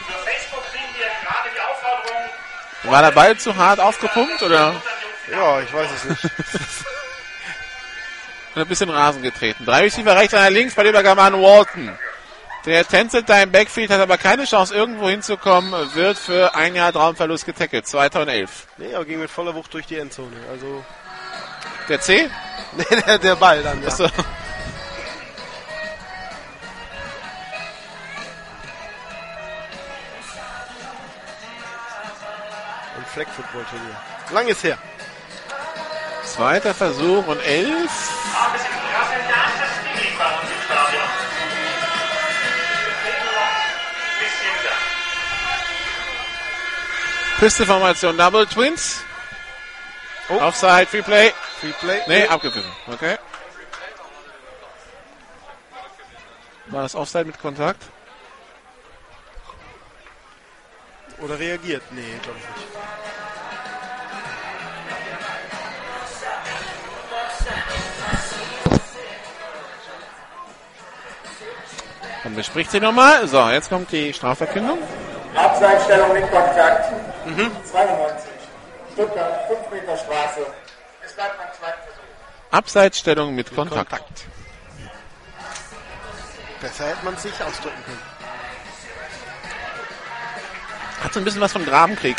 Über 0.07 0.17
Facebook 0.17 0.63
kriegen 0.71 0.95
wir 0.97 1.05
gerade 1.05 1.49
die 1.53 1.61
Aufforderung, 1.61 2.91
War 2.91 3.01
der 3.03 3.11
Ball 3.11 3.37
zu 3.37 3.55
hart 3.55 3.79
aufgepumpt 3.79 4.41
oder 4.41 4.81
Ja, 5.29 5.61
ich 5.61 5.71
weiß 5.71 5.89
es 5.95 6.05
nicht. 6.05 6.23
ein 8.55 8.67
bisschen 8.67 8.89
Rasen 8.89 9.21
getreten? 9.21 9.65
Drei 9.65 9.81
Receiver 9.81 10.15
rechts, 10.15 10.33
einer 10.33 10.49
links, 10.49 10.75
bei 10.75 10.87
Übergabe 10.87 11.21
an 11.21 11.33
Walton. 11.33 11.91
Der 12.65 12.85
tänzelt 12.87 13.27
da 13.27 13.41
im 13.41 13.51
Backfield, 13.51 13.89
hat 13.89 14.01
aber 14.01 14.17
keine 14.17 14.45
Chance, 14.45 14.75
irgendwo 14.75 15.09
hinzukommen, 15.09 15.73
wird 15.95 16.17
für 16.17 16.53
ein 16.53 16.75
Jahr 16.75 16.93
Traumverlust 16.93 17.45
getackelt. 17.45 17.87
2011. 17.87 18.67
nee, 18.77 18.93
aber 18.93 19.05
ging 19.05 19.19
mit 19.19 19.31
voller 19.31 19.55
Wucht 19.55 19.73
durch 19.73 19.87
die 19.87 19.97
Endzone. 19.97 20.35
Also, 20.51 20.83
Der 21.89 21.99
C? 22.01 22.29
nee, 22.77 23.01
der, 23.05 23.17
der 23.17 23.35
Ball 23.35 23.63
dann, 23.63 23.81
ja. 23.81 23.87
Achso. 23.87 24.03
Ein 24.03 24.11
Flag-Football-Turnier. 33.13 33.95
Lang 34.33 34.47
ist 34.47 34.63
her. 34.63 34.77
Zweiter 36.31 36.73
Versuch 36.73 37.27
und 37.27 37.39
elf. 37.41 37.91
Pisteformation 47.37 48.17
Double 48.17 48.45
Twins. 48.45 49.03
Oh. 50.29 50.35
Offside, 50.35 50.85
Free 50.85 51.01
Play. 51.01 51.33
Free 51.59 51.73
Play. 51.73 52.01
Nee, 52.07 52.27
abgepfiffen. 52.27 52.71
Okay. 52.87 53.17
War 56.67 56.83
das 56.83 56.95
Offside 56.95 57.25
mit 57.25 57.41
Kontakt? 57.41 57.83
Oder 61.17 61.37
reagiert? 61.37 61.83
Nee, 61.91 62.19
glaube 62.23 62.39
ich 62.39 62.63
nicht. 62.63 63.00
Dann 72.23 72.35
bespricht 72.35 72.71
sie 72.71 72.79
nochmal. 72.79 73.27
So, 73.27 73.49
jetzt 73.49 73.69
kommt 73.69 73.91
die 73.91 74.13
Strafverkündung. 74.13 74.77
Abseitsstellung 75.35 76.13
mit 76.13 76.29
Kontakt. 76.31 76.93
92. 77.71 78.29
Stuttgart, 78.93 79.47
5 79.47 79.59
Meter 79.71 79.97
Straße. 79.97 80.45
Es 81.03 81.13
bleibt 81.13 81.37
beim 81.37 81.47
zweiten 81.57 81.83
Versuch. 81.83 82.03
Abseitsstellung 82.51 83.35
mit 83.35 83.55
Kontakt. 83.55 83.89
Kontakt. 83.89 84.25
Besser 86.59 86.89
hätte 86.89 87.03
man 87.05 87.15
es 87.15 87.23
nicht 87.23 87.41
ausdrücken 87.41 87.83
können. 87.85 88.01
Hat 91.03 91.13
so 91.13 91.19
ein 91.19 91.25
bisschen 91.25 91.41
was 91.41 91.53
von 91.53 91.65
Grabenkrieg. 91.65 92.17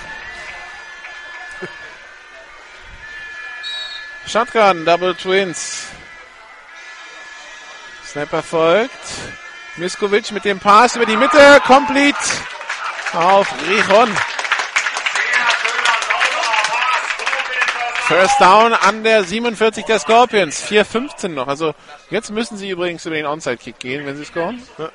Shotgun, 4.26 4.84
Double 4.84 5.14
Twins. 5.14 5.86
Snapper 8.05 8.42
folgt. 8.42 8.90
Miskovic 9.76 10.31
mit 10.33 10.44
dem 10.44 10.59
Pass 10.59 10.97
über 10.97 11.07
die 11.07 11.17
Mitte. 11.17 11.60
Complete 11.67 12.18
auf 13.15 13.49
Rijon. 13.68 14.15
First 18.07 18.39
down 18.39 18.75
an 18.75 19.02
der 19.02 19.25
47 19.25 19.86
der 19.86 19.99
Scorpions. 19.99 20.62
4-15 20.67 21.28
noch. 21.28 21.49
Also 21.49 21.75
jetzt 22.10 22.31
müssen 22.31 22.59
sie 22.59 22.68
übrigens 22.68 23.07
über 23.07 23.15
den 23.15 23.25
Onside-Kick 23.25 23.78
gehen, 23.78 24.05
wenn 24.05 24.17
sie 24.18 24.26
scoren. 24.26 24.62
Ja? 24.76 24.91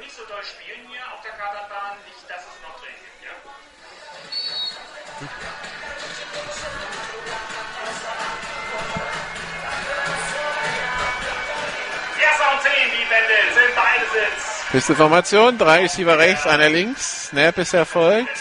Erster 12.21 12.51
und 12.53 12.61
10, 12.61 12.71
die 12.91 13.05
Bändel 13.09 13.53
sind 13.55 13.75
beide 13.75 14.05
Sitz. 14.11 14.46
Pisteformation, 14.71 15.57
drei 15.57 15.81
Receiver 15.81 16.17
rechts, 16.17 16.45
einer 16.45 16.69
links. 16.69 17.29
Snap 17.29 17.57
ist 17.57 17.73
erfolgt. 17.73 18.37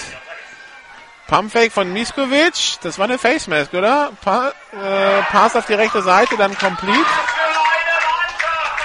Pumpfake 1.29 1.73
von 1.73 1.93
Miskovic. 1.93 2.79
Das 2.83 2.99
war 2.99 3.07
eine 3.07 3.19
Face 3.19 3.47
Mask, 3.49 3.73
oder? 3.75 4.13
Pa 4.23 4.53
äh, 4.73 5.23
Pass 5.31 5.57
auf 5.57 5.67
die 5.67 5.75
rechte 5.75 6.03
Seite, 6.03 6.37
dann 6.37 6.57
complete. 6.59 7.07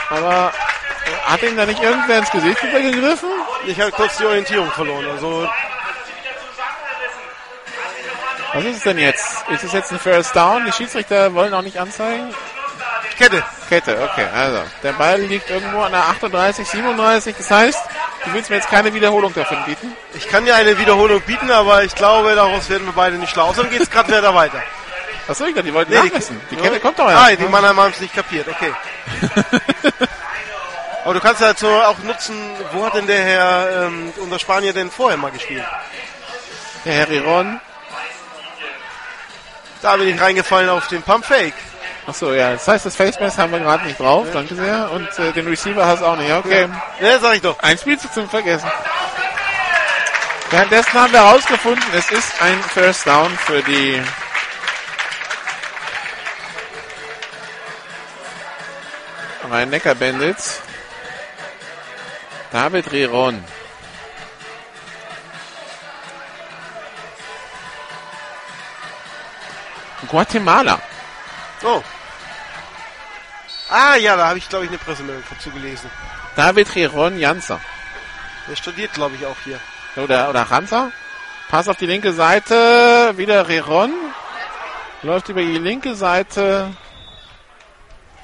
Aber 0.10 0.52
äh, 1.06 1.32
hat 1.32 1.42
ihm 1.44 1.56
da 1.56 1.66
nicht 1.66 1.82
irgendwer 1.82 2.20
ins 2.20 2.32
Gesicht 2.32 2.62
gegriffen? 2.62 3.30
Ich 3.66 3.80
habe 3.80 3.92
kurz 3.92 4.18
die 4.18 4.26
Orientierung 4.26 4.72
verloren. 4.72 5.06
Also, 5.10 5.48
Was 8.54 8.66
ist 8.66 8.78
es 8.78 8.84
denn 8.84 8.98
jetzt? 8.98 9.46
Ist 9.50 9.64
es 9.64 9.72
jetzt 9.72 9.92
ein 9.92 10.00
First 10.00 10.36
Down? 10.36 10.66
Die 10.66 10.72
Schiedsrichter 10.72 11.34
wollen 11.34 11.54
auch 11.54 11.62
nicht 11.62 11.80
anzeigen? 11.80 12.34
Kette. 13.22 13.44
Kette, 13.70 13.98
okay. 14.12 14.26
Also, 14.34 14.62
der 14.84 14.94
Ball 14.94 15.20
liegt 15.22 15.50
irgendwo 15.50 15.82
an 15.82 15.92
der 15.92 16.02
38, 16.08 16.68
37. 16.68 17.36
Das 17.38 17.52
heißt, 17.52 17.80
du 18.26 18.34
willst 18.34 18.50
mir 18.50 18.56
jetzt 18.58 18.70
keine 18.70 18.94
Wiederholung 18.94 19.34
davon 19.34 19.64
bieten? 19.66 19.94
Ich 20.16 20.28
kann 20.28 20.44
dir 20.46 20.56
eine 20.56 20.78
Wiederholung 20.80 21.22
bieten, 21.22 21.52
aber 21.52 21.84
ich 21.84 21.94
glaube, 21.96 22.34
daraus 22.36 22.70
werden 22.70 22.86
wir 22.88 22.94
beide 22.94 23.18
nicht 23.18 23.32
schlau. 23.32 23.48
Außerdem 23.48 23.70
geht 23.72 23.82
es 23.82 23.90
gerade 23.92 24.08
wieder 24.10 24.34
weiter. 24.34 24.62
Was 25.28 25.38
soll 25.38 25.50
ich 25.50 25.56
da? 25.56 25.62
Die 25.62 25.74
wollten 25.74 25.92
Nee, 25.92 26.00
die- 26.02 26.08
nachmessen. 26.08 26.42
Die 26.50 26.56
Kette 26.56 26.80
kommt 26.80 26.98
doch 26.98 27.06
Ah, 27.08 27.30
ja. 27.30 27.36
die 27.36 27.46
Mannheim 27.46 27.78
haben 27.80 27.92
es 27.94 28.00
nicht 28.02 28.14
kapiert. 28.16 28.48
Okay. 28.48 28.74
Aber 31.06 31.14
du 31.16 31.20
kannst 31.20 31.42
halt 31.42 31.58
so 31.58 31.68
auch 31.68 31.98
nutzen, 32.00 32.36
wo 32.74 32.86
hat 32.86 32.94
denn 32.96 33.08
der 33.08 33.24
Herr, 33.24 33.86
ähm, 33.86 34.14
unser 34.18 34.40
Spanier 34.40 34.74
denn 34.74 34.92
vorher 34.92 35.18
mal 35.18 35.32
gespielt? 35.32 35.66
Der 36.86 36.94
Herr 36.94 37.10
Riron. 37.10 37.60
Da 39.82 39.96
bin 39.98 40.10
ich 40.14 40.20
reingefallen 40.22 40.70
auf 40.70 40.88
den 40.88 41.02
Pump 41.02 41.26
Fake. 41.26 41.54
Achso, 42.08 42.34
ja. 42.34 42.54
Das 42.54 42.68
heißt, 42.68 42.86
das 42.86 42.96
Facemask 42.96 43.38
haben 43.38 43.52
wir 43.52 43.60
gerade 43.60 43.86
nicht 43.86 44.00
drauf. 44.00 44.28
Danke 44.34 44.56
sehr. 44.56 44.92
Und 44.92 45.08
äh, 45.20 45.32
den 45.34 45.48
Receiver 45.48 45.86
hast 45.86 46.02
du 46.02 46.06
auch 46.06 46.18
nicht. 46.18 46.32
Okay. 46.32 46.68
Ne, 47.00 47.20
sag 47.20 47.36
ich 47.36 47.42
doch. 47.42 47.60
Ein 47.60 47.78
Spielzug 47.78 48.14
zum 48.14 48.30
Vergessen. 48.30 48.70
Währenddessen 50.50 50.94
haben 50.94 51.14
wir 51.14 51.24
herausgefunden, 51.24 51.84
es 51.94 52.12
ist 52.12 52.42
ein 52.42 52.62
First 52.62 53.08
Down 53.08 53.32
für 53.38 53.62
die 53.64 54.02
Rhein-Neckar 59.50 59.96
Bandits. 59.96 60.62
David 62.52 62.92
Riron. 62.92 63.42
Guatemala. 70.10 70.82
Oh. 71.64 71.82
Ah 73.70 73.96
ja, 73.96 74.18
da 74.18 74.28
habe 74.28 74.38
ich 74.38 74.50
glaube 74.50 74.66
ich 74.66 74.72
eine 74.72 74.80
Pressemeldung 74.80 75.24
dazu 75.30 75.50
gelesen. 75.52 75.90
David 76.36 76.76
Riron 76.76 77.18
Janzer. 77.20 77.60
Der 78.48 78.56
studiert 78.56 78.94
glaube 78.94 79.16
ich 79.16 79.26
auch 79.26 79.36
hier. 79.44 79.60
Oder, 79.96 80.30
oder 80.30 80.50
Hansa. 80.50 80.92
Pass 81.50 81.68
auf 81.68 81.78
die 81.78 81.86
linke 81.86 82.14
Seite. 82.14 83.14
Wieder 83.18 83.48
Riron. 83.48 83.92
Läuft 85.04 85.30
über 85.30 85.42
die 85.42 85.58
linke 85.58 85.96
Seite. 85.96 86.72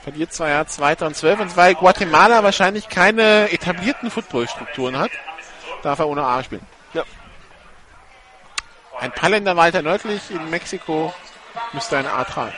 Verliert 0.03 0.33
zwar 0.33 0.49
ja 0.49 0.65
Zweiter 0.65 1.05
und 1.07 1.15
Zwölf. 1.15 1.39
Und 1.39 1.57
weil 1.57 1.75
Guatemala 1.75 2.43
wahrscheinlich 2.43 2.87
keine 2.87 3.51
etablierten 3.51 4.09
Footballstrukturen 4.09 4.97
hat, 4.97 5.11
darf 5.83 5.99
er 5.99 6.07
ohne 6.07 6.23
A 6.23 6.41
spielen. 6.43 6.65
Ja. 6.93 7.03
Ein 8.99 9.11
paar 9.11 9.29
Länder 9.29 9.57
weiter 9.57 9.81
nördlich 9.81 10.31
in 10.31 10.49
Mexiko 10.49 11.13
müsste 11.73 11.97
eine 11.97 12.13
A 12.13 12.23
tragen. 12.23 12.53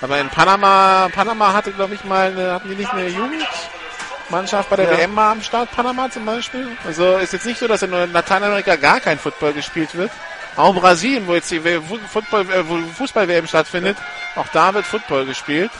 Aber 0.00 0.18
in 0.20 0.28
Panama, 0.28 1.08
Panama 1.14 1.52
hatte 1.52 1.72
glaube 1.72 1.94
ich 1.94 2.04
mal, 2.04 2.30
eine, 2.30 2.52
hatten 2.52 2.68
die 2.68 2.76
nicht 2.76 2.92
eine 2.92 3.08
Jugendmannschaft 3.08 4.68
bei 4.68 4.76
der 4.76 4.92
Ja. 4.92 4.98
WM 4.98 5.14
mal 5.14 5.32
am 5.32 5.42
Start, 5.42 5.70
Panama 5.72 6.10
zum 6.10 6.24
Beispiel? 6.26 6.68
Also 6.84 7.16
ist 7.16 7.32
jetzt 7.32 7.46
nicht 7.46 7.58
so, 7.58 7.66
dass 7.66 7.82
in 7.82 7.90
Lateinamerika 8.12 8.76
gar 8.76 9.00
kein 9.00 9.18
Football 9.18 9.54
gespielt 9.54 9.94
wird. 9.94 10.10
Auch 10.56 10.74
Brasilien, 10.74 11.26
wo 11.26 11.34
jetzt 11.34 11.50
die 11.50 11.60
Football, 11.60 12.50
äh, 12.50 12.68
wo 12.68 12.78
Fußball-WM 12.78 13.46
stattfindet, 13.46 13.96
auch 14.36 14.48
da 14.52 14.72
wird 14.72 14.86
Football 14.86 15.26
gespielt. 15.26 15.70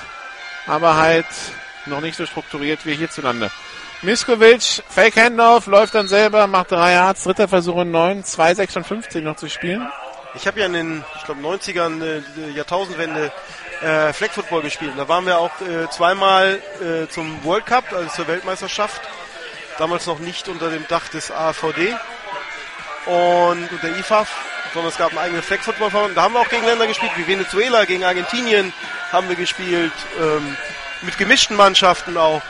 Aber 0.66 0.96
halt 0.96 1.26
noch 1.86 2.00
nicht 2.00 2.16
so 2.16 2.26
strukturiert 2.26 2.84
wie 2.84 2.94
hierzulande. 2.94 3.50
Miskovic, 4.02 4.82
Fake 4.88 5.16
Handoff, 5.16 5.66
läuft 5.66 5.94
dann 5.94 6.08
selber, 6.08 6.46
macht 6.46 6.72
drei 6.72 6.92
Yards, 6.92 7.24
dritter 7.24 7.48
Versuch 7.48 7.80
in 7.80 7.90
neun, 7.90 8.22
2,56 8.24 9.22
noch 9.22 9.36
zu 9.36 9.48
spielen. 9.48 9.88
Ich 10.34 10.46
habe 10.46 10.60
ja 10.60 10.66
in 10.66 10.74
den, 10.74 11.04
ich 11.16 11.24
glaube, 11.24 11.40
90ern, 11.40 12.02
äh, 12.02 12.50
Jahrtausendwende, 12.50 13.32
äh, 13.82 14.12
Flag 14.12 14.30
Football 14.30 14.62
gespielt. 14.62 14.92
Da 14.96 15.08
waren 15.08 15.26
wir 15.26 15.38
auch 15.38 15.52
äh, 15.60 15.88
zweimal 15.90 16.60
äh, 16.80 17.08
zum 17.08 17.42
World 17.44 17.66
Cup, 17.66 17.92
also 17.92 18.08
zur 18.10 18.28
Weltmeisterschaft. 18.28 19.00
Damals 19.78 20.06
noch 20.06 20.18
nicht 20.18 20.48
unter 20.48 20.70
dem 20.70 20.86
Dach 20.88 21.08
des 21.08 21.30
AVD 21.30 21.94
und 23.06 23.70
unter 23.70 23.88
IFAF, 23.98 24.28
sondern 24.72 24.90
es 24.90 24.98
gab 24.98 25.10
einen 25.10 25.18
eigenen 25.18 25.42
Flag 25.42 25.60
Football 25.60 25.90
Verband. 25.90 26.16
Da 26.16 26.22
haben 26.22 26.34
wir 26.34 26.40
auch 26.40 26.48
gegen 26.48 26.64
Länder 26.64 26.86
gespielt, 26.86 27.12
wie 27.16 27.26
Venezuela, 27.26 27.84
gegen 27.84 28.05
Argentinien 28.05 28.72
haben 29.12 29.28
wir 29.28 29.36
gespielt, 29.36 29.92
ähm, 30.18 30.56
mit 31.02 31.18
gemischten 31.18 31.56
Mannschaften 31.56 32.16
auch. 32.16 32.42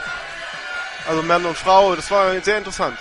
Also 1.07 1.21
Mann 1.21 1.45
und 1.45 1.57
Frau, 1.57 1.95
das 1.95 2.09
war 2.11 2.39
sehr 2.41 2.57
interessant. 2.57 2.97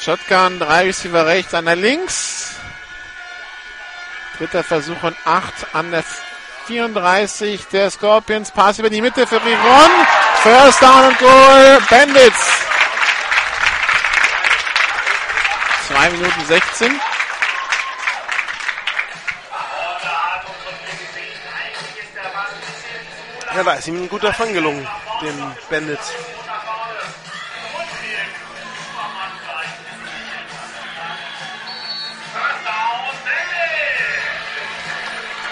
Shotgun, 0.00 0.58
drei 0.58 0.84
Receiver 0.84 1.26
rechts, 1.26 1.54
einer 1.54 1.74
links. 1.74 2.54
Dritter 4.38 4.62
Versuch 4.62 5.02
und 5.02 5.16
acht 5.24 5.74
an 5.74 5.90
der 5.90 6.04
34 6.68 7.66
der 7.72 7.90
Scorpions. 7.90 8.50
Pass 8.50 8.78
über 8.78 8.90
die 8.90 9.00
Mitte 9.00 9.26
für 9.26 9.42
Riron. 9.42 9.90
First 10.42 10.82
down 10.82 11.06
und 11.06 11.18
Goal. 11.18 11.78
Bandits. 11.88 12.46
Zwei 15.88 16.10
Minuten 16.10 16.44
16. 16.46 17.00
Ja, 23.56 23.62
da 23.64 23.72
ist 23.72 23.88
ihm 23.88 24.02
ein 24.02 24.08
guter 24.10 24.32
Fang 24.34 24.52
gelungen, 24.52 24.86
den 25.22 25.54
Bandits. 25.70 26.12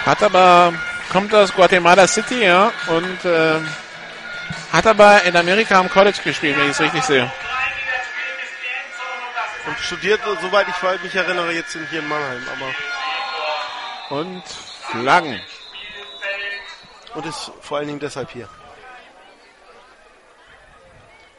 Hat 0.04 0.22
aber, 0.22 0.72
kommt 1.10 1.34
aus 1.34 1.52
Guatemala 1.54 2.06
City, 2.06 2.44
ja, 2.44 2.72
und 2.88 3.24
äh, 3.24 3.60
hat 4.72 4.86
aber 4.86 5.22
in 5.24 5.36
Amerika 5.36 5.78
am 5.78 5.88
College 5.90 6.18
gespielt, 6.22 6.56
wenn 6.56 6.64
ich 6.66 6.70
es 6.72 6.80
richtig 6.80 7.02
sehe. 7.04 7.30
Und 9.66 9.78
studiert, 9.80 10.20
soweit 10.40 10.66
ich 10.68 11.02
mich 11.02 11.14
erinnere, 11.14 11.52
jetzt 11.52 11.74
in- 11.74 11.86
hier 11.88 11.98
in 12.00 12.08
Mannheim. 12.08 12.42
Aber 14.08 14.20
Und 14.20 14.42
Flaggen. 14.90 15.40
und 17.14 17.26
ist 17.26 17.50
vor 17.62 17.78
allen 17.78 17.88
Dingen 17.88 17.98
deshalb 18.00 18.30
hier. 18.30 18.48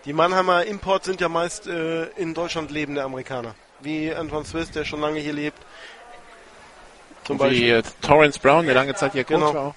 Die 0.06 0.14
Mannheimer 0.14 0.66
Import 0.66 1.04
sind 1.06 1.22
ja 1.22 1.30
meist 1.30 1.68
äh, 1.68 2.06
in 2.18 2.34
Deutschland 2.34 2.72
lebende 2.72 3.04
Amerikaner. 3.04 3.56
Wie 3.80 4.14
Antoine 4.14 4.46
Swiss, 4.46 4.72
der 4.72 4.86
schon 4.86 5.02
lange 5.02 5.20
hier 5.20 5.34
lebt. 5.34 5.62
Zum 7.28 7.38
Wie 7.40 7.44
Beispiel. 7.44 7.76
äh, 7.76 7.84
Torrance 8.02 8.40
Brown, 8.40 8.66
der 8.66 8.74
lange 8.76 8.96
Zeit 8.96 9.12
hier 9.12 9.26
Coach 9.26 9.36
Genau. 9.40 9.54
war. 9.54 9.62
auch. 9.68 9.76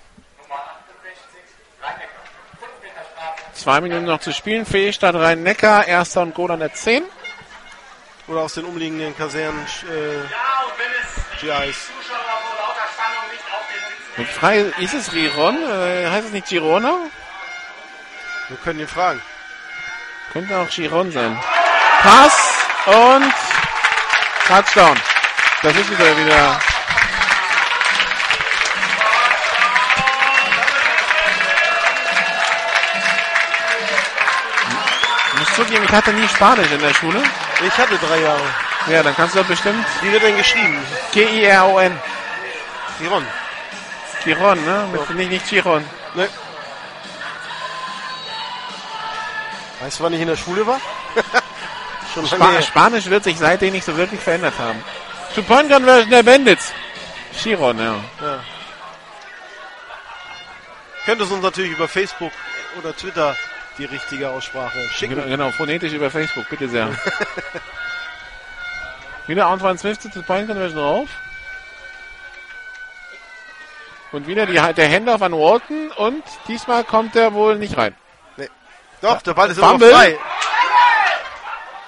Zwei 3.54 3.80
Minuten 3.80 4.04
noch 4.06 4.20
zu 4.20 4.32
spielen. 4.32 4.64
Fehlstart 4.64 5.16
Rhein-Neckar. 5.16 5.86
Erster 5.86 6.22
und 6.22 6.34
Goal 6.34 6.52
an 6.52 6.60
der 6.60 6.72
10. 6.72 7.02
Oder 8.28 8.40
aus 8.42 8.54
den 8.54 8.64
umliegenden 8.64 9.14
Kasernen 9.16 9.60
äh, 9.82 11.40
GIs. 11.40 11.88
Und 14.16 14.28
Frage, 14.28 14.72
ist 14.78 14.94
es 14.94 15.12
Riron? 15.12 15.56
Äh, 15.62 16.08
heißt 16.08 16.26
es 16.28 16.32
nicht 16.32 16.46
Girona? 16.48 16.94
Wir 18.48 18.56
können 18.58 18.80
ihn 18.80 18.88
fragen. 18.88 19.20
Könnte 20.32 20.56
auch 20.56 20.68
Giron 20.68 21.10
sein. 21.10 21.38
Pass 22.00 22.54
und 22.86 23.32
Touchdown. 24.46 24.96
Das 25.62 25.74
ist 25.76 25.90
wieder 25.90 26.16
wieder. 26.16 26.60
Muss 35.50 35.66
zugeben, 35.66 35.84
ich 35.84 35.92
hatte 35.92 36.12
nie 36.12 36.28
Spanisch 36.28 36.70
in 36.70 36.80
der 36.80 36.94
Schule. 36.94 37.22
Ich 37.66 37.76
hatte 37.78 37.96
drei 37.98 38.20
Jahre. 38.20 38.40
Ja, 38.88 39.02
dann 39.02 39.14
kannst 39.14 39.34
du 39.34 39.40
doch 39.40 39.46
bestimmt 39.46 39.84
Wie 40.02 40.10
wird 40.10 40.22
denn 40.22 40.36
geschrieben? 40.36 40.78
G-I-R-O-N. 41.12 42.00
Giron. 42.98 43.26
Giron, 44.24 44.64
ne? 44.64 44.88
Mit, 44.92 45.10
nicht, 45.10 45.30
nicht 45.30 45.48
Giron. 45.48 45.84
Ne? 46.14 46.28
Weißt 49.80 49.98
du, 49.98 50.04
wann 50.04 50.12
ich 50.12 50.20
in 50.20 50.28
der 50.28 50.36
Schule 50.36 50.66
war? 50.66 50.80
Schon 52.14 52.26
Spa. 52.26 52.60
Spanisch 52.62 53.06
wird 53.06 53.24
sich 53.24 53.38
seitdem 53.38 53.72
nicht 53.72 53.84
so 53.84 53.96
wirklich 53.96 54.20
verändert 54.20 54.54
haben. 54.58 54.82
Two 55.34 55.42
Point 55.42 55.70
Conversion 55.70 56.10
der 56.10 56.22
Bandits. 56.22 56.72
Chiron, 57.32 57.78
ja. 57.78 57.94
Könntest 61.06 61.30
uns 61.30 61.42
natürlich 61.42 61.72
über 61.72 61.88
Facebook 61.88 62.32
oder 62.78 62.94
Twitter 62.96 63.36
die 63.80 63.86
richtige 63.86 64.28
Aussprache 64.28 64.78
schicken. 64.90 65.14
Genau, 65.16 65.26
genau, 65.28 65.50
phonetisch 65.52 65.92
über 65.92 66.10
Facebook, 66.10 66.48
bitte 66.50 66.68
sehr. 66.68 66.88
wieder 69.26 69.46
Antoine 69.46 69.78
Smith 69.78 69.98
zu 70.00 70.22
Point 70.22 70.48
Conversion 70.48 70.78
drauf. 70.78 71.08
Und 74.12 74.26
wieder 74.26 74.44
die, 74.44 74.54
der 74.74 74.90
Handoff 74.90 75.22
an 75.22 75.32
Walton 75.32 75.90
und 75.92 76.22
diesmal 76.48 76.84
kommt 76.84 77.14
er 77.16 77.32
wohl 77.32 77.56
nicht 77.56 77.76
rein. 77.76 77.94
Doch, 79.00 79.22
der 79.22 79.32
Ball 79.32 79.50
ist 79.50 79.56
immer 79.56 79.70
Fumble. 79.70 79.90
frei. 79.92 80.18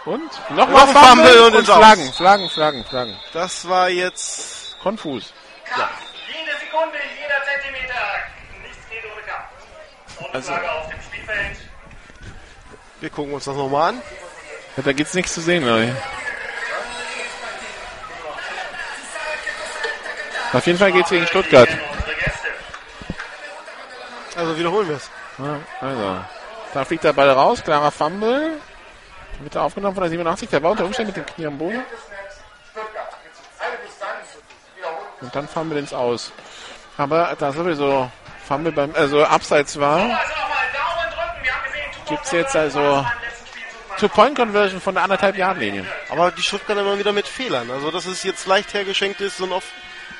Und 0.06 0.30
nochmal 0.56 0.86
Fumble 0.86 1.02
Fumble 1.02 1.40
und 1.42 1.52
und 1.54 1.60
ins 1.60 1.68
Aus. 1.70 1.76
Flaggen, 1.76 2.12
Flaggen, 2.12 2.48
Flaggen, 2.48 2.84
Flaggen. 2.86 3.16
Das 3.34 3.68
war 3.68 3.90
jetzt 3.90 4.78
Konfus. 4.80 5.32
Jede 5.66 6.58
Sekunde, 6.58 6.96
jeder 7.20 7.44
Zentimeter. 7.44 8.00
Nichts 8.62 8.88
geht 8.88 9.04
ohne 9.04 9.22
Kampf. 9.22 10.20
Und 10.26 10.34
Also- 10.34 10.52
Flagge 10.52 10.72
auf 10.72 10.88
dem 10.88 11.02
Spielfeld. 11.02 11.56
Wir 13.02 13.10
gucken 13.10 13.34
uns 13.34 13.46
das 13.46 13.56
nochmal 13.56 13.90
an. 13.90 14.02
Ja, 14.76 14.84
da 14.84 14.92
gibt's 14.92 15.12
nichts 15.14 15.34
zu 15.34 15.40
sehen, 15.40 15.66
Leute. 15.66 15.96
Auf 20.52 20.64
jeden 20.64 20.78
Fall 20.78 20.92
geht's 20.92 21.10
gegen 21.10 21.26
Stuttgart. 21.26 21.68
Also 24.36 24.56
wiederholen 24.56 24.88
wir 24.88 24.96
es. 24.96 25.10
Ja, 25.38 25.58
also. 25.80 26.24
Da 26.74 26.84
fliegt 26.84 27.02
der 27.02 27.12
Ball 27.12 27.28
raus, 27.30 27.64
klarer 27.64 27.90
Fumble. 27.90 28.52
Wird 29.40 29.56
er 29.56 29.62
aufgenommen 29.62 29.96
von 29.96 30.04
der 30.04 30.10
87, 30.10 30.48
der 30.48 30.62
war 30.62 30.70
unter 30.70 30.84
Umständen 30.84 31.08
mit 31.08 31.16
dem 31.16 31.26
Knie 31.26 31.46
am 31.46 31.58
Boden. 31.58 31.84
Und 35.20 35.34
dann 35.34 35.48
Fumble 35.48 35.80
ins 35.80 35.92
Aus. 35.92 36.30
Aber 36.96 37.34
da 37.36 37.52
sowieso 37.52 38.08
Fumble 38.46 38.70
beim, 38.70 38.94
also 38.94 39.24
Abseits 39.24 39.80
war, 39.80 40.20
Tuchel 42.02 42.16
gibt's 42.16 42.32
jetzt 42.32 42.56
also 42.56 42.80
letzten 42.80 43.46
Spielzug 43.46 43.98
Two-Point-Conversion 43.98 44.80
von 44.80 44.94
der 44.94 45.04
anderthalb 45.04 45.36
Yard 45.36 45.58
Linie. 45.58 45.86
Aber 46.08 46.30
die 46.30 46.42
Stuttgarter 46.42 46.82
immer 46.82 46.98
wieder 46.98 47.12
mit 47.12 47.26
Fehlern. 47.26 47.70
Also 47.70 47.90
dass 47.90 48.06
es 48.06 48.22
jetzt 48.22 48.46
leicht 48.46 48.74
hergeschenkt 48.74 49.20
ist 49.20 49.40
und 49.40 49.52
oft 49.52 49.68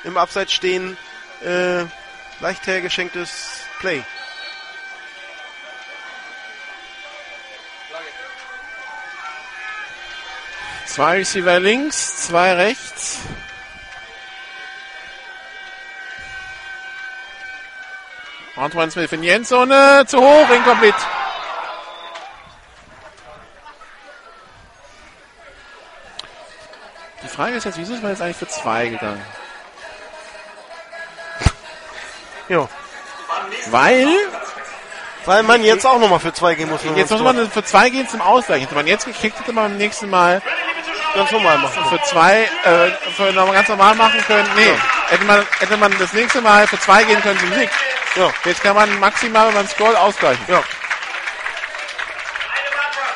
im 0.03 0.17
Abseits 0.17 0.53
stehen, 0.53 0.97
äh, 1.43 1.83
leicht 2.39 2.67
hergeschenktes 2.67 3.61
Play. 3.79 4.03
Zwei 10.85 11.17
Receiver 11.17 11.59
links, 11.59 12.27
zwei 12.27 12.53
rechts. 12.53 13.19
Antoine 18.55 18.91
Smith 18.91 19.11
in 19.11 19.23
die 19.23 19.29
Endzone, 19.29 20.05
zu 20.05 20.19
hoch, 20.19 20.49
incomplete. 20.51 20.95
Frage 27.33 27.55
ist 27.55 27.65
jetzt, 27.65 27.77
wieso 27.77 27.93
ist 27.93 28.01
man 28.01 28.11
jetzt 28.11 28.21
eigentlich 28.21 28.37
für 28.37 28.47
zwei 28.47 28.87
gegangen? 28.87 29.21
Ja. 32.49 32.67
Weil, 33.67 34.07
Weil 35.25 35.43
man 35.43 35.63
jetzt 35.63 35.85
auch 35.85 35.97
nochmal 35.97 36.19
für 36.19 36.33
zwei 36.33 36.55
gehen 36.55 36.69
muss. 36.69 36.81
jetzt 36.95 37.09
muss 37.09 37.21
man 37.21 37.49
für 37.49 37.63
zwei 37.63 37.89
gehen 37.89 38.07
zum 38.09 38.19
Ausgleich. 38.21 38.63
Hätte 38.63 38.75
man 38.75 38.85
jetzt 38.85 39.05
gekickt, 39.05 39.39
hätte 39.39 39.53
man 39.53 39.69
beim 39.71 39.77
nächsten 39.77 40.09
Mal 40.09 40.41
ganz 41.15 41.31
normal 41.31 41.57
machen. 41.59 41.85
für 41.89 42.01
zwei, 42.03 42.49
äh, 42.65 42.91
für 43.15 43.31
nochmal 43.31 43.55
ganz 43.55 43.69
normal 43.69 43.95
machen 43.95 44.21
können. 44.27 44.49
Nee, 44.55 44.73
hätte 45.09 45.23
man, 45.23 45.45
hätte 45.59 45.77
man 45.77 45.97
das 45.97 46.11
nächste 46.11 46.41
Mal 46.41 46.67
für 46.67 46.79
zwei 46.79 47.03
gehen 47.05 47.21
können 47.21 47.39
zum 47.39 47.53
Sieg. 47.53 47.69
Ja. 48.15 48.29
Jetzt 48.43 48.61
kann 48.61 48.75
man 48.75 48.99
maximal 48.99 49.51
beim 49.51 49.67
Scroll 49.67 49.95
ausgleichen. 49.95 50.43
Ja. 50.47 50.61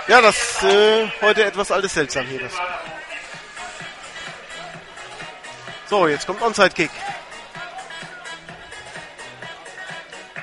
Ja, 0.08 0.22
das 0.22 0.64
äh, 0.64 1.08
heute 1.22 1.44
etwas 1.44 1.70
alles 1.70 1.94
seltsam 1.94 2.26
hier. 2.28 2.40
Das. 2.40 2.54
So, 5.90 6.08
jetzt 6.08 6.28
kommt 6.28 6.42
Onside-Kick. 6.42 6.92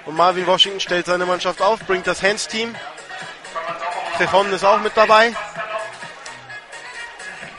Und 0.07 0.17
Marvin 0.17 0.47
Washington 0.47 0.81
stellt 0.81 1.07
seine 1.07 1.27
Mannschaft 1.27 1.61
auf, 1.61 1.81
bringt 1.81 2.07
das 2.07 2.23
Hands-Team. 2.23 2.75
Trefon 4.17 4.53
ist 4.53 4.65
auch 4.65 4.81
mit 4.81 4.97
dabei. 4.97 5.35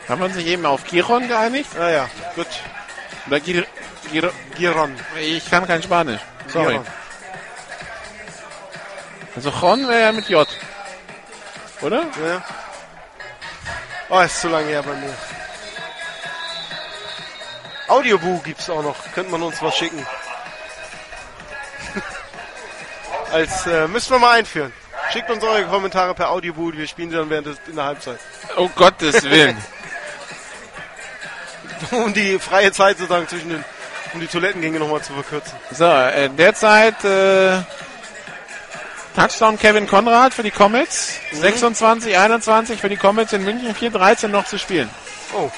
Haben 0.08 0.22
wir 0.22 0.26
uns 0.26 0.36
nicht 0.36 0.48
eben 0.48 0.66
auf 0.66 0.84
Giron 0.84 1.28
geeinigt? 1.28 1.76
Naja, 1.78 2.08
gut. 2.36 2.48
Oder 3.28 3.40
Gir, 3.40 3.66
Gir, 4.12 4.32
Giron. 4.56 4.96
ich 5.20 5.50
kann 5.50 5.66
kein 5.66 5.82
Spanisch. 5.82 6.22
Sorry. 6.48 6.74
Giron. 6.74 6.86
Also 9.36 9.50
Jon 9.50 9.88
wäre 9.88 10.02
ja 10.02 10.12
mit 10.12 10.30
J. 10.30 10.48
Oder? 11.82 12.04
Ja. 12.04 12.44
Oh, 14.10 14.20
ist 14.22 14.40
zu 14.40 14.48
lange 14.48 14.68
her 14.68 14.84
bei 14.84 14.94
mir. 14.94 15.14
Audioboo 17.88 18.40
gibt's 18.40 18.70
auch 18.70 18.84
noch. 18.84 18.96
Könnte 19.14 19.32
man 19.32 19.42
uns 19.44 19.62
was 19.62 19.76
schicken. 19.76 20.06
Als 23.32 23.68
äh, 23.68 23.88
müssen 23.88 24.12
wir 24.12 24.20
mal 24.20 24.40
einführen. 24.40 24.74
Schickt 25.12 25.30
uns 25.30 25.44
eure 25.44 25.66
Kommentare 25.66 26.14
per 26.14 26.30
Audioboo. 26.30 26.74
Wir 26.74 26.88
spielen 26.88 27.10
sie 27.10 27.18
dann 27.18 27.30
während 27.30 27.48
des, 27.48 27.58
in 27.68 27.76
der 27.76 27.86
Halbzeit. 27.86 28.20
Oh 28.58 28.70
Gottes 28.76 29.24
Willen. 29.24 29.58
Um 31.92 32.14
die 32.14 32.40
freie 32.40 32.72
Zeit 32.72 32.98
sozusagen 32.98 33.28
zwischen 33.28 33.50
den, 33.50 33.64
um 34.14 34.20
die 34.22 34.28
Toilettengänge 34.28 34.80
nochmal 34.80 35.02
zu 35.02 35.14
verkürzen. 35.14 35.52
so, 35.72 35.86
äh, 35.86 36.30
derzeit 36.30 37.04
äh, 37.04 37.62
Touchdown 39.16 39.60
Kevin 39.60 39.86
Konrad 39.86 40.34
für 40.34 40.44
die 40.44 40.52
Comets. 40.52 41.20
26, 41.34 42.18
21 42.18 42.80
für 42.80 42.90
die 42.90 42.98
Comets 42.98 43.34
in 43.34 43.44
München. 43.44 43.76
4-13 43.76 44.30
noch 44.30 44.46
zu 44.46 44.58
spielen. 44.58 44.90
Oh. 45.34 45.52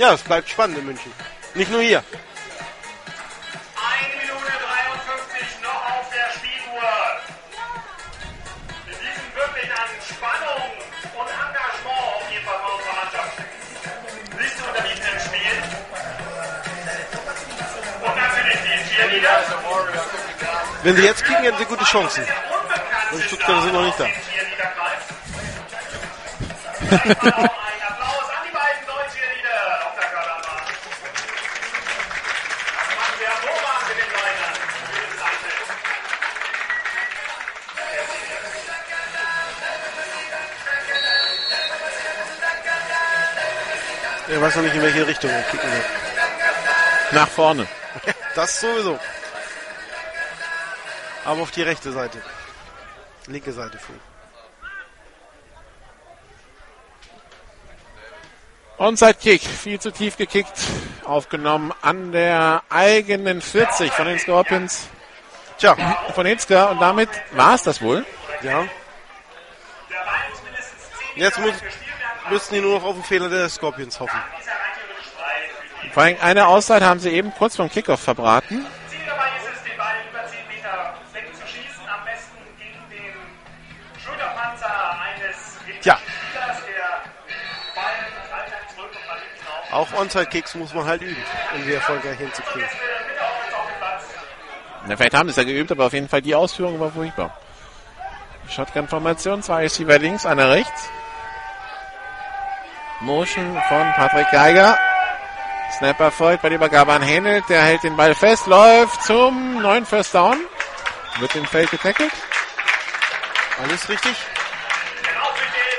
Ja, 0.00 0.14
es 0.14 0.22
bleibt 0.22 0.48
spannend 0.48 0.78
in 0.78 0.86
München. 0.86 1.12
Nicht 1.52 1.70
nur 1.70 1.82
hier. 1.82 1.98
1 1.98 2.06
Minute 4.16 4.40
53 4.40 5.60
noch 5.62 5.84
auf 5.92 6.08
der 6.08 6.32
Spieluhr. 6.32 7.20
Wir 8.86 8.96
bieten 8.96 9.34
wirklich 9.34 9.70
an 9.70 9.90
Spannung 10.00 10.72
und 11.20 11.28
Engagement 11.28 12.16
auf 12.16 12.24
jeden 12.32 12.46
Fall 12.46 12.58
von 12.64 12.72
unserer 12.78 12.96
Mannschaft. 12.96 13.44
Nicht 14.40 14.56
zu 14.56 14.64
unterbieten 14.64 15.04
im 15.12 15.20
Spiel. 15.20 15.56
Und 18.00 18.16
natürlich 18.16 18.58
die 18.64 18.80
Cheerleader. 18.96 19.36
Wenn 20.82 20.96
sie 20.96 21.04
jetzt 21.04 21.22
kicken, 21.26 21.44
hätten 21.44 21.58
sie 21.58 21.66
gute 21.66 21.84
Chancen. 21.84 22.24
Und 23.12 23.22
Stuttgarter 23.22 23.62
sind 23.64 23.74
noch 23.74 23.84
nicht 23.84 24.00
da. 24.00 24.06
Er 44.40 44.46
weiß 44.46 44.56
noch 44.56 44.62
nicht, 44.62 44.74
in 44.74 44.80
welche 44.80 45.06
Richtung 45.06 45.30
er 45.30 45.42
kicken 45.42 45.70
wird. 45.70 45.84
Nach 47.12 47.28
vorne. 47.28 47.66
Das 48.34 48.58
sowieso. 48.60 48.98
Aber 51.26 51.42
auf 51.42 51.50
die 51.50 51.62
rechte 51.62 51.92
Seite. 51.92 52.22
Linke 53.26 53.52
Seite 53.52 53.76
früh. 53.78 53.98
Onside 58.78 59.14
Kick, 59.14 59.42
viel 59.42 59.78
zu 59.78 59.90
tief 59.90 60.16
gekickt, 60.16 60.58
aufgenommen 61.04 61.74
an 61.82 62.12
der 62.12 62.62
eigenen 62.70 63.42
40 63.42 63.92
von 63.92 64.06
den 64.06 64.18
Scorpions 64.18 64.88
Tja, 65.58 65.76
von 66.14 66.24
Hitzka 66.24 66.70
und 66.70 66.80
damit 66.80 67.10
war 67.32 67.56
es 67.56 67.64
das 67.64 67.82
wohl. 67.82 68.06
ja. 68.40 68.64
Jetzt 71.16 71.38
muss, 71.40 71.52
müssten 72.30 72.54
die 72.54 72.60
nur 72.60 72.78
noch 72.78 72.84
auf 72.84 72.94
den 72.94 73.04
Fehler 73.04 73.28
der 73.28 73.48
Scorpions 73.48 73.98
hoffen. 74.00 74.20
Vor 75.92 76.02
allem 76.04 76.16
eine 76.20 76.46
Auszeit 76.46 76.82
haben 76.82 77.00
sie 77.00 77.10
eben 77.10 77.32
kurz 77.34 77.56
vom 77.56 77.68
Kickoff 77.68 78.00
verbraten. 78.00 78.64
Ziel 78.88 79.00
dabei 79.06 79.26
ist 79.38 79.56
es, 79.56 79.64
den 79.64 79.76
Ball 79.76 79.94
über 80.08 80.24
10 80.24 80.38
Meter 80.48 80.94
wegzuschießen. 81.12 81.88
Am 81.88 82.04
besten 82.04 82.38
gegen 82.58 82.88
den 82.90 84.00
Schulterpanzer 84.00 85.00
eines 85.00 85.82
Tja. 85.82 85.98
Auch 89.72 89.92
Onside-Kicks 89.92 90.54
muss 90.54 90.74
man 90.74 90.84
halt 90.84 91.02
üben, 91.02 91.22
um 91.54 91.64
sie 91.64 91.74
erfolgreich 91.74 92.18
hinzukriegen. 92.18 92.68
Na, 94.86 94.96
vielleicht 94.96 95.14
haben 95.14 95.28
sie 95.28 95.30
es 95.30 95.36
ja 95.36 95.44
geübt, 95.44 95.70
aber 95.70 95.86
auf 95.86 95.92
jeden 95.92 96.08
Fall 96.08 96.22
die 96.22 96.34
Ausführung 96.34 96.80
war 96.80 96.90
furchtbar. 96.90 97.36
Shotgun-Formation, 98.48 99.42
zwei 99.42 99.62
Receiver 99.62 99.98
links, 99.98 100.26
einer 100.26 100.50
rechts. 100.50 100.90
Motion 103.00 103.56
von 103.68 103.92
Patrick 103.94 104.30
Geiger. 104.30 104.78
Snapper 105.78 106.10
folgt 106.10 106.42
bei 106.42 106.48
der 106.50 106.58
Übergabe 106.58 106.92
an 106.92 107.02
Händel. 107.02 107.42
Der 107.48 107.62
hält 107.62 107.82
den 107.82 107.96
Ball 107.96 108.14
fest, 108.14 108.46
läuft 108.46 109.02
zum 109.04 109.62
neuen 109.62 109.86
First 109.86 110.14
Down. 110.14 110.36
Wird 111.18 111.34
im 111.36 111.46
Feld 111.46 111.70
getackelt. 111.70 112.12
Alles 113.62 113.88
richtig? 113.88 114.16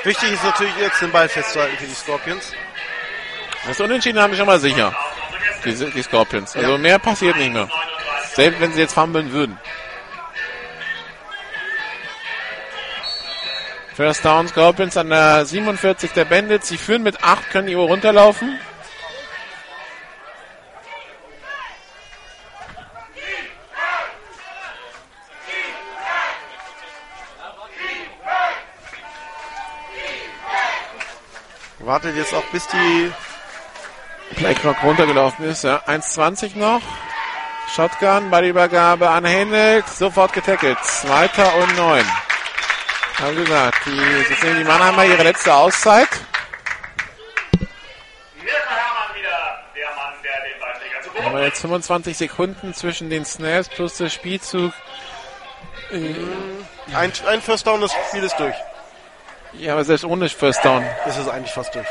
Wichtig 0.04 0.32
ist 0.32 0.44
natürlich 0.44 0.76
jetzt 0.78 1.00
den 1.00 1.12
Ball 1.12 1.28
festzuhalten 1.28 1.76
für 1.76 1.86
die 1.86 1.94
Scorpions. 1.94 2.52
Das 3.66 3.80
Unentschieden 3.80 4.20
haben 4.20 4.32
wir 4.32 4.38
schon 4.38 4.46
mal 4.46 4.58
sicher. 4.58 4.92
Die, 5.64 5.74
die 5.74 6.02
Scorpions. 6.02 6.56
Also 6.56 6.76
mehr 6.78 6.98
passiert 6.98 7.36
nicht 7.36 7.52
mehr. 7.52 7.68
Selbst 8.34 8.60
wenn 8.60 8.72
sie 8.72 8.80
jetzt 8.80 8.94
fummeln 8.94 9.30
würden. 9.30 9.58
First 14.02 14.24
Down 14.24 14.48
Scorpions 14.48 14.96
an 14.96 15.10
der 15.10 15.46
47 15.46 16.10
der 16.10 16.24
Bandits. 16.24 16.66
Sie 16.66 16.76
führen 16.76 17.04
mit 17.04 17.22
8, 17.22 17.50
können 17.50 17.68
die 17.68 17.76
Uhr 17.76 17.86
runterlaufen. 17.86 18.58
Wartet 31.78 32.16
jetzt 32.16 32.34
auch 32.34 32.42
bis 32.46 32.66
die 32.66 33.12
Playclock 34.34 34.82
runtergelaufen 34.82 35.44
ist. 35.44 35.62
Ja. 35.62 35.80
1,20 35.86 36.58
noch. 36.58 36.82
Shotgun 37.72 38.30
bei 38.30 38.40
der 38.40 38.50
Übergabe 38.50 39.10
an 39.10 39.24
Händel. 39.24 39.84
Sofort 39.86 40.32
getackelt. 40.32 40.78
Zweiter 40.82 41.54
und 41.54 41.76
neun. 41.76 42.04
Haben 43.18 43.36
gesagt, 43.36 43.86
die, 43.86 43.96
jetzt 43.96 44.42
nehmen 44.42 44.58
die 44.58 44.64
Mannheimer 44.64 45.04
ihre 45.04 45.22
letzte 45.22 45.54
Auszeit. 45.54 46.08
Mirko 47.52 48.68
Herrmann 48.68 49.16
wieder, 49.16 49.60
der 49.76 49.86
Mann, 49.96 50.14
der 50.24 50.32
den 50.50 50.60
Beiträger 50.60 51.02
zu 51.02 51.10
Boden 51.10 51.24
Haben 51.24 51.36
wir 51.36 51.44
jetzt 51.44 51.60
25 51.60 52.16
Sekunden 52.16 52.74
zwischen 52.74 53.10
den 53.10 53.24
Snaps 53.24 53.68
plus 53.68 53.96
der 53.98 54.08
Spielzug. 54.08 54.72
Ein, 55.92 57.12
ein 57.28 57.42
First 57.42 57.66
Down, 57.66 57.80
das 57.80 57.92
Spiel 58.08 58.24
ist 58.24 58.36
durch. 58.38 58.56
Ja, 59.52 59.74
aber 59.74 59.84
selbst 59.84 60.04
ohne 60.04 60.28
First 60.28 60.64
Down. 60.64 60.84
Ist 61.06 61.28
eigentlich 61.28 61.52
fast 61.52 61.74
durch. 61.74 61.86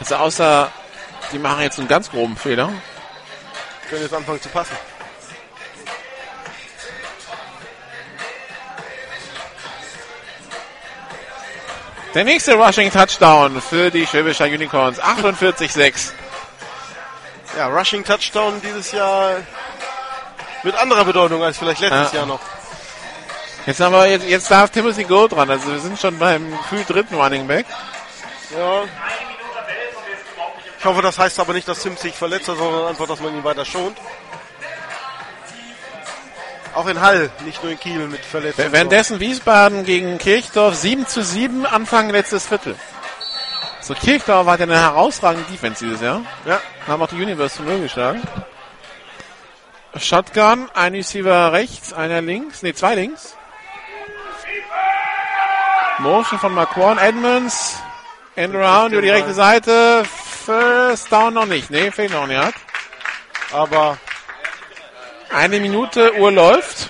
Also 0.00 0.16
außer, 0.16 0.72
die 1.32 1.38
machen 1.38 1.62
jetzt 1.62 1.78
einen 1.78 1.86
ganz 1.86 2.10
groben 2.10 2.36
Fehler. 2.36 2.72
Können 3.90 4.02
jetzt 4.02 4.14
anfangen 4.14 4.40
zu 4.40 4.48
passen. 4.48 4.76
Der 12.14 12.24
nächste 12.24 12.54
Rushing 12.54 12.90
Touchdown 12.90 13.60
für 13.60 13.90
die 13.90 14.06
Schwäbischer 14.06 14.46
Unicorns. 14.46 15.00
48-6. 15.00 16.12
Ja, 17.56 17.68
Rushing 17.68 18.04
Touchdown 18.04 18.60
dieses 18.62 18.92
Jahr 18.92 19.36
mit 20.62 20.74
anderer 20.76 21.04
Bedeutung 21.04 21.42
als 21.42 21.58
vielleicht 21.58 21.80
letztes 21.80 22.12
Ja. 22.12 22.18
Jahr 22.18 22.26
noch. 22.26 22.40
Jetzt 23.66 23.80
haben 23.80 23.92
wir, 23.92 24.06
jetzt, 24.06 24.26
jetzt 24.26 24.50
darf 24.50 24.70
Timothy 24.70 25.04
Go 25.04 25.28
dran. 25.28 25.50
Also 25.50 25.70
wir 25.70 25.78
sind 25.78 26.00
schon 26.00 26.18
beim 26.18 26.58
früh 26.68 26.82
dritten 26.84 27.14
Running 27.14 27.46
Back. 27.46 27.66
Ja. 28.56 28.82
Ich 30.80 30.86
hoffe, 30.86 31.02
das 31.02 31.18
heißt 31.18 31.38
aber 31.38 31.52
nicht, 31.52 31.68
dass 31.68 31.82
Sims 31.82 32.00
sich 32.00 32.14
verletzt 32.14 32.48
hat, 32.48 32.56
sondern 32.56 32.88
einfach, 32.88 33.06
dass 33.06 33.20
man 33.20 33.36
ihn 33.36 33.44
weiter 33.44 33.66
schont. 33.66 33.98
Auch 36.74 36.86
in 36.86 36.98
Hall, 37.02 37.30
nicht 37.44 37.62
nur 37.62 37.72
in 37.72 37.78
Kiel 37.78 38.08
mit 38.08 38.24
Verletzungen. 38.24 38.72
Währenddessen 38.72 39.20
Wiesbaden 39.20 39.84
gegen 39.84 40.16
Kirchdorf 40.16 40.74
7 40.76 41.06
zu 41.06 41.22
7 41.22 41.66
Anfang 41.66 42.08
letztes 42.08 42.46
Viertel. 42.46 42.76
So, 43.82 43.92
Kirchdorf 43.92 44.46
hat 44.46 44.60
ja 44.60 44.64
eine 44.64 44.80
herausragende 44.80 45.50
Defense 45.50 45.84
dieses 45.84 46.00
Jahr. 46.00 46.22
Ja, 46.46 46.58
Haben 46.86 47.02
auch 47.02 47.08
die 47.08 47.16
Universe 47.16 47.56
zu 47.56 47.62
Null 47.62 47.80
geschlagen. 47.80 48.22
Shotgun, 49.96 50.70
ein 50.72 50.94
Receiver 50.94 51.52
rechts, 51.52 51.92
einer 51.92 52.22
links, 52.22 52.62
nee, 52.62 52.72
zwei 52.72 52.94
links. 52.94 53.36
Motion 55.98 56.38
von 56.38 56.54
McQuarn, 56.54 56.96
Edmonds, 56.96 57.78
Endaround 58.34 58.92
über 58.92 59.02
die 59.02 59.10
rechte 59.10 59.34
Seite, 59.34 60.04
First 60.44 61.12
Down 61.12 61.34
noch 61.34 61.46
nicht, 61.46 61.70
nee, 61.70 61.90
fehlt 61.90 62.12
noch 62.12 62.26
nicht. 62.26 62.54
aber 63.52 63.98
Eine 65.32 65.60
Minute, 65.60 66.14
Uhr 66.16 66.32
läuft. 66.32 66.88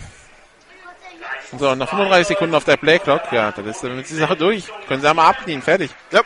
So, 1.58 1.74
noch 1.74 1.88
35 1.88 2.28
Sekunden 2.28 2.54
auf 2.54 2.64
der 2.64 2.76
Playclock. 2.76 3.32
Ja, 3.32 3.50
dann 3.50 3.66
ist, 3.66 3.82
dann 3.82 3.98
ist 3.98 4.10
die 4.10 4.14
Sache 4.14 4.36
durch. 4.36 4.64
Können 4.86 5.00
Sie 5.00 5.08
einmal 5.10 5.30
abdienen, 5.30 5.62
fertig. 5.62 5.90
ja, 6.12 6.22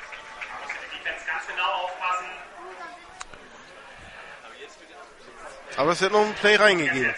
aber 5.77 5.93
es 5.93 6.01
wird 6.01 6.13
noch 6.13 6.21
ein 6.21 6.35
Play 6.35 6.57
reingegeben. 6.57 7.15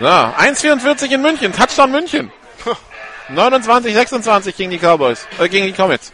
So, 0.00 0.06
1,44 0.06 1.10
in 1.12 1.22
München, 1.22 1.52
Touchdown 1.52 1.90
München. 1.90 2.32
29, 3.28 3.92
26 3.92 4.56
gegen 4.56 4.70
die 4.70 4.78
Cowboys, 4.78 5.26
äh, 5.38 5.48
gegen 5.48 5.66
die 5.66 5.72
Comets. 5.72 6.12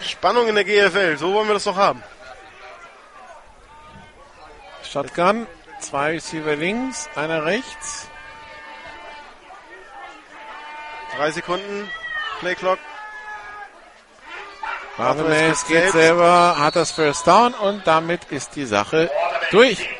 Spannung 0.00 0.48
in 0.48 0.54
der 0.54 0.64
GFL, 0.64 1.16
so 1.16 1.32
wollen 1.34 1.48
wir 1.48 1.54
das 1.54 1.64
doch 1.64 1.76
haben. 1.76 2.02
Shotgun, 4.90 5.46
zwei 5.80 6.12
Receiver 6.12 6.56
links, 6.56 7.08
einer 7.14 7.44
rechts. 7.44 8.08
Drei 11.16 11.30
Sekunden, 11.30 11.90
Playclock. 12.40 12.78
Barbemes 14.96 15.62
es 15.62 15.66
geht 15.66 15.76
selbst. 15.76 15.92
selber, 15.92 16.56
hat 16.58 16.76
das 16.76 16.90
First 16.90 17.26
Down 17.26 17.54
und 17.54 17.86
damit 17.86 18.24
ist 18.30 18.56
die 18.56 18.66
Sache 18.66 19.10
durch. 19.50 19.78
Geht 19.78 19.98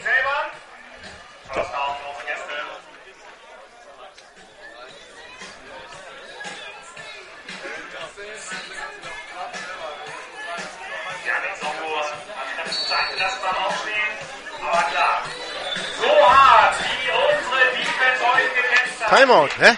Timeout, 19.08 19.50
hä? 19.60 19.76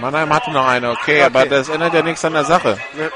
Mannheim 0.00 0.32
hatte 0.32 0.50
noch 0.50 0.66
eine, 0.66 0.90
okay, 0.90 1.22
aber 1.22 1.46
das 1.46 1.68
ändert 1.68 1.94
ja 1.94 2.02
nichts 2.02 2.24
an 2.24 2.32
der 2.32 2.44
Sache. 2.44 2.78
Ne. 2.94 3.10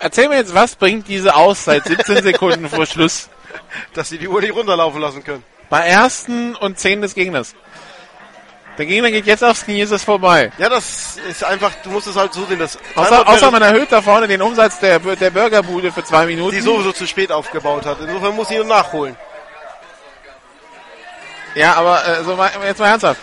Erzähl 0.00 0.28
mir 0.28 0.36
jetzt, 0.36 0.54
was 0.54 0.74
bringt 0.74 1.06
diese 1.06 1.36
Auszeit 1.36 1.84
17 1.84 2.22
Sekunden 2.22 2.68
vor 2.68 2.86
Schluss? 2.86 3.28
Dass 3.94 4.08
sie 4.08 4.18
die 4.18 4.26
Uhr 4.28 4.40
nicht 4.40 4.54
runterlaufen 4.54 5.00
lassen 5.00 5.22
können. 5.22 5.44
Bei 5.70 5.80
ersten 5.80 6.56
und 6.56 6.78
10 6.78 7.02
des 7.02 7.14
Gegners. 7.14 7.54
Der 8.78 8.86
Gegner 8.86 9.10
geht 9.10 9.26
jetzt 9.26 9.42
aufs 9.42 9.64
Knie, 9.64 9.80
ist 9.80 9.90
es 9.90 10.04
vorbei. 10.04 10.52
Ja, 10.58 10.68
das 10.68 11.16
ist 11.28 11.42
einfach, 11.44 11.72
du 11.82 11.90
musst 11.90 12.06
es 12.06 12.16
halt 12.16 12.32
so 12.32 12.44
sehen, 12.46 12.60
dass 12.60 12.78
Außer, 12.94 13.28
außer 13.28 13.50
man 13.50 13.62
erhöht 13.62 13.90
da 13.90 14.00
vorne 14.00 14.28
den 14.28 14.40
Umsatz 14.40 14.78
der, 14.78 15.00
der 15.00 15.30
Burgerbude 15.30 15.90
für 15.90 16.04
zwei 16.04 16.26
Minuten. 16.26 16.54
die 16.54 16.60
sowieso 16.60 16.92
zu 16.92 17.06
spät 17.06 17.32
aufgebaut 17.32 17.86
hat. 17.86 17.98
Insofern 18.00 18.36
muss 18.36 18.48
sie 18.48 18.56
nur 18.56 18.66
nachholen. 18.66 19.16
Ja, 21.58 21.74
aber 21.74 22.06
äh, 22.06 22.22
so 22.24 22.36
mal, 22.36 22.50
jetzt 22.64 22.78
mal 22.78 22.88
ernsthaft. 22.88 23.20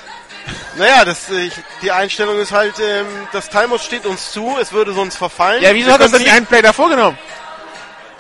Naja, 0.76 1.06
das, 1.06 1.30
äh, 1.30 1.46
ich, 1.46 1.54
die 1.82 1.92
Einstellung 1.92 2.38
ist 2.38 2.52
halt, 2.52 2.78
ähm, 2.80 3.06
das 3.32 3.50
Timeout 3.50 3.78
steht 3.80 4.06
uns 4.06 4.32
zu, 4.34 4.58
es 4.60 4.72
würde 4.74 4.94
sonst 4.94 5.16
verfallen. 5.18 5.62
Ja, 5.64 5.74
wieso 5.74 5.88
Wir 5.88 5.94
hat 5.94 6.02
das 6.02 6.12
denn 6.12 6.20
können 6.20 6.26
nicht 6.26 6.34
einen 6.36 6.46
Play 6.46 6.62
davor 6.62 6.90
genommen? 6.90 7.18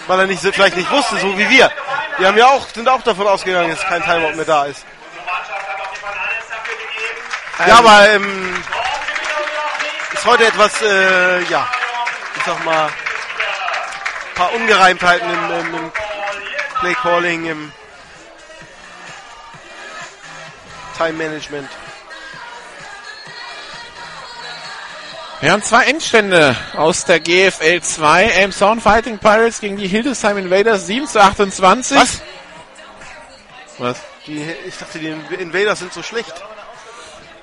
Weil 0.07 0.19
er 0.21 0.27
nicht, 0.27 0.41
so- 0.41 0.51
vielleicht 0.53 0.77
nicht 0.77 0.89
wusste, 0.89 1.17
so 1.17 1.37
wie 1.37 1.49
wir. 1.49 1.69
Wir 2.17 2.27
haben 2.27 2.37
ja 2.37 2.47
auch, 2.47 2.65
sind 2.73 2.87
auch 2.87 3.01
davon 3.01 3.27
ausgegangen, 3.27 3.71
dass 3.71 3.81
kein 3.85 4.01
Timeout 4.03 4.35
mehr 4.35 4.45
da 4.45 4.65
ist. 4.65 4.85
Ja, 7.67 7.75
aber 7.79 8.09
ähm, 8.09 8.63
ist 10.13 10.25
heute 10.25 10.45
etwas, 10.45 10.81
äh, 10.81 11.41
ja, 11.43 11.67
ich 12.37 12.43
sag 12.45 12.63
mal, 12.65 12.89
paar 14.35 14.53
Ungereimtheiten 14.53 15.27
im, 15.29 15.51
im, 15.59 15.75
im 15.75 15.91
Play 16.79 16.93
Calling, 16.95 17.45
im 17.45 17.71
Time 20.97 21.13
Management. 21.13 21.69
Wir 25.41 25.51
haben 25.51 25.61
zwei 25.61 25.83
Endstände 25.85 26.55
aus 26.75 27.05
der 27.05 27.19
GFL 27.19 27.81
2. 27.81 28.23
Elmshorn 28.23 28.79
Fighting 28.79 29.19
Pirates 29.19 29.59
gegen 29.59 29.77
die 29.77 29.87
Hildesheim 29.87 30.37
Invaders 30.37 30.87
7 30.87 31.07
zu 31.07 31.21
28. 31.21 31.97
Was? 31.97 32.21
Was? 33.77 33.97
Die, 34.25 34.41
ich 34.65 34.77
dachte, 34.77 34.97
die 34.99 35.07
Invaders 35.35 35.79
sind 35.79 35.93
so 35.93 36.01
schlecht. 36.01 36.33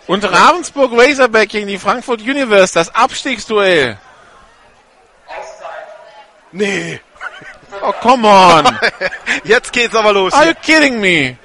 Und 0.06 0.24
Ravensburg 0.24 0.90
Razorback 0.94 1.50
gegen 1.50 1.68
die 1.68 1.78
Frankfurt 1.78 2.22
Universe, 2.22 2.74
das 2.74 2.94
Abstiegsduell. 2.94 3.98
Nee. 6.52 7.00
Oh, 7.84 7.92
come 8.00 8.28
on. 8.28 8.78
Jetzt 9.44 9.72
geht's 9.72 9.94
aber 9.94 10.12
los. 10.12 10.32
Are 10.34 10.47
you 10.47 10.55
kidding 10.62 11.00
me? 11.00 11.36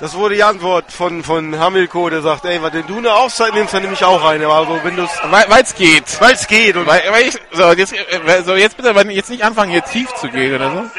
Das 0.00 0.14
wurde 0.14 0.36
die 0.36 0.44
Antwort 0.44 0.92
von, 0.92 1.24
von 1.24 1.58
Hamilko, 1.58 2.08
der 2.08 2.22
sagt, 2.22 2.44
ey, 2.44 2.62
wenn 2.62 2.86
du 2.86 2.98
eine 2.98 3.12
Auszeit 3.14 3.52
nimmst, 3.52 3.74
dann 3.74 3.82
nehme 3.82 3.94
ich 3.94 4.04
auch 4.04 4.24
eine. 4.24 4.46
Also 4.46 4.78
wenn 4.84 4.94
du's, 4.94 5.10
Weil 5.28 5.62
es 5.62 5.74
geht. 5.74 6.20
weil's 6.20 6.46
geht 6.46 6.76
und 6.76 6.86
Weil, 6.86 7.02
weil 7.10 7.22
ich, 7.28 7.36
so, 7.50 7.72
jetzt, 7.72 7.92
äh, 7.92 8.42
so, 8.44 8.54
jetzt 8.54 8.76
bitte 8.76 8.90
aber 8.90 9.04
jetzt 9.06 9.28
nicht 9.28 9.42
anfangen, 9.42 9.72
hier 9.72 9.84
tief 9.84 10.14
zu 10.14 10.28
gehen 10.28 10.54
oder 10.54 10.70
so. 10.70 10.76
16 10.76 10.92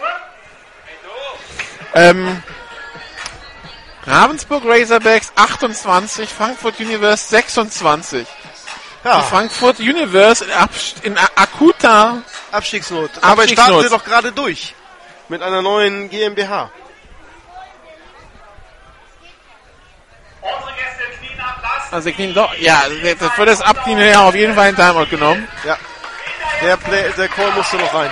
Uhr. 0.00 0.08
Ähm, 1.94 2.42
Ravensburg 4.06 4.64
Razorbacks 4.66 5.30
28, 5.36 6.28
Frankfurt 6.28 6.80
Universe 6.80 7.28
26. 7.28 8.26
ja, 9.04 9.20
Frankfurt 9.20 9.78
Universe 9.78 10.44
in, 10.44 10.50
Abst 10.50 11.04
in 11.04 11.16
akuter 11.36 12.22
Abstiegsnot. 12.50 13.10
Aber 13.22 13.46
starten 13.46 13.60
Abstiegsnot. 13.60 13.82
sie 13.84 13.90
doch 13.90 14.04
gerade 14.04 14.32
durch. 14.32 14.74
Mit 15.28 15.40
einer 15.40 15.62
neuen 15.62 16.10
GmbH. 16.10 16.64
Unsere 16.64 16.64
Gäste 16.64 16.64
knien 16.64 16.64
ab, 16.64 16.70
lassen 20.24 20.33
Also 21.90 22.10
knien 22.10 22.34
doch, 22.34 22.52
ja, 22.56 22.82
das- 23.18 23.30
für 23.32 23.46
das 23.46 23.60
Abknien 23.60 23.98
her 23.98 24.20
auf 24.20 24.34
jeden 24.34 24.54
Fall 24.54 24.68
ein 24.68 24.76
Timeout 24.76 25.06
genommen. 25.06 25.46
Ja. 25.64 25.76
Der, 26.62 26.76
Play, 26.76 27.04
der 27.16 27.28
Call 27.28 27.50
musste 27.52 27.76
noch 27.76 27.94
rein. 27.94 28.10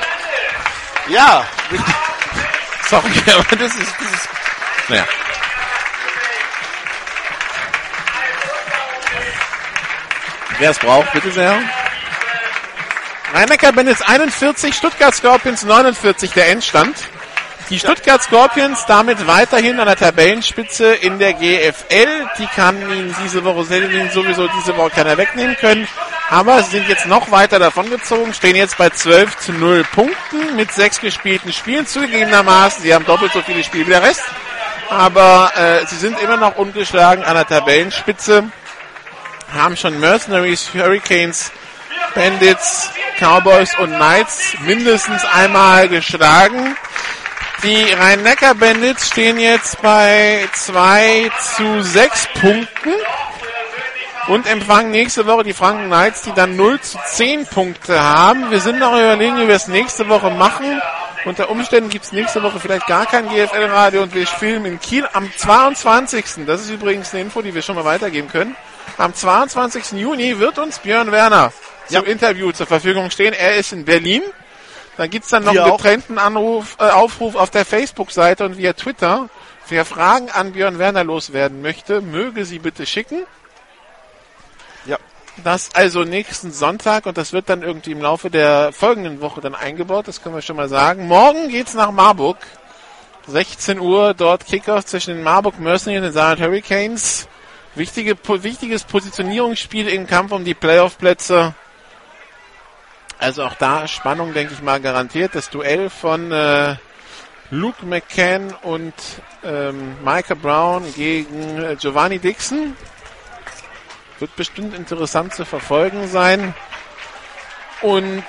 Ja, 1.09 1.45
Sorry, 2.89 3.11
aber 3.33 3.57
das 3.57 3.75
ist, 3.75 3.95
das 3.99 4.13
ist, 4.13 4.29
naja. 4.89 5.05
Wer 10.59 10.71
es 10.71 10.79
braucht, 10.79 11.13
bitte 11.13 11.31
sehr. 11.33 11.59
Rhein-Neckar 13.35 13.73
Bandits 13.73 14.03
41, 14.03 14.75
Stuttgart 14.75 15.15
Scorpions 15.15 15.63
49, 15.65 16.33
der 16.33 16.49
Endstand. 16.51 16.97
Die 17.73 17.79
Stuttgart 17.79 18.23
Scorpions 18.23 18.85
damit 18.85 19.27
weiterhin 19.27 19.81
an 19.81 19.87
der 19.87 19.97
Tabellenspitze 19.97 20.93
in 20.93 21.19
der 21.19 21.33
GFL. 21.33 22.29
Die 22.39 22.47
kann 22.55 22.77
ihnen 22.83 23.17
diese 23.25 23.43
Woche 23.45 23.65
sowieso 23.65 24.47
diese 24.49 24.77
Woche 24.77 24.91
keiner 24.91 25.17
wegnehmen 25.17 25.57
können. 25.57 25.89
Aber 26.29 26.63
sie 26.63 26.73
sind 26.73 26.89
jetzt 26.91 27.07
noch 27.07 27.31
weiter 27.31 27.59
davongezogen, 27.59 28.35
stehen 28.35 28.57
jetzt 28.57 28.77
bei 28.77 28.91
12 28.91 29.39
zu 29.39 29.53
0 29.55 29.85
Punkten 29.85 30.55
mit 30.55 30.71
sechs 30.71 31.01
gespielten 31.01 31.51
Spielen 31.51 31.87
zugegebenermaßen. 31.87 32.83
Sie 32.83 32.95
haben 32.95 33.07
doppelt 33.07 33.33
so 33.33 33.41
viele 33.41 33.65
Spiele 33.65 33.87
wie 33.87 33.91
der 33.93 34.03
Rest. 34.03 34.25
Aber 34.91 35.51
äh, 35.57 35.87
sie 35.87 35.97
sind 35.97 36.21
immer 36.21 36.37
noch 36.37 36.57
ungeschlagen 36.57 37.25
an 37.25 37.37
der 37.37 37.47
Tabellenspitze. 37.47 38.51
Haben 39.55 39.79
schon 39.79 39.99
Mercenaries, 39.99 40.69
Hurricanes, 40.75 41.51
Bandits, 42.15 42.91
Cowboys 43.19 43.75
und 43.79 43.95
Knights 43.95 44.57
mindestens 44.61 45.25
einmal 45.25 45.89
geschlagen. 45.89 46.77
Die 47.63 47.93
Rhein-Neckar-Bandits 47.93 49.07
stehen 49.07 49.39
jetzt 49.39 49.81
bei 49.83 50.49
2 50.53 51.31
zu 51.39 51.81
6 51.81 52.29
Punkten 52.41 52.91
und 54.27 54.49
empfangen 54.49 54.91
nächste 54.91 55.27
Woche 55.27 55.45
die 55.45 55.53
Franken 55.53 55.87
Knights, 55.87 56.23
die 56.23 56.33
dann 56.33 56.57
0 56.57 56.81
zu 56.81 56.99
10 57.07 57.47
Punkte 57.47 58.03
haben. 58.03 58.51
Wir 58.51 58.59
sind 58.59 58.81
noch 58.81 58.93
überlegen, 58.93 59.39
wie 59.39 59.47
wir 59.47 59.55
es 59.55 59.69
nächste 59.69 60.09
Woche 60.09 60.31
machen. 60.31 60.83
Unter 61.25 61.51
Umständen 61.51 61.89
gibt 61.89 62.05
es 62.05 62.11
nächste 62.11 62.43
Woche 62.43 62.59
vielleicht 62.59 62.89
gar 62.89 63.07
kein 63.07 63.29
GFL-Radio 63.29 64.03
und 64.03 64.13
wir 64.13 64.27
filmen 64.27 64.67
in 64.67 64.81
Kiel 64.81 65.07
am 65.13 65.31
22. 65.33 66.45
Das 66.45 66.63
ist 66.63 66.71
übrigens 66.71 67.13
eine 67.13 67.23
Info, 67.23 67.43
die 67.43 67.55
wir 67.55 67.63
schon 67.63 67.77
mal 67.77 67.85
weitergeben 67.85 68.27
können. 68.27 68.57
Am 68.99 69.15
22. 69.15 69.93
Juni 69.93 70.41
wird 70.41 70.59
uns 70.59 70.81
Björn 70.81 71.13
Werner 71.13 71.53
ja. 71.91 72.01
zum 72.01 72.09
Interview 72.09 72.51
zur 72.51 72.67
Verfügung 72.67 73.09
stehen. 73.11 73.35
Er 73.35 73.55
ist 73.55 73.73
in 73.73 73.85
Berlin. 73.85 74.23
Dann 74.97 75.11
gibt's 75.11 75.31
dann 75.31 75.45
noch 75.45 75.53
Wir 75.53 75.65
einen 75.65 75.77
getrennten 75.77 76.19
Anruf, 76.19 76.77
äh, 76.79 76.91
Aufruf 76.91 77.35
auf 77.35 77.51
der 77.51 77.65
Facebook-Seite 77.65 78.45
und 78.45 78.59
via 78.59 78.75
Twitter. 78.75 79.29
Wer 79.69 79.85
Fragen 79.85 80.31
an 80.31 80.53
Björn 80.53 80.79
Werner 80.79 81.05
loswerden 81.05 81.63
möchte, 81.63 82.01
möge 82.01 82.45
sie 82.45 82.59
bitte 82.59 82.85
schicken. 82.85 83.25
Ja. 84.85 84.99
Das 85.43 85.75
also 85.75 86.05
nächsten 86.05 86.53
Sonntag 86.53 87.07
und 87.07 87.17
das 87.17 87.33
wird 87.33 87.49
dann 87.49 87.63
irgendwie 87.63 87.93
im 87.93 88.03
Laufe 88.03 88.29
der 88.29 88.73
folgenden 88.73 89.21
Woche 89.23 89.41
dann 89.41 89.55
eingebaut, 89.55 90.09
das 90.09 90.23
können 90.23 90.35
wir 90.35 90.43
schon 90.43 90.57
mal 90.57 90.69
sagen. 90.69 91.07
Morgen 91.07 91.49
geht's 91.49 91.75
nach 91.75 91.91
Marburg. 91.91 92.37
16 93.29 93.79
Uhr, 93.79 94.15
dort 94.15 94.47
Kickoff 94.47 94.85
zwischen 94.85 95.15
den 95.15 95.23
Marburg 95.23 95.59
Mercenaries 95.59 95.99
und 96.01 96.05
den 96.07 96.13
Saarland 96.13 96.41
Hurricanes. 96.41 97.29
Wichtige, 97.75 98.17
wichtiges 98.43 98.85
Positionierungsspiel 98.85 99.89
im 99.89 100.07
Kampf 100.07 100.33
um 100.33 100.45
die 100.45 100.55
Playoff-Plätze. 100.55 101.55
Also 103.23 103.45
auch 103.45 103.55
da 103.55 103.87
Spannung, 103.87 104.35
denke 104.35 104.53
ich 104.53 104.63
mal, 104.63 104.81
garantiert. 104.81 105.37
Das 105.37 105.49
Duell 105.49 105.91
von 105.91 106.33
äh, 106.33 106.75
Luke 107.51 107.87
McCann 107.87 108.53
und 108.63 108.95
ähm, 109.45 109.97
Micah 110.05 110.35
Brown 110.35 110.93
gegen 110.95 111.63
äh, 111.63 111.77
Giovanni 111.77 112.19
Dixon. 112.19 112.77
Wird 114.19 114.35
bestimmt 114.35 114.75
interessant 114.75 115.35
zu 115.35 115.45
verfolgen 115.45 116.09
sein. 116.09 116.53
Und 117.81 118.25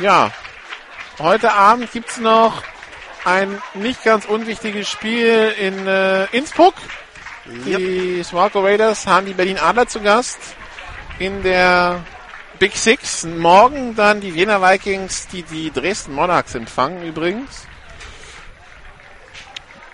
ja, 0.00 0.30
heute 1.18 1.52
Abend 1.54 1.90
gibt's 1.90 2.18
noch 2.18 2.62
ein 3.24 3.60
nicht 3.74 4.04
ganz 4.04 4.24
unwichtiges 4.24 4.88
Spiel 4.88 5.52
in 5.58 5.84
äh, 5.88 6.26
Innsbruck. 6.26 6.74
Die 7.44 8.18
yep. 8.18 8.24
Swarco 8.24 8.60
Raiders 8.60 9.04
haben 9.04 9.26
die 9.26 9.34
Berlin 9.34 9.58
Adler 9.58 9.88
zu 9.88 10.00
Gast 10.00 10.38
in 11.18 11.42
der 11.42 12.04
Big 12.58 12.76
Six. 12.76 13.24
Morgen 13.24 13.94
dann 13.94 14.20
die 14.20 14.34
Wiener 14.34 14.60
Vikings, 14.60 15.28
die 15.28 15.42
die 15.42 15.70
Dresden 15.70 16.14
Monarchs 16.14 16.54
empfangen 16.54 17.06
übrigens. 17.06 17.66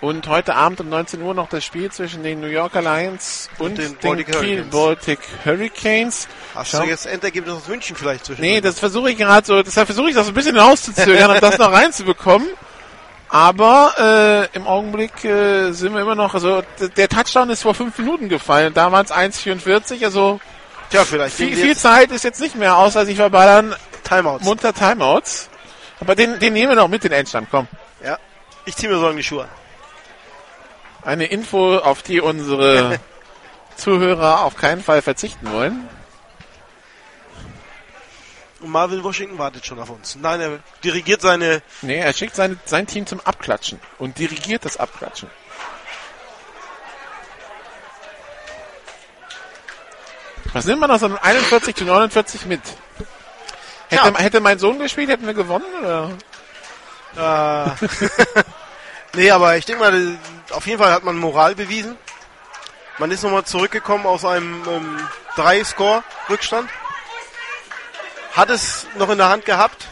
Und 0.01 0.27
heute 0.27 0.55
Abend 0.55 0.81
um 0.81 0.89
19 0.89 1.21
Uhr 1.21 1.33
noch 1.33 1.47
das 1.47 1.63
Spiel 1.63 1.91
zwischen 1.91 2.23
den 2.23 2.41
New 2.41 2.47
Yorker 2.47 2.81
Lions 2.81 3.49
und, 3.59 3.67
und 3.67 3.77
den, 3.77 3.99
den 3.99 4.25
Kiel 4.25 4.35
Hurricanes. 4.35 4.69
Baltic 4.69 5.19
Hurricanes. 5.43 6.27
Hast 6.53 6.71
Schau. 6.71 6.81
du 6.81 6.89
jetzt 6.89 7.05
Endergebnis 7.05 7.55
aus 7.55 7.67
München 7.67 7.95
vielleicht 7.95 8.25
zwischen? 8.25 8.41
Nee, 8.41 8.61
das 8.61 8.79
versuche 8.79 9.11
ich 9.11 9.17
gerade 9.17 9.45
so, 9.45 9.61
deshalb 9.63 9.87
versuche 9.87 10.09
ich 10.09 10.15
das 10.15 10.27
ein 10.27 10.33
bisschen 10.33 10.59
auszuzögern 10.59 11.31
und 11.31 11.41
das 11.41 11.57
noch 11.57 11.71
reinzubekommen. 11.71 12.47
Aber 13.29 14.49
äh, 14.53 14.55
im 14.55 14.67
Augenblick 14.67 15.23
äh, 15.23 15.71
sind 15.71 15.93
wir 15.93 16.01
immer 16.01 16.15
noch, 16.15 16.33
also 16.33 16.61
der 16.97 17.09
Touchdown 17.09 17.49
ist 17.49 17.63
vor 17.63 17.73
fünf 17.73 17.97
Minuten 17.97 18.29
gefallen, 18.29 18.73
da 18.73 18.91
waren 18.91 19.05
es 19.05 19.11
1,44, 19.11 20.05
also 20.05 20.39
Tja, 20.89 21.03
vielleicht. 21.03 21.35
Viel, 21.35 21.55
viel 21.55 21.75
Zeit 21.75 22.11
ist 22.11 22.23
jetzt 22.23 22.39
nicht 22.39 22.55
mehr, 22.55 22.77
außer 22.77 23.05
sich 23.05 23.17
verballern. 23.17 23.75
Timeouts. 24.03 24.45
Munter 24.45 24.73
Timeouts. 24.73 25.49
Aber 25.99 26.15
den, 26.15 26.39
den 26.39 26.53
nehmen 26.53 26.69
wir 26.69 26.75
noch 26.75 26.87
mit, 26.87 27.03
den 27.03 27.11
Endstand, 27.11 27.47
komm. 27.49 27.67
Ja. 28.03 28.17
Ich 28.65 28.75
ziehe 28.75 28.91
mir 28.91 28.99
so 28.99 29.11
die 29.11 29.23
Schuhe 29.23 29.43
an. 29.43 29.49
Eine 31.03 31.25
Info, 31.25 31.77
auf 31.77 32.01
die 32.01 32.19
unsere 32.19 32.99
Zuhörer 33.75 34.43
auf 34.43 34.55
keinen 34.55 34.83
Fall 34.83 35.01
verzichten 35.01 35.51
wollen. 35.51 35.87
Und 38.61 38.71
Marvin 38.71 39.03
Washington 39.03 39.37
wartet 39.37 39.65
schon 39.65 39.79
auf 39.79 39.89
uns. 39.89 40.15
Nein, 40.15 40.41
er 40.41 40.59
dirigiert 40.83 41.21
seine. 41.21 41.61
Nee, 41.81 41.99
er 41.99 42.13
schickt 42.13 42.35
seine, 42.35 42.57
sein 42.65 42.87
Team 42.87 43.05
zum 43.05 43.19
Abklatschen 43.19 43.79
und 43.99 44.17
dirigiert 44.17 44.65
das 44.65 44.77
Abklatschen. 44.77 45.29
Was 50.55 50.63
nimmt 50.63 50.79
man 50.79 50.89
aus 50.89 51.03
einem 51.03 51.19
41 51.21 51.75
zu 51.75 51.83
49 51.83 52.45
mit? 52.45 52.61
Hätte, 53.89 54.07
ja. 54.07 54.17
hätte 54.17 54.39
mein 54.39 54.57
Sohn 54.57 54.79
gespielt, 54.79 55.09
hätten 55.09 55.25
wir 55.27 55.33
gewonnen, 55.33 55.65
oder? 55.81 56.11
Äh. 57.17 57.87
nee, 59.15 59.31
aber 59.31 59.57
ich 59.57 59.65
denke 59.65 59.83
mal, 59.83 60.17
auf 60.51 60.65
jeden 60.65 60.79
Fall 60.81 60.93
hat 60.93 61.03
man 61.03 61.17
Moral 61.17 61.55
bewiesen. 61.55 61.97
Man 62.99 63.11
ist 63.11 63.23
nochmal 63.23 63.43
zurückgekommen 63.43 64.05
aus 64.05 64.23
einem 64.23 64.63
ähm, 64.69 65.09
3-Score-Rückstand. 65.35 66.69
Hat 68.31 68.49
es 68.49 68.87
noch 68.97 69.09
in 69.09 69.17
der 69.17 69.27
Hand 69.27 69.43
gehabt. 69.43 69.87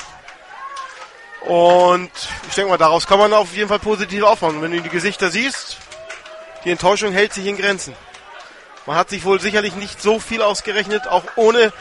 Und 1.42 2.12
ich 2.48 2.56
denke 2.56 2.72
mal, 2.72 2.78
daraus 2.78 3.06
kann 3.06 3.20
man 3.20 3.34
auf 3.34 3.54
jeden 3.54 3.68
Fall 3.68 3.80
positiv 3.80 4.24
aufbauen. 4.24 4.62
Wenn 4.62 4.72
du 4.72 4.82
die 4.82 4.88
Gesichter 4.88 5.30
siehst, 5.30 5.76
die 6.64 6.72
Enttäuschung 6.72 7.12
hält 7.12 7.34
sich 7.34 7.48
in 7.48 7.58
Grenzen. 7.58 7.94
Man 8.86 8.98
hat 8.98 9.10
sich 9.10 9.24
wohl 9.24 9.40
sicherlich 9.40 9.76
nicht 9.76 10.02
so 10.02 10.20
viel 10.20 10.42
ausgerechnet, 10.42 11.08
auch 11.08 11.24
ohne 11.36 11.72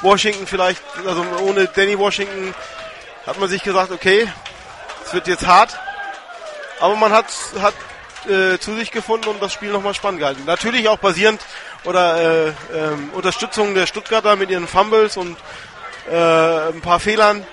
Washington 0.00 0.46
vielleicht, 0.46 0.82
also 1.06 1.24
ohne 1.40 1.66
Danny 1.66 1.98
Washington 1.98 2.54
hat 3.26 3.38
man 3.38 3.48
sich 3.48 3.62
gesagt, 3.62 3.90
okay, 3.90 4.28
es 5.04 5.12
wird 5.12 5.26
jetzt 5.26 5.46
hart. 5.46 5.76
Aber 6.80 6.96
man 6.96 7.12
hat, 7.12 7.26
hat 7.60 7.74
äh, 8.28 8.58
zu 8.58 8.74
sich 8.74 8.90
gefunden 8.90 9.28
und 9.28 9.42
das 9.42 9.52
Spiel 9.52 9.70
nochmal 9.70 9.94
spannend 9.94 10.20
gehalten. 10.20 10.42
Natürlich 10.46 10.88
auch 10.88 10.98
basierend 10.98 11.40
oder 11.84 12.20
äh, 12.20 12.48
äh, 12.48 12.54
Unterstützung 13.12 13.74
der 13.74 13.86
Stuttgarter 13.86 14.36
mit 14.36 14.50
ihren 14.50 14.68
Fumbles 14.68 15.16
und 15.16 15.36
äh, 16.10 16.14
ein 16.14 16.80
paar 16.80 17.00
Fehlern. 17.00 17.46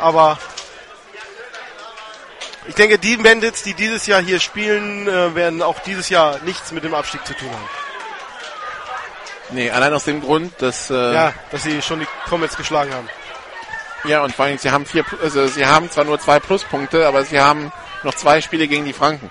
Aber 0.00 0.38
ich 2.68 2.74
denke, 2.74 2.98
die 2.98 3.16
Bandits, 3.16 3.62
die 3.62 3.74
dieses 3.74 4.06
Jahr 4.06 4.20
hier 4.20 4.40
spielen, 4.40 5.08
äh, 5.08 5.34
werden 5.34 5.62
auch 5.62 5.80
dieses 5.80 6.08
Jahr 6.08 6.38
nichts 6.44 6.72
mit 6.72 6.84
dem 6.84 6.94
Abstieg 6.94 7.24
zu 7.26 7.34
tun 7.34 7.50
haben. 7.50 7.68
Nee, 9.52 9.70
allein 9.70 9.92
aus 9.92 10.04
dem 10.04 10.20
Grund, 10.20 10.52
dass 10.58 10.90
äh, 10.90 11.14
ja, 11.14 11.32
dass 11.50 11.62
sie 11.62 11.82
schon 11.82 12.00
die 12.00 12.06
Comets 12.28 12.56
geschlagen 12.56 12.92
haben. 12.92 13.08
Ja, 14.04 14.24
und 14.24 14.34
vor 14.34 14.46
allem, 14.46 14.58
sie 14.58 14.70
haben 14.70 14.84
vier, 14.84 15.04
also 15.22 15.46
sie 15.46 15.64
haben 15.64 15.90
zwar 15.90 16.04
nur 16.04 16.18
zwei 16.18 16.40
Pluspunkte, 16.40 17.06
aber 17.06 17.24
sie 17.24 17.40
haben 17.40 17.72
noch 18.02 18.14
zwei 18.14 18.40
Spiele 18.40 18.66
gegen 18.66 18.84
die 18.84 18.92
Franken. 18.92 19.30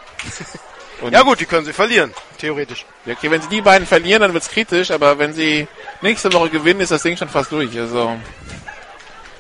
ja 1.12 1.24
gut, 1.24 1.40
die 1.40 1.46
können 1.46 1.66
sie 1.66 1.74
verlieren, 1.74 2.14
theoretisch. 2.38 2.86
Ja, 3.06 3.14
okay, 3.14 3.30
wenn 3.30 3.42
sie 3.42 3.50
die 3.50 3.62
beiden 3.62 3.86
verlieren, 3.86 4.22
dann 4.22 4.34
wird's 4.34 4.50
kritisch, 4.50 4.92
aber 4.92 5.20
wenn 5.20 5.34
sie 5.34 5.68
nächste 6.02 6.32
Woche 6.32 6.50
gewinnen, 6.50 6.80
ist 6.80 6.92
das 6.92 7.04
Ding 7.04 7.18
schon 7.18 7.30
fast 7.30 7.52
durch. 7.52 7.78
Also 7.78 8.18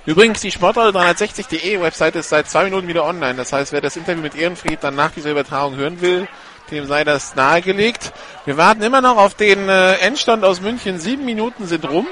Übrigens, 0.05 0.41
die 0.41 0.51
Sportrolle360.de 0.51 1.79
Webseite 1.79 2.19
ist 2.19 2.29
seit 2.29 2.49
zwei 2.49 2.63
Minuten 2.63 2.87
wieder 2.87 3.05
online. 3.05 3.35
Das 3.35 3.53
heißt, 3.53 3.71
wer 3.71 3.81
das 3.81 3.95
Interview 3.95 4.21
mit 4.23 4.35
Ehrenfried 4.35 4.79
dann 4.83 4.95
nach 4.95 5.11
dieser 5.11 5.29
Übertragung 5.29 5.75
hören 5.75 6.01
will, 6.01 6.27
dem 6.71 6.85
sei 6.85 7.03
das 7.03 7.35
nahegelegt. 7.35 8.13
Wir 8.45 8.57
warten 8.57 8.81
immer 8.81 9.01
noch 9.01 9.17
auf 9.17 9.35
den 9.35 9.69
äh, 9.69 9.95
Endstand 9.95 10.43
aus 10.43 10.61
München. 10.61 10.99
Sieben 10.99 11.25
Minuten 11.25 11.67
sind 11.67 11.87
rum 11.87 12.07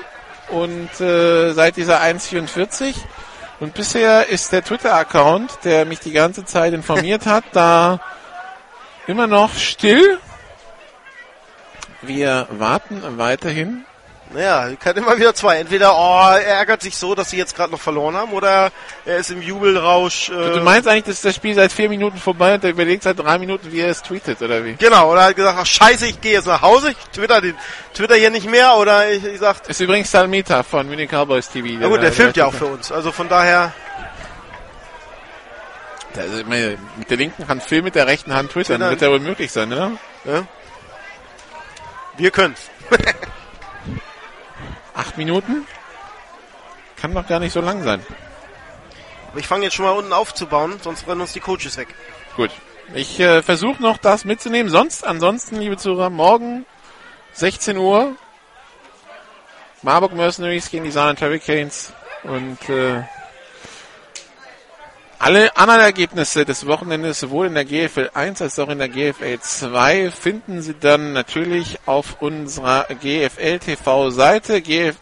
und 0.50 1.02
äh, 1.02 1.54
seit 1.54 1.78
dieser 1.78 2.02
1,44. 2.02 2.96
Und 3.60 3.74
bisher 3.74 4.28
ist 4.28 4.52
der 4.52 4.64
Twitter-Account, 4.64 5.60
der 5.64 5.86
mich 5.86 6.00
die 6.00 6.12
ganze 6.12 6.46
Zeit 6.46 6.74
informiert 6.74 7.26
hat, 7.26 7.44
da 7.54 8.00
immer 9.08 9.28
noch 9.28 9.56
still. 9.56 10.20
Wir 12.02 12.48
warten 12.52 13.02
weiterhin 13.18 13.86
naja, 14.32 14.76
kann 14.76 14.96
immer 14.96 15.18
wieder 15.18 15.34
zwei. 15.34 15.58
Entweder, 15.58 15.96
oh, 15.96 16.30
er 16.30 16.46
ärgert 16.46 16.84
sich 16.84 16.96
so, 16.96 17.16
dass 17.16 17.32
sie 17.32 17.38
jetzt 17.38 17.56
gerade 17.56 17.72
noch 17.72 17.80
verloren 17.80 18.16
haben, 18.16 18.32
oder 18.32 18.72
er 19.06 19.18
ist 19.18 19.32
im 19.32 19.42
Jubelrausch. 19.42 20.30
Äh 20.30 20.54
du 20.54 20.62
meinst 20.62 20.88
eigentlich, 20.88 21.06
dass 21.06 21.22
das 21.22 21.36
Spiel 21.36 21.56
seit 21.56 21.72
vier 21.72 21.90
Minuten 21.90 22.18
vorbei 22.18 22.54
und 22.54 22.64
er 22.64 22.70
überlegt 22.70 23.04
seit 23.04 23.18
drei 23.18 23.40
Minuten, 23.40 23.72
wie 23.72 23.80
er 23.80 23.90
es 23.90 24.04
tweetet, 24.04 24.40
oder 24.42 24.64
wie? 24.64 24.74
Genau, 24.74 25.12
oder 25.12 25.22
er 25.22 25.28
hat 25.30 25.36
gesagt, 25.36 25.58
ach 25.60 25.66
scheiße, 25.66 26.06
ich 26.06 26.22
gehe 26.22 26.34
jetzt 26.34 26.46
nach 26.46 26.62
Hause, 26.62 26.92
ich 26.92 26.98
twitter, 27.12 27.42
den, 27.42 27.56
twitter 27.96 28.16
hier 28.16 28.30
nicht 28.30 28.48
mehr, 28.48 28.76
oder 28.76 29.10
ich, 29.10 29.26
ich 29.26 29.40
sag... 29.40 29.68
Ist 29.68 29.82
übrigens 29.82 30.12
Salmita 30.12 30.62
von 30.62 30.88
Munich 30.88 31.10
Cowboys 31.10 31.50
TV. 31.50 31.80
Ja 31.82 31.88
gut, 31.88 31.96
der, 31.96 32.02
der 32.02 32.14
filmt 32.14 32.38
ja 32.38 32.46
auch 32.46 32.54
für 32.54 32.68
uns, 32.68 32.92
also 32.92 33.12
von 33.12 33.30
daher... 33.30 33.74
Da 36.14 36.24
immer 36.24 36.78
mit 36.98 37.10
der 37.10 37.18
linken 37.18 37.48
Hand 37.48 37.64
Film, 37.64 37.84
mit 37.84 37.96
der 37.96 38.08
rechten 38.08 38.34
Hand 38.34 38.52
twittern. 38.52 38.78
Twittern. 38.78 38.90
Wird 38.92 39.02
ja 39.02 39.10
wohl 39.10 39.20
möglich 39.20 39.52
sein, 39.52 39.72
oder? 39.72 39.92
Ja? 40.26 40.48
Wir 42.18 42.32
können's. 42.32 42.60
Acht 45.00 45.18
Minuten? 45.18 45.66
Kann 46.98 47.14
doch 47.14 47.26
gar 47.26 47.40
nicht 47.40 47.54
so 47.54 47.62
lang 47.62 47.84
sein. 47.84 48.06
Aber 49.30 49.40
ich 49.40 49.48
fange 49.48 49.64
jetzt 49.64 49.76
schon 49.76 49.86
mal 49.86 49.94
unten 49.94 50.12
aufzubauen, 50.12 50.78
sonst 50.82 51.08
rennen 51.08 51.22
uns 51.22 51.32
die 51.32 51.40
Coaches 51.40 51.78
weg. 51.78 51.88
Gut. 52.36 52.52
Ich 52.94 53.18
äh, 53.18 53.42
versuche 53.42 53.82
noch 53.82 53.98
das 53.98 54.26
mitzunehmen. 54.26 54.70
Sonst, 54.70 55.08
ansonsten, 55.08 55.56
liebe 55.56 55.78
Zuhörer, 55.78 56.10
morgen 56.10 56.66
16 57.32 57.78
Uhr 57.78 58.18
Marburg 59.84 60.12
Mercenaries 60.12 60.70
gegen 60.70 60.84
die 60.84 60.92
Saarland 60.92 61.22
Hurricanes 61.22 61.94
und 62.24 62.68
äh, 62.68 63.04
alle 65.20 65.56
anderen 65.58 65.82
Ergebnisse 65.82 66.46
des 66.46 66.66
Wochenendes, 66.66 67.20
sowohl 67.20 67.48
in 67.48 67.54
der 67.54 67.66
GFL 67.66 68.12
1 68.14 68.42
als 68.42 68.58
auch 68.58 68.70
in 68.70 68.80
der 68.80 68.88
GFL 68.88 69.38
2, 69.40 70.12
finden 70.12 70.62
Sie 70.62 70.76
dann 70.80 71.12
natürlich 71.12 71.78
auf 71.86 72.22
unserer 72.22 72.86
GFL 72.86 73.60
TV 73.60 74.12
Seite. 74.12 74.62
gfl-tv.de 74.62 74.94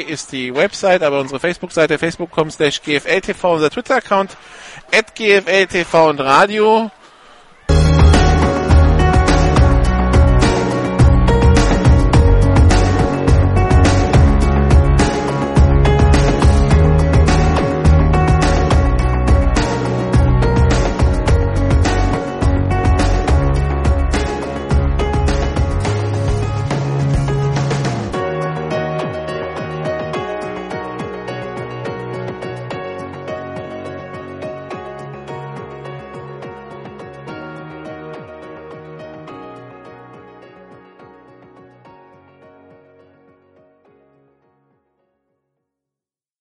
ist 0.00 0.32
die 0.32 0.54
Website, 0.54 1.02
aber 1.02 1.20
unsere 1.20 1.40
Facebook-Seite 1.40 1.96
facebook.com 1.98 2.50
slash 2.50 2.82
gfltv, 2.82 3.44
unser 3.44 3.70
Twitter-Account 3.70 4.36
at 4.92 5.14
gfltv 5.14 6.10
und 6.10 6.20
Radio. 6.20 6.90